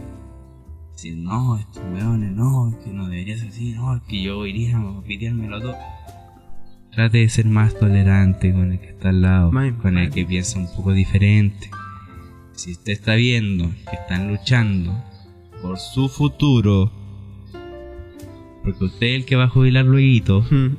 Decir, 0.93 1.17
no, 1.17 1.59
estos 1.59 1.83
weones, 1.93 2.33
no, 2.33 2.71
es 2.71 2.77
que 2.85 2.91
no 2.91 3.07
debería 3.09 3.37
ser 3.39 3.49
así, 3.49 3.73
no, 3.73 3.95
es 3.97 4.03
que 4.09 4.23
yo 4.23 4.45
iría 4.47 4.77
a 4.79 5.03
piteármelo 5.03 5.61
todo. 5.61 5.77
Trate 6.93 7.19
de 7.19 7.29
ser 7.29 7.45
más 7.47 7.79
tolerante 7.79 8.53
con 8.53 8.73
el 8.73 8.81
que 8.81 8.89
está 8.89 9.11
al 9.11 9.21
lado, 9.23 9.51
con 9.83 9.99
el 9.99 10.11
que 10.11 10.25
piensa 10.25 10.59
un 10.59 10.67
poco 10.75 10.93
diferente. 10.93 11.71
Si 12.59 12.73
usted 12.73 12.93
está 12.93 13.15
viendo 13.15 13.71
que 13.89 13.95
están 13.95 14.27
luchando 14.27 14.93
por 15.63 15.79
su 15.79 16.09
futuro, 16.09 16.91
porque 18.65 18.85
usted 18.85 19.07
es 19.07 19.15
el 19.21 19.25
que 19.27 19.37
va 19.37 19.45
a 19.45 19.49
jubilar 19.49 19.85
luego, 19.85 20.39
Ujú. 20.39 20.77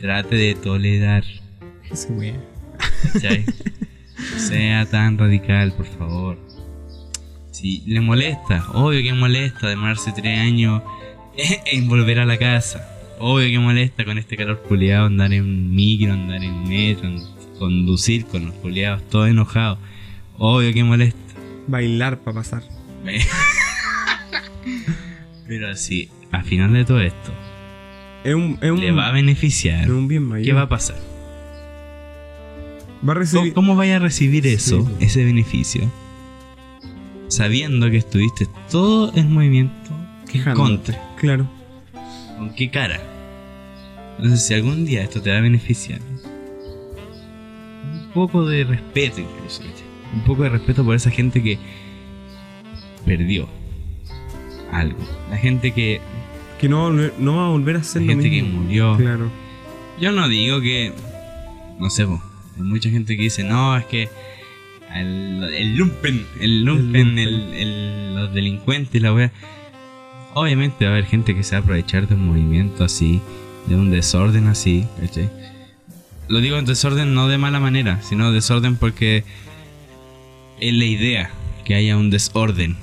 trate 0.00 0.36
de 0.36 0.54
tolerar. 0.54 1.24
¿Cachai? 3.12 3.44
No 3.44 4.38
sea 4.38 4.86
tan 4.86 5.18
radical, 5.18 5.72
por 5.74 5.84
favor. 5.84 6.38
Si 7.50 7.82
le 7.86 8.00
molesta, 8.00 8.64
obvio 8.72 9.02
que 9.02 9.12
molesta 9.12 9.68
demorarse 9.68 10.12
tres 10.12 10.38
años 10.38 10.82
en 11.70 11.86
volver 11.86 12.18
a 12.20 12.24
la 12.24 12.38
casa. 12.38 12.88
Obvio 13.20 13.50
que 13.50 13.58
molesta 13.58 14.06
con 14.06 14.16
este 14.16 14.38
calor 14.38 14.62
culiado 14.66 15.04
andar 15.06 15.34
en 15.34 15.74
micro, 15.74 16.14
andar 16.14 16.42
en 16.42 16.66
metro, 16.66 17.10
conducir 17.58 18.24
con 18.24 18.46
los 18.46 18.54
culiados 18.54 19.02
todos 19.10 19.28
enojados. 19.28 19.78
Obvio 20.38 20.72
que 20.72 20.84
molesta. 20.84 21.18
Bailar 21.66 22.20
para 22.20 22.36
pasar. 22.36 22.62
Pero 25.46 25.74
si 25.76 26.10
al 26.30 26.44
final 26.44 26.72
de 26.74 26.84
todo 26.84 27.00
esto 27.00 27.32
Es 28.24 28.34
un, 28.34 28.58
es 28.60 28.70
un, 28.70 28.80
le 28.80 28.92
va 28.92 29.06
a 29.08 29.12
beneficiar, 29.12 29.84
es 29.84 29.88
un 29.90 30.08
bien 30.08 30.24
mayor. 30.24 30.44
¿qué 30.44 30.52
va 30.52 30.62
a 30.62 30.68
pasar? 30.68 30.96
Va 30.96 33.00
a 33.00 33.02
¿Cómo, 33.06 33.14
recibir. 33.14 33.54
cómo 33.54 33.76
vaya 33.76 33.96
a 33.96 33.98
recibir 34.00 34.46
eso, 34.46 34.86
Sí. 34.98 35.04
ese 35.06 35.24
beneficio? 35.24 35.90
Sabiendo 37.28 37.90
que 37.90 37.98
estuviste 37.98 38.46
todo 38.70 39.12
el 39.14 39.28
movimiento 39.28 39.90
en 39.90 40.26
Quejándote. 40.26 40.92
contra. 40.94 41.16
Claro. 41.16 41.48
¿Con 42.36 42.54
qué 42.54 42.70
cara? 42.70 43.00
Entonces, 44.16 44.44
si 44.44 44.54
algún 44.54 44.84
día 44.84 45.02
esto 45.02 45.22
te 45.22 45.30
va 45.30 45.38
a 45.38 45.40
beneficiar, 45.40 46.00
un 47.92 48.10
poco 48.12 48.44
de 48.46 48.64
respeto 48.64 49.20
incluso. 49.20 49.62
Un 50.14 50.22
poco 50.22 50.42
de 50.42 50.48
respeto 50.48 50.84
por 50.84 50.94
esa 50.94 51.10
gente 51.10 51.42
que 51.42 51.58
perdió 53.04 53.48
algo. 54.72 54.98
La 55.30 55.36
gente 55.36 55.72
que, 55.72 56.00
Que 56.60 56.68
no, 56.68 56.90
no, 56.90 57.36
va 57.36 57.46
a 57.46 57.50
volver 57.50 57.76
a 57.76 57.78
la 57.78 57.84
ser 57.84 58.02
lo 58.02 58.08
gente 58.08 58.30
que 58.30 58.42
murió. 58.42 58.96
Claro. 58.96 59.30
Yo 60.00 60.12
no 60.12 60.28
digo 60.28 60.60
que. 60.60 60.92
No 61.78 61.90
sé, 61.90 62.04
po, 62.06 62.22
hay 62.56 62.62
mucha 62.62 62.90
gente 62.90 63.16
que 63.16 63.22
dice, 63.24 63.44
no, 63.44 63.76
es 63.76 63.84
que. 63.86 64.08
El, 64.94 65.44
el 65.54 65.76
lumpen, 65.76 66.26
el 66.40 66.64
lumpen, 66.64 67.08
lumpen. 67.08 67.18
el- 67.18 67.52
el- 67.54 68.14
los 68.14 68.32
delincuentes, 68.34 69.00
la 69.02 69.12
wea. 69.12 69.30
Obviamente 70.34 70.84
va 70.86 70.92
a 70.92 70.94
haber 70.94 71.04
gente 71.06 71.34
que 71.34 71.42
se 71.42 71.52
va 71.54 71.58
a 71.58 71.62
aprovechar 71.62 72.08
de 72.08 72.14
un 72.14 72.26
movimiento 72.26 72.84
así, 72.84 73.20
de 73.66 73.74
un 73.76 73.90
desorden 73.90 74.46
así, 74.46 74.86
¿cachai? 75.00 75.28
Lo 76.28 76.40
digo 76.40 76.56
en 76.58 76.64
desorden 76.64 77.14
no 77.14 77.28
de 77.28 77.38
mala 77.38 77.60
manera, 77.60 78.00
sino 78.02 78.32
desorden 78.32 78.76
porque 78.76 79.24
es 80.60 80.72
la 80.74 80.84
idea 80.84 81.30
que 81.64 81.74
haya 81.74 81.96
un 81.96 82.10
desorden. 82.10 82.76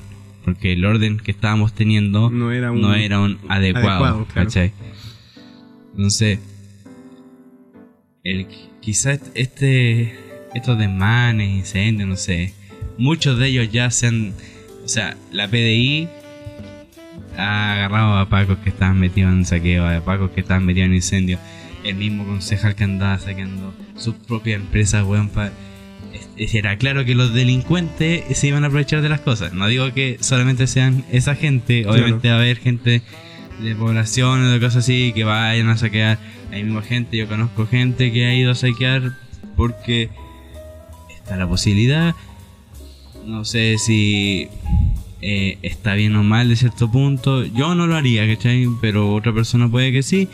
Porque 0.43 0.73
el 0.73 0.85
orden 0.85 1.17
que 1.17 1.31
estábamos 1.31 1.73
teniendo 1.73 2.29
No 2.29 2.51
era 2.51 2.71
un. 2.71 2.79
no 2.81 2.93
era 2.93 3.19
un 3.19 3.39
adecuado, 3.49 3.87
adecuado, 4.05 4.25
claro. 4.31 4.49
Entonces, 5.95 6.39
el, 8.23 8.47
quizás 8.81 9.19
este, 9.33 10.15
estos 10.53 10.77
desmanes, 10.77 11.49
incendios, 11.49 12.07
no 12.09 12.15
sé, 12.15 12.53
muchos 12.97 13.37
de 13.39 13.47
ellos 13.47 13.71
ya 13.71 13.89
se 13.91 14.07
han, 14.07 14.33
o 14.83 14.87
sea, 14.87 15.15
la 15.31 15.47
PDI 15.47 16.07
ha 17.37 17.73
agarrado 17.73 18.17
a 18.17 18.29
pacos 18.29 18.57
que 18.59 18.69
estaban 18.69 18.99
metidos 18.99 19.31
en 19.33 19.45
saqueo, 19.45 19.87
a 19.87 19.99
pacos 20.03 20.31
que 20.31 20.41
estaban 20.41 20.65
metidos 20.65 20.87
en 20.87 20.95
incendios, 20.95 21.39
el 21.83 21.95
mismo 21.95 22.25
concejal 22.25 22.75
que 22.75 22.83
andaba 22.83 23.17
saqueando 23.19 23.73
sus 23.97 24.15
propias 24.15 24.59
empresas, 24.61 25.03
weón, 25.05 25.29
pa- 25.29 25.47
es- 25.47 25.53
es- 25.53 25.55
era 26.37 26.77
claro 26.77 27.05
que 27.05 27.15
los 27.15 27.33
delincuentes 27.33 28.23
se 28.37 28.47
iban 28.47 28.63
a 28.63 28.67
aprovechar 28.67 29.01
de 29.01 29.09
las 29.09 29.21
cosas. 29.21 29.53
No 29.53 29.67
digo 29.67 29.93
que 29.93 30.17
solamente 30.21 30.67
sean 30.67 31.03
esa 31.11 31.35
gente, 31.35 31.87
obviamente 31.87 32.29
va 32.29 32.35
a 32.35 32.39
haber 32.39 32.57
gente 32.57 33.01
de 33.61 33.75
población 33.75 34.43
o 34.45 34.51
de 34.51 34.59
cosas 34.59 34.77
así 34.83 35.11
que 35.13 35.23
vayan 35.23 35.69
a 35.69 35.77
saquear. 35.77 36.17
Hay 36.51 36.63
misma 36.63 36.81
gente, 36.81 37.17
yo 37.17 37.27
conozco 37.27 37.65
gente 37.67 38.11
que 38.11 38.25
ha 38.25 38.35
ido 38.35 38.51
a 38.51 38.55
saquear 38.55 39.13
porque 39.55 40.09
está 41.15 41.37
la 41.37 41.47
posibilidad. 41.47 42.13
No 43.25 43.43
sé 43.45 43.77
si 43.79 44.47
eh, 45.21 45.57
está 45.63 45.95
bien 45.95 46.15
o 46.15 46.23
mal 46.23 46.49
de 46.49 46.55
cierto 46.55 46.91
punto. 46.91 47.43
Yo 47.45 47.73
no 47.75 47.87
lo 47.87 47.95
haría, 47.95 48.27
¿cachai? 48.27 48.67
Pero 48.81 49.13
otra 49.13 49.33
persona 49.33 49.69
puede 49.69 49.91
que 49.91 50.03
sí. 50.03 50.27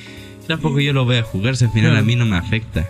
Tampoco 0.48 0.80
yo 0.82 0.92
lo 0.92 1.06
voy 1.06 1.18
a 1.18 1.24
jugar, 1.24 1.56
si 1.56 1.66
al 1.66 1.72
final 1.72 1.92
Claro. 1.92 2.04
a 2.04 2.06
mí 2.06 2.16
no 2.16 2.26
me 2.26 2.36
afecta. 2.36 2.88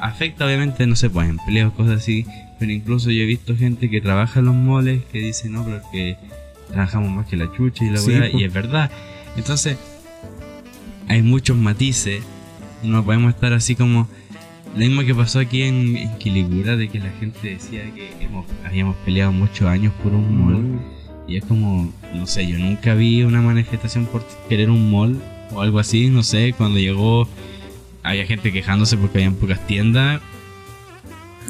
Afecta 0.00 0.46
obviamente, 0.46 0.86
no 0.86 0.96
sé, 0.96 1.10
pues 1.10 1.28
empleos, 1.28 1.72
cosas 1.74 1.98
así. 1.98 2.26
Pero 2.58 2.72
incluso 2.72 3.10
yo 3.10 3.22
he 3.22 3.26
visto 3.26 3.56
gente 3.56 3.88
que 3.90 4.00
trabaja 4.00 4.40
en 4.40 4.46
los 4.46 4.54
moles 4.54 5.02
que 5.12 5.18
dice, 5.18 5.48
no, 5.48 5.64
pero 5.64 5.78
es 5.78 5.82
que 5.92 6.16
trabajamos 6.68 7.10
más 7.10 7.26
que 7.26 7.36
la 7.36 7.50
chucha 7.52 7.84
y 7.84 7.90
la 7.90 7.98
Sí, 7.98 8.10
weá", 8.12 8.30
po. 8.30 8.38
y 8.38 8.44
es 8.44 8.52
verdad. 8.52 8.90
Entonces, 9.36 9.76
hay 11.08 11.22
muchos 11.22 11.56
matices. 11.56 12.22
No 12.82 13.04
podemos 13.04 13.34
estar 13.34 13.52
así 13.52 13.74
como. 13.74 14.08
Lo 14.74 14.78
mismo 14.78 15.02
que 15.02 15.14
pasó 15.16 15.40
aquí 15.40 15.62
en, 15.62 15.96
en 15.96 16.16
Quilicura, 16.18 16.76
de 16.76 16.88
que 16.88 17.00
la 17.00 17.10
gente 17.18 17.48
decía 17.50 17.82
que 17.92 18.12
hemos, 18.24 18.46
habíamos 18.64 18.94
peleado 19.04 19.32
muchos 19.32 19.66
años 19.66 19.92
por 20.02 20.12
un 20.14 20.44
mall. 20.44 20.80
Y 21.26 21.36
es 21.38 21.44
como, 21.44 21.92
no 22.14 22.26
sé, 22.26 22.46
yo 22.46 22.56
nunca 22.56 22.94
vi 22.94 23.24
una 23.24 23.40
manifestación 23.42 24.06
por 24.06 24.24
querer 24.48 24.70
un 24.70 24.88
mall 24.90 25.20
o 25.52 25.60
algo 25.60 25.80
así, 25.80 26.08
no 26.08 26.22
sé, 26.22 26.54
cuando 26.56 26.78
llegó 26.78 27.28
había 28.02 28.26
gente 28.26 28.52
quejándose 28.52 28.96
porque 28.96 29.18
habían 29.18 29.34
pocas 29.34 29.66
tiendas. 29.66 30.20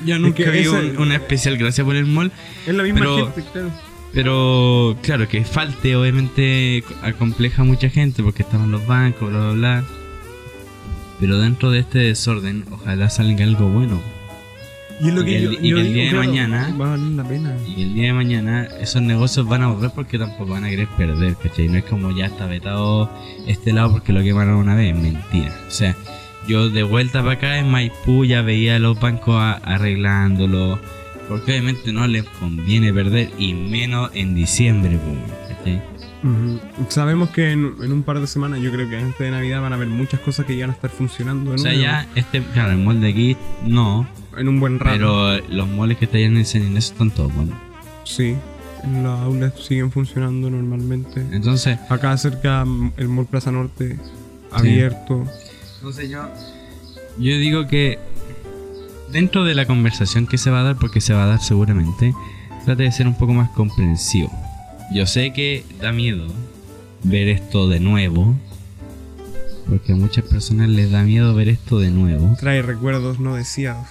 Yo 0.04 0.18
nunca 0.18 0.44
que 0.44 0.50
vi 0.50 0.58
esa- 0.60 0.72
un- 0.78 0.98
una 0.98 1.16
especial 1.16 1.56
gracia 1.58 1.84
por 1.84 1.94
el 1.96 2.06
mall, 2.06 2.32
Es 2.66 2.74
la 2.74 2.82
misma 2.82 3.00
Pero- 3.00 3.32
gente, 3.32 3.50
claro. 3.52 3.70
Pero 4.12 4.96
claro, 5.02 5.28
que 5.28 5.44
falte 5.44 5.94
obviamente 5.94 6.82
acompleja 7.02 7.62
a 7.62 7.64
mucha 7.64 7.88
gente 7.90 8.22
porque 8.24 8.42
estaban 8.42 8.70
los 8.72 8.84
bancos, 8.86 9.30
bla, 9.30 9.38
bla, 9.40 9.52
bla. 9.52 9.84
Pero 11.20 11.38
dentro 11.38 11.70
de 11.70 11.80
este 11.80 11.98
desorden, 11.98 12.64
ojalá 12.70 13.08
salga 13.10 13.44
algo 13.44 13.68
bueno. 13.68 14.00
Y 15.02 15.08
es 15.08 15.14
lo 15.14 15.22
Y 15.22 15.24
que 15.26 15.36
el- 15.36 15.44
yo, 15.44 15.52
y 15.52 15.68
yo 15.68 15.76
que 15.76 15.82
el 15.82 15.94
día 15.94 16.04
de 16.04 16.10
claro, 16.10 16.26
mañana- 16.26 16.76
va 16.80 16.86
a 16.86 16.90
valer 16.90 17.06
la 17.12 17.24
pena. 17.24 17.56
Y 17.76 17.82
el 17.82 17.94
día 17.94 18.06
de 18.08 18.12
mañana 18.14 18.68
esos 18.80 19.00
negocios 19.02 19.46
van 19.46 19.62
a 19.62 19.68
volver 19.68 19.92
porque 19.94 20.18
tampoco 20.18 20.52
van 20.52 20.64
a 20.64 20.70
querer 20.70 20.88
perder, 20.88 21.36
¿cachai? 21.36 21.68
No 21.68 21.78
es 21.78 21.84
como 21.84 22.10
ya 22.16 22.26
está 22.26 22.46
vetado 22.46 23.10
este 23.46 23.72
lado 23.72 23.92
porque 23.92 24.12
lo 24.12 24.22
quemaron 24.22 24.56
una 24.56 24.74
vez, 24.74 24.94
mentira. 24.96 25.54
O 25.68 25.70
sea, 25.70 25.96
yo 26.50 26.68
de 26.68 26.82
vuelta 26.82 27.20
para 27.20 27.32
acá 27.34 27.58
en 27.58 27.70
Maipú 27.70 28.24
ya 28.24 28.42
veía 28.42 28.76
a 28.76 28.78
los 28.78 28.98
bancos 29.00 29.36
arreglándolo. 29.62 30.78
Porque 31.28 31.52
obviamente 31.52 31.92
no 31.92 32.06
les 32.08 32.24
conviene 32.24 32.92
perder 32.92 33.30
y 33.38 33.54
menos 33.54 34.10
en 34.14 34.34
diciembre. 34.34 34.98
Sabemos 36.88 37.30
que 37.30 37.52
en, 37.52 37.74
en 37.82 37.92
un 37.92 38.02
par 38.02 38.20
de 38.20 38.26
semanas, 38.26 38.60
yo 38.60 38.70
creo 38.72 38.88
que 38.88 38.96
antes 38.96 39.18
de 39.18 39.30
Navidad 39.30 39.62
van 39.62 39.72
a 39.72 39.76
haber 39.76 39.88
muchas 39.88 40.20
cosas 40.20 40.44
que 40.44 40.56
ya 40.56 40.64
van 40.66 40.70
a 40.70 40.74
estar 40.74 40.90
funcionando 40.90 41.50
de 41.50 41.56
O 41.56 41.58
sea, 41.58 41.72
nuevo, 41.72 41.84
ya 41.84 42.06
este, 42.14 42.42
claro, 42.42 42.72
el 42.72 42.78
molde 42.78 43.08
aquí 43.08 43.36
no, 43.64 44.06
en 44.36 44.48
un 44.48 44.60
buen 44.60 44.78
rato. 44.78 44.90
pero 44.92 45.38
los 45.48 45.68
moles 45.68 45.96
que 45.98 46.06
están 46.06 46.20
en 46.20 46.36
el 46.36 46.46
San 46.46 46.62
Inés 46.66 46.90
están 46.90 47.10
todos 47.10 47.32
buenos. 47.34 47.56
Sí, 48.04 48.34
las 49.02 49.20
aulas 49.20 49.52
siguen 49.60 49.90
funcionando 49.92 50.50
normalmente. 50.50 51.24
Entonces, 51.30 51.78
Acá 51.88 52.16
cerca 52.18 52.64
mm, 52.64 52.92
el 52.96 53.08
Mall 53.08 53.26
Plaza 53.26 53.50
Norte 53.52 53.96
abierto. 54.50 55.24
Entonces 55.80 56.10
yo, 56.10 56.28
yo 57.18 57.38
digo 57.38 57.66
que 57.66 57.98
dentro 59.10 59.44
de 59.44 59.54
la 59.54 59.64
conversación 59.64 60.26
que 60.26 60.36
se 60.36 60.50
va 60.50 60.60
a 60.60 60.62
dar, 60.62 60.76
porque 60.76 61.00
se 61.00 61.14
va 61.14 61.24
a 61.24 61.26
dar 61.26 61.40
seguramente, 61.40 62.14
trate 62.66 62.82
de 62.82 62.92
ser 62.92 63.06
un 63.06 63.16
poco 63.16 63.32
más 63.32 63.48
comprensivo. 63.52 64.30
Yo 64.92 65.06
sé 65.06 65.32
que 65.32 65.64
da 65.80 65.90
miedo 65.90 66.26
ver 67.02 67.28
esto 67.28 67.66
de 67.66 67.80
nuevo, 67.80 68.34
porque 69.70 69.94
a 69.94 69.96
muchas 69.96 70.26
personas 70.26 70.68
les 70.68 70.90
da 70.90 71.02
miedo 71.02 71.34
ver 71.34 71.48
esto 71.48 71.78
de 71.78 71.90
nuevo. 71.90 72.36
Trae 72.38 72.60
recuerdos 72.60 73.18
no 73.18 73.36
deseados. 73.36 73.88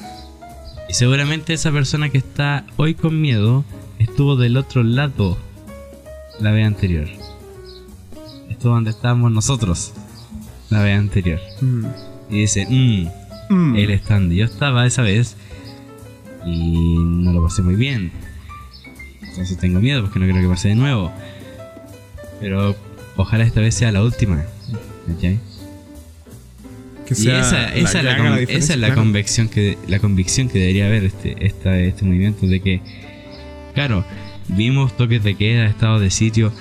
Y 0.87 0.93
seguramente 0.93 1.53
esa 1.53 1.71
persona 1.71 2.09
que 2.09 2.19
está 2.19 2.67
hoy 2.77 2.93
con 2.93 3.19
miedo 3.19 3.65
estuvo 3.97 4.35
del 4.35 4.57
otro 4.57 4.83
lado 4.83 5.39
la 6.39 6.51
vez 6.51 6.67
anterior. 6.67 7.07
Estuvo 8.47 8.73
donde 8.73 8.91
estábamos 8.91 9.31
nosotros 9.31 9.91
la 10.69 10.83
vez 10.83 10.97
anterior. 10.97 11.39
Mm. 11.61 11.85
Y 12.29 12.39
dice, 12.41 12.67
Mm. 13.49 13.75
él 13.75 13.89
está 13.89 14.13
donde 14.15 14.35
yo 14.35 14.45
estaba 14.45 14.85
esa 14.85 15.01
vez 15.01 15.35
y 16.45 16.95
no 16.97 17.33
lo 17.33 17.43
pasé 17.43 17.61
muy 17.63 17.75
bien. 17.75 18.11
Entonces 19.21 19.57
tengo 19.57 19.79
miedo 19.79 20.01
porque 20.03 20.19
no 20.19 20.25
quiero 20.25 20.41
que 20.41 20.47
pase 20.47 20.69
de 20.69 20.75
nuevo. 20.75 21.11
Pero 22.39 22.75
ojalá 23.17 23.43
esta 23.43 23.59
vez 23.61 23.73
sea 23.75 23.91
la 23.91 24.03
última. 24.03 24.45
¿cachai? 25.07 25.39
Que 27.07 27.13
Y 27.13 27.17
sea 27.17 27.39
esa, 27.39 27.73
esa 27.73 27.73
que 27.73 27.79
es 27.79 28.03
la, 28.03 28.13
diferencia, 28.13 28.57
esa 28.57 28.73
es 28.73 28.79
la 28.79 28.87
claro. 28.87 29.01
convicción 29.01 29.49
que 29.49 29.77
la 29.87 29.99
convicción 29.99 30.47
que 30.49 30.59
debería 30.59 30.85
haber 30.85 31.05
este, 31.05 31.35
esta, 31.45 31.77
este 31.79 32.05
movimiento 32.05 32.45
de 32.45 32.59
que 32.59 32.81
claro 33.73 34.05
vimos 34.47 34.95
toques 34.95 35.23
de 35.23 35.33
queda 35.35 35.65
estado 35.65 35.99
de 35.99 36.11
sitio 36.11 36.53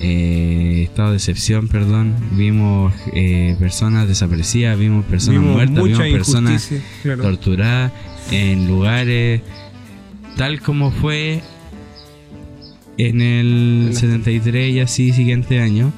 eh, 0.00 0.82
estado 0.84 1.10
de 1.10 1.16
excepción 1.16 1.68
perdón 1.68 2.14
vimos 2.32 2.92
eh, 3.14 3.54
personas 3.58 4.08
desaparecidas 4.08 4.78
vimos 4.78 5.04
personas 5.04 5.40
Vimos 5.42 5.54
muertas 5.56 5.84
vimos 5.84 6.00
personas 6.00 6.70
claro. 7.02 7.22
torturadas 7.22 7.92
en 8.30 8.66
lugares 8.66 9.42
tal 10.36 10.60
como 10.60 10.90
fue 10.90 11.42
en 12.96 13.20
el 13.20 13.46
En 13.46 13.86
la- 13.88 13.92
73 14.00 14.74
y 14.74 14.80
así 14.80 15.12
siguiente 15.12 15.60
año. 15.60 15.92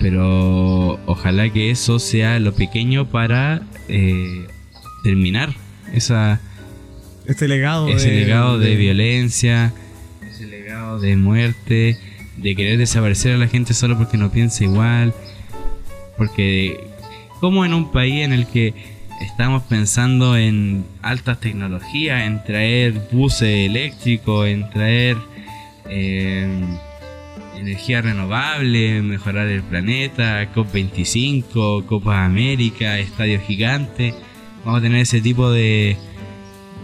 Pero 0.00 0.98
ojalá 1.06 1.48
que 1.50 1.70
eso 1.70 1.98
sea 1.98 2.38
lo 2.40 2.54
pequeño 2.54 3.08
para 3.08 3.62
eh, 3.88 4.46
terminar 5.04 5.54
esa, 5.92 6.40
Este 7.26 7.46
legado 7.46 7.88
ese 7.88 8.10
de, 8.10 8.20
legado 8.20 8.58
de, 8.58 8.74
violencia, 8.76 9.72
ese 10.28 10.46
legado 10.46 10.98
de 10.98 11.16
muerte, 11.16 11.98
de 12.36 12.56
querer 12.56 12.78
desaparecer 12.78 13.34
a 13.34 13.38
la 13.38 13.48
gente 13.48 13.74
solo 13.74 13.96
porque 13.96 14.16
no 14.16 14.30
piensa 14.30 14.64
igual. 14.64 15.14
Porque 16.16 16.88
como 17.40 17.64
en 17.64 17.74
un 17.74 17.90
país 17.90 18.24
en 18.24 18.32
el 18.32 18.46
que 18.46 18.74
estamos 19.20 19.62
pensando 19.64 20.36
en 20.36 20.84
altas 21.02 21.40
tecnologías, 21.40 22.26
en 22.26 22.42
traer 22.44 23.08
buses 23.10 23.66
eléctricos, 23.68 24.46
en 24.46 24.68
traer 24.70 25.16
eh, 25.88 26.46
energía 27.56 28.02
renovable, 28.02 29.02
mejorar 29.02 29.46
el 29.48 29.62
planeta, 29.62 30.52
COP25, 30.52 31.86
Copa 31.86 32.24
América, 32.24 32.98
Estadio 32.98 33.40
Gigante, 33.40 34.14
vamos 34.64 34.80
a 34.80 34.82
tener 34.82 35.00
ese 35.00 35.20
tipo 35.20 35.50
de, 35.50 35.96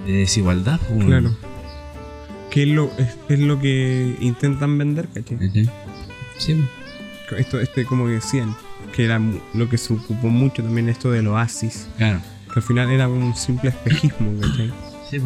de 0.06 0.12
desigualdad. 0.12 0.80
pues. 0.88 1.04
Claro. 1.04 1.47
Que 2.50 2.62
es 2.62 2.68
lo, 2.68 2.90
es, 2.98 3.16
es 3.28 3.38
lo 3.38 3.60
que 3.60 4.16
intentan 4.20 4.78
vender, 4.78 5.08
¿cachai? 5.08 5.38
¿Cachai? 5.38 5.70
Sí. 6.38 6.64
Esto, 7.36 7.60
este, 7.60 7.84
como 7.84 8.08
decían, 8.08 8.54
que 8.94 9.04
era 9.04 9.20
lo 9.54 9.68
que 9.68 9.76
se 9.76 9.92
ocupó 9.92 10.28
mucho 10.28 10.62
también 10.62 10.88
esto 10.88 11.10
del 11.10 11.26
oasis. 11.26 11.88
Claro. 11.98 12.20
Que 12.52 12.60
al 12.60 12.62
final 12.62 12.90
era 12.90 13.08
un 13.08 13.34
simple 13.34 13.70
espejismo, 13.70 14.40
¿cachai? 14.40 14.72
Sí, 15.10 15.20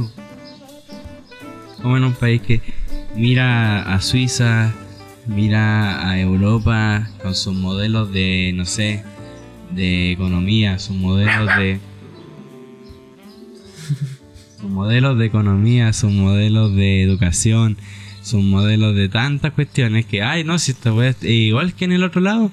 en 1.84 2.04
un 2.04 2.14
país 2.14 2.40
que 2.42 2.60
mira 3.14 3.82
a 3.94 4.00
Suiza, 4.00 4.72
mira 5.26 6.08
a 6.08 6.18
Europa 6.18 7.08
con 7.22 7.34
sus 7.34 7.54
modelos 7.54 8.12
de, 8.12 8.52
no 8.54 8.64
sé, 8.64 9.04
de 9.70 10.12
economía, 10.12 10.78
sus 10.78 10.96
modelos 10.96 11.56
de... 11.56 11.80
sus 14.62 14.70
modelos 14.70 15.18
de 15.18 15.26
economía, 15.26 15.92
sus 15.92 16.12
modelos 16.12 16.72
de 16.76 17.02
educación, 17.02 17.76
sus 18.22 18.44
modelos 18.44 18.94
de 18.94 19.08
tantas 19.08 19.52
cuestiones 19.54 20.06
que, 20.06 20.22
ay, 20.22 20.44
no, 20.44 20.56
si 20.60 20.70
esta 20.70 20.94
wea 20.94 21.08
es 21.08 21.24
igual 21.24 21.74
que 21.74 21.84
en 21.84 21.90
el 21.90 22.04
otro 22.04 22.20
lado, 22.20 22.52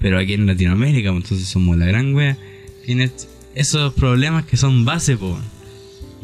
pero 0.00 0.18
aquí 0.18 0.32
en 0.32 0.46
Latinoamérica, 0.46 1.12
pues, 1.12 1.22
entonces 1.22 1.46
somos 1.46 1.76
la 1.76 1.86
gran 1.86 2.12
wea, 2.12 2.36
tiene 2.84 3.08
esos 3.54 3.94
problemas 3.94 4.44
que 4.46 4.56
son 4.56 4.84
base, 4.84 5.16
po. 5.16 5.38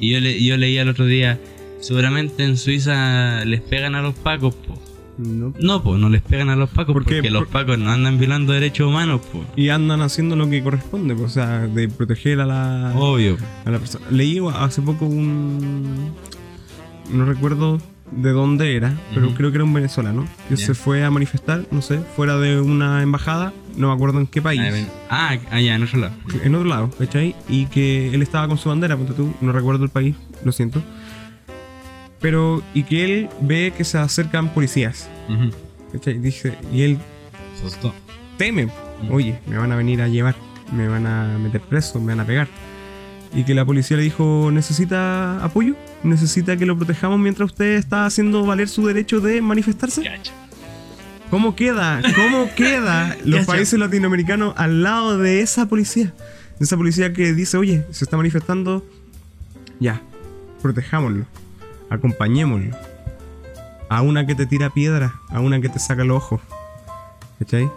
Y 0.01 0.11
yo, 0.11 0.19
le, 0.19 0.43
yo 0.43 0.57
leía 0.57 0.83
el 0.83 0.89
otro 0.89 1.07
día, 1.07 1.39
seguramente 1.79 2.43
en 2.43 2.57
Suiza 2.57 3.45
les 3.45 3.61
pegan 3.61 3.95
a 3.95 4.03
los 4.03 4.17
pacos, 4.17 4.57
po. 4.57 4.83
No. 5.23 5.53
No, 5.61 5.83
pues 5.83 6.01
no 6.01 6.09
les 6.09 6.23
pegan 6.23 6.49
a 6.49 6.57
los 6.57 6.71
pacos 6.71 6.93
porque 6.95 7.21
los 7.31 7.47
pacos 7.49 7.79
no 7.79 7.91
andan 7.91 8.19
violando 8.19 8.53
derechos 8.53 8.89
humanos, 8.89 9.21
pues. 9.33 9.45
Y 9.57 9.69
andan 9.69 10.01
haciendo 10.03 10.35
lo 10.37 10.49
que 10.49 10.63
corresponde, 10.63 11.15
pues, 11.15 11.27
o 11.33 11.35
sea, 11.35 11.61
de 11.67 11.89
proteger 11.89 12.41
a 12.41 12.47
la, 12.47 12.93
Obvio. 12.97 13.37
a 13.65 13.71
la 13.71 13.79
persona. 13.79 14.07
Leí 14.11 14.41
hace 14.55 14.81
poco 14.83 15.05
un. 15.07 16.13
No 17.13 17.25
recuerdo 17.25 17.79
de 18.13 18.31
dónde 18.33 18.75
era, 18.75 18.97
pero 19.15 19.35
creo 19.35 19.51
que 19.51 19.57
era 19.59 19.65
un 19.65 19.73
venezolano 19.73 20.27
que 20.49 20.57
se 20.57 20.75
fue 20.75 21.05
a 21.05 21.11
manifestar, 21.11 21.65
no 21.71 21.81
sé, 21.81 22.01
fuera 22.17 22.39
de 22.39 22.61
una 22.61 23.03
embajada, 23.03 23.53
no 23.77 23.87
me 23.89 23.95
acuerdo 23.95 24.19
en 24.19 24.27
qué 24.27 24.43
país. 24.43 24.61
Ah, 24.65 24.71
ven- 24.73 24.89
Ah, 25.09 25.37
allá, 25.53 25.75
en 25.77 25.83
otro 25.85 25.99
lado. 26.01 26.15
en 26.43 26.55
otro 26.57 26.69
lado, 26.69 26.91
¿cachai? 26.99 27.37
Y 27.49 27.67
que 27.67 28.13
él 28.13 28.23
estaba 28.23 28.49
con 28.49 28.59
su 28.59 28.69
bandera, 28.69 28.97
ponte 28.97 29.13
tú, 29.13 29.33
no 29.41 29.53
recuerdo 29.53 29.85
el 29.85 29.91
país, 29.91 30.17
lo 30.45 30.51
siento. 30.51 30.83
Pero, 32.21 32.63
y 32.75 32.83
que 32.85 33.05
él 33.05 33.29
ve 33.41 33.73
que 33.77 33.85
se 33.85 33.99
acercan 33.99 34.53
policías. 34.53 35.09
Dice, 36.05 36.57
y 36.73 36.83
él 36.83 36.99
teme, 38.37 38.69
oye, 39.11 39.39
me 39.47 39.59
van 39.59 39.73
a 39.73 39.77
venir 39.77 40.01
a 40.03 40.09
llevar, 40.09 40.35
me 40.73 40.89
van 40.89 41.07
a 41.07 41.39
meter 41.39 41.61
preso, 41.61 42.01
me 42.01 42.09
van 42.09 42.21
a 42.21 42.25
pegar. 42.25 42.49
Y 43.35 43.45
que 43.45 43.55
la 43.55 43.65
policía 43.65 43.97
le 43.97 44.03
dijo, 44.03 44.51
¿necesita 44.53 45.43
apoyo? 45.45 45.77
¿Necesita 46.03 46.57
que 46.57 46.67
lo 46.67 46.77
protejamos 46.77 47.19
mientras 47.19 47.51
usted 47.51 47.77
está 47.77 48.07
haciendo 48.07 48.45
valer 48.45 48.69
su 48.69 48.87
derecho 48.87 49.21
de 49.21 49.41
manifestarse? 49.41 50.03
¿Cómo 51.31 51.55
queda? 51.55 52.03
¿Cómo 52.17 52.53
queda 52.57 53.17
los 53.25 53.47
países 53.47 53.79
latinoamericanos 53.79 54.55
al 54.57 54.83
lado 54.83 55.17
de 55.17 55.43
esa 55.43 55.67
policía? 55.67 56.13
De 56.59 56.65
esa 56.65 56.77
policía 56.77 57.13
que 57.13 57.33
dice, 57.33 57.57
oye, 57.57 57.85
se 57.91 58.05
está 58.05 58.17
manifestando, 58.17 58.85
ya, 59.79 60.03
protejámoslo, 60.61 61.27
acompañémoslo. 61.91 62.75
A 63.89 64.03
una 64.03 64.25
que 64.27 64.35
te 64.35 64.47
tira 64.47 64.71
piedra, 64.71 65.15
a 65.29 65.41
una 65.41 65.61
que 65.61 65.69
te 65.69 65.79
saca 65.79 66.05
los 66.05 66.17
ojos. 66.19 66.41
¿Cachai? 67.39 67.69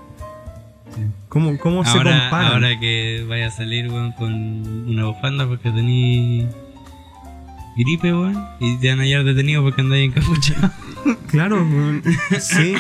¿Cómo, 1.28 1.58
cómo 1.58 1.84
se 1.84 1.98
Ahora, 1.98 2.20
comparan? 2.20 2.52
ahora 2.54 2.80
que 2.80 3.26
vaya 3.28 3.48
a 3.48 3.52
salir, 3.52 3.90
weón, 3.90 4.12
con 4.12 4.32
una 4.88 5.06
bufanda 5.06 5.48
porque 5.48 5.72
tení 5.72 6.48
gripe, 7.76 8.14
weón, 8.14 8.48
y 8.60 8.78
te 8.78 8.90
van 8.90 9.00
a 9.00 9.04
hallar 9.04 9.24
detenido 9.24 9.64
porque 9.64 9.82
andáis 9.82 10.10
encapuchado. 10.16 10.72
Claro, 11.28 11.56
weón. 11.58 12.04
sí. 12.40 12.76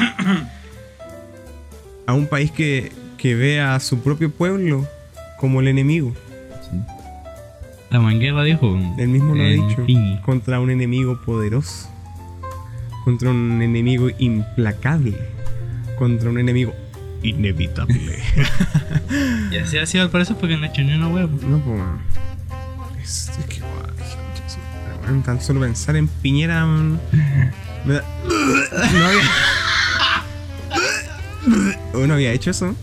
A 2.05 2.14
un 2.14 2.27
país 2.27 2.51
que, 2.51 2.91
que 3.18 3.34
ve 3.35 3.60
a 3.60 3.80
su 3.80 3.99
propio 4.03 4.30
pueblo 4.31 4.88
como 5.39 5.60
el 5.60 5.68
enemigo. 5.68 6.14
Estamos 7.94 8.11
en 8.11 8.20
guerra, 8.20 8.44
dijo. 8.44 8.76
Él 8.98 9.07
mismo 9.07 9.36
lo 9.36 9.44
ha 9.44 9.45
dicho. 9.49 9.86
fin. 9.86 10.18
Contra 10.26 10.60
un 10.60 10.72
enemigo 10.72 11.22
poderoso. 11.22 11.91
contra 13.06 13.30
un 13.30 13.61
enemigo 13.61 14.10
implacable, 14.18 15.15
contra 15.99 16.32
un 16.32 16.40
enemigo 16.40 16.74
inevitable. 17.22 18.18
Y 19.52 19.57
así 19.57 19.78
ha 19.78 19.86
sido 19.86 20.06
al 20.06 20.10
parecer 20.10 20.36
porque 20.40 20.57
no 20.57 20.64
he 20.65 20.70
hecho 20.70 20.82
ni 20.82 20.95
una 20.95 21.07
hueá. 21.07 21.28
no, 21.28 21.60
pues, 21.60 21.80
es, 23.03 23.30
es 23.38 23.45
que, 23.45 23.61
weón, 25.06 25.22
tan 25.22 25.40
solo 25.40 25.60
pensar 25.60 25.95
en 25.95 26.07
Piñera, 26.07 26.65
me 26.65 27.94
da- 27.94 28.03
no 28.91 29.06
había. 29.06 29.22
¿Uno 31.94 32.14
había 32.15 32.32
hecho 32.32 32.49
eso? 32.49 32.76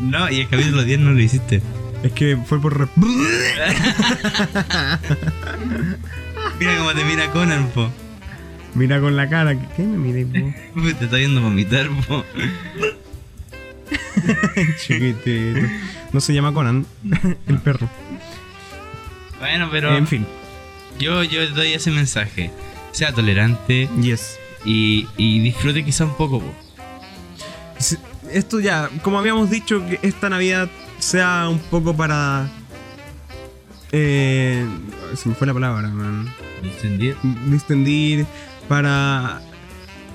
No, 0.00 0.30
y 0.30 0.40
el 0.40 0.48
capítulo 0.48 0.82
10 0.84 1.00
no 1.00 1.10
lo 1.10 1.20
hiciste. 1.20 1.60
Es 2.04 2.12
que 2.12 2.36
fue 2.36 2.60
por. 2.60 2.78
re- 2.78 2.86
Mira 6.60 6.76
cómo 6.78 6.92
te 6.94 7.04
mira 7.04 7.30
Conan, 7.32 7.68
po. 7.68 7.90
Mira 8.74 9.00
con 9.00 9.16
la 9.16 9.28
cara. 9.28 9.56
¿Qué 9.76 9.82
me 9.82 9.96
miré, 9.98 10.26
po? 10.26 10.82
Te 10.98 11.04
está 11.06 11.16
viendo 11.16 11.40
vomitar, 11.40 11.88
po. 12.06 12.24
Chiquitito. 14.86 15.60
No 16.12 16.20
se 16.20 16.32
llama 16.34 16.52
Conan, 16.52 16.86
el 17.48 17.58
perro. 17.58 17.88
Bueno, 19.40 19.68
pero 19.70 19.96
En 19.96 20.06
fin, 20.06 20.26
yo, 20.98 21.22
yo 21.24 21.48
doy 21.50 21.72
ese 21.72 21.90
mensaje. 21.90 22.50
Sea 22.92 23.12
tolerante 23.12 23.88
yes. 24.00 24.38
y, 24.64 25.08
y 25.16 25.40
disfrute 25.40 25.84
quizá 25.84 26.04
un 26.04 26.14
poco, 26.16 26.40
po. 26.40 26.54
Esto 28.30 28.60
ya, 28.60 28.88
como 29.02 29.18
habíamos 29.18 29.50
dicho, 29.50 29.84
que 29.86 29.98
esta 30.02 30.28
Navidad 30.30 30.68
sea 31.04 31.48
un 31.48 31.58
poco 31.58 31.94
para. 31.94 32.48
Eh, 33.92 34.66
se 35.14 35.28
me 35.28 35.34
fue 35.34 35.46
la 35.46 35.54
palabra, 35.54 35.88
man. 35.88 36.28
¿Entendido? 36.62 37.16
Distendir, 37.46 38.26
para 38.68 39.42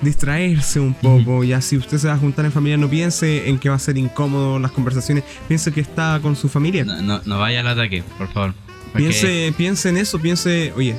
distraerse 0.01 0.79
un 0.79 0.93
poco. 0.95 1.43
Ya 1.43 1.61
si 1.61 1.77
usted 1.77 1.97
se 1.97 2.07
va 2.07 2.15
a 2.15 2.17
juntar 2.17 2.45
en 2.45 2.51
familia, 2.51 2.77
no 2.77 2.89
piense 2.89 3.47
en 3.49 3.59
que 3.59 3.69
va 3.69 3.75
a 3.75 3.79
ser 3.79 3.97
incómodo 3.97 4.59
las 4.59 4.71
conversaciones. 4.71 5.23
Piense 5.47 5.71
que 5.71 5.81
está 5.81 6.19
con 6.21 6.35
su 6.35 6.49
familia. 6.49 6.83
No, 6.83 7.01
no, 7.01 7.21
no 7.23 7.39
vaya 7.39 7.59
al 7.59 7.67
ataque, 7.67 8.03
por 8.17 8.27
favor. 8.33 8.53
Porque 8.91 9.09
Piense, 9.09 9.53
piense 9.55 9.89
en 9.89 9.97
eso, 9.97 10.19
piense, 10.19 10.73
oye, 10.75 10.95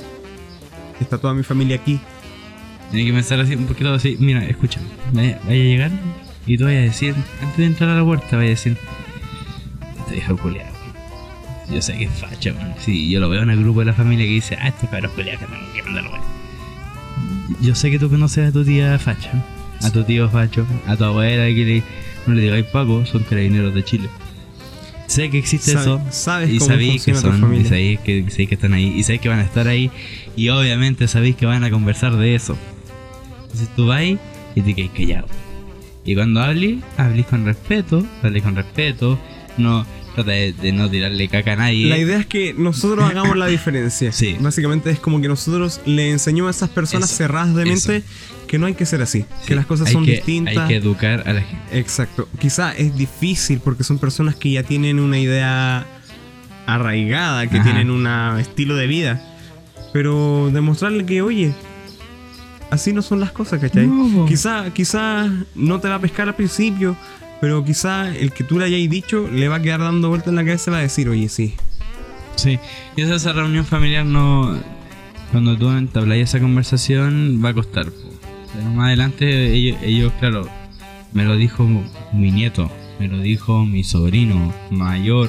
está 1.00 1.18
toda 1.18 1.34
mi 1.34 1.42
familia 1.42 1.76
aquí. 1.76 2.00
Tiene 2.92 3.06
que 3.06 3.12
pensar 3.12 3.40
así 3.40 3.56
un 3.56 3.66
poquito 3.66 3.92
así. 3.92 4.16
Mira, 4.20 4.44
escucha. 4.44 4.80
Vaya, 5.12 5.40
vaya 5.44 5.60
a 5.60 5.64
llegar 5.64 5.90
y 6.46 6.56
tú 6.56 6.64
vayas 6.64 6.80
a 6.80 6.84
decir, 6.84 7.14
antes 7.42 7.56
de 7.56 7.64
entrar 7.64 7.90
a 7.90 7.96
la 7.96 8.04
puerta, 8.04 8.36
vaya 8.36 8.48
a 8.48 8.50
decir, 8.50 8.76
te 10.10 10.16
dejo 10.16 10.36
culiado. 10.36 10.72
Yo 11.72 11.80
sé 11.80 11.96
que 11.96 12.04
es 12.04 12.10
facha, 12.12 12.52
man. 12.52 12.74
Sí, 12.80 13.08
yo 13.10 13.20
lo 13.20 13.28
veo 13.28 13.42
en 13.42 13.50
el 13.50 13.60
grupo 13.60 13.80
de 13.80 13.86
la 13.86 13.92
familia 13.94 14.26
que 14.26 14.32
dice, 14.32 14.56
ah, 14.60 14.68
estos 14.68 14.90
cabros 14.90 15.12
culiados 15.12 15.40
que 15.40 15.46
tengo 15.46 15.72
que 15.72 15.82
mandarlo, 15.84 16.10
weón. 16.10 16.24
Yo 17.60 17.74
sé 17.74 17.90
que 17.90 17.98
tú 17.98 18.08
conoces 18.10 18.48
a 18.48 18.52
tu 18.52 18.64
tía 18.64 18.98
facha, 18.98 19.32
a 19.82 19.90
tu 19.90 20.02
tío 20.04 20.28
facho, 20.28 20.66
a 20.86 20.96
tu 20.96 21.04
abuela 21.04 21.46
que 21.46 21.64
le, 21.64 21.82
no 22.26 22.34
le 22.34 22.42
digáis 22.42 22.64
Paco, 22.66 23.04
son 23.06 23.22
carabineros 23.22 23.72
de 23.74 23.84
Chile. 23.84 24.08
Sé 25.06 25.28
que 25.30 25.38
existe 25.38 25.72
Sabe- 25.72 25.82
eso. 25.82 26.00
sabes 26.10 26.50
y 26.50 26.58
cómo 26.58 26.70
sabéis 26.70 27.04
que 27.04 27.14
son, 27.14 27.54
y 27.54 27.64
sabéis 27.64 28.00
que, 28.00 28.24
sabéis 28.30 28.48
que 28.48 28.54
están 28.54 28.72
ahí, 28.74 28.92
y 28.96 29.02
sabéis 29.02 29.20
que 29.20 29.28
van 29.28 29.40
a 29.40 29.44
estar 29.44 29.66
ahí, 29.68 29.90
y 30.36 30.48
obviamente 30.50 31.06
sabéis 31.08 31.36
que 31.36 31.46
van 31.46 31.64
a 31.64 31.70
conversar 31.70 32.16
de 32.16 32.34
eso. 32.34 32.56
Entonces 33.42 33.68
tú 33.76 33.86
vas 33.88 34.02
y 34.02 34.60
te 34.60 34.74
quedas 34.74 34.90
callado. 34.96 35.26
Y 36.04 36.14
cuando 36.14 36.40
hables, 36.42 36.78
hables 36.96 37.26
con 37.26 37.44
respeto, 37.44 38.04
hables 38.22 38.42
con 38.42 38.56
respeto, 38.56 39.18
no 39.58 39.84
trata 40.14 40.30
de, 40.32 40.52
de 40.52 40.72
no 40.72 40.90
tirarle 40.90 41.28
caca 41.28 41.52
a 41.52 41.56
nadie. 41.56 41.86
La 41.88 41.98
idea 41.98 42.18
es 42.18 42.26
que 42.26 42.54
nosotros 42.54 43.08
hagamos 43.08 43.36
la 43.36 43.46
diferencia. 43.46 44.10
Sí. 44.20 44.36
Básicamente 44.40 44.90
es 44.90 44.98
como 45.00 45.20
que 45.20 45.28
nosotros 45.28 45.80
le 45.86 46.10
enseñamos 46.10 46.48
a 46.48 46.56
esas 46.56 46.70
personas 46.70 47.08
Eso, 47.10 47.16
cerradas 47.18 47.54
de 47.54 47.64
mente 47.64 47.96
eso. 47.98 48.06
que 48.46 48.58
no 48.58 48.66
hay 48.66 48.74
que 48.74 48.84
ser 48.86 49.02
así, 49.02 49.20
Sí, 49.20 49.46
que 49.46 49.54
las 49.54 49.66
cosas 49.66 49.86
hay 49.88 49.92
son 49.92 50.04
que- 50.04 50.12
distintas. 50.12 50.56
Hay 50.56 50.68
que 50.68 50.76
educar 50.76 51.22
a 51.26 51.32
la 51.32 51.40
gente. 51.42 51.78
Exacto. 51.78 52.28
Quizá 52.38 52.72
es 52.72 52.96
difícil 52.96 53.60
porque 53.60 53.84
son 53.84 53.98
personas 53.98 54.34
que 54.34 54.50
ya 54.50 54.62
tienen 54.62 54.98
una 55.00 55.18
idea 55.18 55.86
arraigada, 56.66 57.46
que 57.48 57.56
Ajá. 57.56 57.64
tienen 57.64 57.90
un 57.90 58.06
estilo 58.38 58.76
de 58.76 58.86
vida. 58.86 59.22
Pero 59.92 60.50
demostrarle 60.52 61.04
que, 61.04 61.20
oye, 61.22 61.52
así 62.70 62.92
no 62.92 63.02
son 63.02 63.18
las 63.20 63.32
cosas, 63.32 63.60
¿cachai? 63.60 63.86
No, 63.86 64.24
quizá, 64.26 64.70
quizá 64.72 65.28
no 65.54 65.80
te 65.80 65.88
va 65.88 65.96
a 65.96 66.00
pescar 66.00 66.28
al 66.28 66.36
principio, 66.36 66.96
pero 67.40 67.64
quizá 67.64 68.14
el 68.14 68.32
que 68.32 68.44
tú 68.44 68.58
le 68.58 68.66
hayas 68.66 68.90
dicho 68.90 69.28
le 69.32 69.48
va 69.48 69.56
a 69.56 69.62
quedar 69.62 69.80
dando 69.80 70.08
vueltas 70.08 70.28
en 70.28 70.36
la 70.36 70.44
cabeza 70.44 70.70
y 70.70 70.72
va 70.72 70.78
a 70.78 70.82
decir, 70.82 71.08
oye, 71.08 71.28
sí. 71.28 71.54
Sí, 72.36 72.58
y 72.96 73.02
esa, 73.02 73.16
esa 73.16 73.32
reunión 73.32 73.64
familiar 73.66 74.04
no. 74.06 74.58
Cuando 75.32 75.56
tú 75.56 75.70
entablas 75.70 76.18
esa 76.18 76.40
conversación, 76.40 77.40
va 77.44 77.50
a 77.50 77.54
costar. 77.54 77.86
Pero 78.54 78.64
más 78.70 78.86
adelante, 78.88 79.52
ellos, 79.54 79.78
ellos, 79.82 80.12
claro, 80.18 80.48
me 81.12 81.24
lo 81.24 81.36
dijo 81.36 81.68
mi 82.12 82.30
nieto, 82.32 82.70
me 82.98 83.08
lo 83.08 83.20
dijo 83.20 83.64
mi 83.64 83.84
sobrino 83.84 84.52
mayor. 84.70 85.28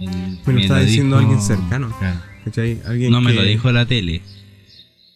el- 0.00 0.38
Me 0.46 0.52
lo 0.54 0.58
está 0.60 0.78
diciendo 0.80 1.18
dijo- 1.18 1.30
alguien 1.30 1.46
cercano. 1.46 1.94
Claro. 1.98 2.18
¿cachai? 2.44 2.80
Alguien 2.86 3.10
No 3.10 3.20
me 3.20 3.32
lo 3.32 3.42
dijo 3.42 3.70
la 3.72 3.86
tele. 3.86 4.20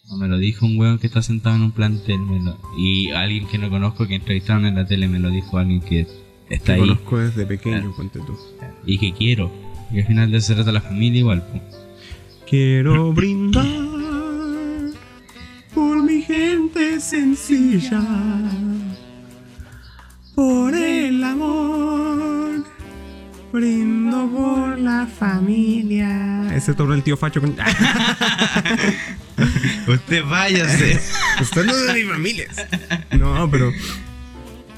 No 0.09 0.17
me 0.17 0.27
lo 0.27 0.37
dijo 0.37 0.65
un 0.65 0.77
weón 0.77 0.97
que 0.97 1.07
está 1.07 1.21
sentado 1.21 1.55
en 1.55 1.61
un 1.63 1.71
plantel. 1.71 2.19
me 2.19 2.39
lo- 2.39 2.57
y 2.77 3.11
alguien 3.11 3.47
que 3.47 3.57
no 3.57 3.69
conozco 3.69 4.07
que 4.07 4.15
entrevistaron 4.15 4.65
en 4.65 4.75
la 4.75 4.85
tele 4.87 5.07
me 5.07 5.19
lo 5.19 5.29
dijo 5.29 5.57
alguien 5.57 5.81
que 5.81 6.07
está 6.49 6.65
que 6.65 6.71
ahí 6.73 6.79
conozco 6.79 7.17
desde 7.19 7.45
pequeño, 7.45 7.77
Claro. 7.77 7.95
ponte 7.95 8.19
tú. 8.19 8.37
y 8.85 8.97
que 8.97 9.13
quiero. 9.13 9.51
Y 9.91 9.99
al 9.99 10.07
final 10.07 10.31
de 10.31 10.37
eso 10.37 10.47
se 10.47 10.55
trata 10.55 10.71
la 10.71 10.81
familia 10.81 11.19
igual. 11.19 11.43
Quiero 12.49 13.13
brindar 13.13 13.65
por 15.73 16.01
mi 16.03 16.21
gente 16.23 16.99
sencilla, 16.99 18.01
por 20.35 20.73
el 20.73 21.23
amor, 21.23 22.63
brindo 23.53 24.27
por 24.29 24.79
la 24.79 25.05
familia. 25.07 26.51
Ese 26.55 26.73
todo 26.73 26.93
el 26.95 27.03
tío 27.03 27.15
Facho 27.17 27.41
con... 27.41 27.55
Usted 29.93 30.23
váyase. 30.25 30.99
Usted 31.41 31.65
no 31.65 31.71
es 31.75 31.87
de 31.87 31.93
mi 31.93 32.03
familia. 32.09 32.45
No, 33.17 33.49
pero 33.49 33.71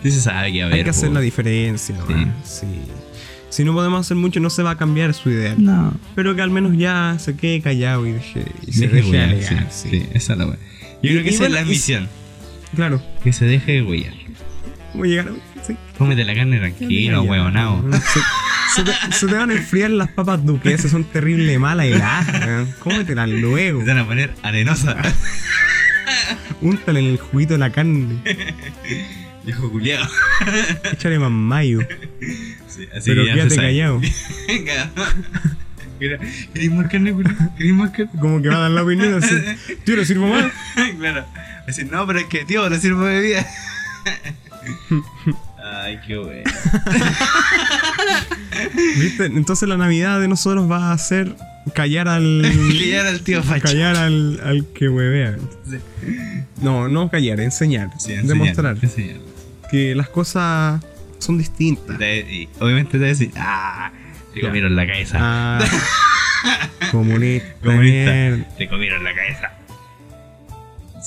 Sí 0.03 0.11
se 0.11 0.21
sabe 0.21 0.51
que 0.51 0.63
a 0.63 0.65
ver. 0.67 0.75
hay 0.75 0.83
que 0.83 0.89
hacer 0.89 1.11
la 1.11 1.19
diferencia. 1.19 1.95
Sí. 2.07 2.13
¿no? 2.13 2.33
Sí. 2.43 2.67
Si 3.49 3.63
no 3.65 3.73
podemos 3.73 3.99
hacer 4.05 4.17
mucho, 4.17 4.39
no 4.39 4.49
se 4.49 4.63
va 4.63 4.71
a 4.71 4.77
cambiar 4.77 5.13
su 5.13 5.29
idea. 5.29 5.55
No. 5.57 5.93
Pero 6.15 6.35
que 6.35 6.41
al 6.41 6.49
menos 6.51 6.75
ya 6.77 7.17
se 7.19 7.35
quede 7.35 7.61
callado 7.61 8.07
y, 8.07 8.13
deje, 8.13 8.45
y 8.65 8.71
se 8.71 8.81
Deje 8.88 8.95
deje 8.95 9.11
huear, 9.11 9.29
alegar. 9.29 9.67
sí, 9.71 9.89
sí. 9.91 9.99
sí, 10.01 10.07
esa 10.13 10.33
es 10.33 10.39
la 10.39 10.45
wea. 10.47 10.57
Yo 11.03 11.09
Y- 11.09 11.13
creo 11.13 11.23
que 11.23 11.29
esa 11.29 11.39
bueno, 11.39 11.55
es 11.57 11.61
la 11.61 11.67
misión. 11.67 12.09
Claro. 12.75 13.01
Que 13.23 13.33
se 13.33 13.45
deje 13.45 13.81
huellar. 13.83 14.13
Voy 14.93 15.07
a 15.07 15.11
llegar 15.11 15.27
a... 15.27 15.51
Sí. 15.65 15.75
Cómete 15.97 16.23
la 16.25 16.35
carne 16.35 16.57
tranquilo, 16.59 17.23
huevonao. 17.23 17.83
Se, 17.91 18.19
se 18.75 18.83
te, 18.83 18.91
se 19.13 19.27
te 19.27 19.33
van 19.35 19.51
a 19.51 19.53
enfriar 19.53 19.91
las 19.91 20.09
papas 20.09 20.43
duquesas, 20.45 20.91
son 20.91 21.03
terrible 21.03 21.57
malas 21.59 21.85
heladas. 21.88 22.45
weón. 22.47 22.73
Cómetelas 22.79 23.29
luego. 23.29 23.81
Se 23.81 23.88
van 23.88 23.97
a 23.99 24.05
poner 24.07 24.33
arenosa. 24.43 24.97
Úntale 26.61 26.99
en 26.99 27.05
el 27.07 27.17
juguito 27.17 27.53
de 27.53 27.59
la 27.59 27.71
carne. 27.71 28.21
Viejo 29.45 29.71
culiado. 29.71 30.07
Échale 30.91 31.19
más 31.19 31.31
mayo. 31.31 31.79
Sí, 32.67 32.88
así 32.95 33.11
Pero 33.11 33.25
que 33.25 33.33
quédate 33.33 33.55
callado. 33.55 34.01
Venga. 34.47 34.89
Mira, 35.99 36.17
¿Querés 36.53 36.71
más 36.71 36.88
carne, 36.89 37.13
más 37.13 37.89
carne? 37.91 38.11
Como 38.19 38.41
que 38.41 38.49
va 38.49 38.55
a 38.55 38.59
dar 38.61 38.71
la 38.71 38.83
opinión 38.83 39.13
así. 39.23 39.35
Yo 39.85 39.95
no 39.95 40.05
sirvo 40.05 40.27
más. 40.27 40.51
claro. 40.99 41.25
Decir, 41.67 41.88
no, 41.91 42.05
pero 42.07 42.19
es 42.19 42.25
que, 42.25 42.43
tío, 42.45 42.67
no 42.69 42.75
sirvo 42.77 43.03
de 43.05 43.19
bebida. 43.19 43.45
Ay, 45.72 45.99
qué 46.06 46.18
bueno. 46.18 46.43
¿Viste? 48.98 49.26
Entonces 49.26 49.68
la 49.69 49.77
Navidad 49.77 50.19
de 50.19 50.27
nosotros 50.27 50.69
va 50.69 50.91
a 50.91 50.98
ser 50.98 51.35
callar 51.73 52.07
al. 52.07 52.41
Callar 52.80 53.06
al 53.07 53.22
tío 53.22 53.41
Facho. 53.43 53.64
Callar 53.64 53.95
al, 53.95 54.39
al 54.43 54.65
que 54.73 54.89
huevea. 54.89 55.38
Sí. 55.69 55.77
No, 56.61 56.88
no 56.88 57.10
callar, 57.10 57.39
enseñar. 57.39 57.89
Sí, 57.98 58.14
enseñar, 58.14 58.26
demostrar 58.38 58.77
enseñar. 58.81 59.18
que 59.69 59.95
las 59.95 60.10
cosas 60.10 60.81
son 61.19 61.38
distintas. 61.38 61.98
Te- 61.98 62.19
y 62.19 62.49
obviamente 62.60 62.91
te 62.93 62.98
va 62.99 63.06
a 63.06 63.10
decir, 63.10 63.31
ah, 63.38 63.91
te 64.34 64.41
Ya. 64.41 64.48
comieron 64.48 64.76
la 64.76 64.85
cabeza. 64.85 65.18
Ah, 65.19 65.60
comunista. 66.91 67.48
Comunista. 67.64 68.56
Te 68.57 68.68
comieron 68.68 69.03
la 69.03 69.14
cabeza. 69.15 69.52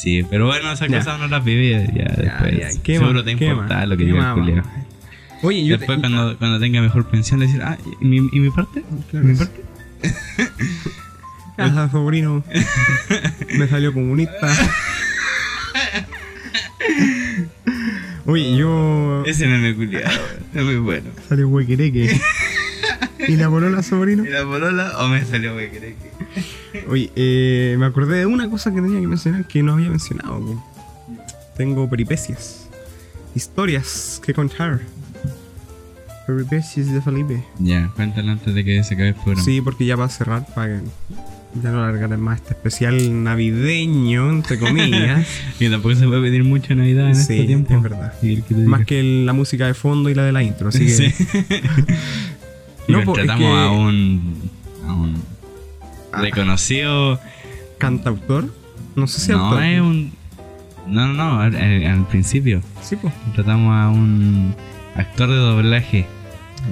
Sí, 0.04 0.22
pero 0.28 0.46
bueno, 0.46 0.70
esas 0.70 0.88
Ya. 0.88 0.98
cosas 0.98 1.18
no 1.18 1.28
las 1.28 1.42
viví 1.42 1.70
ya, 1.70 1.78
después. 2.14 2.58
ya, 2.58 2.68
¿qué 2.82 2.98
Seguro 2.98 3.24
te 3.24 3.36
¿Qué 3.36 3.46
importa 3.46 3.86
lo 3.86 3.96
que 3.96 4.04
¿Qué 4.04 4.12
diga 4.12 4.34
vamos? 4.34 4.66
Oye, 5.42 5.64
yo 5.64 5.78
Después 5.78 5.96
te- 5.96 6.02
cuando, 6.08 6.38
cuando 6.38 6.60
tenga 6.60 6.82
mejor 6.82 7.06
pensión 7.08 7.40
decir, 7.40 7.62
ah, 7.62 7.78
¿y 8.00 8.04
mi, 8.04 8.16
y 8.32 8.40
mi 8.40 8.50
parte? 8.50 8.84
Claro. 9.10 9.26
¿Mi 9.26 9.34
parte? 9.34 9.62
Casa, 11.56 11.90
sobrino. 11.90 12.44
Me 13.56 13.66
salió 13.68 13.94
comunista. 13.94 14.46
Oye, 18.26 18.56
yo. 18.56 19.22
Ese 19.26 19.46
meme 19.46 19.74
culiado, 19.74 20.20
es 20.54 20.62
muy 20.64 20.76
bueno. 20.76 21.10
Salió 21.28 21.48
huequereque. 21.48 22.20
¿Y 23.28 23.36
la 23.36 23.48
polola, 23.48 23.82
sobrino? 23.82 24.24
¿Y 24.24 24.28
la 24.30 24.44
polola 24.44 24.92
o 24.98 25.08
me 25.08 25.24
salió 25.24 25.52
güey? 25.54 25.70
Oye, 26.88 27.10
eh, 27.16 27.76
me 27.78 27.86
acordé 27.86 28.18
de 28.18 28.26
una 28.26 28.48
cosa 28.50 28.72
que 28.74 28.80
tenía 28.80 29.00
que 29.00 29.06
mencionar 29.06 29.46
que 29.46 29.62
no 29.62 29.72
había 29.74 29.90
mencionado. 29.90 30.62
tengo 31.56 31.88
peripecias, 31.88 32.68
historias 33.34 34.20
que 34.24 34.34
contar. 34.34 34.80
Peripecias 36.26 36.90
de 36.92 37.00
Felipe. 37.02 37.44
Ya, 37.58 37.90
cuéntalo 37.94 38.32
antes 38.32 38.54
de 38.54 38.64
que 38.64 38.82
se 38.82 38.94
acabe 38.94 39.10
el 39.10 39.14
programa. 39.14 39.42
Sí, 39.44 39.60
porque 39.60 39.84
ya 39.84 39.94
va 39.96 40.06
a 40.06 40.08
cerrar 40.08 40.46
para 40.54 40.78
que 40.80 40.84
ya 41.62 41.70
no 41.70 41.84
alargar 41.84 42.16
más 42.18 42.40
este 42.40 42.54
especial 42.54 43.22
navideño, 43.22 44.30
entre 44.30 44.58
comillas. 44.58 45.26
Que 45.58 45.68
tampoco 45.70 45.94
se 45.94 46.06
puede 46.06 46.22
pedir 46.22 46.42
mucho 46.42 46.74
Navidad 46.74 47.08
en 47.10 47.14
Sí, 47.16 47.34
este 47.34 47.44
tiempo. 47.44 47.74
es 47.74 47.82
verdad. 47.82 48.14
Que 48.20 48.42
más 48.66 48.84
que 48.86 49.02
la 49.02 49.32
música 49.34 49.66
de 49.66 49.74
fondo 49.74 50.08
y 50.10 50.14
la 50.14 50.24
de 50.24 50.32
la 50.32 50.42
intro, 50.42 50.68
así 50.70 50.78
que 50.86 50.90
Sí. 50.90 51.14
Y 52.88 52.92
No, 52.92 53.00
es 53.00 53.12
tratamos 53.12 53.38
que- 53.38 53.46
a 53.46 53.70
un. 53.70 54.34
a 54.88 54.92
un. 54.94 55.33
Reconocido. 56.20 57.20
cantautor, 57.78 58.46
no 58.96 59.06
sé 59.06 59.20
si 59.20 59.32
no, 59.32 59.46
autor. 59.46 59.62
es 59.64 59.80
un. 59.80 60.12
No, 60.86 61.06
no, 61.08 61.12
no, 61.14 61.40
al, 61.40 61.56
al- 61.56 61.86
al 61.86 62.06
principio. 62.08 62.60
Sí, 62.82 62.96
pues. 62.96 63.12
Tratamos 63.34 63.74
a 63.74 63.88
un 63.88 64.54
actor 64.96 65.28
de 65.28 65.36
doblaje 65.36 66.06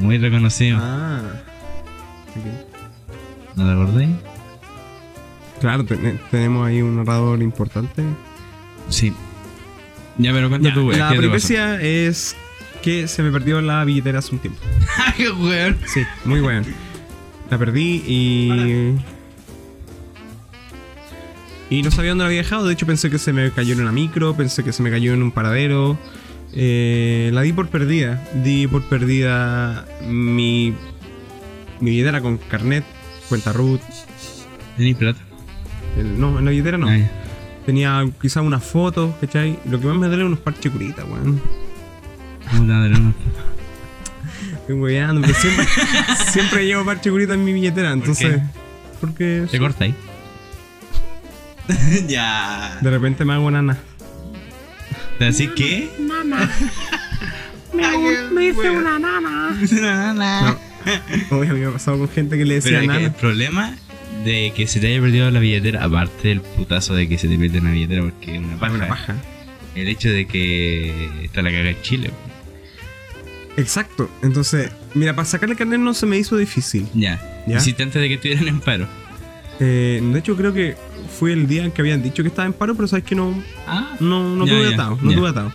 muy 0.01 0.19
reconocido. 0.19 0.79
Ah. 0.81 1.21
ok. 2.31 3.57
¿No 3.57 3.65
te 3.67 3.73
acordáis? 3.73 4.11
Claro, 5.61 5.85
ten- 5.85 6.21
tenemos 6.31 6.67
ahí 6.67 6.83
un 6.83 6.97
narrador 6.97 7.41
importante. 7.43 8.03
Sí. 8.89 9.13
Ya, 10.19 10.33
pero 10.33 10.51
tu 10.75 10.89
wea, 10.89 10.99
la 10.99 11.11
peripecia 11.11 11.81
es 11.81 12.37
que 12.83 13.09
se 13.09 13.23
me 13.23 13.31
perdió 13.31 13.61
la 13.63 13.85
billetera 13.85 14.19
hace 14.19 14.33
un 14.35 14.41
tiempo. 14.41 14.61
¡Qué 15.17 15.31
weón! 15.31 15.79
Sí, 15.87 16.03
muy 16.25 16.41
bueno. 16.41 16.67
La 17.51 17.59
perdí 17.59 18.03
y. 18.07 18.97
Y 21.73 21.83
no 21.83 21.91
sabía 21.91 22.11
dónde 22.11 22.25
la 22.25 22.29
había 22.29 22.43
dejado. 22.43 22.67
De 22.67 22.75
hecho, 22.75 22.85
pensé 22.85 23.09
que 23.09 23.19
se 23.19 23.33
me 23.33 23.51
cayó 23.51 23.73
en 23.73 23.81
una 23.81 23.93
micro, 23.93 24.37
pensé 24.37 24.63
que 24.63 24.75
se 24.75 24.83
me 24.83 24.91
cayó 24.91 25.15
en 25.15 25.23
un 25.23 25.31
paradero. 25.31 25.99
Eh, 26.53 27.31
la 27.33 27.41
di 27.41 27.55
por 27.55 27.71
perdida. 27.71 28.23
Di 28.45 28.67
por 28.67 28.85
perdida 28.91 29.87
mi. 30.07 30.75
Mi 31.81 31.91
billetera 31.93 32.21
con 32.21 32.37
carnet, 32.37 32.85
cuenta 33.31 33.55
root. 33.55 33.81
¿Tenís 34.77 34.97
plata? 34.97 35.19
El- 35.97 36.21
no, 36.21 36.39
en 36.39 36.45
la 36.45 36.51
billetera 36.51 36.77
no. 36.77 36.91
Ah. 36.91 36.99
Tenía 37.65 38.05
quizás 38.21 38.45
unas 38.45 38.63
fotos, 38.63 39.15
¿cachai? 39.23 39.59
Lo 39.65 39.81
que 39.81 39.87
más 39.87 39.97
me 39.97 40.09
duele 40.09 40.25
unos 40.25 40.41
parches 40.41 40.71
curitas, 40.71 41.07
weón. 41.09 41.41
No. 42.53 43.15
Estoy 44.61 44.79
pero 44.79 45.35
siempre, 45.35 45.67
siempre 46.33 46.67
llevo 46.67 46.85
parche 46.85 47.11
curita 47.11 47.33
en 47.33 47.45
mi 47.45 47.55
billetera, 47.55 47.93
entonces. 47.93 48.37
qué? 48.37 48.43
Porque 49.01 49.47
¿Te 49.51 49.59
corta 49.59 49.85
ahí? 49.85 49.95
ya. 52.09 52.79
de 52.81 52.91
repente 52.91 53.25
me 53.25 53.35
hago 53.35 53.51
nana. 53.51 53.79
¿Te 55.19 55.27
decís 55.27 55.51
qué? 55.57 55.91
Nana. 56.01 56.51
Me, 57.75 57.89
me 58.31 58.49
hice 58.49 58.69
una 58.71 58.99
nana. 58.99 59.57
No. 61.31 61.39
Oye, 61.39 61.49
a 61.51 61.55
mí 61.55 61.61
me 61.61 61.67
ha 61.67 61.71
pasado 61.71 61.97
con 61.99 62.09
gente 62.11 62.37
que 62.37 62.45
le 62.45 62.61
Pero 62.61 62.77
decía 62.77 62.83
es 62.83 62.89
que 62.91 62.97
el 62.97 63.03
nana. 63.05 63.17
problema 63.17 63.75
de 64.27 64.53
que 64.55 64.67
se 64.67 64.79
te 64.79 64.89
haya 64.89 65.01
perdido 65.01 65.31
la 65.31 65.41
billetera, 65.41 65.83
aparte 65.83 66.29
del 66.29 66.43
putazo 66.43 66.95
de 66.95 67.09
que 67.09 67.17
se 67.17 67.29
te 67.29 67.39
pierde 67.39 67.61
una 67.61 67.71
billetera 67.73 68.03
porque 68.03 68.35
es 68.35 68.39
una 68.41 68.59
paja, 68.59 68.75
una 68.75 68.89
paja. 68.89 69.15
el 69.75 69.89
hecho 69.89 70.11
de 70.11 70.27
que 70.27 71.25
está 71.25 71.41
la 71.41 71.51
caga 71.51 71.71
en 71.71 71.81
Chile. 71.81 72.11
Exacto. 73.57 74.11
Entonces, 74.23 74.71
mira, 74.95 75.15
para 75.15 75.25
sacar 75.27 75.49
el 75.51 75.57
carnet 75.57 75.81
no 75.81 75.95
se 75.95 76.05
me 76.07 76.19
hizo 76.19 76.37
difícil. 76.37 76.87
Ya. 76.95 77.21
¿Ya? 77.47 77.57
Hiciste 77.57 77.83
antes 77.83 78.01
de 78.03 78.09
que 78.09 78.15
estuvieran 78.15 78.49
en 78.49 78.61
paro. 78.61 78.87
Eh, 79.61 80.01
de 80.03 80.19
hecho, 80.19 80.37
creo 80.37 80.53
que 80.53 80.77
fue 81.19 81.33
el 81.33 81.47
día 81.47 81.65
en 81.65 81.71
que 81.73 81.83
habían 81.83 82.03
dicho 82.03 82.23
que 82.23 82.29
estaba 82.29 82.47
en 82.47 82.53
paro, 82.53 82.75
pero 82.75 82.89
sabes 82.89 83.05
que 83.05 83.15
no, 83.15 83.35
Ah. 83.67 83.97
no, 84.01 84.35
no 84.37 84.45
tuve 84.45 84.75
atado. 84.75 84.99
No 85.03 85.13
tuve 85.13 85.29
atado. 85.29 85.53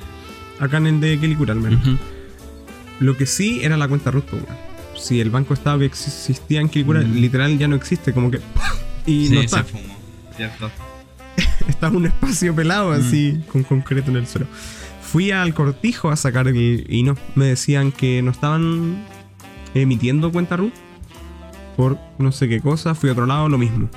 Acá 0.59 0.77
en 0.77 0.87
el 0.87 0.99
de 1.01 1.19
Kelikura, 1.19 1.53
al 1.53 1.59
menos. 1.59 1.81
Lo 2.99 3.15
que 3.17 3.25
sí 3.25 3.59
era 3.63 3.77
la 3.77 3.87
cuenta 3.87 4.11
root. 4.11 4.25
Si 4.95 5.19
el 5.21 5.29
banco 5.29 5.53
estado 5.53 5.79
que 5.79 5.85
existía 5.85 6.59
en 6.61 6.69
Kelikura, 6.69 7.01
Mm. 7.01 7.13
literal 7.15 7.57
ya 7.57 7.67
no 7.67 7.75
existe, 7.75 8.13
como 8.13 8.31
que. 8.31 8.39
Y 9.05 9.27
Sí, 9.27 9.33
no 9.35 9.39
se 9.41 9.45
está. 9.45 9.63
fumó. 9.63 9.83
Cierto. 10.35 10.69
Está 11.67 11.89
un 11.89 12.05
espacio 12.07 12.53
pelado 12.55 12.89
Mm. 12.89 12.93
así, 12.99 13.39
con 13.51 13.63
concreto 13.63 14.09
en 14.11 14.17
el 14.17 14.27
suelo. 14.27 14.47
Fui 15.01 15.31
al 15.31 15.53
cortijo 15.53 16.09
a 16.09 16.15
sacar 16.15 16.47
el. 16.47 16.85
Y 16.89 17.03
no, 17.03 17.15
me 17.35 17.45
decían 17.45 17.91
que 17.91 18.21
no 18.21 18.31
estaban 18.31 19.05
emitiendo 19.73 20.31
cuenta 20.31 20.57
root 20.57 20.73
por 21.77 21.97
no 22.17 22.31
sé 22.31 22.49
qué 22.49 22.59
cosa. 22.59 22.95
Fui 22.95 23.09
a 23.09 23.13
otro 23.13 23.25
lado, 23.27 23.47
lo 23.47 23.57
mismo. 23.57 23.89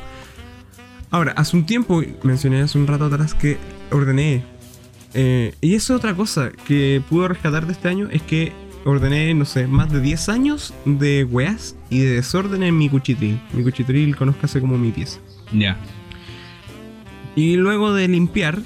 Ahora, 1.11 1.33
hace 1.33 1.57
un 1.57 1.67
tiempo, 1.67 2.03
mencioné 2.23 2.63
hace 2.63 2.79
un 2.79 2.87
rato 2.87 3.07
atrás 3.07 3.35
que 3.35 3.59
ordené. 3.91 4.43
eh, 5.15 5.55
y 5.61 5.75
eso 5.75 5.95
es 5.95 5.99
otra 5.99 6.15
cosa 6.15 6.51
que 6.67 7.03
pude 7.09 7.29
rescatar 7.29 7.67
de 7.67 7.73
este 7.73 7.89
año: 7.89 8.09
es 8.11 8.23
que 8.23 8.53
ordené, 8.85 9.35
no 9.35 9.45
sé, 9.45 9.67
más 9.67 9.93
de 9.93 10.01
10 10.01 10.29
años 10.29 10.73
de 10.85 11.25
weas 11.25 11.77
y 11.91 11.99
de 12.01 12.11
desorden 12.17 12.63
en 12.63 12.79
mi 12.79 12.89
cuchitril. 12.89 13.41
Mi 13.53 13.63
cuchitril 13.63 14.17
conozcase 14.17 14.61
como 14.61 14.79
mi 14.79 14.91
pieza. 14.93 15.19
Ya. 15.53 15.77
Y 17.37 17.57
luego 17.57 17.93
de 17.93 18.09
limpiar, 18.09 18.61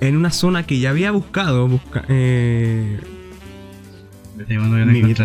en 0.00 0.16
una 0.16 0.30
zona 0.30 0.64
que 0.64 0.78
ya 0.78 0.90
había 0.90 1.10
buscado, 1.10 1.66
busca, 1.68 2.04
eh, 2.08 2.98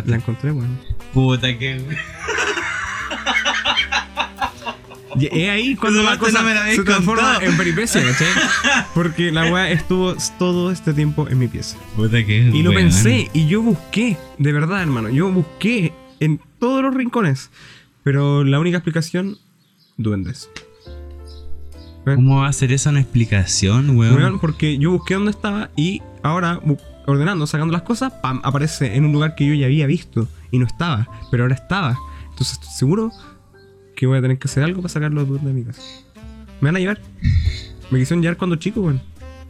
la 0.05 0.15
encontré, 0.17 0.51
bueno. 0.51 0.73
Puta 1.13 1.57
que. 1.57 1.81
Y 5.17 5.27
es 5.31 5.49
ahí 5.49 5.75
cuando 5.75 6.03
la 6.03 6.17
cosa 6.17 6.39
no 6.39 6.45
me 6.45 6.53
la 6.53 6.71
se 6.71 6.83
transforma 6.83 7.23
contado. 7.23 7.51
en 7.51 7.57
peripecia, 7.57 8.03
¿cachai? 8.03 8.27
Porque 8.93 9.31
la 9.31 9.51
weá 9.51 9.71
estuvo 9.71 10.15
todo 10.37 10.71
este 10.71 10.93
tiempo 10.93 11.27
en 11.29 11.39
mi 11.39 11.47
pieza. 11.47 11.77
Puta 11.95 12.25
que. 12.25 12.51
Y 12.53 12.63
lo 12.63 12.73
pensé, 12.73 13.29
y 13.33 13.47
yo 13.47 13.61
busqué, 13.61 14.17
de 14.37 14.53
verdad, 14.53 14.81
hermano, 14.81 15.09
yo 15.09 15.31
busqué 15.31 15.93
en 16.19 16.39
todos 16.59 16.83
los 16.83 16.93
rincones. 16.93 17.49
Pero 18.03 18.43
la 18.43 18.59
única 18.59 18.77
explicación, 18.77 19.37
duendes. 19.97 20.49
¿Cómo 22.05 22.41
va 22.41 22.47
a 22.47 22.53
ser 22.53 22.71
esa 22.71 22.91
una 22.91 23.01
explicación, 23.01 23.97
weón? 23.97 24.15
Weón, 24.15 24.39
porque 24.39 24.77
yo 24.77 24.91
busqué 24.91 25.15
dónde 25.15 25.31
estaba 25.31 25.71
y 25.75 26.03
ahora 26.21 26.61
ordenando, 27.07 27.47
sacando 27.47 27.71
las 27.71 27.81
cosas, 27.81 28.13
pam, 28.21 28.41
aparece 28.43 28.95
en 28.95 29.05
un 29.05 29.11
lugar 29.11 29.33
que 29.35 29.47
yo 29.47 29.53
ya 29.55 29.65
había 29.65 29.87
visto 29.87 30.27
y 30.51 30.59
no 30.59 30.67
estaba, 30.67 31.07
pero 31.31 31.43
ahora 31.43 31.55
estaba. 31.55 31.97
Entonces 32.29 32.59
seguro 32.77 33.11
que 33.95 34.05
voy 34.05 34.17
a 34.17 34.21
tener 34.21 34.37
que 34.37 34.47
hacer 34.47 34.63
algo 34.63 34.81
para 34.81 34.89
sacar 34.89 35.11
los 35.11 35.27
duendes 35.27 35.53
de 35.53 35.59
mi 35.59 35.65
casa. 35.65 35.81
¿Me 36.61 36.69
van 36.69 36.75
a 36.75 36.79
llevar? 36.79 37.01
Me 37.89 37.99
quisieron 37.99 38.21
llevar 38.21 38.37
cuando 38.37 38.55
chico, 38.57 38.81
weón. 38.81 39.01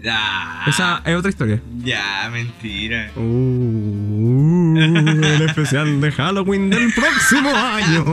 Ya. 0.01 0.63
Esa 0.67 1.01
es 1.05 1.15
otra 1.15 1.29
historia. 1.29 1.61
Ya, 1.79 2.29
mentira. 2.31 3.11
Uh, 3.15 4.77
el 4.77 5.41
especial 5.47 5.99
de 5.99 6.11
Halloween 6.11 6.69
del 6.69 6.93
próximo 6.93 7.49
año. 7.49 8.05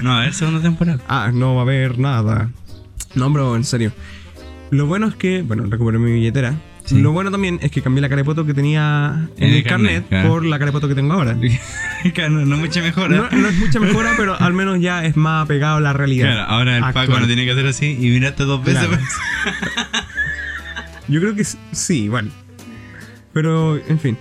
No, 0.00 0.16
a 0.16 0.20
ver, 0.20 0.34
segunda 0.34 0.60
temporada. 0.60 1.00
Ah, 1.06 1.30
no 1.32 1.54
va 1.54 1.60
a 1.60 1.64
haber 1.64 1.98
nada. 1.98 2.50
No, 3.14 3.30
bro, 3.30 3.54
en 3.54 3.64
serio. 3.64 3.92
Lo 4.70 4.86
bueno 4.86 5.06
es 5.06 5.14
que, 5.14 5.42
bueno, 5.42 5.66
recuperé 5.68 5.98
mi 5.98 6.10
billetera. 6.10 6.54
Sí. 6.84 7.00
Lo 7.00 7.12
bueno 7.12 7.30
también 7.30 7.58
es 7.62 7.70
que 7.70 7.80
cambié 7.80 8.02
la 8.02 8.10
carepoto 8.10 8.44
que 8.44 8.52
tenía 8.52 9.28
en 9.38 9.44
En 9.44 9.54
el, 9.54 9.64
carnet, 9.64 9.92
carnet, 9.92 10.08
claro. 10.08 10.28
por 10.28 10.44
la 10.44 10.58
carepoto 10.58 10.86
que 10.86 10.94
tengo 10.94 11.14
ahora. 11.14 11.34
no, 12.30 12.44
no 12.44 12.56
mucha 12.58 12.82
mejora. 12.82 13.16
No, 13.16 13.30
no 13.30 13.48
es 13.48 13.56
mucha 13.56 13.80
mejora, 13.80 14.12
pero 14.16 14.38
al 14.38 14.52
menos 14.52 14.80
ya 14.80 15.04
es 15.04 15.16
más 15.16 15.44
apegado 15.44 15.78
a 15.78 15.80
la 15.80 15.94
realidad. 15.94 16.26
Claro, 16.26 16.42
ahora 16.42 16.76
el 16.76 16.84
actual. 16.84 17.06
Paco 17.06 17.20
no 17.20 17.26
tiene 17.26 17.46
que 17.46 17.52
hacer 17.52 17.66
así 17.66 17.96
y 17.98 18.10
miraste 18.10 18.44
dos 18.44 18.62
veces. 18.62 18.86
Claro. 18.86 19.02
Yo 21.08 21.20
creo 21.20 21.34
que 21.34 21.44
sí, 21.44 22.08
bueno. 22.08 22.30
Pero, 23.32 23.76
en 23.88 23.98
fin, 23.98 24.16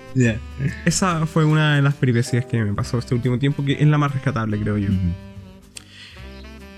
esa 0.86 1.28
fue 1.28 1.46
una 1.46 1.76
de 1.76 1.84
las 1.84 1.94
peripecias 1.94 2.46
que 2.46 2.64
me 2.64 2.74
pasó 2.74 2.98
este 2.98 3.14
último 3.14 3.38
tiempo, 3.38 3.64
que 3.64 3.74
es 3.74 3.88
la 3.88 4.00
más 4.00 4.12
rescatable, 4.12 4.60
creo 4.60 4.80
yo. 4.80 4.90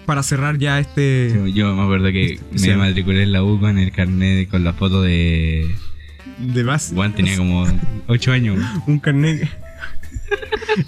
Para 0.06 0.22
cerrar 0.24 0.58
ya 0.58 0.80
este... 0.80 1.32
Yo, 1.34 1.48
yo 1.48 1.76
me 1.76 1.82
acuerdo 1.84 2.06
que 2.12 2.40
Sí. 2.56 2.68
me 2.70 2.78
matriculé 2.78 3.24
en 3.24 3.32
la 3.32 3.44
U 3.44 3.60
con 3.60 3.78
el 3.78 3.92
carnet 3.92 4.48
con 4.50 4.64
la 4.64 4.74
foto 4.74 5.02
de. 5.02 5.70
De 6.40 6.64
base. 6.64 6.94
Juan 6.96 7.14
tenía 7.16 7.38
como 7.38 7.66
8 8.08 8.32
años. 8.32 8.60
Un 8.88 9.00
carnet... 9.00 9.50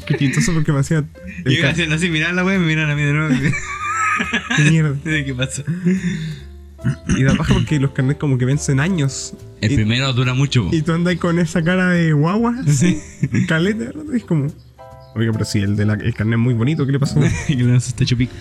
Qué 0.05 0.17
chistoso 0.17 0.53
porque 0.53 0.71
me 0.71 0.79
hacía... 0.79 1.03
Y 1.45 1.55
yo 1.55 1.61
ca- 1.61 1.69
haciendo 1.69 1.95
así, 1.95 2.09
miran 2.09 2.35
la 2.35 2.43
wea 2.43 2.55
y 2.55 2.59
me 2.59 2.65
miran 2.67 2.89
a 2.89 2.95
mí 2.95 3.01
de 3.03 3.13
nuevo. 3.13 3.33
Qué 4.57 4.63
mierda. 4.69 4.95
¿Qué 5.03 5.33
pasó? 5.35 5.63
Y 7.17 7.23
da 7.23 7.33
paja 7.35 7.53
porque 7.53 7.79
los 7.79 7.91
carnets 7.91 8.19
como 8.19 8.37
que 8.37 8.45
vencen 8.45 8.79
años. 8.79 9.33
El 9.61 9.71
y, 9.71 9.75
primero 9.75 10.11
dura 10.13 10.33
mucho. 10.33 10.67
y 10.71 10.81
tú 10.81 10.91
andas 10.93 11.15
con 11.17 11.39
esa 11.39 11.63
cara 11.63 11.89
de 11.91 12.13
guagua, 12.13 12.55
así, 12.67 12.99
caleta, 13.47 13.91
es 14.13 14.23
como... 14.23 14.47
Oiga, 15.15 15.31
pero 15.33 15.45
sí, 15.45 15.59
el, 15.59 15.75
de 15.75 15.85
la, 15.85 15.93
el 15.93 16.13
carnet 16.13 16.37
es 16.37 16.43
muy 16.43 16.53
bonito, 16.53 16.85
¿qué 16.85 16.91
le 16.91 16.99
pasó? 16.99 17.19
que 17.47 17.55
le 17.55 17.75
este 17.75 18.05
chupico. 18.05 18.33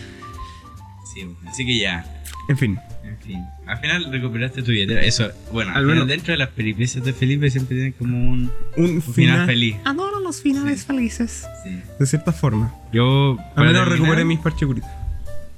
Sí, 1.16 1.26
así 1.48 1.66
que 1.66 1.78
ya. 1.78 2.05
En 2.48 2.56
fin, 2.59 2.78
En 3.05 3.16
fin. 3.18 3.44
Al 3.66 3.78
final 3.78 4.12
recuperaste 4.12 4.62
tu 4.62 4.70
billetera. 4.70 5.01
Eso, 5.02 5.28
bueno, 5.52 5.72
al 5.74 5.84
menos- 5.86 6.06
dentro 6.06 6.32
de 6.32 6.38
las 6.38 6.51
peripecias 6.51 7.05
de 7.05 7.12
Felipe 7.12 7.51
siempre 7.51 7.74
tienen 7.76 7.93
como 7.93 8.16
un, 8.18 8.51
un 8.76 8.84
un 8.84 9.02
final, 9.02 9.12
final 9.14 9.47
feliz. 9.47 9.76
Adoro 9.84 10.20
los 10.20 10.43
finales 10.43 10.84
felices. 10.84 11.44
Sí. 11.64 11.80
de 11.98 12.06
cierta 12.06 12.32
forma. 12.32 12.72
Yo 12.93 13.30
Al 13.56 13.64
menos 13.66 13.72
terminar, 13.84 13.88
recuperé 13.88 14.24
mis 14.24 14.38
parchecuritas. 14.40 14.90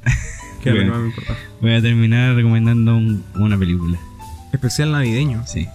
que 0.63 0.71
Bueno. 0.73 0.93
más 0.93 1.01
me 1.01 1.07
importaba. 1.09 1.39
voy 1.61 1.73
a 1.75 1.83
terminar 1.83 2.35
recomendando 2.37 2.97
un- 2.97 3.25
una 3.35 3.59
película. 3.59 3.99
Especial 4.53 4.93
navideño. 4.93 5.45
Sí. 5.47 5.67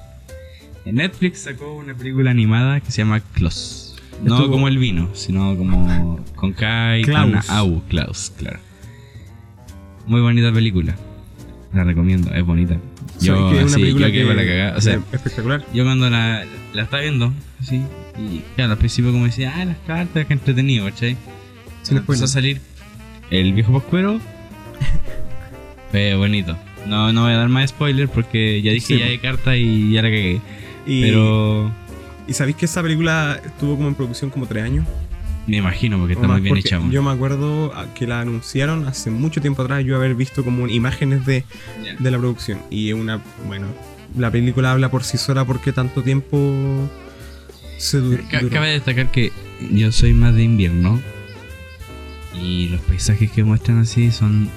En 0.85 0.95
Netflix 0.95 1.39
sacó 1.43 1.73
una 1.76 1.93
película 1.95 2.31
animada 2.31 2.80
que 2.80 2.91
se 2.91 2.99
llama 3.03 3.19
Klaus. 3.34 3.95
No 4.23 4.35
Estuvo- 4.35 4.51
como 4.51 4.68
el 4.68 4.77
vino, 4.77 5.10
sino 5.15 5.55
como 5.57 6.23
con 6.35 6.53
K 6.53 6.97
y 6.99 7.03
con 7.03 7.14
Klaus. 7.31 7.49
Au, 7.49 7.81
Klaus, 7.88 8.31
claro. 8.38 8.60
Muy 10.07 10.21
bonita 10.21 10.51
película. 10.51 10.95
La 11.73 11.84
recomiendo, 11.84 12.31
es 12.34 12.45
bonita. 12.45 12.77
Yo, 13.19 13.35
¿Sabes 13.35 13.51
que 13.51 13.59
es 13.59 13.65
una 13.67 13.75
película 13.75 14.07
yo 14.07 14.13
que 14.13 14.25
para 14.25 14.35
la 14.35 14.45
cagada. 14.45 14.77
O 14.77 14.81
sea, 14.81 15.01
espectacular. 15.11 15.65
yo 15.73 15.84
cuando 15.84 16.09
la, 16.09 16.45
la 16.73 16.84
estaba 16.84 17.01
viendo, 17.01 17.34
así, 17.61 17.81
y 18.17 18.41
claro, 18.55 18.73
al 18.73 18.77
principio 18.77 19.11
como 19.11 19.25
decía, 19.25 19.53
ah, 19.55 19.65
las 19.65 19.77
cartas, 19.88 20.25
que 20.25 20.34
entretenido, 20.34 20.85
¿cachai? 20.85 21.17
Sin 21.81 21.97
empezó 21.97 22.25
a 22.25 22.27
salir 22.27 22.61
el 23.31 23.53
viejo 23.53 23.73
pascuero. 23.73 24.19
Fue 25.91 26.15
bonito. 26.15 26.57
No, 26.88 27.13
no 27.13 27.23
voy 27.23 27.34
a 27.34 27.38
dar 27.38 27.49
más 27.49 27.69
spoiler 27.69 28.09
porque 28.09 28.61
ya 28.61 28.71
dije 28.71 28.88
Sí, 28.88 28.99
ya 28.99 29.05
de 29.05 29.19
carta 29.19 29.55
y 29.55 29.93
ya 29.93 30.01
la 30.01 30.09
cagué. 30.09 30.41
Y, 30.85 31.01
Pero 31.01 31.71
¿y 32.27 32.34
sabéis 32.34 32.57
que 32.57 32.65
esa 32.65 32.81
película 32.81 33.39
estuvo 33.43 33.75
como 33.75 33.88
en 33.88 33.95
producción 33.95 34.30
como 34.30 34.45
tres 34.45 34.63
años? 34.63 34.85
Me 35.48 35.57
imagino 35.57 35.98
porque 35.98 36.14
está 36.14 36.28
muy 36.28 36.41
bien 36.41 36.57
hecha. 36.57 36.80
Yo 36.91 37.03
me 37.03 37.11
acuerdo 37.11 37.74
que 37.95 38.07
la 38.07 38.22
anunciaron 38.22 38.88
hace 38.88 39.10
mucho 39.11 39.41
tiempo 39.41 39.61
atrás, 39.61 39.84
yo 39.84 39.95
haber 39.95 40.15
visto 40.15 40.44
como 40.44 40.68
imágenes 40.68 41.26
de, 41.26 41.44
de 41.99 42.11
la 42.11 42.18
producción. 42.18 42.60
Y 42.70 42.90
es 42.90 42.95
una, 42.95 43.22
bueno, 43.48 43.68
la 44.18 44.32
película 44.32 44.72
habla 44.72 44.90
por 44.90 45.03
sí 45.03 45.18
sola 45.18 45.44
porque 45.45 45.72
tanto 45.74 46.02
tiempo 46.02 46.90
se 47.78 47.98
du- 47.98 48.18
duró. 48.40 48.49
Cabe 48.49 48.70
destacar 48.72 49.11
que 49.11 49.32
yo 49.72 49.91
soy 49.91 50.14
más 50.14 50.34
de 50.36 50.44
invierno. 50.44 51.02
Y 52.41 52.70
los 52.70 52.82
paisajes 52.82 53.32
que 53.32 53.44
muestran 53.44 53.80
así 53.80 54.11
son. 54.11 54.49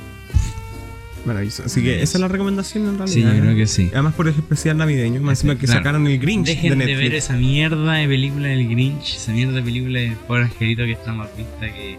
Maravilloso. 1.27 1.65
Así 1.67 1.83
que 1.83 2.03
esa 2.03 2.19
es 2.19 2.21
la 2.21 2.29
recomendación 2.29 2.87
en 2.89 2.99
realidad. 2.99 3.31
Sí, 3.33 3.37
yo 3.37 3.43
creo 3.43 3.57
que 3.57 3.67
sí. 3.67 3.91
Además 3.93 4.15
por 4.15 4.29
el 4.29 4.35
especial 4.35 4.77
navideño, 4.79 5.21
más 5.21 5.39
encima 5.41 5.59
que 5.59 5.67
Claro. 5.67 5.81
sacaron 5.81 6.07
el 6.07 6.19
Grinch 6.21 6.47
Dejen 6.47 6.71
de 6.71 6.71
de, 6.71 6.87
Netflix. 6.93 6.99
ver 7.11 7.15
esa 7.19 7.33
mierda 7.35 7.93
de 7.95 8.07
película 8.07 8.49
del 8.49 8.69
Grinch, 8.69 9.17
esa 9.17 9.33
mierda 9.33 9.55
de 9.55 9.63
película 9.63 9.99
del 10.01 10.13
pobre 10.15 10.45
angelito 10.45 10.85
que 10.85 10.93
está 10.93 11.13
más 11.13 11.37
vista 11.37 11.67
que. 11.73 11.99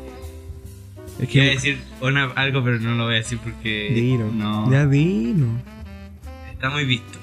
Es 1.19 1.27
que 1.29 1.41
decir 1.41 1.79
una- 1.99 2.25
algo, 2.35 2.63
pero 2.63 2.79
no 2.79 2.93
lo 2.95 3.05
voy 3.05 3.15
a 3.15 3.17
decir 3.17 3.39
porque. 3.43 3.91
Dino. 3.93 4.31
No. 4.31 4.71
Ya 4.71 4.85
dino. 4.85 5.47
Está 6.53 6.69
muy 6.69 6.85
visto. 6.85 7.19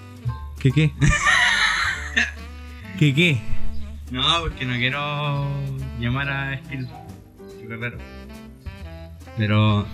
¿Qué 0.61 0.71
qué? 0.73 0.91
¿Qué 2.99 3.15
qué? 3.15 3.39
No, 4.11 4.23
porque 4.43 4.65
no 4.65 4.75
quiero 4.77 5.47
llamar 6.01 6.29
a 6.29 6.55
Spielberg. 6.55 7.99
Pero 9.37 9.87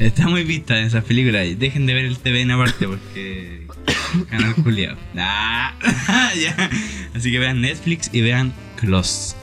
está 0.00 0.28
muy 0.28 0.44
vista 0.44 0.78
en 0.78 0.86
esas 0.86 1.04
películas. 1.04 1.46
Dejen 1.58 1.86
de 1.86 1.94
ver 1.94 2.04
el 2.04 2.18
TVN 2.18 2.50
aparte 2.52 2.86
porque. 2.88 3.66
Canal 4.30 4.54
culiado. 4.56 4.96
Ah, 5.16 5.72
ya. 6.40 6.70
Así 7.14 7.30
que 7.30 7.38
vean 7.38 7.60
Netflix 7.60 8.10
y 8.12 8.20
vean 8.20 8.52
Close. 8.76 9.34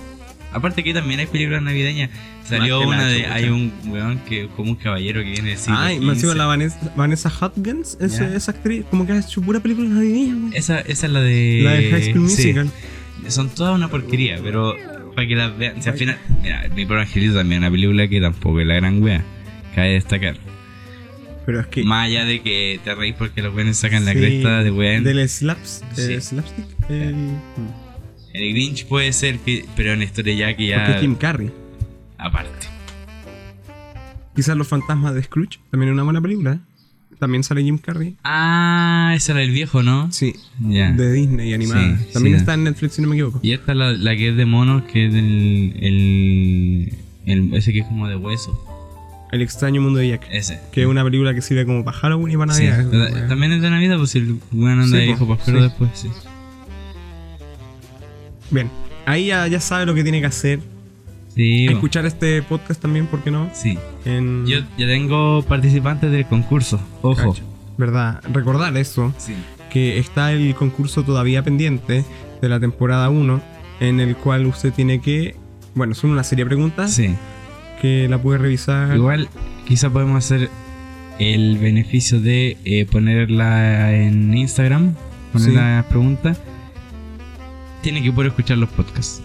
Aparte 0.52 0.84
que 0.84 0.94
también 0.94 1.20
hay 1.20 1.28
películas 1.28 1.62
navideñas. 1.62 2.10
Salió 2.44 2.80
una 2.82 3.06
de. 3.08 3.26
Hay 3.26 3.46
un 3.50 3.74
weón 3.88 4.20
que 4.20 4.48
como 4.56 4.72
un 4.72 4.78
caballero 4.78 5.22
que 5.22 5.32
viene 5.32 5.50
de 5.52 5.58
siglo 5.58 5.78
Ay, 5.80 6.00
más 6.00 6.16
encima 6.16 6.34
la 6.34 6.46
Vanessa, 6.46 6.94
Vanessa 6.96 7.30
Hudgens, 7.30 7.98
ese- 8.00 8.30
Ya. 8.30 8.36
esa 8.36 8.52
actriz, 8.52 8.86
como 8.90 9.06
que 9.06 9.12
ha 9.12 9.20
hecho 9.20 9.42
pura 9.42 9.60
película 9.60 9.90
navideña. 9.90 10.52
Esa, 10.56 10.80
esa 10.80 11.08
es 11.08 11.12
la 11.12 11.22
de. 11.22 11.60
La 11.64 11.72
de 11.74 11.92
High 11.92 12.04
School 12.14 12.30
sí. 12.30 12.36
Musical. 12.54 12.72
Son 13.28 13.50
toda 13.50 13.74
una 13.74 13.90
porquería, 13.90 14.40
pero 14.42 14.76
para 15.14 15.28
que 15.28 15.36
las 15.36 15.58
vean. 15.58 15.82
Si 15.84 15.90
al 15.90 15.98
final. 15.98 16.18
Mira, 16.42 16.70
mi 16.74 16.86
pobre 16.86 17.02
angelito 17.02 17.36
también, 17.36 17.60
una 17.62 17.72
película 17.72 18.08
que 18.08 18.22
tampoco 18.22 18.62
es 18.62 18.68
la 18.68 18.76
gran 18.76 19.04
wea. 19.04 19.24
Cabe 19.78 19.90
destacar. 19.94 20.36
Pero 21.46 21.60
es 21.60 21.68
que. 21.68 21.84
Más 21.84 22.08
allá 22.08 22.26
de 22.26 22.42
que 22.42 22.80
te 22.84 22.96
reís 22.96 23.14
porque 23.16 23.44
los 23.44 23.54
weones 23.54 23.78
sacan 23.78 24.06
la 24.06 24.14
cresta 24.14 24.64
de 24.64 24.72
weón. 24.72 25.04
Del 25.04 25.30
slaps, 25.30 25.84
Sí. 25.94 26.20
slapstick. 26.20 26.66
El, 26.90 27.16
El 28.34 28.54
Grinch 28.54 28.88
puede 28.88 29.14
ser. 29.14 29.38
Pero 29.76 29.94
en 29.94 30.02
historia 30.02 30.34
ya 30.34 30.48
que 30.58 30.74
porque 30.74 30.90
ya. 30.90 30.96
es 30.96 31.02
Jim 31.02 31.14
Carrey. 31.14 31.52
Aparte. 32.18 32.68
Quizás 34.36 34.58
Los 34.58 34.68
Fantasmas 34.68 35.14
de 35.14 35.22
Scrooge, 35.22 35.60
también 35.70 35.90
es 35.90 35.94
una 35.94 36.04
buena 36.04 36.22
película. 36.22 36.54
¿eh? 36.54 36.60
También 37.20 37.44
sale 37.44 37.62
Jim 37.64 37.78
Carrey. 37.78 38.18
Ah, 38.24 39.14
esa 39.16 39.34
era 39.34 39.44
el 39.44 39.52
viejo, 39.52 39.84
¿no? 39.84 40.12
Sí, 40.12 40.34
de 40.60 41.12
Disney 41.12 41.54
animada. 41.54 41.98
Sí, 42.00 42.06
también 42.14 42.36
está 42.36 42.56
en 42.56 42.64
Netflix, 42.64 42.94
si 42.96 43.02
no 43.04 43.10
me 43.10 43.16
equivoco. 43.16 43.40
Y 43.44 43.52
esta 43.54 43.74
es 43.74 43.78
la, 43.78 43.94
la 43.94 44.16
que 44.16 44.30
es 44.30 44.36
de 44.38 44.46
monos, 44.48 44.84
que 44.92 45.06
es 45.06 45.14
del. 45.14 45.74
El, 45.80 46.94
el- 47.28 47.54
ese 47.54 47.74
que 47.74 47.80
es 47.80 47.86
como 47.86 48.08
de 48.08 48.16
hueso. 48.16 48.60
El 49.32 49.42
extraño 49.42 49.82
mundo 49.82 50.00
de 50.00 50.10
Jack. 50.10 50.28
Ese. 50.32 50.60
Que 50.72 50.82
es 50.84 50.88
una 50.88 51.04
película 51.04 51.34
que 51.34 51.42
sirve 51.42 51.66
como 51.66 51.84
para 51.84 51.98
Halloween 51.98 52.34
y 52.34 52.38
para 52.38 52.54
Sí, 52.54 52.66
Navidad. 52.68 53.28
También 53.28 53.52
es 53.52 53.62
de 53.62 53.70
Navidad, 53.70 53.98
pues 53.98 54.12
si 54.12 54.20
el 54.20 54.38
weón 54.54 54.80
anda 54.82 54.98
Sí, 55.00 55.04
viejo 55.06 55.28
pascuero 55.28 55.60
sí. 55.60 55.66
después, 55.66 55.90
sí. 55.94 56.10
Bien, 58.50 58.70
ahí 59.06 59.28
ya, 59.28 59.48
ya 59.48 59.60
sabe 59.60 59.86
lo 59.86 59.94
que 59.94 60.04
tiene 60.04 60.22
que 60.22 60.28
hacer. 60.28 60.60
Sí, 61.36 61.66
po. 61.68 61.74
Escuchar 61.74 62.06
este 62.06 62.42
podcast 62.42 62.82
también, 62.82 63.08
¿por 63.08 63.22
qué 63.24 63.30
no? 63.32 63.50
sí. 63.54 63.78
En... 64.06 64.46
Yo 64.48 64.60
ya 64.78 64.88
tengo 64.88 65.44
participantes 65.44 66.12
del 66.12 66.26
concurso. 66.26 66.80
Ojo. 67.02 67.34
Cacho. 67.34 67.44
¿Verdad? 67.78 68.22
Recordar 68.32 68.76
eso, 68.78 69.14
Sí. 69.18 69.34
que 69.70 70.00
está 70.00 70.32
el 70.32 70.56
concurso 70.56 71.04
todavía 71.04 71.44
pendiente 71.44 72.04
de 72.42 72.50
la 72.50 72.60
temporada 72.60 73.10
1, 73.10 73.42
en 73.82 74.00
el 74.00 74.16
cual 74.16 74.46
usted 74.48 74.72
tiene 74.74 75.00
que... 75.02 75.36
Bueno, 75.76 75.94
son 75.94 76.10
una 76.12 76.24
serie 76.24 76.46
de 76.46 76.50
preguntas 76.50 76.94
Sí. 76.94 77.14
Que 77.82 78.08
la 78.10 78.18
puede 78.22 78.40
revisar. 78.40 78.96
Igual, 78.96 79.30
quizá 79.68 79.90
podemos 79.90 80.18
hacer 80.24 80.50
el 81.20 81.58
beneficio 81.58 82.20
de 82.22 82.58
eh, 82.66 82.86
ponerla 82.86 83.94
en 83.94 84.36
Instagram, 84.38 84.94
poner 85.34 85.50
Sí. 85.50 85.56
las 85.56 85.86
preguntas. 85.86 86.38
Tiene 87.82 88.02
que 88.04 88.12
poder 88.12 88.30
escuchar 88.30 88.58
los 88.58 88.70
podcasts. 88.70 89.22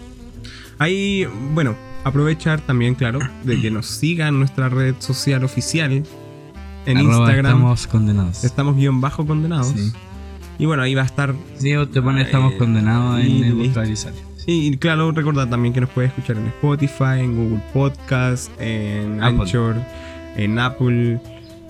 Ahí, 0.79 1.25
bueno, 1.53 1.75
aprovechar 2.03 2.61
también, 2.61 2.95
claro, 2.95 3.19
de 3.43 3.59
que 3.61 3.69
nos 3.71 3.85
siga 3.87 4.27
en 4.27 4.39
nuestra 4.39 4.69
red 4.69 4.95
social 4.99 5.43
oficial. 5.43 6.03
En 6.85 6.97
Arroba 6.97 7.13
Instagram 7.19 7.45
Estamos 7.55 7.87
condenados. 7.87 8.43
estamos 8.43 8.75
guion 8.75 8.99
bajo 9.01 9.25
condenados. 9.25 9.67
Sí. 9.75 9.91
Y 10.59 10.65
bueno, 10.65 10.83
ahí 10.83 10.93
va 10.95 11.03
a 11.03 11.05
estar 11.05 11.33
Sí, 11.57 11.73
o 11.75 11.87
te 11.87 12.01
pone 12.01 12.21
estamos 12.21 12.53
Eh, 12.53 12.57
condenados 12.57 13.21
en 13.21 13.43
el 13.43 13.57
listo. 13.57 13.81
Sale. 14.43 14.45
Sí, 14.45 14.67
y 14.67 14.77
claro, 14.77 15.11
recordar 15.11 15.49
también 15.49 15.73
que 15.73 15.81
nos 15.81 15.89
puede 15.89 16.07
escuchar 16.07 16.37
en 16.37 16.47
Spotify, 16.47 17.19
en 17.19 17.35
Google 17.35 17.63
Podcast, 17.73 18.51
en 18.59 19.23
Apple. 19.23 19.41
Anchor, 19.41 19.75
en 20.35 20.59
Apple 20.59 21.21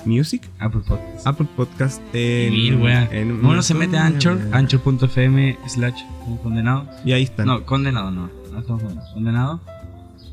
Music, 0.05 0.41
Apple 0.59 0.81
Podcasts. 0.87 1.25
Apple 1.27 1.47
Podcast, 1.55 2.01
en. 2.13 2.51
Mil, 2.51 2.87
en 3.11 3.45
Uno 3.45 3.61
se 3.61 3.73
mete 3.73 3.97
a 3.97 4.05
Anchor, 4.05 4.39
anchor.fm 4.51 5.57
slash 5.67 6.01
condenado. 6.41 6.87
Y 7.05 7.13
ahí 7.13 7.23
están. 7.23 7.47
No, 7.47 7.65
condenado 7.65 8.11
no, 8.11 8.29
no 8.51 8.59
estamos 8.59 8.83
condenados. 8.83 9.13
Condenado. 9.13 9.61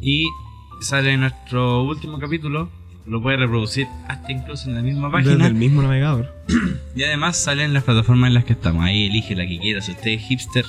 Y 0.01 0.29
sale 0.81 1.17
nuestro 1.17 1.85
último 1.85 2.19
capítulo. 2.19 2.71
Lo 3.07 3.23
puede 3.23 3.39
reproducir 3.39 3.87
hasta 4.09 4.31
incluso 4.31 4.69
en 4.69 4.77
la 4.77 4.83
misma 4.83 5.09
desde 5.09 5.31
página. 5.31 5.47
el 5.47 5.55
mismo 5.55 5.83
navegador. 5.83 6.33
Y 6.95 7.03
además 7.03 7.37
salen 7.37 7.73
las 7.73 7.85
plataformas 7.85 8.29
en 8.29 8.35
las 8.35 8.45
que 8.45 8.53
estamos. 8.53 8.85
Ahí 8.85 9.07
elige 9.07 9.35
la 9.35 9.47
que 9.47 9.59
quiera. 9.59 9.81
Si 9.81 9.93
usted 9.93 10.11
es 10.11 10.23
hipster, 10.23 10.65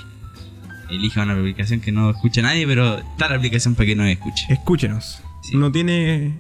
elija 0.91 1.23
una 1.23 1.33
aplicación 1.33 1.79
que 1.79 1.91
no 1.91 2.09
escucha 2.09 2.41
nadie, 2.41 2.67
pero 2.67 2.99
está 2.99 3.29
la 3.29 3.35
aplicación 3.37 3.75
para 3.75 3.85
que 3.87 3.95
no 3.95 4.05
escuche. 4.05 4.45
Escúchenos. 4.49 5.21
Sí. 5.43 5.55
No 5.57 5.71
tiene 5.71 6.37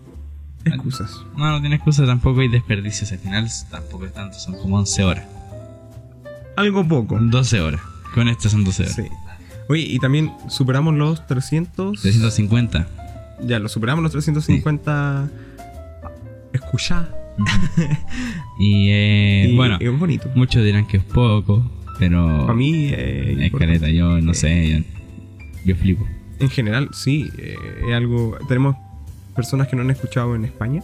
excusas. 0.65 1.11
No, 1.37 1.49
no 1.49 1.59
tiene 1.61 1.75
excusa, 1.77 2.05
tampoco 2.05 2.41
hay 2.41 2.47
desperdicios. 2.49 3.11
Al 3.11 3.19
final 3.19 3.47
tampoco 3.69 4.05
es 4.05 4.13
tanto, 4.13 4.37
son 4.37 4.55
como 4.57 4.77
11 4.77 5.03
horas. 5.03 5.25
Algo 6.57 6.87
poco. 6.87 7.17
12 7.19 7.61
horas. 7.61 7.81
Con 8.13 8.27
esto 8.27 8.49
son 8.49 8.63
12 8.63 8.83
horas. 8.83 8.95
Sí. 8.95 9.03
Oye, 9.69 9.83
y 9.83 9.99
también 9.99 10.31
superamos 10.49 10.93
los 10.95 11.25
300. 11.27 12.01
350. 12.01 12.87
Ya, 13.43 13.57
lo 13.59 13.69
superamos 13.69 14.03
los 14.03 14.11
350. 14.11 15.29
Escuchá. 16.53 17.09
Y, 18.59 18.89
eh, 18.91 19.47
Y 19.49 19.55
bueno, 19.55 19.77
es 19.79 19.97
bonito. 19.97 20.29
muchos 20.35 20.63
dirán 20.63 20.85
que 20.85 20.97
es 20.97 21.03
poco, 21.03 21.63
pero 22.01 22.47
Para 22.47 22.55
mí, 22.55 22.87
eh, 22.87 23.35
es 23.37 23.45
importante. 23.45 23.79
caleta, 23.79 23.89
yo 23.89 24.19
no 24.21 24.33
sé, 24.33 24.83
yo, 25.63 25.71
yo 25.71 25.75
flipo. 25.75 26.07
En 26.39 26.49
general, 26.49 26.89
sí, 26.93 27.29
eh, 27.37 27.55
es 27.87 27.93
algo. 27.93 28.39
Tenemos 28.47 28.75
personas 29.35 29.67
que 29.67 29.75
no 29.75 29.83
han 29.83 29.91
escuchado 29.91 30.33
en 30.33 30.43
España, 30.43 30.81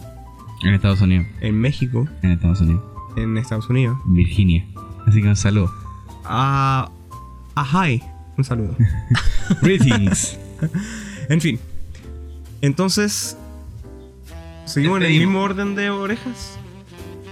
En 0.62 0.74
Estados 0.74 1.00
Unidos, 1.00 1.26
en 1.40 1.60
México, 1.60 2.06
en 2.22 2.30
Estados 2.30 2.60
Unidos, 2.60 2.84
en 3.16 3.36
Estados 3.36 3.68
Unidos. 3.68 3.98
Virginia. 4.04 4.64
Así 5.08 5.20
que 5.20 5.26
un 5.26 5.34
saludo. 5.34 5.74
A. 6.24 6.88
a 7.56 7.88
hi. 7.88 8.00
Un 8.36 8.44
saludo. 8.44 8.76
Greetings. 9.62 10.38
en 11.28 11.40
fin. 11.40 11.58
Entonces. 12.60 13.36
¿Seguimos 14.66 14.98
en 15.00 15.06
el 15.06 15.18
mismo 15.18 15.40
orden 15.40 15.74
de 15.74 15.90
orejas? 15.90 16.60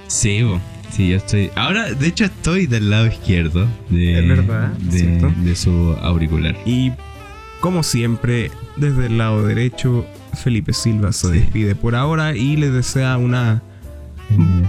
Sí, 0.08 0.42
bo. 0.42 0.60
Sí, 0.97 1.09
yo 1.10 1.16
estoy. 1.16 1.51
Ahora, 1.55 1.93
de 1.93 2.06
hecho, 2.06 2.24
estoy 2.24 2.66
del 2.66 2.90
lado 2.90 3.06
izquierdo 3.06 3.66
de, 3.90 4.18
Es 4.18 4.28
verdad, 4.28 4.73
es 4.93 5.44
de, 5.44 5.56
su 5.56 5.70
auricular. 6.02 6.56
Y 6.64 6.93
como 7.60 7.82
siempre, 7.82 8.51
desde 8.77 9.06
el 9.06 9.18
lado 9.18 9.47
derecho, 9.47 10.06
Felipe 10.43 10.73
Silva 10.73 11.12
se 11.12 11.28
Sí. 11.28 11.39
despide 11.39 11.74
por 11.74 11.94
ahora 11.94 12.35
y 12.36 12.56
les 12.56 12.73
desea 12.73 13.16
una 13.18 13.62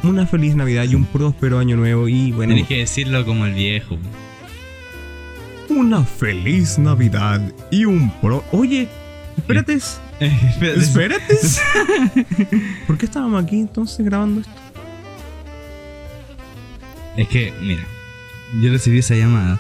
una 0.04 0.28
feliz 0.28 0.56
Navidad 0.56 0.84
y 0.84 0.94
un 0.94 1.06
próspero 1.06 1.58
año 1.58 1.76
nuevo 1.78 2.08
y 2.08 2.32
bueno, 2.32 2.54
Tienes 2.54 2.68
que 2.70 2.78
decirlo 2.78 3.26
como 3.26 3.46
el 3.48 3.54
viejo. 3.56 3.98
una 5.70 6.04
feliz 6.04 6.78
Navidad 6.78 7.42
y 7.72 7.86
un 7.86 8.12
pro... 8.22 8.44
Oye, 8.52 8.88
Espérate. 9.36 9.74
espérate. 10.62 11.36
¿Por 12.88 12.98
qué 12.98 13.06
estábamos 13.06 13.44
aquí 13.44 13.60
entonces 13.60 14.04
grabando 14.06 14.42
esto? 14.42 14.52
Es 17.18 17.28
que, 17.28 17.54
mira, 17.62 17.86
yo 18.62 18.72
recibí 18.72 19.00
esa 19.00 19.16
llamada 19.16 19.60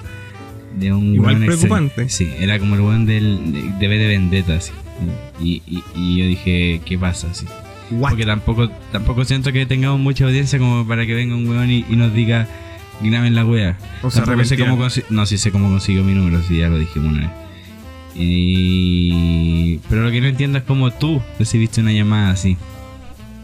de 0.79 0.93
un 0.93 1.15
Igual 1.15 1.38
preocupante. 1.43 2.07
Sí, 2.09 2.29
era 2.39 2.59
como 2.59 2.75
el 2.75 2.81
weón 2.81 3.05
del, 3.05 3.51
de, 3.51 3.88
de 3.88 3.97
de 3.97 4.07
Vendetta, 4.07 4.55
así. 4.55 4.71
Y, 5.41 5.61
y, 5.67 5.84
y 5.95 6.17
yo 6.17 6.25
dije, 6.25 6.81
¿qué 6.85 6.97
pasa? 6.97 7.27
Así. 7.31 7.45
What? 7.91 8.11
Porque 8.11 8.25
tampoco, 8.25 8.69
tampoco 8.91 9.25
siento 9.25 9.51
que 9.51 9.65
tengamos 9.65 9.99
mucha 9.99 10.25
audiencia 10.25 10.59
como 10.59 10.88
para 10.88 11.05
que 11.05 11.13
venga 11.13 11.35
un 11.35 11.47
weón 11.47 11.69
y, 11.69 11.85
y 11.89 11.95
nos 11.95 12.13
diga, 12.13 12.47
graben 13.01 13.35
la 13.35 13.45
wea. 13.45 13.77
O 14.01 14.11
sea, 14.11 14.23
Tampoco 14.23 14.45
sé 14.45 14.57
cómo 14.57 14.88
No, 15.09 15.25
sí 15.25 15.38
sé 15.38 15.51
cómo 15.51 15.69
consiguió 15.69 16.03
mi 16.03 16.13
número, 16.13 16.41
sí, 16.43 16.57
ya 16.57 16.69
lo 16.69 16.77
dijimos 16.77 17.11
una 17.13 17.21
vez. 17.21 17.31
Y... 18.15 19.79
Pero 19.89 20.03
lo 20.03 20.11
que 20.11 20.21
no 20.21 20.27
entiendo 20.27 20.57
es 20.57 20.63
cómo 20.63 20.91
tú 20.91 21.21
recibiste 21.38 21.81
una 21.81 21.91
llamada 21.91 22.31
así. 22.31 22.57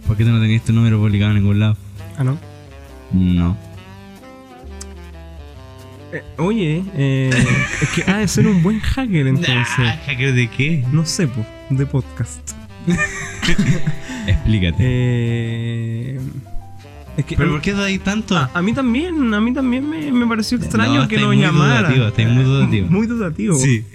¿Por 0.08 0.18
qué 0.18 0.24
tú 0.24 0.32
no 0.32 0.42
tenías 0.42 0.64
tu 0.64 0.74
número 0.74 1.00
publicado 1.00 1.32
en 1.32 1.38
ningún 1.38 1.60
lado? 1.60 1.78
Ah, 2.18 2.24
¿no? 2.24 2.38
No. 3.14 3.56
Oye, 6.38 6.84
eh, 6.96 7.30
es 7.82 7.90
que 7.90 8.12
ha 8.12 8.18
de 8.18 8.28
ser 8.28 8.48
un 8.48 8.62
buen 8.64 8.80
hacker 8.80 9.28
entonces. 9.28 9.56
¿Hacker 10.06 10.34
de 10.34 10.48
qué? 10.50 10.84
No 10.92 11.06
sé, 11.06 11.28
po, 11.28 11.46
de 11.70 11.86
podcast. 11.86 12.52
Explícate. 14.28 14.76
Eh, 14.80 16.20
es 17.18 17.26
que 17.26 17.36
¿Pero 17.38 17.52
por 17.52 17.62
qué 17.62 17.72
hay 17.74 18.00
tanto? 18.00 18.36
a, 18.38 18.50
a 18.54 18.62
mí 18.62 18.74
también, 18.74 19.34
a 19.34 19.40
mí 19.42 19.54
también 19.54 19.88
me, 19.90 20.12
me 20.12 20.26
pareció 20.28 20.58
extraño 20.58 21.02
No, 21.02 21.08
que 21.08 21.18
nos 21.18 21.28
muy 21.28 21.38
llamara. 21.40 21.90
dudativo, 21.90 22.08
estáis 22.08 22.28
muy 22.36 22.44
dudativo. 22.44 22.88
Muy 22.90 23.08
dudativo. 23.08 23.56
sí. 23.56 23.86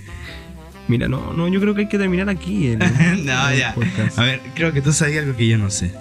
Mira, 0.88 1.06
no, 1.06 1.34
no, 1.34 1.48
yo 1.48 1.60
creo 1.60 1.74
que 1.74 1.82
hay 1.82 1.88
que 1.88 1.98
terminar 1.98 2.30
aquí. 2.30 2.68
el- 2.68 2.78
no, 3.26 3.48
el 3.50 3.58
ya. 3.58 3.74
podcast. 3.74 4.18
A 4.18 4.22
ver, 4.22 4.40
creo 4.54 4.72
que 4.72 4.80
tú 4.80 4.92
sabías 4.92 5.24
algo 5.24 5.36
que 5.36 5.46
yo 5.46 5.58
no 5.58 5.68
sé. 5.70 5.92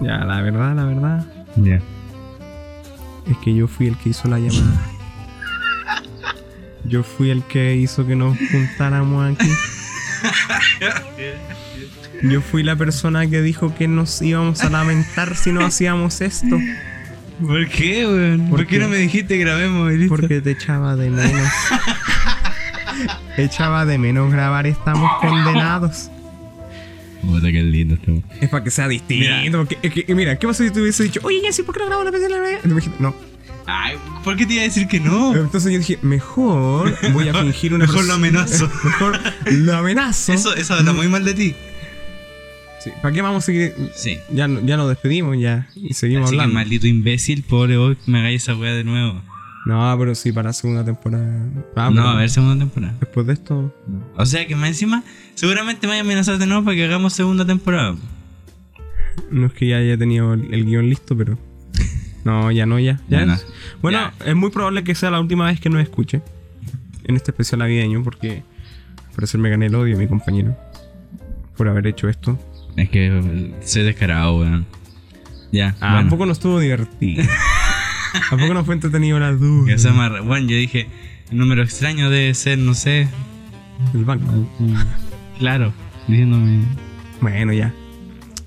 Ya, 0.00 0.18
la 0.24 0.40
verdad, 0.42 0.74
la 0.74 0.84
verdad, 0.84 1.26
Ya. 1.56 1.80
Es 3.30 3.36
que 3.38 3.54
yo 3.54 3.68
fui 3.68 3.86
el 3.88 3.96
que 3.96 4.10
hizo 4.10 4.28
la 4.28 4.38
llamada. 4.38 4.82
Yo 6.84 7.02
fui 7.02 7.30
el 7.30 7.42
que 7.42 7.74
hizo 7.74 8.06
que 8.06 8.14
nos 8.14 8.38
juntáramos 8.50 9.32
aquí. 9.32 9.50
Yo 12.22 12.40
fui 12.40 12.62
la 12.62 12.76
persona 12.76 13.26
que 13.26 13.42
dijo 13.42 13.74
que 13.74 13.88
nos 13.88 14.22
íbamos 14.22 14.62
a 14.62 14.70
lamentar 14.70 15.36
si 15.36 15.52
no 15.52 15.64
hacíamos 15.64 16.20
esto. 16.20 16.58
¿Por 17.44 17.68
qué, 17.68 18.06
weón? 18.06 18.48
¿Por 18.48 18.60
¿Por, 18.60 18.66
qué 18.66 18.78
no 18.78 18.88
me 18.88 18.96
dijiste 18.96 19.36
grabemos 19.36 19.92
y 19.92 19.98
listo? 19.98 20.16
Porque 20.16 20.40
te 20.40 20.52
echaba 20.52 20.96
de 20.96 21.10
menos. 21.10 21.52
echaba 23.36 23.84
de 23.84 23.98
menos 23.98 24.32
grabar 24.32 24.66
Estamos 24.66 25.10
Condenados. 25.20 26.10
Puta, 27.26 27.52
qué 27.52 27.62
lindo 27.62 27.94
esto. 27.94 28.22
Es 28.40 28.48
para 28.48 28.64
que 28.64 28.70
sea 28.70 28.88
distinto. 28.88 29.26
Mira. 29.42 29.58
porque- 29.58 29.78
es 29.82 29.92
que, 30.04 30.14
mira, 30.14 30.38
¿qué 30.38 30.46
pasa 30.46 30.64
si 30.64 30.70
te 30.70 30.80
hubiese 30.80 31.02
dicho, 31.04 31.20
oye, 31.22 31.40
Jessy, 31.42 31.62
¿por 31.62 31.74
qué 31.74 31.80
no 31.80 31.86
grabamos 31.86 32.06
la 32.12 32.18
canción 32.18 32.32
de 32.42 32.50
la? 32.52 32.58
Y 32.58 32.62
tú 32.62 32.68
me 32.68 32.74
dijiste, 32.76 32.96
no. 33.00 33.14
Ay, 33.66 33.96
¿por 34.22 34.36
qué 34.36 34.46
te 34.46 34.52
iba 34.54 34.62
a 34.62 34.66
decir 34.66 34.86
que 34.86 35.00
no? 35.00 35.34
Entonces 35.34 35.72
yo 35.72 35.78
dije, 35.78 35.98
mejor 36.02 36.96
voy 37.12 37.28
a 37.28 37.34
fingir 37.34 37.74
una 37.74 37.86
Mejor 37.86 38.04
lo 38.04 38.12
amenazo. 38.14 38.70
mejor 38.84 39.18
lo 39.50 39.76
amenazo. 39.76 40.32
Eso, 40.32 40.54
eso 40.54 40.74
habla 40.74 40.92
muy 40.92 41.08
mal 41.08 41.24
de 41.24 41.34
ti. 41.34 41.54
Sí, 42.82 42.90
¿Para 43.02 43.12
qué 43.12 43.22
vamos 43.22 43.42
a 43.42 43.46
seguir? 43.46 43.74
Sí. 43.96 44.18
Ya, 44.30 44.46
no- 44.46 44.60
ya 44.64 44.76
nos 44.76 44.88
despedimos 44.88 45.36
ya 45.40 45.68
y 45.74 45.94
seguimos 45.94 46.26
Así 46.28 46.36
que 46.36 46.42
hablando. 46.42 46.54
maldito 46.54 46.86
imbécil, 46.86 47.42
pobre 47.42 47.76
vos, 47.76 47.96
me 48.06 48.20
hagáis 48.20 48.42
esa 48.44 48.54
weá 48.54 48.72
de 48.74 48.84
nuevo. 48.84 49.20
No, 49.66 49.96
pero 49.98 50.14
sí, 50.14 50.32
para 50.32 50.52
segunda 50.52 50.84
temporada. 50.84 51.26
Ah, 51.74 51.90
no, 51.92 52.08
a 52.08 52.16
ver, 52.16 52.30
segunda 52.30 52.56
temporada. 52.56 52.94
Después 53.00 53.26
de 53.26 53.32
esto, 53.32 53.74
O 54.16 54.24
sea 54.24 54.46
que 54.46 54.54
más 54.54 54.68
encima, 54.68 55.02
seguramente 55.34 55.86
me 55.86 55.90
vaya 55.92 56.02
a 56.02 56.04
amenazar 56.04 56.38
de 56.38 56.46
nuevo 56.46 56.64
para 56.64 56.76
que 56.76 56.84
hagamos 56.84 57.12
segunda 57.12 57.44
temporada. 57.44 57.96
no 59.30 59.46
es 59.46 59.52
que 59.52 59.66
ya 59.66 59.78
haya 59.78 59.98
tenido 59.98 60.34
el, 60.34 60.54
el 60.54 60.64
guion 60.64 60.88
listo, 60.88 61.16
pero. 61.16 61.36
No, 62.24 62.50
ya 62.50 62.64
no, 62.66 62.78
ya. 62.78 63.00
ya 63.08 63.24
no. 63.26 63.36
Bueno, 63.82 63.98
Ya. 64.20 64.26
es 64.30 64.34
muy 64.36 64.50
probable 64.50 64.82
que 64.84 64.94
sea 64.94 65.10
la 65.10 65.20
última 65.20 65.46
vez 65.46 65.60
que 65.60 65.68
nos 65.70 65.80
escuche 65.82 66.22
en 67.04 67.14
este 67.16 67.30
especial 67.32 67.60
navideño, 67.60 68.02
porque 68.02 68.42
al 69.08 69.14
parecer 69.14 69.40
me 69.40 69.48
gané 69.50 69.66
el 69.66 69.74
odio, 69.76 69.96
mi 69.98 70.06
compañero, 70.08 70.56
por 71.56 71.68
haber 71.68 71.86
hecho 71.88 72.08
esto. 72.08 72.38
Es 72.76 72.88
que 72.90 73.52
soy 73.64 73.82
descarado, 73.84 74.38
weón. 74.40 74.66
Ya, 75.52 75.74
Ah, 75.80 75.92
bueno. 75.92 75.96
Tampoco 76.00 76.26
no 76.26 76.32
estuvo 76.32 76.58
divertido. 76.60 77.24
Tampoco 78.30 78.54
no 78.54 78.64
fue 78.64 78.74
entretenido 78.74 79.18
la 79.18 79.32
duda. 79.32 79.74
Más 79.92 80.12
re- 80.12 80.20
Bueno, 80.20 80.48
yo 80.48 80.56
dije, 80.56 80.86
el 81.30 81.38
número 81.38 81.62
extraño 81.62 82.10
debe 82.10 82.32
ser, 82.34 82.58
no 82.58 82.74
sé. 82.74 83.08
El 83.94 84.04
banco. 84.04 84.26
Claro, 85.38 85.72
diciéndome. 86.08 86.64
Bueno, 87.20 87.52
ya. 87.52 87.72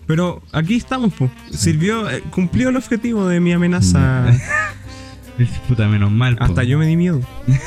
Pero 0.07 0.41
aquí 0.53 0.75
estamos, 0.75 1.13
pues. 1.13 1.29
Sirvió, 1.51 2.09
eh, 2.09 2.23
cumplió 2.31 2.69
el 2.69 2.75
objetivo 2.77 3.27
de 3.27 3.39
mi 3.39 3.51
amenaza. 3.53 4.25
Puta, 5.67 5.87
menos 5.87 6.11
mal. 6.11 6.35
po. 6.35 6.43
Hasta 6.45 6.63
yo 6.63 6.77
me 6.77 6.85
di 6.87 6.95
miedo. 6.95 7.21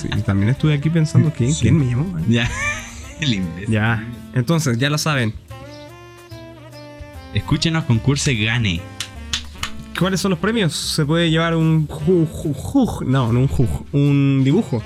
Sí, 0.00 0.08
también 0.24 0.50
estuve 0.50 0.74
aquí 0.74 0.90
pensando, 0.90 1.32
¿quién, 1.36 1.52
Sí. 1.52 1.62
¿quién 1.62 1.78
me 1.78 1.86
llamó? 1.86 2.16
Ya. 2.28 2.48
El 3.20 3.34
imbécil. 3.34 3.68
Ya. 3.74 4.06
Entonces, 4.32 4.78
ya 4.78 4.90
lo 4.90 4.98
saben. 4.98 5.34
Escúchenos, 7.34 7.84
concurse, 7.84 8.34
gane. 8.36 8.80
¿Cuáles 9.98 10.20
son 10.20 10.30
los 10.30 10.38
premios? 10.38 10.74
Se 10.74 11.04
puede 11.04 11.30
llevar 11.30 11.56
un 11.56 11.88
ju- 11.88 12.28
ju- 12.30 12.54
ju- 12.54 13.04
no, 13.06 13.32
no 13.32 13.40
un 13.40 13.48
jug, 13.48 13.68
un 13.92 14.42
dibujo. 14.44 14.82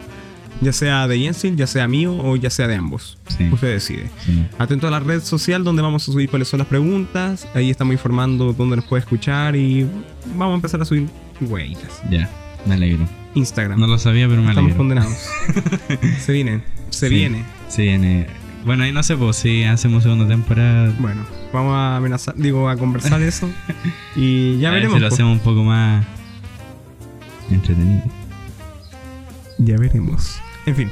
Ya 0.61 0.73
sea 0.73 1.09
de 1.09 1.19
Jensen, 1.19 1.57
ya 1.57 1.67
sea 1.67 1.89
mío 1.89 2.17
o 2.23 2.37
ya 2.37 2.49
sea 2.49 2.69
de 2.69 2.77
ambos. 2.77 3.19
Sí. 3.37 3.49
Usted 3.53 3.73
decide. 3.73 4.11
Sí. 4.25 4.47
Atento 4.59 4.87
a 4.87 4.91
la 4.93 5.01
red 5.01 5.21
social 5.21 5.65
donde 5.65 5.83
vamos 5.83 6.09
a 6.09 6.13
subir 6.13 6.31
cuáles 6.31 6.47
son 6.49 6.59
las 6.59 6.69
preguntas. 6.69 7.49
Ahí 7.55 7.69
estamos 7.71 7.93
informando 7.95 8.53
dónde 8.53 8.77
nos 8.77 8.85
puede 8.85 9.01
escuchar 9.01 9.57
y 9.57 9.89
vamos 10.37 10.53
a 10.53 10.55
empezar 10.57 10.81
a 10.81 10.85
subir 10.85 11.09
hueitas. 11.41 12.01
Ya, 12.11 12.31
me 12.65 12.75
alegro. 12.75 13.09
Instagram. 13.35 13.81
No 13.81 13.87
lo 13.89 13.99
sabía, 13.99 14.29
pero 14.29 14.41
me 14.41 14.51
Estamos 14.51 14.69
alegro. 14.73 14.79
condenados. 14.79 15.17
se 16.21 16.33
viene. 16.33 16.63
Se 16.91 17.09
Sí. 17.09 17.15
viene. 17.15 17.45
Sí, 17.69 17.83
viene. 17.83 18.27
Bueno, 18.65 18.85
ahí 18.85 18.93
no 18.93 19.03
sé, 19.03 19.17
pues 19.17 19.37
si 19.37 19.65
hacemos 19.65 20.05
segunda 20.05 20.27
temporada. 20.29 20.95
Bueno, 21.01 21.23
vamos 21.53 21.75
a 21.75 21.97
amenazar, 21.97 22.35
digo, 22.37 22.69
a 22.69 22.77
conversar 22.77 23.21
eso. 23.23 23.49
Y 24.17 24.59
ya 24.59 24.69
a 24.69 24.73
ver 24.73 24.81
veremos. 24.83 24.97
si 24.99 25.01
lo 25.03 25.09
po. 25.09 25.15
hacemos 25.15 25.33
un 25.33 25.39
poco 25.41 25.65
más 25.65 26.05
entretenido. 27.51 28.03
Ya 29.59 29.77
veremos. 29.79 30.39
En 30.67 30.77
fin. 30.77 30.91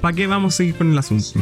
¿Para 0.00 0.14
qué 0.14 0.26
vamos 0.26 0.54
a 0.54 0.56
seguir 0.58 0.74
con 0.76 0.90
el 0.92 0.98
asunto? 0.98 1.40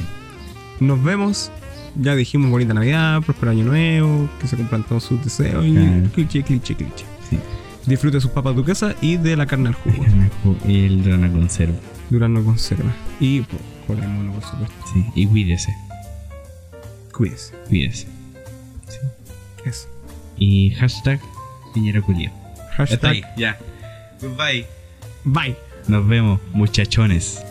Nos 0.81 1.03
vemos. 1.03 1.51
Ya 1.99 2.15
dijimos 2.15 2.51
bonita 2.51 2.75
Navidad, 2.75 3.23
próspero 3.23 3.53
año 3.53 3.65
nuevo, 3.65 4.29
que 4.41 4.47
se 4.47 4.57
cumplan 4.57 4.83
todos 4.83 5.05
sus 5.05 5.23
deseos 5.25 5.65
y 5.65 5.73
Claro. 5.73 6.09
cliché, 6.15 6.43
cliché, 6.43 6.75
cliché. 6.75 7.05
Sí. 7.31 7.39
Disfrute 7.87 8.21
sus 8.21 8.31
papas 8.31 8.55
duquesas 8.55 8.95
y 9.01 9.17
de 9.17 9.35
la 9.37 9.47
carne 9.47 9.69
al 9.69 9.75
jugo. 9.75 10.05
Y 10.67 10.85
el 10.85 11.03
drone 11.03 11.33
conserva. 11.33 11.77
Durano 12.11 12.45
conserva. 12.45 12.91
Y 13.21 13.45
el 13.95 14.09
mono, 14.09 14.33
por 14.33 14.43
supuesto. 14.43 14.75
Sí. 14.93 15.05
Y 15.15 15.27
cuídese. 15.27 15.75
Cuídese. 17.13 17.55
Cuídese. 17.69 18.07
Eso. 19.65 19.89
Y 20.39 20.71
hashtag 20.73 21.21
Piñera 21.75 22.01
Culio. 22.03 22.31
Hashtag. 22.77 23.11
ahí, 23.11 23.23
ya. 23.37 23.59
Goodbye. 24.21 24.67
Bye. 25.25 25.57
Nos 25.89 26.07
vemos, 26.07 26.41
muchachones. 26.53 27.46